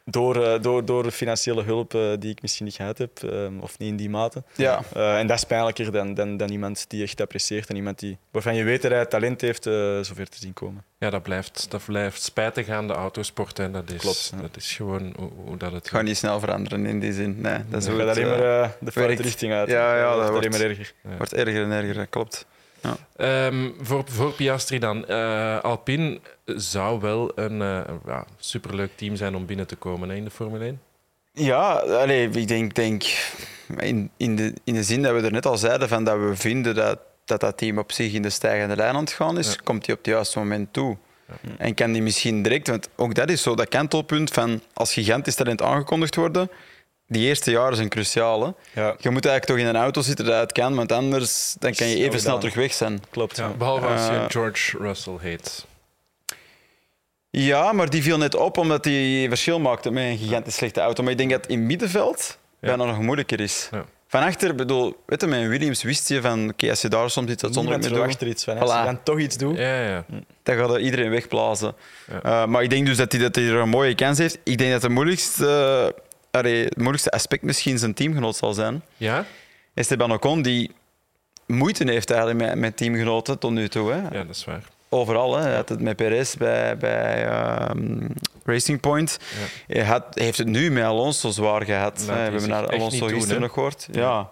Door, 0.09 0.37
uh, 0.37 0.61
door, 0.61 0.85
door 0.85 1.03
de 1.03 1.11
financiële 1.11 1.63
hulp 1.63 1.93
uh, 1.93 2.11
die 2.19 2.31
ik 2.31 2.41
misschien 2.41 2.65
niet 2.65 2.75
gehad 2.75 2.97
heb, 2.97 3.19
uh, 3.23 3.47
of 3.59 3.79
niet 3.79 3.89
in 3.89 3.95
die 3.95 4.09
mate. 4.09 4.43
Ja. 4.55 4.81
en 4.93 5.27
dat 5.27 5.37
is 5.37 5.43
pijnlijker 5.43 5.91
dan, 5.91 6.13
dan, 6.13 6.37
dan 6.37 6.49
iemand 6.49 6.85
die 6.87 7.03
echt 7.03 7.21
apprecieert 7.21 7.69
en 7.69 7.75
iemand 7.75 7.99
die, 7.99 8.17
waarvan 8.31 8.55
je 8.55 8.63
weet 8.63 8.81
dat 8.81 8.91
hij 8.91 9.05
talent 9.05 9.41
heeft 9.41 9.63
zover 10.01 10.29
te 10.29 10.37
zien 10.37 10.53
komen. 10.53 10.83
Ja, 10.97 11.09
dat 11.09 11.23
blijft, 11.23 11.71
dat 11.71 11.85
blijft 11.85 12.21
spijtig 12.21 12.69
aan 12.69 12.87
de 12.87 12.93
autosport. 12.93 13.59
En 13.59 13.71
dat 13.71 13.91
is, 13.91 14.01
Klopt, 14.01 14.33
dat 14.41 14.55
is 14.55 14.75
gewoon 14.75 15.13
hoe, 15.17 15.29
hoe 15.45 15.57
dat 15.57 15.71
het... 15.71 15.89
Gaat 15.89 16.03
niet 16.03 16.17
snel 16.17 16.39
veranderen 16.39 16.85
in 16.85 16.99
die 16.99 17.13
zin. 17.13 17.41
Nee, 17.41 17.57
dat 17.69 17.81
is 17.81 17.87
nee. 17.87 17.97
gaat 17.97 18.17
alleen 18.17 18.27
maar 18.27 18.75
de 18.79 18.91
foute 18.91 19.21
richting 19.21 19.53
uit. 19.53 19.69
Ja, 19.69 19.97
ja 19.97 20.15
dat, 20.15 20.29
wordt 20.29 20.35
alleen 20.35 20.49
maar 20.49 20.69
erger. 20.69 20.93
Ja. 21.03 21.17
wordt 21.17 21.33
erger 21.33 21.63
en 21.63 21.71
erger, 21.71 21.93
dat 21.93 22.09
klopt. 22.09 22.45
Ja. 22.81 23.47
Um, 23.47 23.75
voor, 23.81 24.03
voor 24.07 24.31
Piastri 24.31 24.79
dan. 24.79 25.05
Uh, 25.09 25.59
Alpine 25.59 26.19
zou 26.45 26.99
wel 26.99 27.31
een 27.35 27.61
uh, 27.61 27.81
ja, 28.05 28.25
superleuk 28.37 28.91
team 28.95 29.15
zijn 29.15 29.35
om 29.35 29.45
binnen 29.45 29.67
te 29.67 29.75
komen 29.75 30.09
hè, 30.09 30.15
in 30.15 30.23
de 30.23 30.31
Formule 30.31 30.63
1. 30.63 30.81
Ja, 31.33 31.71
allez, 31.73 32.35
ik 32.35 32.47
denk, 32.47 32.75
denk 32.75 33.03
in, 33.77 34.09
in, 34.17 34.35
de, 34.35 34.53
in 34.63 34.73
de 34.73 34.83
zin 34.83 35.01
dat 35.01 35.13
we 35.13 35.21
er 35.21 35.31
net 35.31 35.45
al 35.45 35.57
zeiden, 35.57 35.87
van 35.87 36.03
dat 36.03 36.17
we 36.17 36.35
vinden 36.35 36.75
dat 36.75 36.99
dat, 37.29 37.39
dat 37.39 37.57
team 37.57 37.77
op 37.77 37.91
zich 37.91 38.13
in 38.13 38.21
de 38.21 38.29
stijgende 38.29 38.75
lijn 38.75 38.95
aan 38.95 39.03
het 39.03 39.11
gaan 39.11 39.37
is, 39.37 39.53
ja. 39.53 39.59
komt 39.63 39.85
hij 39.85 39.95
op 39.95 40.01
het 40.01 40.13
juiste 40.13 40.39
moment 40.39 40.73
toe. 40.73 40.97
Ja. 41.27 41.35
En 41.57 41.73
kan 41.73 41.91
die 41.91 42.01
misschien 42.01 42.41
direct, 42.41 42.67
want 42.67 42.89
ook 42.95 43.15
dat 43.15 43.29
is 43.29 43.41
zo 43.41 43.55
dat 43.55 43.69
kantelpunt 43.69 44.31
van 44.31 44.61
als 44.73 44.93
gigantisch 44.93 45.35
talent 45.35 45.61
aangekondigd 45.61 46.15
worden, 46.15 46.49
die 47.09 47.27
eerste 47.27 47.51
jaren 47.51 47.75
zijn 47.75 47.89
cruciaal. 47.89 48.41
Hè? 48.41 48.81
Ja. 48.81 48.95
Je 48.99 49.09
moet 49.09 49.25
eigenlijk 49.25 49.45
toch 49.45 49.57
in 49.57 49.75
een 49.75 49.81
auto 49.81 50.01
zitten 50.01 50.25
dat 50.25 50.39
het 50.39 50.51
kan, 50.51 50.75
want 50.75 50.91
anders 50.91 51.55
dan 51.59 51.73
kan 51.73 51.87
je 51.87 51.95
even 51.95 52.19
snel 52.19 52.37
terug 52.37 52.55
weg 52.55 52.73
zijn. 52.73 53.01
Klopt. 53.09 53.37
Ja, 53.37 53.49
behalve 53.49 53.85
als 53.85 54.05
je 54.05 54.11
uh, 54.11 54.25
George 54.27 54.77
Russell 54.77 55.17
heet. 55.19 55.65
Ja, 57.29 57.71
maar 57.71 57.89
die 57.89 58.03
viel 58.03 58.17
net 58.17 58.35
op 58.35 58.57
omdat 58.57 58.85
hij 58.85 59.25
verschil 59.27 59.59
maakte 59.59 59.91
met 59.91 60.03
een 60.03 60.17
gigantisch 60.17 60.55
slechte 60.55 60.79
auto. 60.79 61.03
Maar 61.03 61.11
ik 61.11 61.17
denk 61.17 61.29
dat 61.29 61.41
het 61.41 61.49
in 61.51 61.65
middenveld 61.65 62.37
ja. 62.59 62.67
bijna 62.67 62.85
nog 62.85 63.01
moeilijker 63.01 63.39
is. 63.39 63.67
Ja. 63.71 63.85
Van 64.07 64.23
achter, 64.23 64.55
bedoel, 64.55 65.03
weet 65.05 65.21
je, 65.21 65.27
met 65.27 65.47
Williams 65.47 65.83
wist 65.83 66.09
je 66.09 66.21
van, 66.21 66.43
oké, 66.43 66.51
okay, 66.51 66.69
als 66.69 66.81
je 66.81 66.87
daar 66.87 67.09
soms 67.09 67.31
iets 67.31 67.43
zonder 67.51 67.79
meer 67.79 68.01
achter 68.01 68.27
iets 68.27 68.43
van. 68.43 68.57
Als 68.57 68.71
voilà. 68.71 68.77
je 68.77 68.83
dan 68.83 69.03
toch 69.03 69.19
iets 69.19 69.37
doet, 69.37 69.57
ja, 69.57 69.81
ja. 69.81 70.05
dan 70.43 70.57
gaat 70.57 70.77
iedereen 70.77 71.09
wegblazen. 71.09 71.75
Ja. 72.11 72.43
Uh, 72.43 72.47
maar 72.47 72.63
ik 72.63 72.69
denk 72.69 72.85
dus 72.85 72.97
dat 72.97 73.11
hij, 73.11 73.21
dat 73.21 73.35
hij 73.35 73.47
er 73.47 73.55
een 73.55 73.69
mooie 73.69 73.95
kans 73.95 74.17
heeft. 74.17 74.39
Ik 74.43 74.57
denk 74.57 74.71
dat 74.71 74.81
het 74.81 74.91
moeilijkste, 74.91 75.91
uh, 75.95 76.01
het 76.31 76.77
moeilijkste 76.77 77.11
aspect 77.11 77.43
misschien 77.43 77.77
zijn 77.77 77.93
teamgenoot 77.93 78.35
zal 78.35 78.53
zijn. 78.53 78.83
Ja? 78.97 79.25
Esteban 79.73 80.11
Ocon, 80.11 80.41
die 80.41 80.71
moeite 81.45 81.91
heeft 81.91 82.11
eigenlijk 82.11 82.39
met, 82.45 82.55
met 82.55 82.77
teamgenoten 82.77 83.39
tot 83.39 83.51
nu 83.51 83.69
toe. 83.69 83.91
Hè. 83.91 84.01
Ja, 84.01 84.23
dat 84.23 84.35
is 84.35 84.45
waar 84.45 84.63
overal. 84.89 85.35
Hè. 85.37 85.43
Hij 85.43 85.55
had 85.55 85.69
het 85.69 85.81
met 85.81 85.95
Perez 85.95 86.35
bij, 86.35 86.77
bij 86.77 87.27
um, 87.69 88.07
Racing 88.43 88.79
Point. 88.79 89.19
Ja. 89.67 89.75
Hij, 89.75 89.83
had, 89.83 90.03
heeft 90.13 90.37
het 90.37 90.47
nu 90.47 90.71
met 90.71 90.83
Alonso 90.83 91.29
zwaar 91.29 91.65
gehad. 91.65 92.05
we 92.05 92.11
hebben 92.11 92.49
naar 92.49 92.67
Alonso 92.67 93.07
gisteren 93.07 93.41
nog 93.41 93.53
gehoord. 93.53 93.87
Ja. 93.91 94.01
ja. 94.01 94.29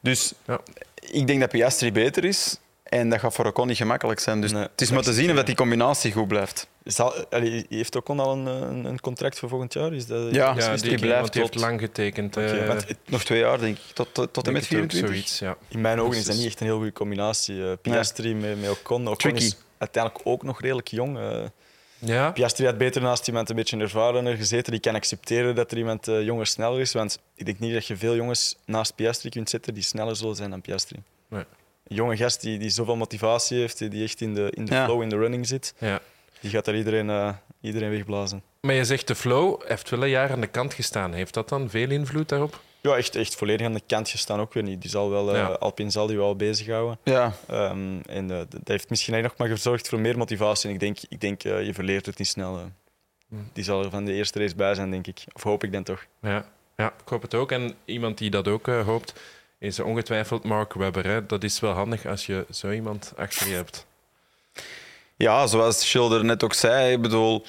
Dus 0.00 0.32
ja. 0.46 0.60
ik 1.00 1.26
denk 1.26 1.40
dat 1.40 1.48
Piastri 1.50 1.92
beter 1.92 2.24
is. 2.24 2.58
En 2.88 3.10
dat 3.10 3.20
gaat 3.20 3.34
voor 3.34 3.46
Ocon 3.46 3.66
niet 3.66 3.76
gemakkelijk 3.76 4.20
zijn. 4.20 4.40
Dus 4.40 4.52
nee, 4.52 4.62
het 4.62 4.80
is 4.80 4.90
maar 4.90 5.02
te 5.02 5.12
zien 5.12 5.38
of 5.38 5.44
die 5.44 5.54
combinatie 5.54 6.12
goed 6.12 6.28
blijft. 6.28 6.68
Zal, 6.84 7.24
allee, 7.24 7.66
heeft 7.68 7.96
Ocon 7.96 8.20
al 8.20 8.32
een, 8.32 8.46
een, 8.46 8.84
een, 8.84 9.00
contract 9.00 9.38
voor 9.38 9.48
volgend 9.48 9.72
jaar? 9.72 9.92
Is 9.92 10.06
dat, 10.06 10.34
ja, 10.34 10.54
ja 10.56 10.76
die, 10.76 10.88
die, 10.88 10.98
blijft 10.98 11.32
tot... 11.32 11.54
lang 11.54 11.80
getekend. 11.80 12.36
Okay, 12.36 12.66
uh, 12.66 12.76
nog 13.06 13.24
twee 13.24 13.38
jaar, 13.38 13.58
denk 13.58 13.76
ik. 13.76 13.84
Tot, 13.94 14.14
tot, 14.32 14.46
en 14.46 14.52
met 14.52 14.66
24. 14.66 15.08
Zoiets, 15.08 15.38
ja. 15.38 15.56
In 15.68 15.80
mijn 15.80 16.00
ogen 16.00 16.16
is 16.16 16.24
dat 16.24 16.36
niet 16.36 16.46
echt 16.46 16.60
een 16.60 16.66
heel 16.66 16.76
goede 16.76 16.92
combinatie. 16.92 17.54
Uh, 17.54 17.72
Piastri 17.82 18.34
nee. 18.34 18.54
met, 18.54 18.60
met 18.60 18.70
Ocon. 18.70 19.02
Ocon 19.02 19.16
Tricky. 19.16 19.42
is 19.42 19.56
uiteindelijk 19.78 20.26
ook 20.26 20.42
nog 20.42 20.60
redelijk 20.60 20.88
jong. 20.88 21.18
Uh, 21.18 21.44
ja. 21.98 22.30
Piastri 22.30 22.64
had 22.64 22.78
beter 22.78 23.02
naast 23.02 23.28
iemand 23.28 23.50
een 23.50 23.56
beetje 23.56 23.78
ervarener 23.78 24.36
gezeten. 24.36 24.72
Die 24.72 24.80
kan 24.80 24.94
accepteren 24.94 25.54
dat 25.54 25.70
er 25.70 25.78
iemand 25.78 26.08
uh, 26.08 26.24
jonger 26.24 26.46
sneller 26.46 26.80
is. 26.80 26.92
Want 26.92 27.18
ik 27.34 27.44
denk 27.44 27.58
niet 27.58 27.72
dat 27.72 27.86
je 27.86 27.96
veel 27.96 28.14
jongens 28.14 28.56
naast 28.64 28.94
Piastri 28.94 29.28
kunt 29.30 29.50
zetten 29.50 29.74
die 29.74 29.82
sneller 29.82 30.16
zullen 30.16 30.36
zijn 30.36 30.50
dan 30.50 30.60
Piastri. 30.60 31.02
Nee. 31.28 31.44
Een 31.88 31.96
jonge 31.96 32.16
gast 32.16 32.40
die, 32.40 32.58
die 32.58 32.70
zoveel 32.70 32.96
motivatie 32.96 33.58
heeft, 33.58 33.90
die 33.90 34.02
echt 34.04 34.20
in 34.20 34.34
de, 34.34 34.50
in 34.54 34.64
de 34.64 34.74
Ja. 34.74 34.84
flow, 34.84 35.02
in 35.02 35.08
de 35.08 35.16
running 35.16 35.46
zit, 35.46 35.74
Ja. 35.78 36.00
die 36.40 36.50
gaat 36.50 36.64
daar 36.64 36.76
iedereen, 36.76 37.10
eh, 37.10 37.28
iedereen 37.60 37.90
wegblazen. 37.90 38.42
Maar 38.60 38.74
je 38.74 38.84
zegt 38.84 39.06
de 39.06 39.14
flow 39.14 39.62
heeft 39.66 39.90
wel 39.90 40.02
een 40.02 40.08
jaar 40.08 40.30
aan 40.30 40.40
de 40.40 40.46
kant 40.46 40.74
gestaan. 40.74 41.12
Heeft 41.12 41.34
dat 41.34 41.48
dan 41.48 41.70
veel 41.70 41.90
invloed 41.90 42.28
daarop? 42.28 42.60
Ja, 42.80 42.96
echt, 42.96 43.16
echt 43.16 43.34
volledig 43.34 43.66
aan 43.66 43.72
de 43.74 43.82
kant 43.86 44.08
gestaan 44.08 44.40
ook 44.40 44.52
weer 44.52 44.62
niet. 44.62 44.80
Die 44.80 44.90
zal 44.90 45.10
wel, 45.10 45.28
eh, 45.30 45.36
Ja. 45.36 45.46
Alpine 45.46 45.90
zal 45.90 46.06
die 46.06 46.16
wel 46.16 46.36
bezighouden. 46.36 46.98
Ja, 47.04 47.32
Ehm, 47.46 47.98
en 48.06 48.30
eh, 48.30 48.36
dat 48.48 48.60
heeft 48.64 48.90
misschien 48.90 49.12
eigenlijk 49.14 49.40
nog 49.40 49.48
maar 49.48 49.56
gezorgd 49.56 49.88
voor 49.88 50.00
meer 50.00 50.18
motivatie. 50.18 50.68
En 50.68 50.74
ik 50.74 50.80
denk, 50.80 50.98
ik 51.08 51.20
denk 51.20 51.44
eh, 51.44 51.64
je 51.66 51.74
verleert 51.74 52.06
het 52.06 52.18
niet 52.18 52.28
snel. 52.28 52.56
eh. 52.58 52.62
Hmm. 53.28 53.50
Die 53.52 53.64
zal 53.64 53.84
er 53.84 53.90
van 53.90 54.04
de 54.04 54.12
eerste 54.12 54.38
race 54.38 54.54
bij 54.54 54.74
zijn, 54.74 54.90
denk 54.90 55.06
ik. 55.06 55.24
Of 55.32 55.42
hoop 55.42 55.64
ik 55.64 55.72
dan 55.72 55.82
toch. 55.82 56.06
Ja. 56.22 56.44
Ja, 56.76 56.86
ik 57.02 57.08
hoop 57.08 57.22
het 57.22 57.34
ook. 57.34 57.52
En 57.52 57.74
iemand 57.84 58.18
die 58.18 58.30
dat 58.30 58.48
ook 58.48 58.68
uh, 58.68 58.84
hoopt, 58.86 59.12
is 59.58 59.80
ongetwijfeld 59.80 60.44
Mark 60.44 60.72
Webber. 60.72 61.06
Hè. 61.06 61.26
Dat 61.26 61.44
is 61.44 61.60
wel 61.60 61.72
handig 61.72 62.06
als 62.06 62.26
je 62.26 62.46
zo 62.50 62.70
iemand 62.70 63.12
achter 63.16 63.48
je 63.48 63.54
hebt. 63.54 63.86
Ja, 65.16 65.46
zoals 65.46 65.88
Schilder 65.88 66.24
net 66.24 66.44
ook 66.44 66.54
zei, 66.54 66.92
ik 66.92 67.02
bedoel, 67.02 67.44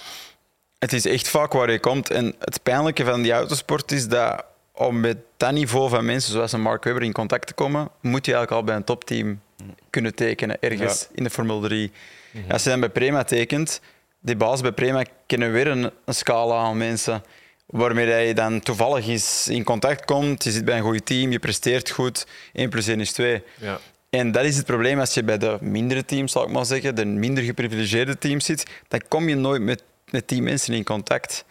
het 0.80 0.94
is 0.94 1.06
echt 1.06 1.28
vaak 1.30 1.54
waar 1.54 1.72
je 1.72 1.80
komt. 1.80 2.10
En 2.10 2.36
het 2.40 2.64
pijnlijke 2.64 3.04
van 3.04 3.22
die 3.22 3.32
autosport 3.32 3.92
is 3.92 4.08
dat 4.08 4.46
om 4.72 5.00
met 5.00 5.18
dat 5.38 5.52
niveau 5.52 5.90
van 5.90 6.06
mensen 6.06 6.32
zoals 6.32 6.52
een 6.52 6.62
Mark 6.62 6.84
Webber 6.84 7.04
in 7.04 7.12
contact 7.12 7.48
te 7.48 7.54
komen, 7.54 7.90
moet 8.02 8.26
je 8.26 8.34
eigenlijk 8.34 8.62
al 8.62 8.64
bij 8.64 8.76
een 8.76 8.84
topteam 8.84 9.42
kunnen 9.90 10.16
tekenen, 10.16 10.58
ergens 10.60 11.08
in 11.12 11.24
de 11.24 11.30
Formule 11.30 11.68
3. 11.68 11.92
Mhm. 12.32 12.52
Als 12.52 12.64
je 12.64 12.70
dan 12.70 12.80
bij 12.80 12.90
Prema 12.90 13.24
tekent, 13.24 13.82
die 14.20 14.36
baas 14.36 14.62
bij 14.62 14.72
Prema 14.72 15.04
kennen 15.26 15.52
weer 15.52 15.68
een, 15.68 15.92
een 16.06 16.14
scala 16.14 16.56
aan 16.56 16.78
mensen 16.78 17.24
waarmee 17.70 18.28
je 18.28 18.34
dan 18.34 18.60
toevallig 18.60 19.08
eens 19.08 19.48
in 19.48 19.64
contact 19.64 20.06
komt. 20.06 20.44
Je 20.44 20.52
zit 20.52 20.66
bij 20.66 20.78
een 20.78 20.84
goed 20.84 21.06
team, 21.06 21.32
je 21.32 21.40
presteert 21.40 21.90
goed. 21.90 22.28
1 22.54 22.70
plus 22.70 22.88
1 22.88 23.00
is 23.00 23.12
2. 23.12 23.44
Ja. 23.58 23.80
En 24.10 24.32
dat 24.32 24.46
is 24.46 24.58
het 24.58 24.66
probleem 24.66 25.00
als 25.00 25.14
je 25.14 25.24
bij 25.24 25.38
de 25.38 25.58
mindere 25.62 26.06
teams, 26.06 26.32
zal 26.32 26.44
ik 26.44 26.50
maar 26.50 26.66
zeggen, 26.66 26.96
de 26.96 27.06
minder 27.06 27.44
geprivilegeerde 27.44 28.18
teams 28.18 28.46
zit, 28.46 28.66
dan 28.88 29.02
kom 29.08 29.30
je 29.30 29.36
nooit 29.36 29.62
met, 29.62 29.84
met 30.10 30.28
die 30.28 30.42
mensen 30.42 30.74
in 30.74 30.84
contact. 30.84 31.46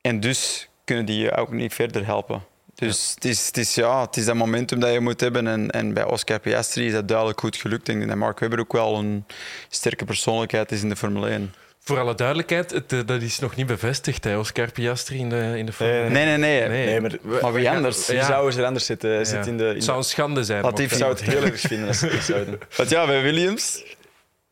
En 0.00 0.20
dus 0.20 0.68
kunnen 0.84 1.04
die 1.04 1.20
je 1.22 1.36
ook 1.36 1.52
niet 1.52 1.74
verder 1.74 2.06
helpen. 2.06 2.44
Dus 2.74 3.12
het, 3.14 3.24
is, 3.24 3.46
het, 3.46 3.56
is, 3.56 3.74
ja, 3.74 4.00
het 4.00 4.16
is 4.16 4.24
dat 4.24 4.34
momentum 4.34 4.80
dat 4.80 4.92
je 4.92 5.00
moet 5.00 5.20
hebben. 5.20 5.46
En, 5.46 5.70
en 5.70 5.94
bij 5.94 6.04
Oscar 6.04 6.40
Piastri 6.40 6.86
is 6.86 6.92
dat 6.92 7.08
duidelijk 7.08 7.40
goed 7.40 7.56
gelukt. 7.56 7.88
Ik 7.88 7.96
denk 7.96 8.08
dat 8.08 8.18
Mark 8.18 8.38
Webber 8.38 8.60
ook 8.60 8.72
wel 8.72 8.98
een 8.98 9.24
sterke 9.68 10.04
persoonlijkheid 10.04 10.72
is 10.72 10.82
in 10.82 10.88
de 10.88 10.96
Formule 10.96 11.28
1. 11.28 11.54
Voor 11.84 11.98
alle 11.98 12.14
duidelijkheid, 12.14 12.70
het, 12.70 12.92
eh, 12.92 13.00
dat 13.06 13.22
is 13.22 13.38
nog 13.38 13.56
niet 13.56 13.66
bevestigd, 13.66 14.24
hè, 14.24 14.38
Oscar 14.38 14.72
Piastri 14.72 15.18
in 15.18 15.28
de, 15.28 15.54
in 15.56 15.66
de 15.66 15.72
Formule 15.72 16.08
Nee, 16.08 16.24
nee, 16.24 16.36
nee. 16.36 16.68
nee. 16.68 16.86
nee 16.86 17.00
maar, 17.00 17.40
maar, 17.42 17.52
wie 17.52 17.70
anders? 17.70 18.06
Wie 18.06 18.22
zou 18.22 18.56
er 18.56 18.64
anders 18.64 18.86
zitten? 18.86 19.26
Zit 19.26 19.46
in 19.46 19.56
de, 19.56 19.68
in 19.68 19.74
het 19.74 19.84
zou 19.84 19.98
een 19.98 20.04
schande 20.04 20.44
zijn. 20.44 20.64
Ik 20.64 20.92
zou 20.92 21.10
het 21.10 21.22
heel 21.22 21.42
erg 21.42 21.60
vinden 21.60 21.88
als 21.88 21.98
ze 21.98 22.06
het 22.06 22.22
zouden. 22.22 22.60
Want 22.76 22.90
ja, 22.90 23.06
bij 23.06 23.22
Williams... 23.22 23.82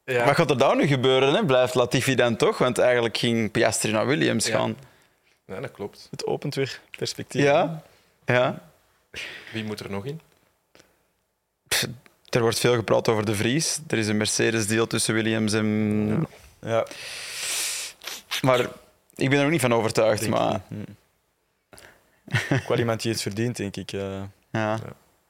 Ja. 0.05 0.24
Wat 0.24 0.35
gaat 0.35 0.51
er 0.51 0.59
daar 0.59 0.76
nu 0.76 0.87
gebeuren? 0.87 1.35
Hè? 1.35 1.45
Blijft 1.45 1.74
Latifi 1.74 2.14
dan 2.14 2.37
toch? 2.37 2.59
Want 2.59 2.78
eigenlijk 2.78 3.16
ging 3.18 3.51
Piastri 3.51 3.93
naar 3.93 4.07
Williams 4.07 4.49
gaan. 4.49 4.76
Ja, 5.47 5.61
dat 5.61 5.70
klopt. 5.70 6.09
Het 6.11 6.26
opent 6.26 6.55
weer 6.55 6.81
perspectief. 6.97 7.43
Ja. 7.43 7.83
ja. 8.24 8.62
Wie 9.53 9.64
moet 9.64 9.81
er 9.81 9.91
nog 9.91 10.05
in? 10.05 10.20
er 12.28 12.41
wordt 12.41 12.59
veel 12.59 12.74
gepraat 12.74 13.09
over 13.09 13.24
de 13.24 13.35
Vries. 13.35 13.81
Er 13.89 13.99
is 13.99 14.09
een 14.09 14.16
Mercedes-deal 14.16 14.87
tussen 14.87 15.14
Williams 15.14 15.53
en... 15.53 16.26
Ja. 16.61 16.86
Maar 18.42 18.61
ik 19.14 19.30
ben 19.30 19.38
er 19.38 19.44
ook 19.44 19.50
niet 19.50 19.61
van 19.61 19.74
overtuigd. 19.74 20.28
maar... 20.28 20.61
Ook 22.52 22.68
wel 22.68 22.78
iemand 22.78 23.02
die 23.02 23.12
het 23.12 23.22
verdient, 23.22 23.56
denk 23.56 23.76
ik. 23.76 23.90
Ja. 24.50 24.78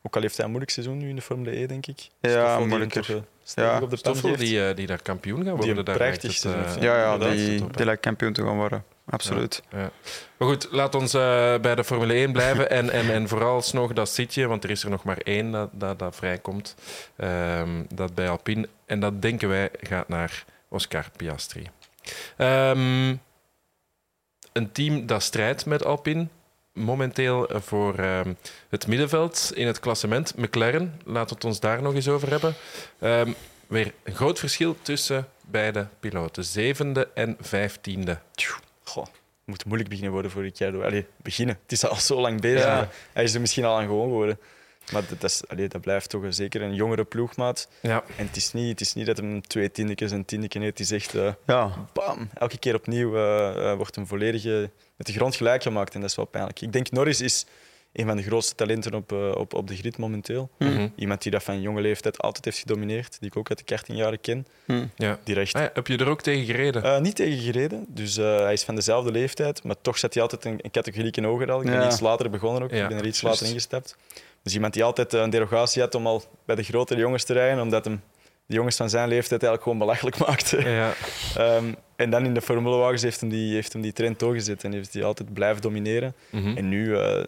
Ook 0.02 0.16
al 0.16 0.22
heeft 0.22 0.34
hij 0.36 0.44
een 0.44 0.50
moeilijk 0.50 0.72
seizoen 0.72 0.98
nu 0.98 1.08
in 1.08 1.16
de 1.16 1.22
Formule 1.22 1.56
E, 1.56 1.66
denk 1.66 1.86
ik. 1.86 2.08
Ja, 2.20 2.58
moeilijker. 2.58 3.06
Die, 3.06 3.22
ja. 3.54 3.80
op 3.80 3.90
de 3.90 3.96
Stoffel 3.96 4.36
die, 4.36 4.68
uh, 4.68 4.74
die 4.74 4.86
daar 4.86 5.02
kampioen 5.02 5.44
gaan 5.44 5.56
worden. 5.56 5.74
Die 5.74 5.84
daar 5.84 5.96
prachtig 5.96 6.42
het, 6.42 6.54
uh, 6.54 6.82
Ja, 6.82 6.96
ja 6.96 7.18
die, 7.18 7.66
die 7.70 7.84
lijkt 7.84 8.00
kampioen 8.00 8.32
te 8.32 8.42
gaan 8.42 8.56
worden. 8.56 8.84
Absoluut. 9.06 9.62
Ja, 9.70 9.78
ja. 9.78 9.90
Maar 10.36 10.48
goed, 10.48 10.68
laat 10.70 10.94
ons 10.94 11.12
bij 11.60 11.74
de 11.74 11.84
Formule 11.84 12.12
1 12.12 12.32
blijven. 12.32 12.70
en, 12.70 12.90
en, 12.90 13.12
en 13.12 13.28
vooralsnog 13.28 13.92
dat 13.92 14.08
zitje, 14.08 14.46
want 14.46 14.64
er 14.64 14.70
is 14.70 14.84
er 14.84 14.90
nog 14.90 15.04
maar 15.04 15.18
één 15.18 15.50
dat, 15.50 15.68
dat, 15.72 15.98
dat 15.98 16.16
vrijkomt. 16.16 16.74
Um, 17.16 17.86
dat 17.94 18.14
bij 18.14 18.28
Alpine. 18.28 18.68
En 18.86 19.00
dat 19.00 19.22
denken 19.22 19.48
wij 19.48 19.70
gaat 19.80 20.08
naar 20.08 20.44
Oscar 20.70 21.06
Piastri. 21.16 21.70
Um, 22.38 23.20
een 24.52 24.72
team 24.72 25.06
dat 25.06 25.22
strijdt 25.22 25.66
met 25.66 25.84
Alpine. 25.84 26.26
Momenteel 26.72 27.48
voor 27.52 27.98
um, 27.98 28.36
het 28.68 28.86
middenveld 28.86 29.52
in 29.54 29.66
het 29.66 29.80
klassement. 29.80 30.36
McLaren, 30.36 31.00
laten 31.04 31.28
we 31.28 31.34
het 31.34 31.44
ons 31.44 31.60
daar 31.60 31.82
nog 31.82 31.94
eens 31.94 32.08
over 32.08 32.30
hebben. 32.30 32.54
Um, 33.00 33.34
weer 33.66 33.94
een 34.02 34.14
groot 34.14 34.38
verschil 34.38 34.76
tussen 34.82 35.28
beide 35.40 35.88
piloten. 36.00 36.44
Zevende 36.44 37.08
en 37.14 37.36
vijftiende. 37.40 38.18
Goh, 38.84 39.04
het 39.04 39.12
moet 39.44 39.64
moeilijk 39.64 39.88
beginnen 39.88 40.12
worden 40.12 40.30
voor 40.30 40.42
Ricciardo. 40.42 40.82
Allee, 40.82 41.06
beginnen. 41.16 41.58
Het 41.62 41.72
is 41.72 41.84
al 41.84 41.96
zo 41.96 42.20
lang 42.20 42.40
bezig. 42.40 42.64
Ja. 42.64 42.88
Hij 43.12 43.24
is 43.24 43.34
er 43.34 43.40
misschien 43.40 43.64
al 43.64 43.76
aan 43.76 43.86
gewoon 43.86 44.08
geworden. 44.08 44.38
Maar 44.92 45.02
dat, 45.08 45.30
is, 45.30 45.42
allee, 45.48 45.68
dat 45.68 45.80
blijft 45.80 46.10
toch 46.10 46.24
zeker 46.28 46.62
een 46.62 46.74
jongere 46.74 47.04
ploegmaat. 47.04 47.68
Ja. 47.82 48.04
En 48.16 48.26
het 48.26 48.36
is, 48.36 48.52
niet, 48.52 48.68
het 48.68 48.80
is 48.80 48.94
niet 48.94 49.06
dat 49.06 49.16
hem 49.16 49.42
twee 49.42 49.70
tiendekes 49.70 50.12
en 50.12 50.24
tiendeken 50.24 50.60
heeft. 50.60 50.78
Het 50.78 50.90
is 50.90 50.92
echt, 50.92 51.14
uh, 51.14 51.32
ja. 51.46 51.88
bam, 51.92 52.28
elke 52.34 52.58
keer 52.58 52.74
opnieuw 52.74 53.16
uh, 53.16 53.74
wordt 53.74 53.94
hem 53.94 54.06
volledig 54.06 54.44
met 54.96 55.06
de 55.06 55.12
grond 55.12 55.36
gelijk 55.36 55.62
gemaakt. 55.62 55.94
En 55.94 56.00
dat 56.00 56.10
is 56.10 56.16
wel 56.16 56.24
pijnlijk. 56.24 56.60
Ik 56.60 56.72
denk 56.72 56.90
Norris 56.90 57.20
is 57.20 57.46
een 57.92 58.06
van 58.06 58.16
de 58.16 58.22
grootste 58.22 58.54
talenten 58.54 58.94
op, 58.94 59.12
uh, 59.12 59.34
op, 59.34 59.54
op 59.54 59.68
de 59.68 59.76
grid 59.76 59.98
momenteel. 59.98 60.50
Mm 60.58 60.92
Iemand 60.96 61.22
die 61.22 61.32
dat 61.32 61.42
van 61.42 61.60
jonge 61.60 61.80
leeftijd 61.80 62.18
altijd 62.18 62.44
heeft 62.44 62.58
gedomineerd, 62.58 63.16
die 63.20 63.28
ik 63.28 63.36
ook 63.36 63.48
uit 63.48 63.58
de 63.58 63.64
kartingjaren 63.64 64.20
ken. 64.20 64.46
Mm. 64.66 64.90
Ja. 64.96 65.18
Die 65.24 65.34
recht... 65.34 65.54
Ah, 65.54 65.66
heb 65.72 65.86
je 65.86 65.96
er 65.96 66.08
ook 66.08 66.22
tegen 66.22 66.44
gereden? 66.44 66.84
Uh, 66.84 66.98
niet 66.98 67.16
tegen 67.16 67.38
gereden. 67.38 67.84
Dus 67.88 68.18
uh, 68.18 68.36
hij 68.36 68.52
is 68.52 68.62
van 68.62 68.74
dezelfde 68.74 69.10
leeftijd, 69.10 69.62
maar 69.62 69.76
toch 69.80 69.98
zet 69.98 70.14
hij 70.14 70.22
altijd 70.22 70.44
een, 70.44 70.58
een 70.62 70.70
categorie 70.70 71.12
in 71.12 71.24
hoger 71.24 71.50
al. 71.50 71.60
Ik 71.60 71.66
ben 71.66 71.86
iets 71.86 72.00
later 72.00 72.30
begonnen 72.30 72.62
ook. 72.62 72.70
Ik 72.70 72.88
ben 72.88 72.98
er 72.98 73.06
iets 73.06 73.22
later 73.22 73.46
ingestapt. 73.46 73.96
Dus 74.42 74.54
iemand 74.54 74.72
die 74.72 74.84
altijd 74.84 75.12
een 75.12 75.30
derogatie 75.30 75.82
had 75.82 75.94
om 75.94 76.06
al 76.06 76.24
bij 76.44 76.56
de 76.56 76.62
grotere 76.62 77.00
jongens 77.00 77.24
te 77.24 77.32
rijden, 77.32 77.62
omdat 77.62 77.84
hem 77.84 78.02
de 78.46 78.56
jongens 78.56 78.76
van 78.76 78.90
zijn 78.90 79.08
leeftijd 79.08 79.42
eigenlijk 79.42 79.62
gewoon 79.62 79.78
belachelijk 79.78 80.18
maakte. 80.26 80.68
Ja. 80.68 80.92
um, 81.56 81.76
en 81.96 82.10
dan 82.10 82.24
in 82.24 82.34
de 82.34 82.40
formulewagens 82.40 83.02
heeft 83.02 83.20
hem 83.20 83.30
die, 83.30 83.54
heeft 83.54 83.72
hem 83.72 83.82
die 83.82 83.92
trend 83.92 84.18
doorgezet 84.18 84.64
en 84.64 84.72
heeft 84.72 84.92
hij 84.92 85.04
altijd 85.04 85.32
blijven 85.32 85.62
domineren. 85.62 86.14
Mm 86.30 86.56
En 86.56 86.68
nu, 86.68 86.86
uh, 86.86 87.22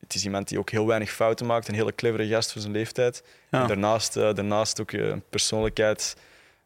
het 0.00 0.14
is 0.14 0.24
iemand 0.24 0.48
die 0.48 0.58
ook 0.58 0.70
heel 0.70 0.86
weinig 0.86 1.10
fouten 1.10 1.46
maakt, 1.46 1.68
een 1.68 1.74
hele 1.74 1.94
clevere 1.94 2.26
gast 2.26 2.52
voor 2.52 2.60
zijn 2.60 2.72
leeftijd. 2.72 3.22
Ja. 3.50 3.60
En 3.60 3.66
daarnaast, 3.66 4.16
uh, 4.16 4.34
daarnaast 4.34 4.80
ook 4.80 4.92
een 4.92 5.22
persoonlijkheid 5.30 6.16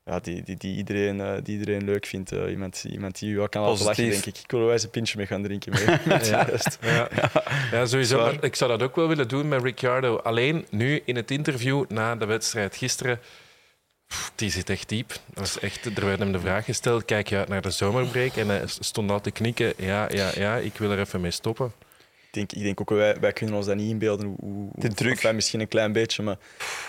ja, 0.06 0.20
die, 0.20 0.42
die, 0.42 0.56
die, 0.56 0.76
iedereen, 0.76 1.18
uh, 1.18 1.32
die 1.42 1.58
iedereen 1.58 1.84
leuk 1.84 2.06
vindt. 2.06 2.32
Uh, 2.32 2.50
iemand, 2.50 2.84
iemand 2.84 3.18
die 3.18 3.30
u 3.30 3.36
wel 3.36 3.48
kan 3.48 3.62
laten 3.62 3.84
lachen, 3.84 4.10
denk 4.10 4.24
ik. 4.24 4.38
Ik 4.38 4.50
wil 4.50 4.60
wel 4.60 4.72
eens 4.72 4.82
een 4.82 4.90
pintje 4.90 5.16
mee 5.16 5.26
gaan 5.26 5.42
drinken. 5.42 5.72
Mee. 5.72 5.84
ja. 6.30 6.48
ja. 6.80 7.08
ja, 7.72 7.86
sowieso. 7.86 8.32
Ik 8.40 8.54
zou 8.54 8.70
dat 8.70 8.82
ook 8.82 8.96
wel 8.96 9.08
willen 9.08 9.28
doen 9.28 9.48
met 9.48 9.62
Ricciardo. 9.62 10.16
Alleen 10.16 10.66
nu 10.70 11.02
in 11.04 11.16
het 11.16 11.30
interview 11.30 11.84
na 11.88 12.16
de 12.16 12.26
wedstrijd 12.26 12.76
gisteren. 12.76 13.20
die 14.34 14.50
zit 14.50 14.70
echt 14.70 14.88
diep. 14.88 15.08
Dat 15.08 15.18
was 15.34 15.58
echt, 15.58 15.84
er 15.84 16.04
werd 16.04 16.18
hem 16.18 16.32
de 16.32 16.40
vraag 16.40 16.64
gesteld: 16.64 17.04
kijk 17.04 17.28
je 17.28 17.36
uit 17.36 17.48
naar 17.48 17.62
de 17.62 17.70
zomerbreak? 17.70 18.36
En 18.36 18.48
hij 18.48 18.62
stond 18.66 19.10
al 19.10 19.20
te 19.20 19.30
knikken: 19.30 19.72
ja, 19.76 20.08
ja, 20.12 20.30
ja, 20.34 20.56
ik 20.56 20.76
wil 20.76 20.90
er 20.90 20.98
even 20.98 21.20
mee 21.20 21.30
stoppen 21.30 21.72
denk, 22.36 22.52
ik 22.52 22.62
denk 22.62 22.80
ook, 22.80 22.90
wij, 22.90 23.16
wij 23.20 23.32
kunnen 23.32 23.54
ons 23.54 23.66
dat 23.66 23.76
niet 23.76 23.90
inbeelden. 23.90 24.36
Hoe, 24.40 24.70
de 24.74 24.88
druk. 24.88 25.20
Wij 25.20 25.34
misschien 25.34 25.60
een 25.60 25.68
klein 25.68 25.92
beetje, 25.92 26.22
maar 26.22 26.38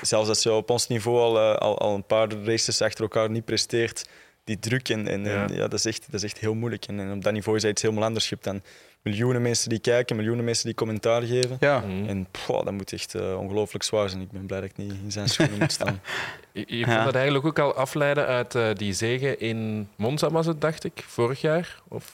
zelfs 0.01 0.29
als 0.29 0.43
je 0.43 0.53
op 0.53 0.69
ons 0.69 0.87
niveau 0.87 1.17
al, 1.17 1.37
eh, 1.37 1.55
al, 1.55 1.77
al 1.77 1.95
een 1.95 2.05
paar 2.05 2.31
races 2.43 2.81
achter 2.81 3.01
elkaar 3.01 3.29
niet 3.29 3.45
presteert, 3.45 4.09
die 4.43 4.59
druk 4.59 4.89
en, 4.89 5.07
en, 5.07 5.23
ja. 5.23 5.47
ja. 5.51 5.67
dat, 5.67 5.73
is 5.73 5.85
echt, 5.85 6.05
dat 6.05 6.13
is 6.13 6.23
echt 6.23 6.39
heel 6.39 6.53
moeilijk. 6.53 6.85
En, 6.85 6.99
en 6.99 7.11
op 7.11 7.23
dat 7.23 7.33
niveau 7.33 7.57
is 7.57 7.63
het 7.63 7.71
iets 7.71 7.81
helemaal 7.81 8.03
anders. 8.03 8.29
Je 8.29 8.35
hebt 8.35 8.47
dan 8.47 8.61
miljoenen 9.01 9.41
mensen 9.41 9.69
die 9.69 9.79
kijken, 9.79 10.15
miljoenen 10.15 10.45
mensen 10.45 10.65
die 10.65 10.75
commentaar 10.75 11.21
geven. 11.21 11.57
Ja. 11.59 11.79
Mhm. 11.79 12.09
En 12.09 12.27
poh, 12.45 12.63
dat 12.63 12.73
moet 12.73 12.93
echt 12.93 13.15
uh, 13.15 13.39
ongelooflijk 13.39 13.83
zwaar 13.83 14.09
zijn. 14.09 14.21
Ik 14.21 14.31
ben 14.31 14.45
blij 14.45 14.61
dat 14.61 14.69
ik 14.69 14.77
niet 14.77 14.93
in 15.03 15.11
zijn 15.11 15.29
schoenen 15.29 15.57
moet 15.57 15.71
staan. 15.71 16.01
Je, 16.51 16.77
je 16.77 16.85
kon 16.85 17.03
dat 17.03 17.15
eigenlijk 17.15 17.45
ook 17.45 17.59
al 17.59 17.73
afleiden 17.73 18.25
uit 18.25 18.55
uh, 18.55 18.73
die 18.73 18.93
zegen 18.93 19.39
in 19.39 19.89
Monza, 19.95 20.29
was 20.29 20.45
het, 20.45 20.61
dacht 20.61 20.83
ik, 20.83 21.03
vorig 21.05 21.41
jaar? 21.41 21.81
Of 21.87 22.13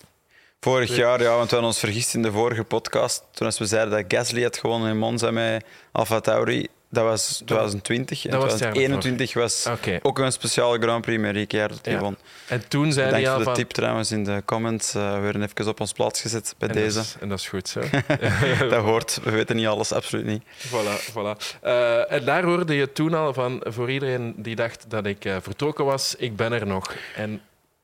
Vorig 0.63 0.95
jaar, 0.95 1.21
ja, 1.21 1.35
want 1.35 1.49
we 1.49 1.55
hadden 1.55 1.63
ons 1.63 1.79
vergist 1.79 2.13
in 2.13 2.21
de 2.21 2.31
vorige 2.31 2.63
podcast. 2.63 3.23
Toen 3.31 3.51
we 3.57 3.65
zeiden 3.65 3.91
dat 3.91 4.03
Gasly 4.07 4.43
had 4.43 4.57
gewonnen 4.57 4.89
in 4.89 4.97
Monza 4.97 5.31
met 5.31 5.65
Alfa 5.91 6.19
Tauri. 6.19 6.67
Dat 6.89 7.03
was 7.03 7.41
2020. 7.45 8.25
En 8.25 8.39
2021 8.39 9.33
was, 9.33 9.67
ook 10.01 10.19
een 10.19 10.31
speciale 10.31 10.79
Grand 10.79 11.01
Prix 11.01 11.21
met 11.21 11.35
Ricciardo 11.35 11.75
die 11.81 11.97
won. 11.97 12.17
En 12.47 12.67
toen 12.67 12.91
zei 12.91 13.11
hij 13.11 13.29
al 13.29 13.41
voor 13.41 13.53
de 13.53 13.59
tip 13.59 13.71
trouwens 13.71 14.11
in 14.11 14.23
de 14.23 14.41
comments. 14.45 14.95
Uh, 14.95 15.13
we 15.13 15.19
werden 15.19 15.41
even 15.41 15.67
op 15.67 15.79
ons 15.79 15.91
plaats 15.91 16.21
gezet 16.21 16.55
bij 16.57 16.69
en 16.69 16.75
deze. 16.75 16.95
Dat 16.95 17.05
is, 17.05 17.15
en 17.19 17.29
dat 17.29 17.39
is 17.39 17.47
goed 17.47 17.69
zo. 17.69 17.81
dat 18.69 18.83
hoort. 18.83 19.19
We 19.23 19.31
weten 19.31 19.55
niet 19.55 19.67
alles, 19.67 19.91
absoluut 19.91 20.25
niet. 20.25 20.43
Voilà, 20.67 21.11
voilà. 21.11 21.61
Uh, 21.63 22.11
en 22.11 22.25
daar 22.25 22.43
hoorde 22.43 22.75
je 22.75 22.91
toen 22.91 23.13
al 23.13 23.33
van, 23.33 23.61
voor 23.65 23.91
iedereen 23.91 24.33
die 24.37 24.55
dacht 24.55 24.85
dat 24.87 25.05
ik 25.05 25.25
uh, 25.25 25.35
vertrokken 25.41 25.85
was, 25.85 26.15
ik 26.15 26.35
ben 26.35 26.51
er 26.51 26.67
nog. 26.67 26.95
En 27.15 27.41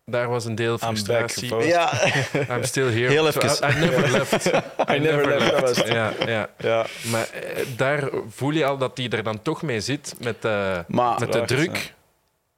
daar 0.09 0.29
was 0.29 0.45
een 0.45 0.55
deel 0.55 0.77
frustratie. 0.77 1.55
Ja. 1.55 1.91
I'm 2.55 2.63
still 2.63 2.91
here. 2.91 3.09
Heel 3.09 3.27
even. 3.27 3.69
I, 3.69 3.75
I 3.75 3.79
never 3.79 4.11
left. 4.11 4.45
I, 4.93 4.99
never, 4.99 5.39
left. 5.39 5.87
Ja, 5.87 6.13
ja. 6.25 6.49
ja. 6.57 6.85
Maar 7.11 7.29
eh, 7.29 7.65
daar 7.75 8.09
voel 8.29 8.51
je 8.51 8.65
al 8.65 8.77
dat 8.77 8.97
hij 8.97 9.09
er 9.09 9.23
dan 9.23 9.41
toch 9.41 9.61
mee 9.61 9.81
zit 9.81 10.15
met, 10.19 10.45
uh, 10.45 10.79
maar, 10.87 11.19
met 11.19 11.31
de 11.31 11.45
druk. 11.45 11.93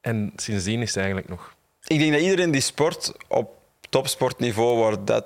En 0.02 0.34
sindsdien 0.36 0.82
is 0.82 0.88
het 0.88 0.97
eigenlijk 0.97 1.30
nog... 1.30 1.54
Ik 1.88 1.99
denk 1.99 2.12
dat 2.12 2.22
iedereen 2.22 2.52
die 2.52 2.62
sport 2.62 3.14
op 3.28 3.49
topsportniveau, 3.89 4.78
waar 4.78 5.06
dat 5.06 5.26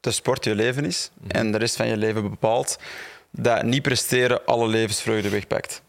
de 0.00 0.10
sport 0.10 0.44
je 0.44 0.54
leven 0.54 0.84
is 0.84 1.10
mhm. 1.14 1.30
en 1.30 1.52
de 1.52 1.58
rest 1.58 1.76
van 1.76 1.86
je 1.86 1.96
leven 1.96 2.30
bepaalt, 2.30 2.78
dat 3.30 3.62
niet 3.62 3.82
presteren 3.82 4.44
alle 4.44 4.66
levensvreugde 4.68 5.28
wegpakt. 5.28 5.82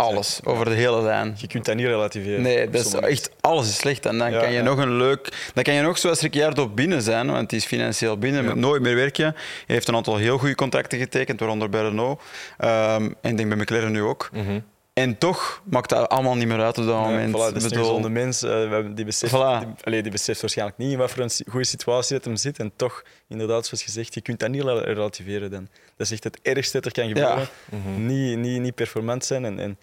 Alles, 0.00 0.40
over 0.44 0.64
de 0.64 0.70
hele 0.70 1.02
lijn. 1.02 1.34
Je 1.38 1.46
kunt 1.46 1.64
dat 1.64 1.76
niet 1.76 1.86
relativeren. 1.86 2.42
Nee, 2.42 2.70
dat 2.70 2.86
is 2.86 2.94
echt, 2.94 3.30
alles 3.40 3.68
is 3.68 3.76
slecht. 3.76 4.06
En 4.06 4.18
dan 4.18 4.30
Ja, 4.30 4.40
kan 4.40 4.48
je 4.48 4.56
ja. 4.58 4.62
nog 4.62 4.78
een 4.78 4.96
leuk... 4.96 5.50
Dan 5.54 5.64
kan 5.64 5.74
je 5.74 5.82
nog 5.82 5.98
zoals 5.98 6.20
Ricciardo 6.20 6.68
binnen 6.68 7.02
zijn, 7.02 7.30
want 7.30 7.50
die 7.50 7.58
is 7.58 7.64
financieel 7.64 8.18
binnen, 8.18 8.44
Ja. 8.44 8.54
nooit 8.54 8.82
meer 8.82 8.94
werken. 8.94 9.24
Hij 9.24 9.34
heeft 9.66 9.88
een 9.88 9.96
aantal 9.96 10.16
heel 10.16 10.38
goede 10.38 10.54
contracten 10.54 10.98
getekend, 10.98 11.40
waaronder 11.40 11.68
bij 11.68 11.82
Renault. 11.82 12.20
Ehm, 12.58 13.02
en 13.20 13.30
ik 13.30 13.36
denk 13.36 13.48
bij 13.48 13.58
McLaren 13.58 13.92
nu 13.92 14.02
ook. 14.02 14.28
Mhm. 14.32 14.60
En 14.98 15.18
toch 15.18 15.62
maakt 15.64 15.88
dat 15.88 16.08
allemaal 16.08 16.34
niet 16.34 16.48
meer 16.48 16.60
uit 16.60 16.78
op 16.78 16.84
dat 16.86 16.94
moment. 17.00 17.28
voilà, 17.28 17.38
dat 17.38 17.56
is 17.56 17.56
Ik 17.56 17.62
een 17.62 17.68
bedoel, 17.68 17.84
gezonde 17.84 18.08
mens. 18.08 18.42
eh, 18.42 18.50
we 18.50 18.56
hebben 18.56 18.94
die, 18.94 19.04
beseft, 19.04 19.32
Voilà. 19.34 19.58
die, 19.64 19.68
allee, 19.84 20.02
die 20.02 20.10
beseft 20.12 20.40
waarschijnlijk 20.40 20.78
niet 20.78 20.92
in 20.92 20.98
wat 20.98 21.10
voor 21.10 21.22
een 21.22 21.30
goede 21.50 21.66
situatie 21.66 22.16
dat 22.16 22.24
hem 22.24 22.36
zit. 22.36 22.58
En 22.58 22.72
toch, 22.76 23.02
inderdaad, 23.28 23.66
zoals 23.66 23.82
gezegd, 23.82 24.14
je 24.14 24.20
kunt 24.20 24.38
dat 24.40 24.48
niet 24.50 24.62
rel- 24.62 24.82
relativeren. 24.82 25.50
Dan. 25.50 25.68
Dat 25.96 26.06
is 26.06 26.12
echt 26.12 26.24
het 26.24 26.38
ergste 26.42 26.80
dat 26.80 26.84
er 26.84 26.92
kan 26.92 27.08
gebeuren. 27.08 27.48
Mhm. 27.70 28.06
niet, 28.06 28.38
niet, 28.38 28.60
niet 28.60 28.74
performant 28.74 29.24
zijn 29.24 29.44
en, 29.44 29.58
en, 29.58 29.78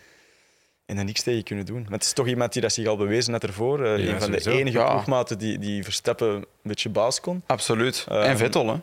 en 0.86 0.98
er 0.98 1.04
niks 1.04 1.22
tegen 1.22 1.44
kunnen 1.44 1.66
doen. 1.66 1.82
Want 1.82 1.92
het 1.94 2.04
is 2.04 2.14
toch 2.14 2.28
iemand 2.28 2.54
die 2.54 2.62
dat 2.62 2.74
zich 2.74 2.88
al 2.88 2.98
bewezen 2.98 3.34
had 3.34 3.44
ervoor. 3.44 3.86
Ja, 3.86 3.94
een 3.94 4.10
van 4.20 4.22
sowieso. 4.22 4.50
de 4.52 4.58
enige 4.58 4.78
Ja. 4.78 4.90
ploegmaten 4.90 5.38
die, 5.38 5.60
die 5.60 5.84
Verstappen 5.84 6.28
een 6.36 6.46
beetje 6.62 6.90
baas 6.90 7.20
kon. 7.20 7.42
Absoluut. 7.46 8.06
Ehm, 8.10 8.20
en 8.22 8.38
Vettel, 8.38 8.68
hè? 8.68 8.76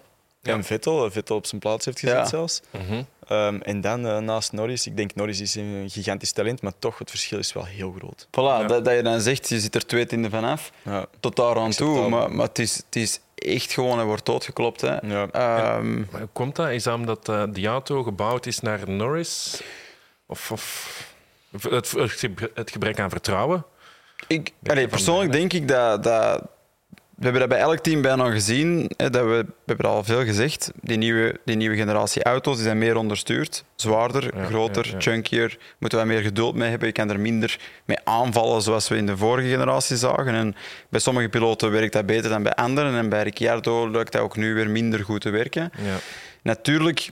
Ja. 0.42 0.52
En 0.52 0.64
Vettel, 0.64 1.04
eh, 1.04 1.10
Vettel 1.10 1.36
op 1.36 1.46
zijn 1.46 1.60
plaats 1.60 1.84
heeft 1.84 1.98
gezet 2.00 2.16
Ja. 2.16 2.24
zelfs. 2.26 2.60
Mhm. 2.70 3.02
Ehm, 3.28 3.56
en 3.60 3.80
dan 3.80 4.06
eh, 4.06 4.18
naast 4.18 4.52
Norris, 4.52 4.86
ik 4.86 4.96
denk 4.96 5.14
Norris 5.14 5.40
is 5.40 5.54
een 5.54 5.84
gigantisch 5.90 6.32
talent, 6.32 6.62
maar 6.62 6.72
toch, 6.78 6.98
het 6.98 7.10
verschil 7.10 7.38
is 7.38 7.52
wel 7.52 7.64
heel 7.64 7.94
groot. 7.98 8.26
Voilà, 8.26 8.66
dat, 8.66 8.84
dat 8.84 8.94
je 8.94 9.02
dan 9.02 9.20
zegt, 9.20 9.48
je 9.48 9.60
zit 9.60 9.74
er 9.74 9.86
twee 9.86 10.06
tienden 10.06 10.30
vanaf, 10.30 10.70
Ja. 10.82 11.06
tot 11.20 11.36
daar 11.36 11.56
aan 11.56 11.70
toe. 11.70 12.08
Maar, 12.08 12.32
maar 12.32 12.46
het, 12.46 12.58
is, 12.58 12.76
het 12.76 12.96
is 12.96 13.20
echt 13.34 13.72
gewoon, 13.72 13.96
hij 13.96 14.06
wordt 14.06 14.26
doodgeklopt. 14.26 14.80
Hè. 14.80 14.96
Ja. 15.06 15.28
Ehm, 15.30 15.94
Maar 16.10 16.20
hoe 16.20 16.28
komt 16.32 16.56
dat? 16.56 16.68
Is 16.70 16.82
dat 16.82 16.94
omdat 16.94 17.28
eh, 17.28 17.42
die 17.50 17.66
auto 17.66 18.02
gebouwd 18.02 18.46
is 18.46 18.60
naar 18.60 18.90
Norris? 18.90 19.62
Of, 20.26 20.50
of 20.50 20.98
het, 21.60 21.90
het 21.90 22.12
gebrek- 22.12 22.50
het 22.54 22.70
gebrek 22.70 23.00
aan 23.00 23.10
vertrouwen? 23.10 23.64
Ik, 24.26 24.52
allee, 24.66 24.88
persoonlijk 24.88 25.32
denk 25.32 25.52
ik 25.52 25.68
dat, 25.68 26.02
dat. 26.02 26.42
We 27.22 27.28
hebben 27.28 27.48
dat 27.48 27.58
bij 27.58 27.68
elk 27.68 27.78
team 27.78 28.02
bijna 28.02 28.30
gezien. 28.30 28.90
Hè, 28.96 29.10
dat 29.10 29.22
we, 29.22 29.28
we 29.28 29.46
hebben 29.66 29.86
al 29.86 30.04
veel 30.04 30.24
gezegd. 30.24 30.70
Die 30.80 30.96
nieuwe, 30.96 31.40
die 31.44 31.56
nieuwe 31.56 31.76
generatie 31.76 32.22
auto's 32.22 32.54
die 32.54 32.64
zijn 32.64 32.78
meer 32.78 32.96
onderstuurd. 32.96 33.64
Zwaarder, 33.74 34.36
Ja, 34.36 34.44
groter, 34.44 34.86
ja, 34.86 34.92
ja. 34.92 35.00
chunkier. 35.00 35.58
Moeten 35.78 35.98
we 35.98 36.04
meer 36.04 36.20
geduld 36.20 36.54
mee 36.54 36.70
hebben. 36.70 36.88
Je 36.88 36.94
kan 36.94 37.10
er 37.10 37.20
minder 37.20 37.58
mee 37.84 37.96
aanvallen 38.04 38.62
zoals 38.62 38.88
we 38.88 38.96
in 38.96 39.06
de 39.06 39.16
vorige 39.16 39.48
generatie 39.48 39.96
zagen. 39.96 40.34
En 40.34 40.54
bij 40.88 41.00
sommige 41.00 41.28
piloten 41.28 41.70
werkt 41.70 41.92
dat 41.92 42.06
beter 42.06 42.30
dan 42.30 42.42
bij 42.42 42.54
anderen. 42.54 42.94
En 42.94 43.08
bij 43.08 43.22
Ricciardo 43.22 43.90
lukt 43.90 44.12
dat 44.12 44.20
ook 44.22 44.36
nu 44.36 44.54
weer 44.54 44.70
minder 44.70 45.04
goed 45.04 45.20
te 45.20 45.30
werken. 45.30 45.72
Ja. 45.78 45.96
Natuurlijk, 46.42 47.10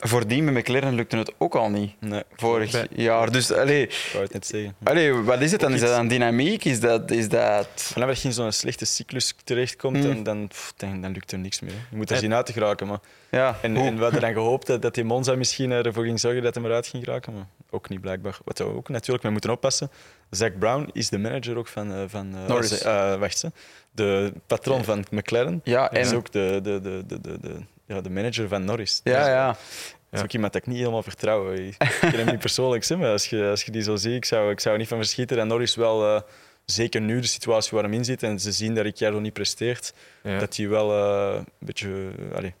voordien 0.00 0.44
met 0.44 0.54
McLaren 0.54 0.94
lukte 0.94 1.16
het 1.16 1.32
ook 1.38 1.54
al 1.54 1.70
niet. 1.70 1.92
Nee, 2.00 2.22
Vorig 2.36 2.86
jaar. 2.90 3.30
Dus 3.30 3.52
allee, 3.52 3.82
ik 3.82 4.08
wou 4.12 4.24
het 4.24 4.32
net 4.32 4.46
zeggen. 4.46 4.74
allee, 4.84 5.12
wat 5.12 5.40
is 5.40 5.52
het 5.52 5.60
dan? 5.60 5.72
Is 5.74 5.80
dat 5.80 5.88
dan 5.90 6.08
dynamiek? 6.08 6.64
Is 6.64 6.80
dat... 6.80 7.10
Is 7.10 7.28
dat... 7.28 7.92
Dat 7.94 8.20
je 8.20 8.28
in 8.28 8.34
zo'n 8.34 8.52
slechte 8.52 8.84
cyclus 8.84 9.34
terechtkomt, 9.44 9.96
Mm. 9.96 10.02
dan, 10.02 10.22
dan, 10.22 10.48
pff, 10.48 10.72
dan, 10.76 11.00
dan 11.00 11.12
lukt 11.12 11.32
er 11.32 11.38
niks 11.38 11.60
meer. 11.60 11.70
hè. 11.72 11.78
Je 11.90 11.96
moet 11.96 12.08
er 12.10 12.14
En- 12.14 12.20
zien 12.22 12.34
uit 12.34 12.46
te 12.46 12.52
geraken. 12.52 12.86
Maar. 12.86 12.98
Ja, 13.30 13.58
En, 13.62 13.76
en 13.76 13.96
we 13.96 14.02
hadden 14.02 14.20
dan 14.20 14.32
gehoopt 14.32 14.66
dat, 14.66 14.82
dat 14.82 14.94
die 14.94 15.04
Monza 15.04 15.34
misschien 15.34 15.70
ervoor 15.70 16.04
ging 16.04 16.20
zorgen 16.20 16.42
dat 16.42 16.54
hij 16.54 16.64
eruit 16.64 16.86
ging 16.86 17.04
geraken, 17.04 17.34
maar 17.34 17.46
ook 17.70 17.88
niet 17.88 18.00
blijkbaar. 18.00 18.38
Wat 18.44 18.58
we 18.58 18.64
ook 18.64 18.88
natuurlijk 18.88 19.22
mee 19.22 19.32
moeten 19.32 19.50
oppassen. 19.50 19.90
Zack 20.30 20.58
Brown 20.58 20.88
is 20.92 21.08
de 21.08 21.18
manager 21.18 21.56
ook 21.58 21.68
van, 21.68 21.92
eh, 21.92 22.02
van 22.06 22.34
eh, 22.34 22.46
Norris. 22.48 22.82
eh, 22.82 23.14
wacht, 23.16 23.44
de 23.92 24.32
patron 24.46 24.84
van 24.84 25.04
McLaren. 25.10 25.60
Ja, 25.64 25.90
En 25.90 26.00
is 26.00 26.10
en... 26.10 26.16
ook 26.16 26.32
de, 26.32 26.60
de, 26.62 26.80
de, 26.80 27.02
de, 27.06 27.20
de, 27.40 27.56
ja, 27.94 28.00
de 28.00 28.10
manager 28.10 28.48
van 28.48 28.64
Norris. 28.64 29.00
Ja, 29.04 29.18
Dus, 29.18 29.26
ja. 29.26 29.46
Dat 29.46 30.18
is 30.20 30.22
ook 30.26 30.32
iemand 30.32 30.52
dat 30.52 30.62
ik 30.62 30.68
niet 30.68 30.78
helemaal 30.78 31.02
vertrouw. 31.02 31.52
Ik 31.52 31.74
ken 32.00 32.10
hem 32.12 32.26
niet 32.26 32.38
persoonlijk, 32.38 32.84
hè, 32.86 32.96
maar 32.96 33.10
als 33.10 33.26
je, 33.26 33.48
als 33.50 33.62
je 33.62 33.70
die 33.70 33.82
zo 33.82 33.96
ziet, 33.96 34.14
ik 34.14 34.24
zou, 34.24 34.50
ik 34.50 34.60
zou 34.60 34.72
er 34.74 34.80
niet 34.80 34.88
van 34.88 34.98
verschieten. 34.98 35.38
En 35.38 35.46
Norris 35.46 35.74
wel, 35.74 36.14
eh, 36.16 36.20
zeker 36.64 37.00
nu 37.00 37.20
de 37.20 37.26
situatie 37.26 37.70
waar 37.72 37.82
hem 37.82 37.92
in 37.92 38.04
zit 38.04 38.22
en 38.22 38.40
ze 38.40 38.52
zien 38.52 38.74
dat 38.74 38.84
Ricciardo 38.84 39.18
niet 39.18 39.32
presteert, 39.32 39.92
Ja. 40.22 40.38
dat 40.38 40.56
hij 40.56 40.68
wel 40.68 40.92
eh, 40.92 41.34
een 41.36 41.46
beetje... 41.58 41.88
eh, 42.30 42.36
allee, 42.36 42.54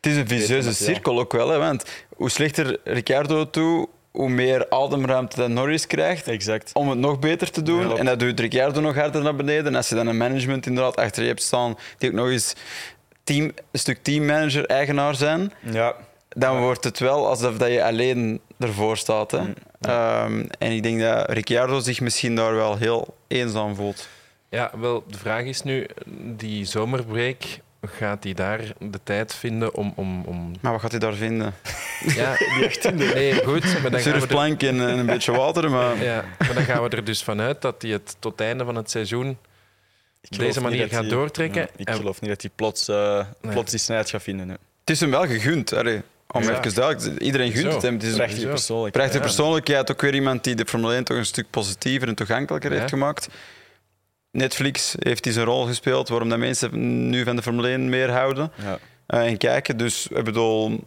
Het 0.00 0.06
is 0.12 0.16
een 0.16 0.28
vicieuze 0.28 0.74
cirkel 0.74 1.18
ook 1.20 1.32
wel, 1.32 1.48
hè, 1.48 1.58
want 1.58 1.84
hoe 2.16 2.30
slechter 2.30 2.78
Ricciardo 2.84 3.50
toe, 3.50 3.88
hoe 4.10 4.28
meer 4.28 4.70
ademruimte 4.70 5.36
dat 5.36 5.48
Norris 5.48 5.86
krijgt 5.86 6.28
exact. 6.28 6.70
om 6.74 6.88
het 6.88 6.98
nog 6.98 7.18
beter 7.18 7.50
te 7.50 7.62
doen. 7.62 7.88
Ja. 7.88 7.94
en 7.96 8.04
dat 8.04 8.18
doet 8.20 8.40
Ricciardo 8.40 8.80
nog 8.80 8.94
harder 8.94 9.22
naar 9.22 9.36
beneden. 9.36 9.66
En 9.66 9.74
als 9.74 9.88
je 9.88 9.94
dan 9.94 10.06
een 10.06 10.16
management 10.16 10.66
inderdaad 10.66 10.96
achter 10.96 11.22
je 11.22 11.28
hebt 11.28 11.42
staan, 11.42 11.76
die 11.98 12.08
ook 12.10 12.14
nog 12.16 12.28
eens 12.28 12.54
team, 13.24 13.44
een 13.70 13.78
stuk 13.78 14.02
teammanager, 14.02 14.66
eigenaar 14.66 15.14
zijn, 15.14 15.52
Ja, 15.60 15.94
dan 16.28 16.60
wordt 16.60 16.84
het 16.84 16.98
wel 16.98 17.28
alsof 17.28 17.56
dat 17.56 17.68
je 17.68 17.84
alleen 17.84 18.40
ervoor 18.58 18.96
staat. 18.96 19.30
Hè. 19.30 19.40
Mm, 19.40 19.54
Ehm, 19.80 20.44
en 20.58 20.72
ik 20.72 20.82
denk 20.82 21.00
dat 21.00 21.30
Ricciardo 21.30 21.80
zich 21.80 22.00
misschien 22.00 22.34
daar 22.36 22.54
wel 22.54 22.76
heel 22.76 23.16
eenzaam 23.28 23.74
voelt. 23.74 24.08
Ja, 24.48 24.70
wel, 24.78 25.04
de 25.08 25.18
vraag 25.18 25.44
is 25.44 25.62
nu, 25.62 25.86
die 26.16 26.64
zomerbreak, 26.64 27.42
gaat 27.80 28.24
hij 28.24 28.32
daar 28.32 28.60
de 28.78 29.00
tijd 29.02 29.34
vinden 29.34 29.74
om... 29.74 29.92
om, 29.96 30.24
om 30.24 30.52
Maar 30.60 30.72
wat 30.72 30.80
gaat 30.80 30.90
hij 30.90 31.00
daar 31.00 31.14
vinden? 31.14 31.54
ja, 32.14 32.36
Nee, 32.94 33.34
goed, 33.44 33.62
maar 33.62 33.72
dan 33.72 33.82
gaan 33.82 33.90
we 33.90 33.96
er, 33.96 34.00
Surfplank 34.00 34.62
en, 34.62 34.88
en 34.88 34.98
een 34.98 35.06
beetje 35.06 35.32
water, 35.32 35.70
maar... 35.70 36.02
ja, 36.02 36.24
maar 36.38 36.54
dan 36.54 36.64
gaan 36.64 36.82
we 36.82 36.88
er 36.88 37.04
dus 37.04 37.22
vanuit 37.22 37.62
dat 37.62 37.82
hij 37.82 37.90
het 37.90 38.16
tot 38.18 38.32
het 38.32 38.40
einde 38.40 38.64
van 38.64 38.74
het 38.74 38.90
seizoen 38.90 39.38
op 40.30 40.38
deze 40.38 40.60
niet 40.60 40.68
manier 40.68 40.88
gaat 40.88 41.08
doortrekken. 41.08 41.60
Ja, 41.62 41.68
ik 41.76 41.88
En- 41.88 41.94
geloof 41.94 42.20
niet 42.20 42.30
dat 42.30 42.42
hij 42.42 42.50
plots, 42.54 42.88
eh, 42.88 43.26
Nee. 43.40 43.52
plots 43.52 43.70
die 43.70 43.80
snelheid 43.80 44.10
gaat 44.10 44.22
vinden. 44.22 44.48
hè. 44.48 44.54
Het 44.80 44.90
is 44.90 45.00
hem 45.00 45.10
wel 45.10 45.26
gegund. 45.26 45.72
Allee, 45.74 46.02
om 46.30 46.42
Ja. 46.42 46.58
even 46.58 46.74
duidelijk 46.74 47.20
Iedereen 47.22 47.52
gunt 47.52 47.72
het 47.72 47.82
hem. 47.82 47.94
Het 47.94 48.02
is 48.02 48.08
een 48.08 48.14
Prachtige 48.14 48.40
Sowieso. 48.40 48.48
persoonlijk. 48.64 48.92
prachtige 48.92 49.18
Ja. 49.18 49.24
persoonlijkheid. 49.24 49.90
Ook 49.90 50.00
weer 50.00 50.14
iemand 50.14 50.44
die 50.44 50.54
de 50.54 50.66
Formule 50.66 50.94
1 50.96 51.04
toch 51.04 51.16
een 51.16 51.26
stuk 51.26 51.50
positiever 51.50 52.08
en 52.08 52.14
toegankelijker 52.14 52.72
Ja. 52.72 52.76
heeft 52.78 52.88
gemaakt. 52.90 53.28
Netflix 54.30 54.94
heeft 54.98 55.24
hij 55.24 55.32
zijn 55.34 55.46
rol 55.46 55.66
gespeeld 55.66 56.08
waarom 56.08 56.28
dat 56.28 56.38
mensen 56.38 57.08
nu 57.10 57.24
van 57.24 57.36
de 57.36 57.42
Formule 57.42 57.68
1 57.70 57.88
meer 57.88 58.10
houden 58.10 58.52
Ja. 58.56 58.78
eh, 59.06 59.26
en 59.26 59.36
kijken. 59.36 59.76
Dus 59.76 60.06
ik 60.06 60.24
bedoel, 60.24 60.84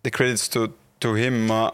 de 0.00 0.10
credits 0.10 0.48
to, 0.48 0.74
to 0.98 1.14
him. 1.14 1.44
Maar 1.46 1.70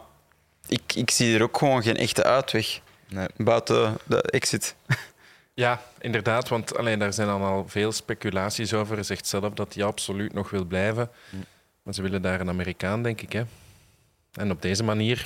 ik, 0.68 0.82
ik 0.94 1.10
zie 1.10 1.34
er 1.34 1.42
ook 1.42 1.58
gewoon 1.58 1.82
geen 1.82 1.96
echte 1.96 2.24
uitweg 2.24 2.80
Nee. 3.08 3.26
buiten 3.36 3.96
de 4.06 4.22
exit. 4.22 4.74
Ja, 5.54 5.80
inderdaad, 5.98 6.48
want 6.48 6.76
alleen, 6.76 6.98
daar 6.98 7.12
zijn 7.12 7.28
dan 7.28 7.42
al 7.42 7.64
veel 7.68 7.92
speculaties 7.92 8.74
over. 8.74 8.94
Hij 8.94 9.04
zegt 9.04 9.26
zelf 9.26 9.52
dat 9.54 9.74
hij 9.74 9.84
absoluut 9.84 10.32
nog 10.32 10.50
wil 10.50 10.64
blijven. 10.64 11.10
Hm. 11.30 11.36
Maar 11.82 11.94
ze 11.94 12.02
willen 12.02 12.22
daar 12.22 12.40
een 12.40 12.48
Amerikaan, 12.48 13.02
denk 13.02 13.20
ik. 13.20 13.32
Hè? 13.32 13.42
En 14.32 14.50
op 14.50 14.62
deze 14.62 14.84
manier... 14.84 15.24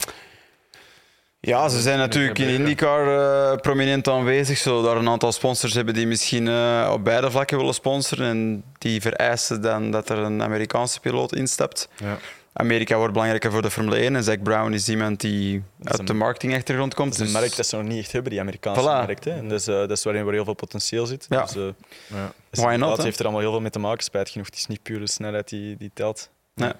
Ja, 1.41 1.68
ze 1.68 1.81
zijn 1.81 1.99
natuurlijk 1.99 2.39
in 2.39 2.49
IndyCar 2.49 3.18
eh, 3.53 3.61
prominent 3.61 4.09
aanwezig. 4.09 4.59
Zullen 4.59 4.85
daar 4.85 4.97
een 4.97 5.09
aantal 5.09 5.33
sponsors 5.33 5.74
hebben 5.74 5.95
die 5.95 6.07
misschien 6.07 6.49
eh, 6.49 6.91
op 6.93 7.05
beide 7.05 7.31
vlakken 7.31 7.59
willen 7.59 7.74
sponsoren. 7.74 8.27
En 8.27 8.64
die 8.79 9.01
vereisen 9.01 9.62
dan 9.62 9.91
dat 9.91 10.09
er 10.09 10.18
een 10.18 10.43
Amerikaanse 10.43 11.01
piloot 11.01 11.35
instapt. 11.35 11.89
Ja. 11.97 12.18
Amerika 12.59 12.97
wordt 12.97 13.13
belangrijker 13.13 13.51
voor 13.53 13.63
de 13.63 13.71
Formule 13.71 13.97
1 13.97 14.17
en 14.17 14.25
Zack 14.25 14.43
Brown 14.43 14.73
is 14.73 14.89
iemand 14.89 15.21
die 15.21 15.57
is 15.57 15.89
uit 15.89 15.99
een- 15.99 16.05
de 16.05 16.13
marketingachtergrond 16.15 16.95
komt. 16.95 17.09
Dat 17.09 17.21
is 17.21 17.27
een 17.27 17.33
dus- 17.33 17.41
markt 17.43 17.57
dat 17.57 17.67
ze 17.67 17.77
nog 17.77 17.85
niet 17.85 17.99
echt 17.99 18.13
hebben, 18.13 18.31
die 18.31 18.41
Amerikaanse 18.41 18.81
Voilà. 18.81 18.85
markt. 18.85 19.25
Hè. 19.25 19.31
En 19.31 19.49
dat, 19.49 19.61
is, 19.61 19.67
eh, 19.67 19.75
dat 19.75 19.91
is 19.91 20.05
waarin 20.05 20.25
waar 20.25 20.33
heel 20.35 20.45
veel 20.45 20.55
potentieel 20.55 21.07
zit. 21.07 21.27
Ja. 21.29 21.43
Dus, 21.43 21.55
eh, 21.57 21.63
Ja. 22.07 22.33
Why 22.51 22.75
not, 22.77 22.97
hè? 22.97 23.03
heeft 23.03 23.19
er 23.19 23.25
allemaal 23.25 23.43
heel 23.43 23.51
veel 23.51 23.61
mee 23.61 23.71
te 23.71 23.79
maken. 23.79 24.05
Spijt 24.05 24.31
genoeg, 24.31 24.47
het 24.47 24.57
is 24.57 24.67
niet 24.67 24.83
puur 24.83 24.99
de 24.99 25.09
snelheid 25.09 25.49
die, 25.49 25.77
die 25.77 25.91
telt. 25.95 26.31
Nee. 26.55 26.73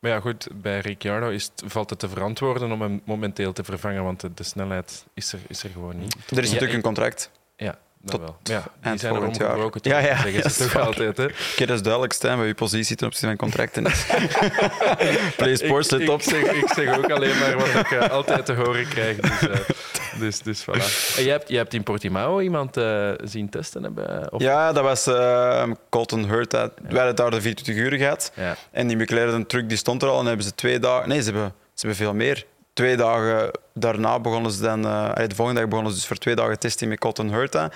Maar 0.00 0.10
ja, 0.10 0.20
goed, 0.20 0.48
bij 0.54 0.80
Ricciardo 0.80 1.28
is 1.28 1.44
het, 1.44 1.62
valt 1.72 1.90
het 1.90 1.98
te 1.98 2.08
verantwoorden 2.08 2.72
om 2.72 2.80
hem 2.82 3.00
momenteel 3.04 3.52
te 3.52 3.64
vervangen, 3.64 4.04
want 4.04 4.20
de, 4.20 4.34
de 4.34 4.42
snelheid 4.42 5.04
is 5.14 5.32
er, 5.32 5.38
is 5.48 5.62
er 5.62 5.70
gewoon 5.70 5.98
niet. 5.98 6.14
Er 6.14 6.20
is 6.20 6.28
Ja, 6.30 6.34
natuurlijk 6.40 6.70
ik- 6.70 6.76
een 6.76 6.82
contract. 6.82 7.30
Tot 8.04 8.20
wel. 8.20 8.36
Ja, 8.42 8.62
die 8.82 8.98
zijn 8.98 9.12
er 9.12 9.18
volgend 9.18 9.36
jaar. 9.36 9.48
omgebroken, 9.48 9.80
Ja, 9.90 9.98
toch? 10.00 10.08
ja, 10.08 10.16
zeggen 10.16 10.32
ja, 10.32 10.48
ze 10.48 10.58
toch 10.62 10.72
dat 10.72 10.80
is 10.80 10.86
altijd. 10.86 11.16
Hè? 11.16 11.24
Oké, 11.24 11.66
dat 11.66 11.76
is 11.76 11.82
duidelijk, 11.82 12.12
Stijn, 12.12 12.38
wat 12.38 12.46
je 12.46 12.54
positie 12.54 12.96
ten 12.96 13.06
opzichte 13.06 13.26
van 13.26 13.36
contracten 13.36 13.84
is. 13.86 14.06
Play 15.36 15.56
Sports, 15.56 15.90
let 15.90 16.08
op. 16.08 16.20
ik, 16.20 16.28
zeg, 16.28 16.42
ik 16.42 16.68
zeg 16.74 16.96
ook 16.96 17.10
alleen 17.10 17.38
maar 17.38 17.56
wat 17.56 17.66
ik 17.68 17.90
eh, 17.90 18.10
altijd 18.10 18.46
te 18.46 18.52
horen 18.54 18.88
krijg. 18.88 19.16
Dus, 19.16 19.48
eh, 19.48 19.58
dus, 20.20 20.42
dus 20.42 20.62
voilà. 20.62 21.16
En 21.16 21.24
je 21.24 21.30
hebt, 21.30 21.48
je 21.48 21.56
hebt 21.56 21.74
in 21.74 21.82
Portimao 21.82 22.40
iemand 22.40 22.76
eh, 22.76 23.10
zien 23.24 23.48
testen 23.48 23.82
hebben? 23.82 24.32
Of? 24.32 24.42
Ja, 24.42 24.72
dat 24.72 24.84
was 24.84 25.06
eh, 25.06 25.70
Colton 25.88 26.24
Hurt. 26.24 26.52
We 26.52 26.70
hadden 26.90 27.16
daar 27.16 27.30
de 27.30 27.40
24 27.40 27.84
uur 27.84 27.98
gehad. 27.98 28.32
Ja. 28.34 28.56
En 28.70 28.86
die 28.86 28.96
McLaren 28.96 29.46
truck 29.46 29.68
die 29.68 29.78
stond 29.78 30.02
er 30.02 30.08
al 30.08 30.20
en 30.20 30.26
hebben 30.26 30.44
ze 30.44 30.54
twee 30.54 30.78
dagen... 30.78 31.08
Nee, 31.08 31.22
ze 31.22 31.30
hebben, 31.30 31.52
ze 31.74 31.86
hebben 31.86 31.96
veel 31.96 32.14
meer. 32.14 32.46
Twee 32.78 32.96
dagen 32.96 33.50
daarna 33.74 34.20
begonnen 34.20 34.52
ze 34.52 34.62
dan... 34.62 34.86
eh, 34.86 35.26
de 35.28 35.34
volgende 35.34 35.60
dag 35.60 35.68
begonnen 35.68 35.92
ze 35.92 35.98
dus 35.98 36.06
voor 36.08 36.16
twee 36.16 36.34
dagen 36.34 36.58
testen 36.58 36.88
met 36.88 36.98
Colton 36.98 37.32
Hurta. 37.32 37.70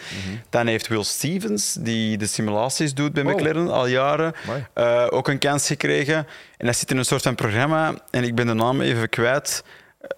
Dan 0.51 0.67
heeft 0.67 0.89
Will 0.89 1.03
Stevens, 1.03 1.77
die 1.81 2.17
de 2.19 2.27
simulaties 2.27 2.95
doet 2.95 3.13
bij 3.13 3.25
Oh. 3.25 3.33
McLaren 3.33 3.71
al 3.71 3.87
jaren, 3.87 4.33
eh, 4.73 5.07
ook 5.11 5.29
een 5.29 5.39
kans 5.39 5.67
gekregen. 5.67 6.27
En 6.57 6.67
dat 6.67 6.77
zit 6.77 6.91
in 6.91 6.97
een 6.97 7.05
soort 7.05 7.23
van 7.23 7.35
programma, 7.35 7.95
en 8.11 8.25
ik 8.25 8.35
ben 8.35 8.47
de 8.47 8.53
naam 8.55 8.81
even 8.81 9.09
kwijt. 9.09 9.65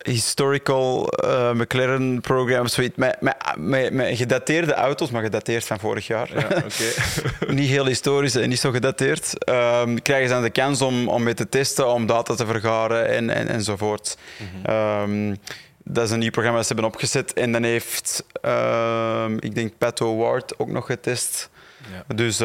Historical 0.03 1.09
eh, 1.09 1.53
McLaren 1.53 2.21
Program, 2.21 2.67
zoiets. 2.67 2.97
Met, 2.97 3.21
met, 3.21 3.37
met, 3.57 3.93
met 3.93 4.17
gedateerde 4.17 4.75
auto's, 4.75 5.11
maar 5.11 5.23
gedateerd 5.23 5.65
van 5.65 5.79
vorig 5.79 6.07
jaar. 6.07 6.31
Ja, 6.35 6.63
niet 7.53 7.69
heel 7.69 7.87
historisch 7.87 8.35
en 8.35 8.49
niet 8.49 8.59
zo 8.59 8.71
gedateerd. 8.71 9.45
Ehm, 9.45 9.97
krijgen 9.97 10.29
ze 10.29 10.35
dan 10.35 10.43
de 10.43 10.51
kans 10.51 10.83
om, 10.83 11.09
om 11.09 11.23
mee 11.23 11.35
te 11.35 11.49
testen, 11.49 11.89
om 11.89 12.07
data 12.07 12.35
te 12.35 12.47
vergaren 12.47 13.09
en, 13.09 13.31
en, 13.31 13.49
enzovoort. 13.49 14.17
Ehm, 14.63 15.35
dat 15.85 16.05
is 16.05 16.11
een 16.11 16.19
nieuw 16.19 16.31
programma 16.31 16.59
dat 16.59 16.67
ze 16.67 16.73
hebben 16.73 16.93
opgezet. 16.93 17.33
En 17.33 17.53
dan 17.53 17.63
heeft, 17.63 18.25
ehm, 18.41 19.37
ik 19.39 19.55
denk, 19.55 19.79
Pato 19.79 20.17
Ward 20.17 20.59
ook 20.59 20.69
nog 20.69 20.87
getest. 20.87 21.51
Ja. 21.93 22.15
Dus 22.15 22.41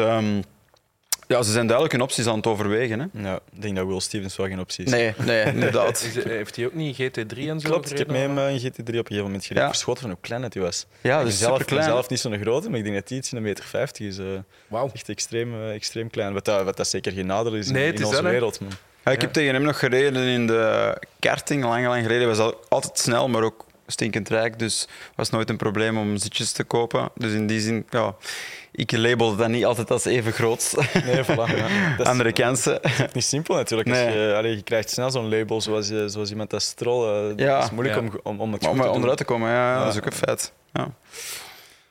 ja, 1.30 1.42
ze 1.42 1.52
zijn 1.52 1.66
duidelijk 1.66 1.92
hun 1.92 2.02
opties 2.04 2.26
aan 2.26 2.36
het 2.36 2.46
overwegen. 2.46 3.00
Hè? 3.00 3.22
Ja, 3.22 3.40
ik 3.52 3.62
denk 3.62 3.76
dat 3.76 3.86
Will 3.86 4.00
Stevens 4.00 4.36
wel 4.36 4.46
geen 4.46 4.60
optie 4.60 4.84
is. 4.84 4.90
Nee, 4.90 5.14
nee 5.24 5.44
inderdaad. 5.54 6.00
heeft 6.24 6.56
hij 6.56 6.66
ook 6.66 6.74
niet 6.74 6.96
GT3 6.96 7.38
en 7.38 7.60
zo 7.60 7.68
Klopt, 7.68 7.90
ik 7.90 7.98
heb 7.98 8.06
met 8.06 8.16
hem 8.16 8.38
een 8.38 8.58
GT3 8.58 8.78
op 8.78 8.86
een 8.86 8.94
gegeven 8.94 9.22
moment 9.22 9.42
gereden. 9.42 9.62
Ja. 9.62 9.68
Verschoten 9.68 10.00
van 10.00 10.10
hoe 10.10 10.18
klein 10.20 10.42
het 10.42 10.54
was. 10.54 10.86
Ja, 11.00 11.24
dus 11.24 11.38
zelf, 11.38 11.64
klein. 11.64 11.84
zelf 11.84 12.08
niet 12.08 12.20
zo'n 12.20 12.40
grote, 12.40 12.68
maar 12.68 12.78
ik 12.78 12.84
denk 12.84 12.96
dat 12.96 13.08
hij 13.08 13.18
iets 13.18 13.30
in 13.30 13.36
een 13.36 13.42
meter 13.42 13.64
50 13.64 14.06
is. 14.06 14.18
Uh, 14.18 14.26
wow. 14.68 14.90
Echt 14.94 15.08
extreem, 15.08 15.54
uh, 15.54 15.74
extreem 15.74 16.10
klein. 16.10 16.32
Wat 16.32 16.44
dat, 16.44 16.64
wat 16.64 16.76
dat 16.76 16.88
zeker 16.88 17.12
geen 17.12 17.26
nadeel 17.26 17.54
is 17.54 17.70
nee, 17.70 17.86
in, 17.86 17.94
in 17.94 18.04
onze 18.04 18.22
wereld. 18.22 18.60
Man. 18.60 18.70
Ja, 19.04 19.10
ik 19.10 19.20
heb 19.20 19.32
tegen 19.32 19.54
hem 19.54 19.62
nog 19.62 19.78
gereden 19.78 20.26
in 20.26 20.46
de 20.46 20.96
karting, 21.18 21.64
lang, 21.64 21.86
lang 21.86 22.02
geleden. 22.02 22.28
Hij 22.28 22.36
was 22.36 22.54
altijd 22.68 22.98
snel, 22.98 23.28
maar 23.28 23.42
ook 23.42 23.66
stinkend 23.90 24.28
rijk. 24.28 24.58
Dus 24.58 24.88
was 25.14 25.30
nooit 25.30 25.50
een 25.50 25.56
probleem 25.56 25.98
om 25.98 26.16
zitjes 26.16 26.52
te 26.52 26.64
kopen. 26.64 27.10
Dus 27.14 27.32
in 27.32 27.46
die 27.46 27.60
zin, 27.60 27.86
ja, 27.90 28.14
ik 28.72 28.92
labelde 28.92 29.36
dat 29.36 29.48
niet 29.48 29.64
altijd 29.64 29.90
als 29.90 30.04
even 30.04 30.32
groot. 30.32 30.74
Nee, 31.04 31.24
voilà. 31.24 31.56
Ja. 31.56 31.68
Dat. 31.96 32.64
Het 32.64 33.06
is 33.06 33.12
niet 33.12 33.24
simpel 33.24 33.54
natuurlijk. 33.54 33.88
Nee. 33.88 34.18
Je, 34.18 34.34
allee, 34.36 34.56
je, 34.56 34.62
krijgt 34.62 34.90
snel 34.90 35.10
zo'n 35.10 35.28
label 35.28 35.60
zoals, 35.60 35.86
zoals 36.06 36.30
iemand 36.30 36.52
als 36.52 36.64
Stroll. 36.64 37.30
Uh, 37.30 37.36
ja. 37.36 37.54
Het 37.54 37.64
is 37.64 37.70
moeilijk 37.70 37.98
om, 37.98 38.20
om, 38.22 38.40
om 38.40 38.52
het 38.52 38.66
om, 38.66 38.80
onderuit 38.80 39.18
te 39.18 39.24
komen, 39.24 39.50
ja, 39.50 39.84
dat 39.84 39.92
is 39.92 39.98
ook 39.98 40.06
een 40.06 40.12
feit. 40.12 40.52
Ja, 40.72 40.88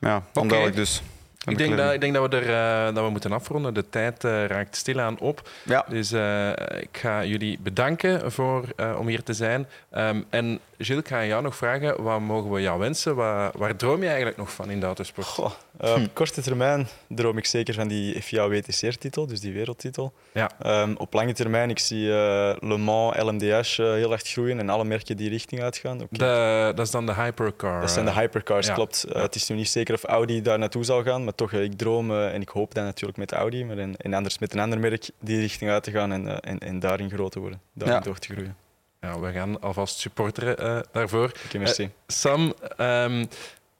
ja 0.00 0.22
onduidelijk 0.34 0.76
dus. 0.76 1.02
Ik 1.46 1.58
denk, 1.58 1.76
dat, 1.76 1.92
ik 1.92 2.00
denk 2.00 2.14
dat 2.14 2.30
we 2.30 2.36
er 2.36 2.48
uh, 2.88 2.94
dat 2.94 3.04
we 3.04 3.10
moeten 3.10 3.32
afronden. 3.32 3.74
De 3.74 3.88
tijd 3.88 4.24
uh, 4.24 4.44
raakt 4.44 4.76
stilaan 4.76 5.18
op. 5.18 5.48
Ja. 5.64 5.84
Dus 5.88 6.12
uh, 6.12 6.48
ik 6.80 6.98
ga 6.98 7.24
jullie 7.24 7.58
bedanken 7.62 8.32
voor, 8.32 8.64
om 8.98 9.06
hier 9.06 9.22
te 9.22 9.32
zijn. 9.32 9.66
Um, 9.92 10.24
en 10.30 10.60
Gilles, 10.82 11.02
ik 11.02 11.08
ga 11.08 11.24
jou 11.24 11.42
nog 11.42 11.56
vragen, 11.56 12.02
wat 12.02 12.20
mogen 12.20 12.50
we 12.50 12.60
jou 12.60 12.78
wensen? 12.78 13.14
Waar, 13.14 13.50
waar 13.54 13.76
droom 13.76 14.00
je 14.00 14.06
eigenlijk 14.06 14.36
nog 14.36 14.52
van 14.52 14.70
in 14.70 14.80
de 14.80 14.86
autosport? 14.86 15.26
Goh, 15.26 15.50
uh, 15.80 15.94
op 15.94 16.14
korte 16.14 16.42
termijn 16.42 16.88
droom 17.08 17.38
ik 17.38 17.46
zeker 17.46 17.74
van 17.74 17.88
die 17.88 18.22
FIA 18.22 18.48
WTCR-titel, 18.48 19.26
dus 19.26 19.40
die 19.40 19.52
wereldtitel. 19.52 20.12
Ja. 20.32 20.50
Um, 20.82 20.96
op 20.96 21.12
lange 21.12 21.32
termijn, 21.32 21.70
ik 21.70 21.78
zie 21.78 22.06
uh, 22.06 22.12
Le 22.60 22.76
Mans, 22.76 23.16
LMDH 23.16 23.44
uh, 23.44 23.92
heel 23.92 24.12
erg 24.12 24.22
groeien 24.22 24.58
en 24.58 24.68
alle 24.68 24.84
merken 24.84 25.16
die 25.16 25.28
richting 25.28 25.62
uitgaan. 25.62 26.02
Okay. 26.02 26.72
dat 26.72 26.86
is 26.86 26.90
dan 26.90 27.06
de 27.06 27.14
hypercar. 27.14 27.80
Dat 27.80 27.90
zijn 27.90 28.04
de 28.04 28.12
hypercars, 28.12 28.66
ja. 28.66 28.74
klopt. 28.74 29.04
Ja. 29.08 29.20
Het 29.20 29.34
is 29.34 29.48
nu 29.48 29.56
niet 29.56 29.68
zeker 29.68 29.94
of 29.94 30.04
Audi 30.04 30.42
daar 30.42 30.58
naartoe 30.58 30.84
zal 30.84 31.02
gaan, 31.02 31.24
maar 31.30 31.48
toch, 31.48 31.60
ik 31.60 31.78
droom 31.78 32.12
en 32.16 32.40
ik 32.40 32.48
hoop 32.48 32.74
dat 32.74 32.84
natuurlijk 32.84 33.18
met 33.18 33.32
Audi, 33.32 33.64
maar 33.64 33.78
en, 33.78 33.96
en 33.96 34.14
anders 34.14 34.38
met 34.38 34.52
een 34.52 34.60
ander 34.60 34.78
merk 34.78 35.10
die 35.20 35.40
richting 35.40 35.70
uit 35.70 35.82
te 35.82 35.90
gaan 35.90 36.12
en, 36.12 36.40
en, 36.40 36.58
en 36.58 36.78
daarin 36.78 37.10
groot 37.10 37.32
te 37.32 37.40
worden, 37.40 37.60
daarin 37.72 38.02
door 38.02 38.18
te 38.18 38.32
groeien. 38.32 38.56
Ja, 39.00 39.20
we 39.20 39.32
gaan 39.32 39.60
alvast 39.60 39.98
supporteren 39.98 40.56
uh, 40.64 40.80
daarvoor. 40.92 41.32
Okay, 41.46 41.60
merci. 41.60 41.82
Uh, 41.82 41.88
Sam, 42.06 42.54
um, 42.78 43.28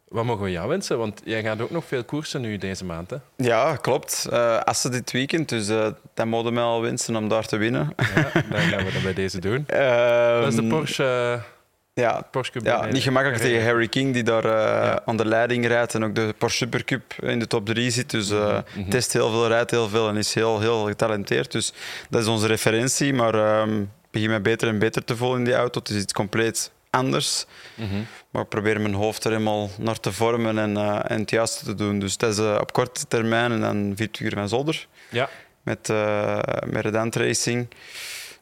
wat 0.09 0.25
mogen 0.25 0.45
we 0.45 0.51
jou 0.51 0.69
wensen? 0.69 0.99
Want 0.99 1.21
jij 1.25 1.43
gaat 1.43 1.61
ook 1.61 1.71
nog 1.71 1.85
veel 1.85 2.05
koersen 2.05 2.41
nu 2.41 2.57
deze 2.57 2.85
maand. 2.85 3.11
Hè? 3.11 3.17
Ja, 3.37 3.77
klopt. 3.77 4.27
Uh, 4.33 4.57
Assen 4.59 4.91
dit 4.91 5.11
weekend, 5.11 5.49
dus 5.49 5.69
uh, 5.69 5.89
dat 6.15 6.27
mogen 6.27 6.53
mij 6.53 6.63
al 6.63 6.81
wensen 6.81 7.17
om 7.17 7.29
daar 7.29 7.47
te 7.47 7.57
winnen. 7.57 7.95
Ja, 8.15 8.43
dan 8.51 8.61
gaan 8.61 8.85
we 8.85 8.93
dat 8.93 9.03
bij 9.03 9.15
deze 9.15 9.41
doen. 9.41 9.65
dat 10.41 10.47
is 10.47 10.55
de 10.55 10.67
Porsche... 10.69 11.43
Ja, 12.01 12.27
Porsche 12.31 12.53
Cup 12.53 12.65
ja 12.65 12.85
niet 12.85 13.03
gemakkelijk 13.03 13.43
tegen 13.43 13.65
Harry 13.65 13.89
King, 13.89 14.13
die 14.13 14.23
daar 14.23 14.45
uh, 14.45 14.51
ja. 14.51 15.03
aan 15.05 15.17
de 15.17 15.25
leiding 15.25 15.67
rijdt 15.67 15.95
en 15.95 16.05
ook 16.05 16.15
de 16.15 16.35
Porsche 16.39 16.59
Supercup 16.59 17.15
in 17.23 17.39
de 17.39 17.47
top 17.47 17.67
3 17.67 17.91
zit. 17.91 18.11
Dus 18.11 18.31
uh, 18.31 18.55
mm 18.55 18.63
-hmm. 18.73 18.91
test 18.91 19.13
heel 19.13 19.31
veel, 19.31 19.49
rijdt 19.49 19.71
heel 19.71 19.89
veel 19.89 20.09
en 20.09 20.17
is 20.17 20.35
heel, 20.35 20.61
heel 20.61 20.85
getalenteerd. 20.85 21.53
Dus 21.53 21.73
dat 22.11 22.23
is 22.23 22.29
onze 22.29 22.47
referentie. 22.47 23.15
Maar 23.15 23.61
um, 23.61 23.91
begin 24.11 24.31
me 24.31 24.41
beter 24.41 24.69
en 24.69 24.79
beter 24.79 25.05
te 25.05 25.17
voelen 25.17 25.39
in 25.39 25.45
die 25.45 25.55
auto. 25.55 25.79
Het 25.79 25.89
is 25.89 26.03
iets 26.03 26.13
compleet 26.13 26.71
anders. 26.91 27.47
Mm 27.75 27.89
-hmm. 27.89 28.07
Maar 28.31 28.43
ik 28.43 28.49
probeer 28.49 28.81
mijn 28.81 28.95
hoofd 28.95 29.25
er 29.25 29.31
helemaal 29.31 29.71
naar 29.79 30.01
te 30.01 30.13
vormen 30.13 30.59
en, 30.59 30.71
uh, 30.71 31.11
en 31.11 31.21
het 31.21 31.31
juiste 31.31 31.65
te 31.65 31.75
doen. 31.75 31.99
Dus 31.99 32.17
dat 32.17 32.33
is 32.33 32.39
uh, 32.39 32.59
op 32.61 32.73
korte 32.73 33.07
termijn 33.09 33.53
en 33.53 33.61
dan 33.61 33.93
vier 33.97 34.09
uur 34.19 34.33
van 34.33 34.49
Zolder. 34.49 34.87
Ja. 35.09 35.29
Met, 35.63 35.89
uh, 35.89 36.39
met 36.67 37.17
Racing. 37.17 37.69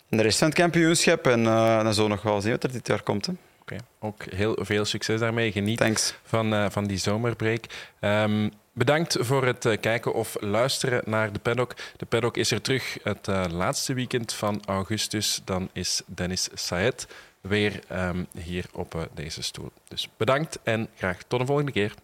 En 0.08 0.16
de 0.16 0.22
rest 0.22 0.38
van 0.38 0.48
het 0.48 0.56
kampioenschap. 0.56 1.26
En 1.26 1.44
dan 1.44 1.94
zullen 1.94 2.10
we 2.10 2.14
nog 2.14 2.22
wel 2.22 2.40
zien 2.40 2.50
wat 2.50 2.62
er 2.62 2.72
dit 2.72 2.86
jaar 2.86 3.02
komt. 3.02 3.26
Hè. 3.26 3.32
Okay. 3.72 3.80
Ook 3.98 4.22
heel 4.22 4.56
veel 4.60 4.84
succes 4.84 5.20
daarmee. 5.20 5.52
Geniet 5.52 5.78
Thanks. 5.78 6.14
van, 6.24 6.72
van 6.72 6.86
die 6.86 6.98
zomerbreak. 6.98 7.64
Um, 8.00 8.52
Bedankt 8.78 9.16
voor 9.20 9.44
het 9.44 9.64
uh, 9.64 9.76
kijken 9.80 10.14
of 10.14 10.36
luisteren 10.40 11.02
naar 11.06 11.32
de 11.32 11.38
paddock. 11.38 11.74
De 11.96 12.06
paddock 12.06 12.36
is 12.36 12.50
er 12.50 12.60
terug 12.60 12.98
het 13.02 13.28
uh, 13.28 13.44
laatste 13.50 13.94
weekend 13.94 14.32
van 14.32 14.62
augustus. 14.66 15.40
Dan 15.44 15.68
is 15.72 16.02
Dennis 16.06 16.48
Saet 16.54 17.06
weer 17.40 17.80
um, 17.92 18.26
hier 18.32 18.64
op 18.72 19.08
deze 19.14 19.42
stoel. 19.42 19.72
Dus 19.88 20.08
bedankt 20.16 20.58
en 20.62 20.88
graag 20.96 21.22
tot 21.26 21.40
de 21.40 21.46
volgende 21.46 21.72
keer. 21.72 21.94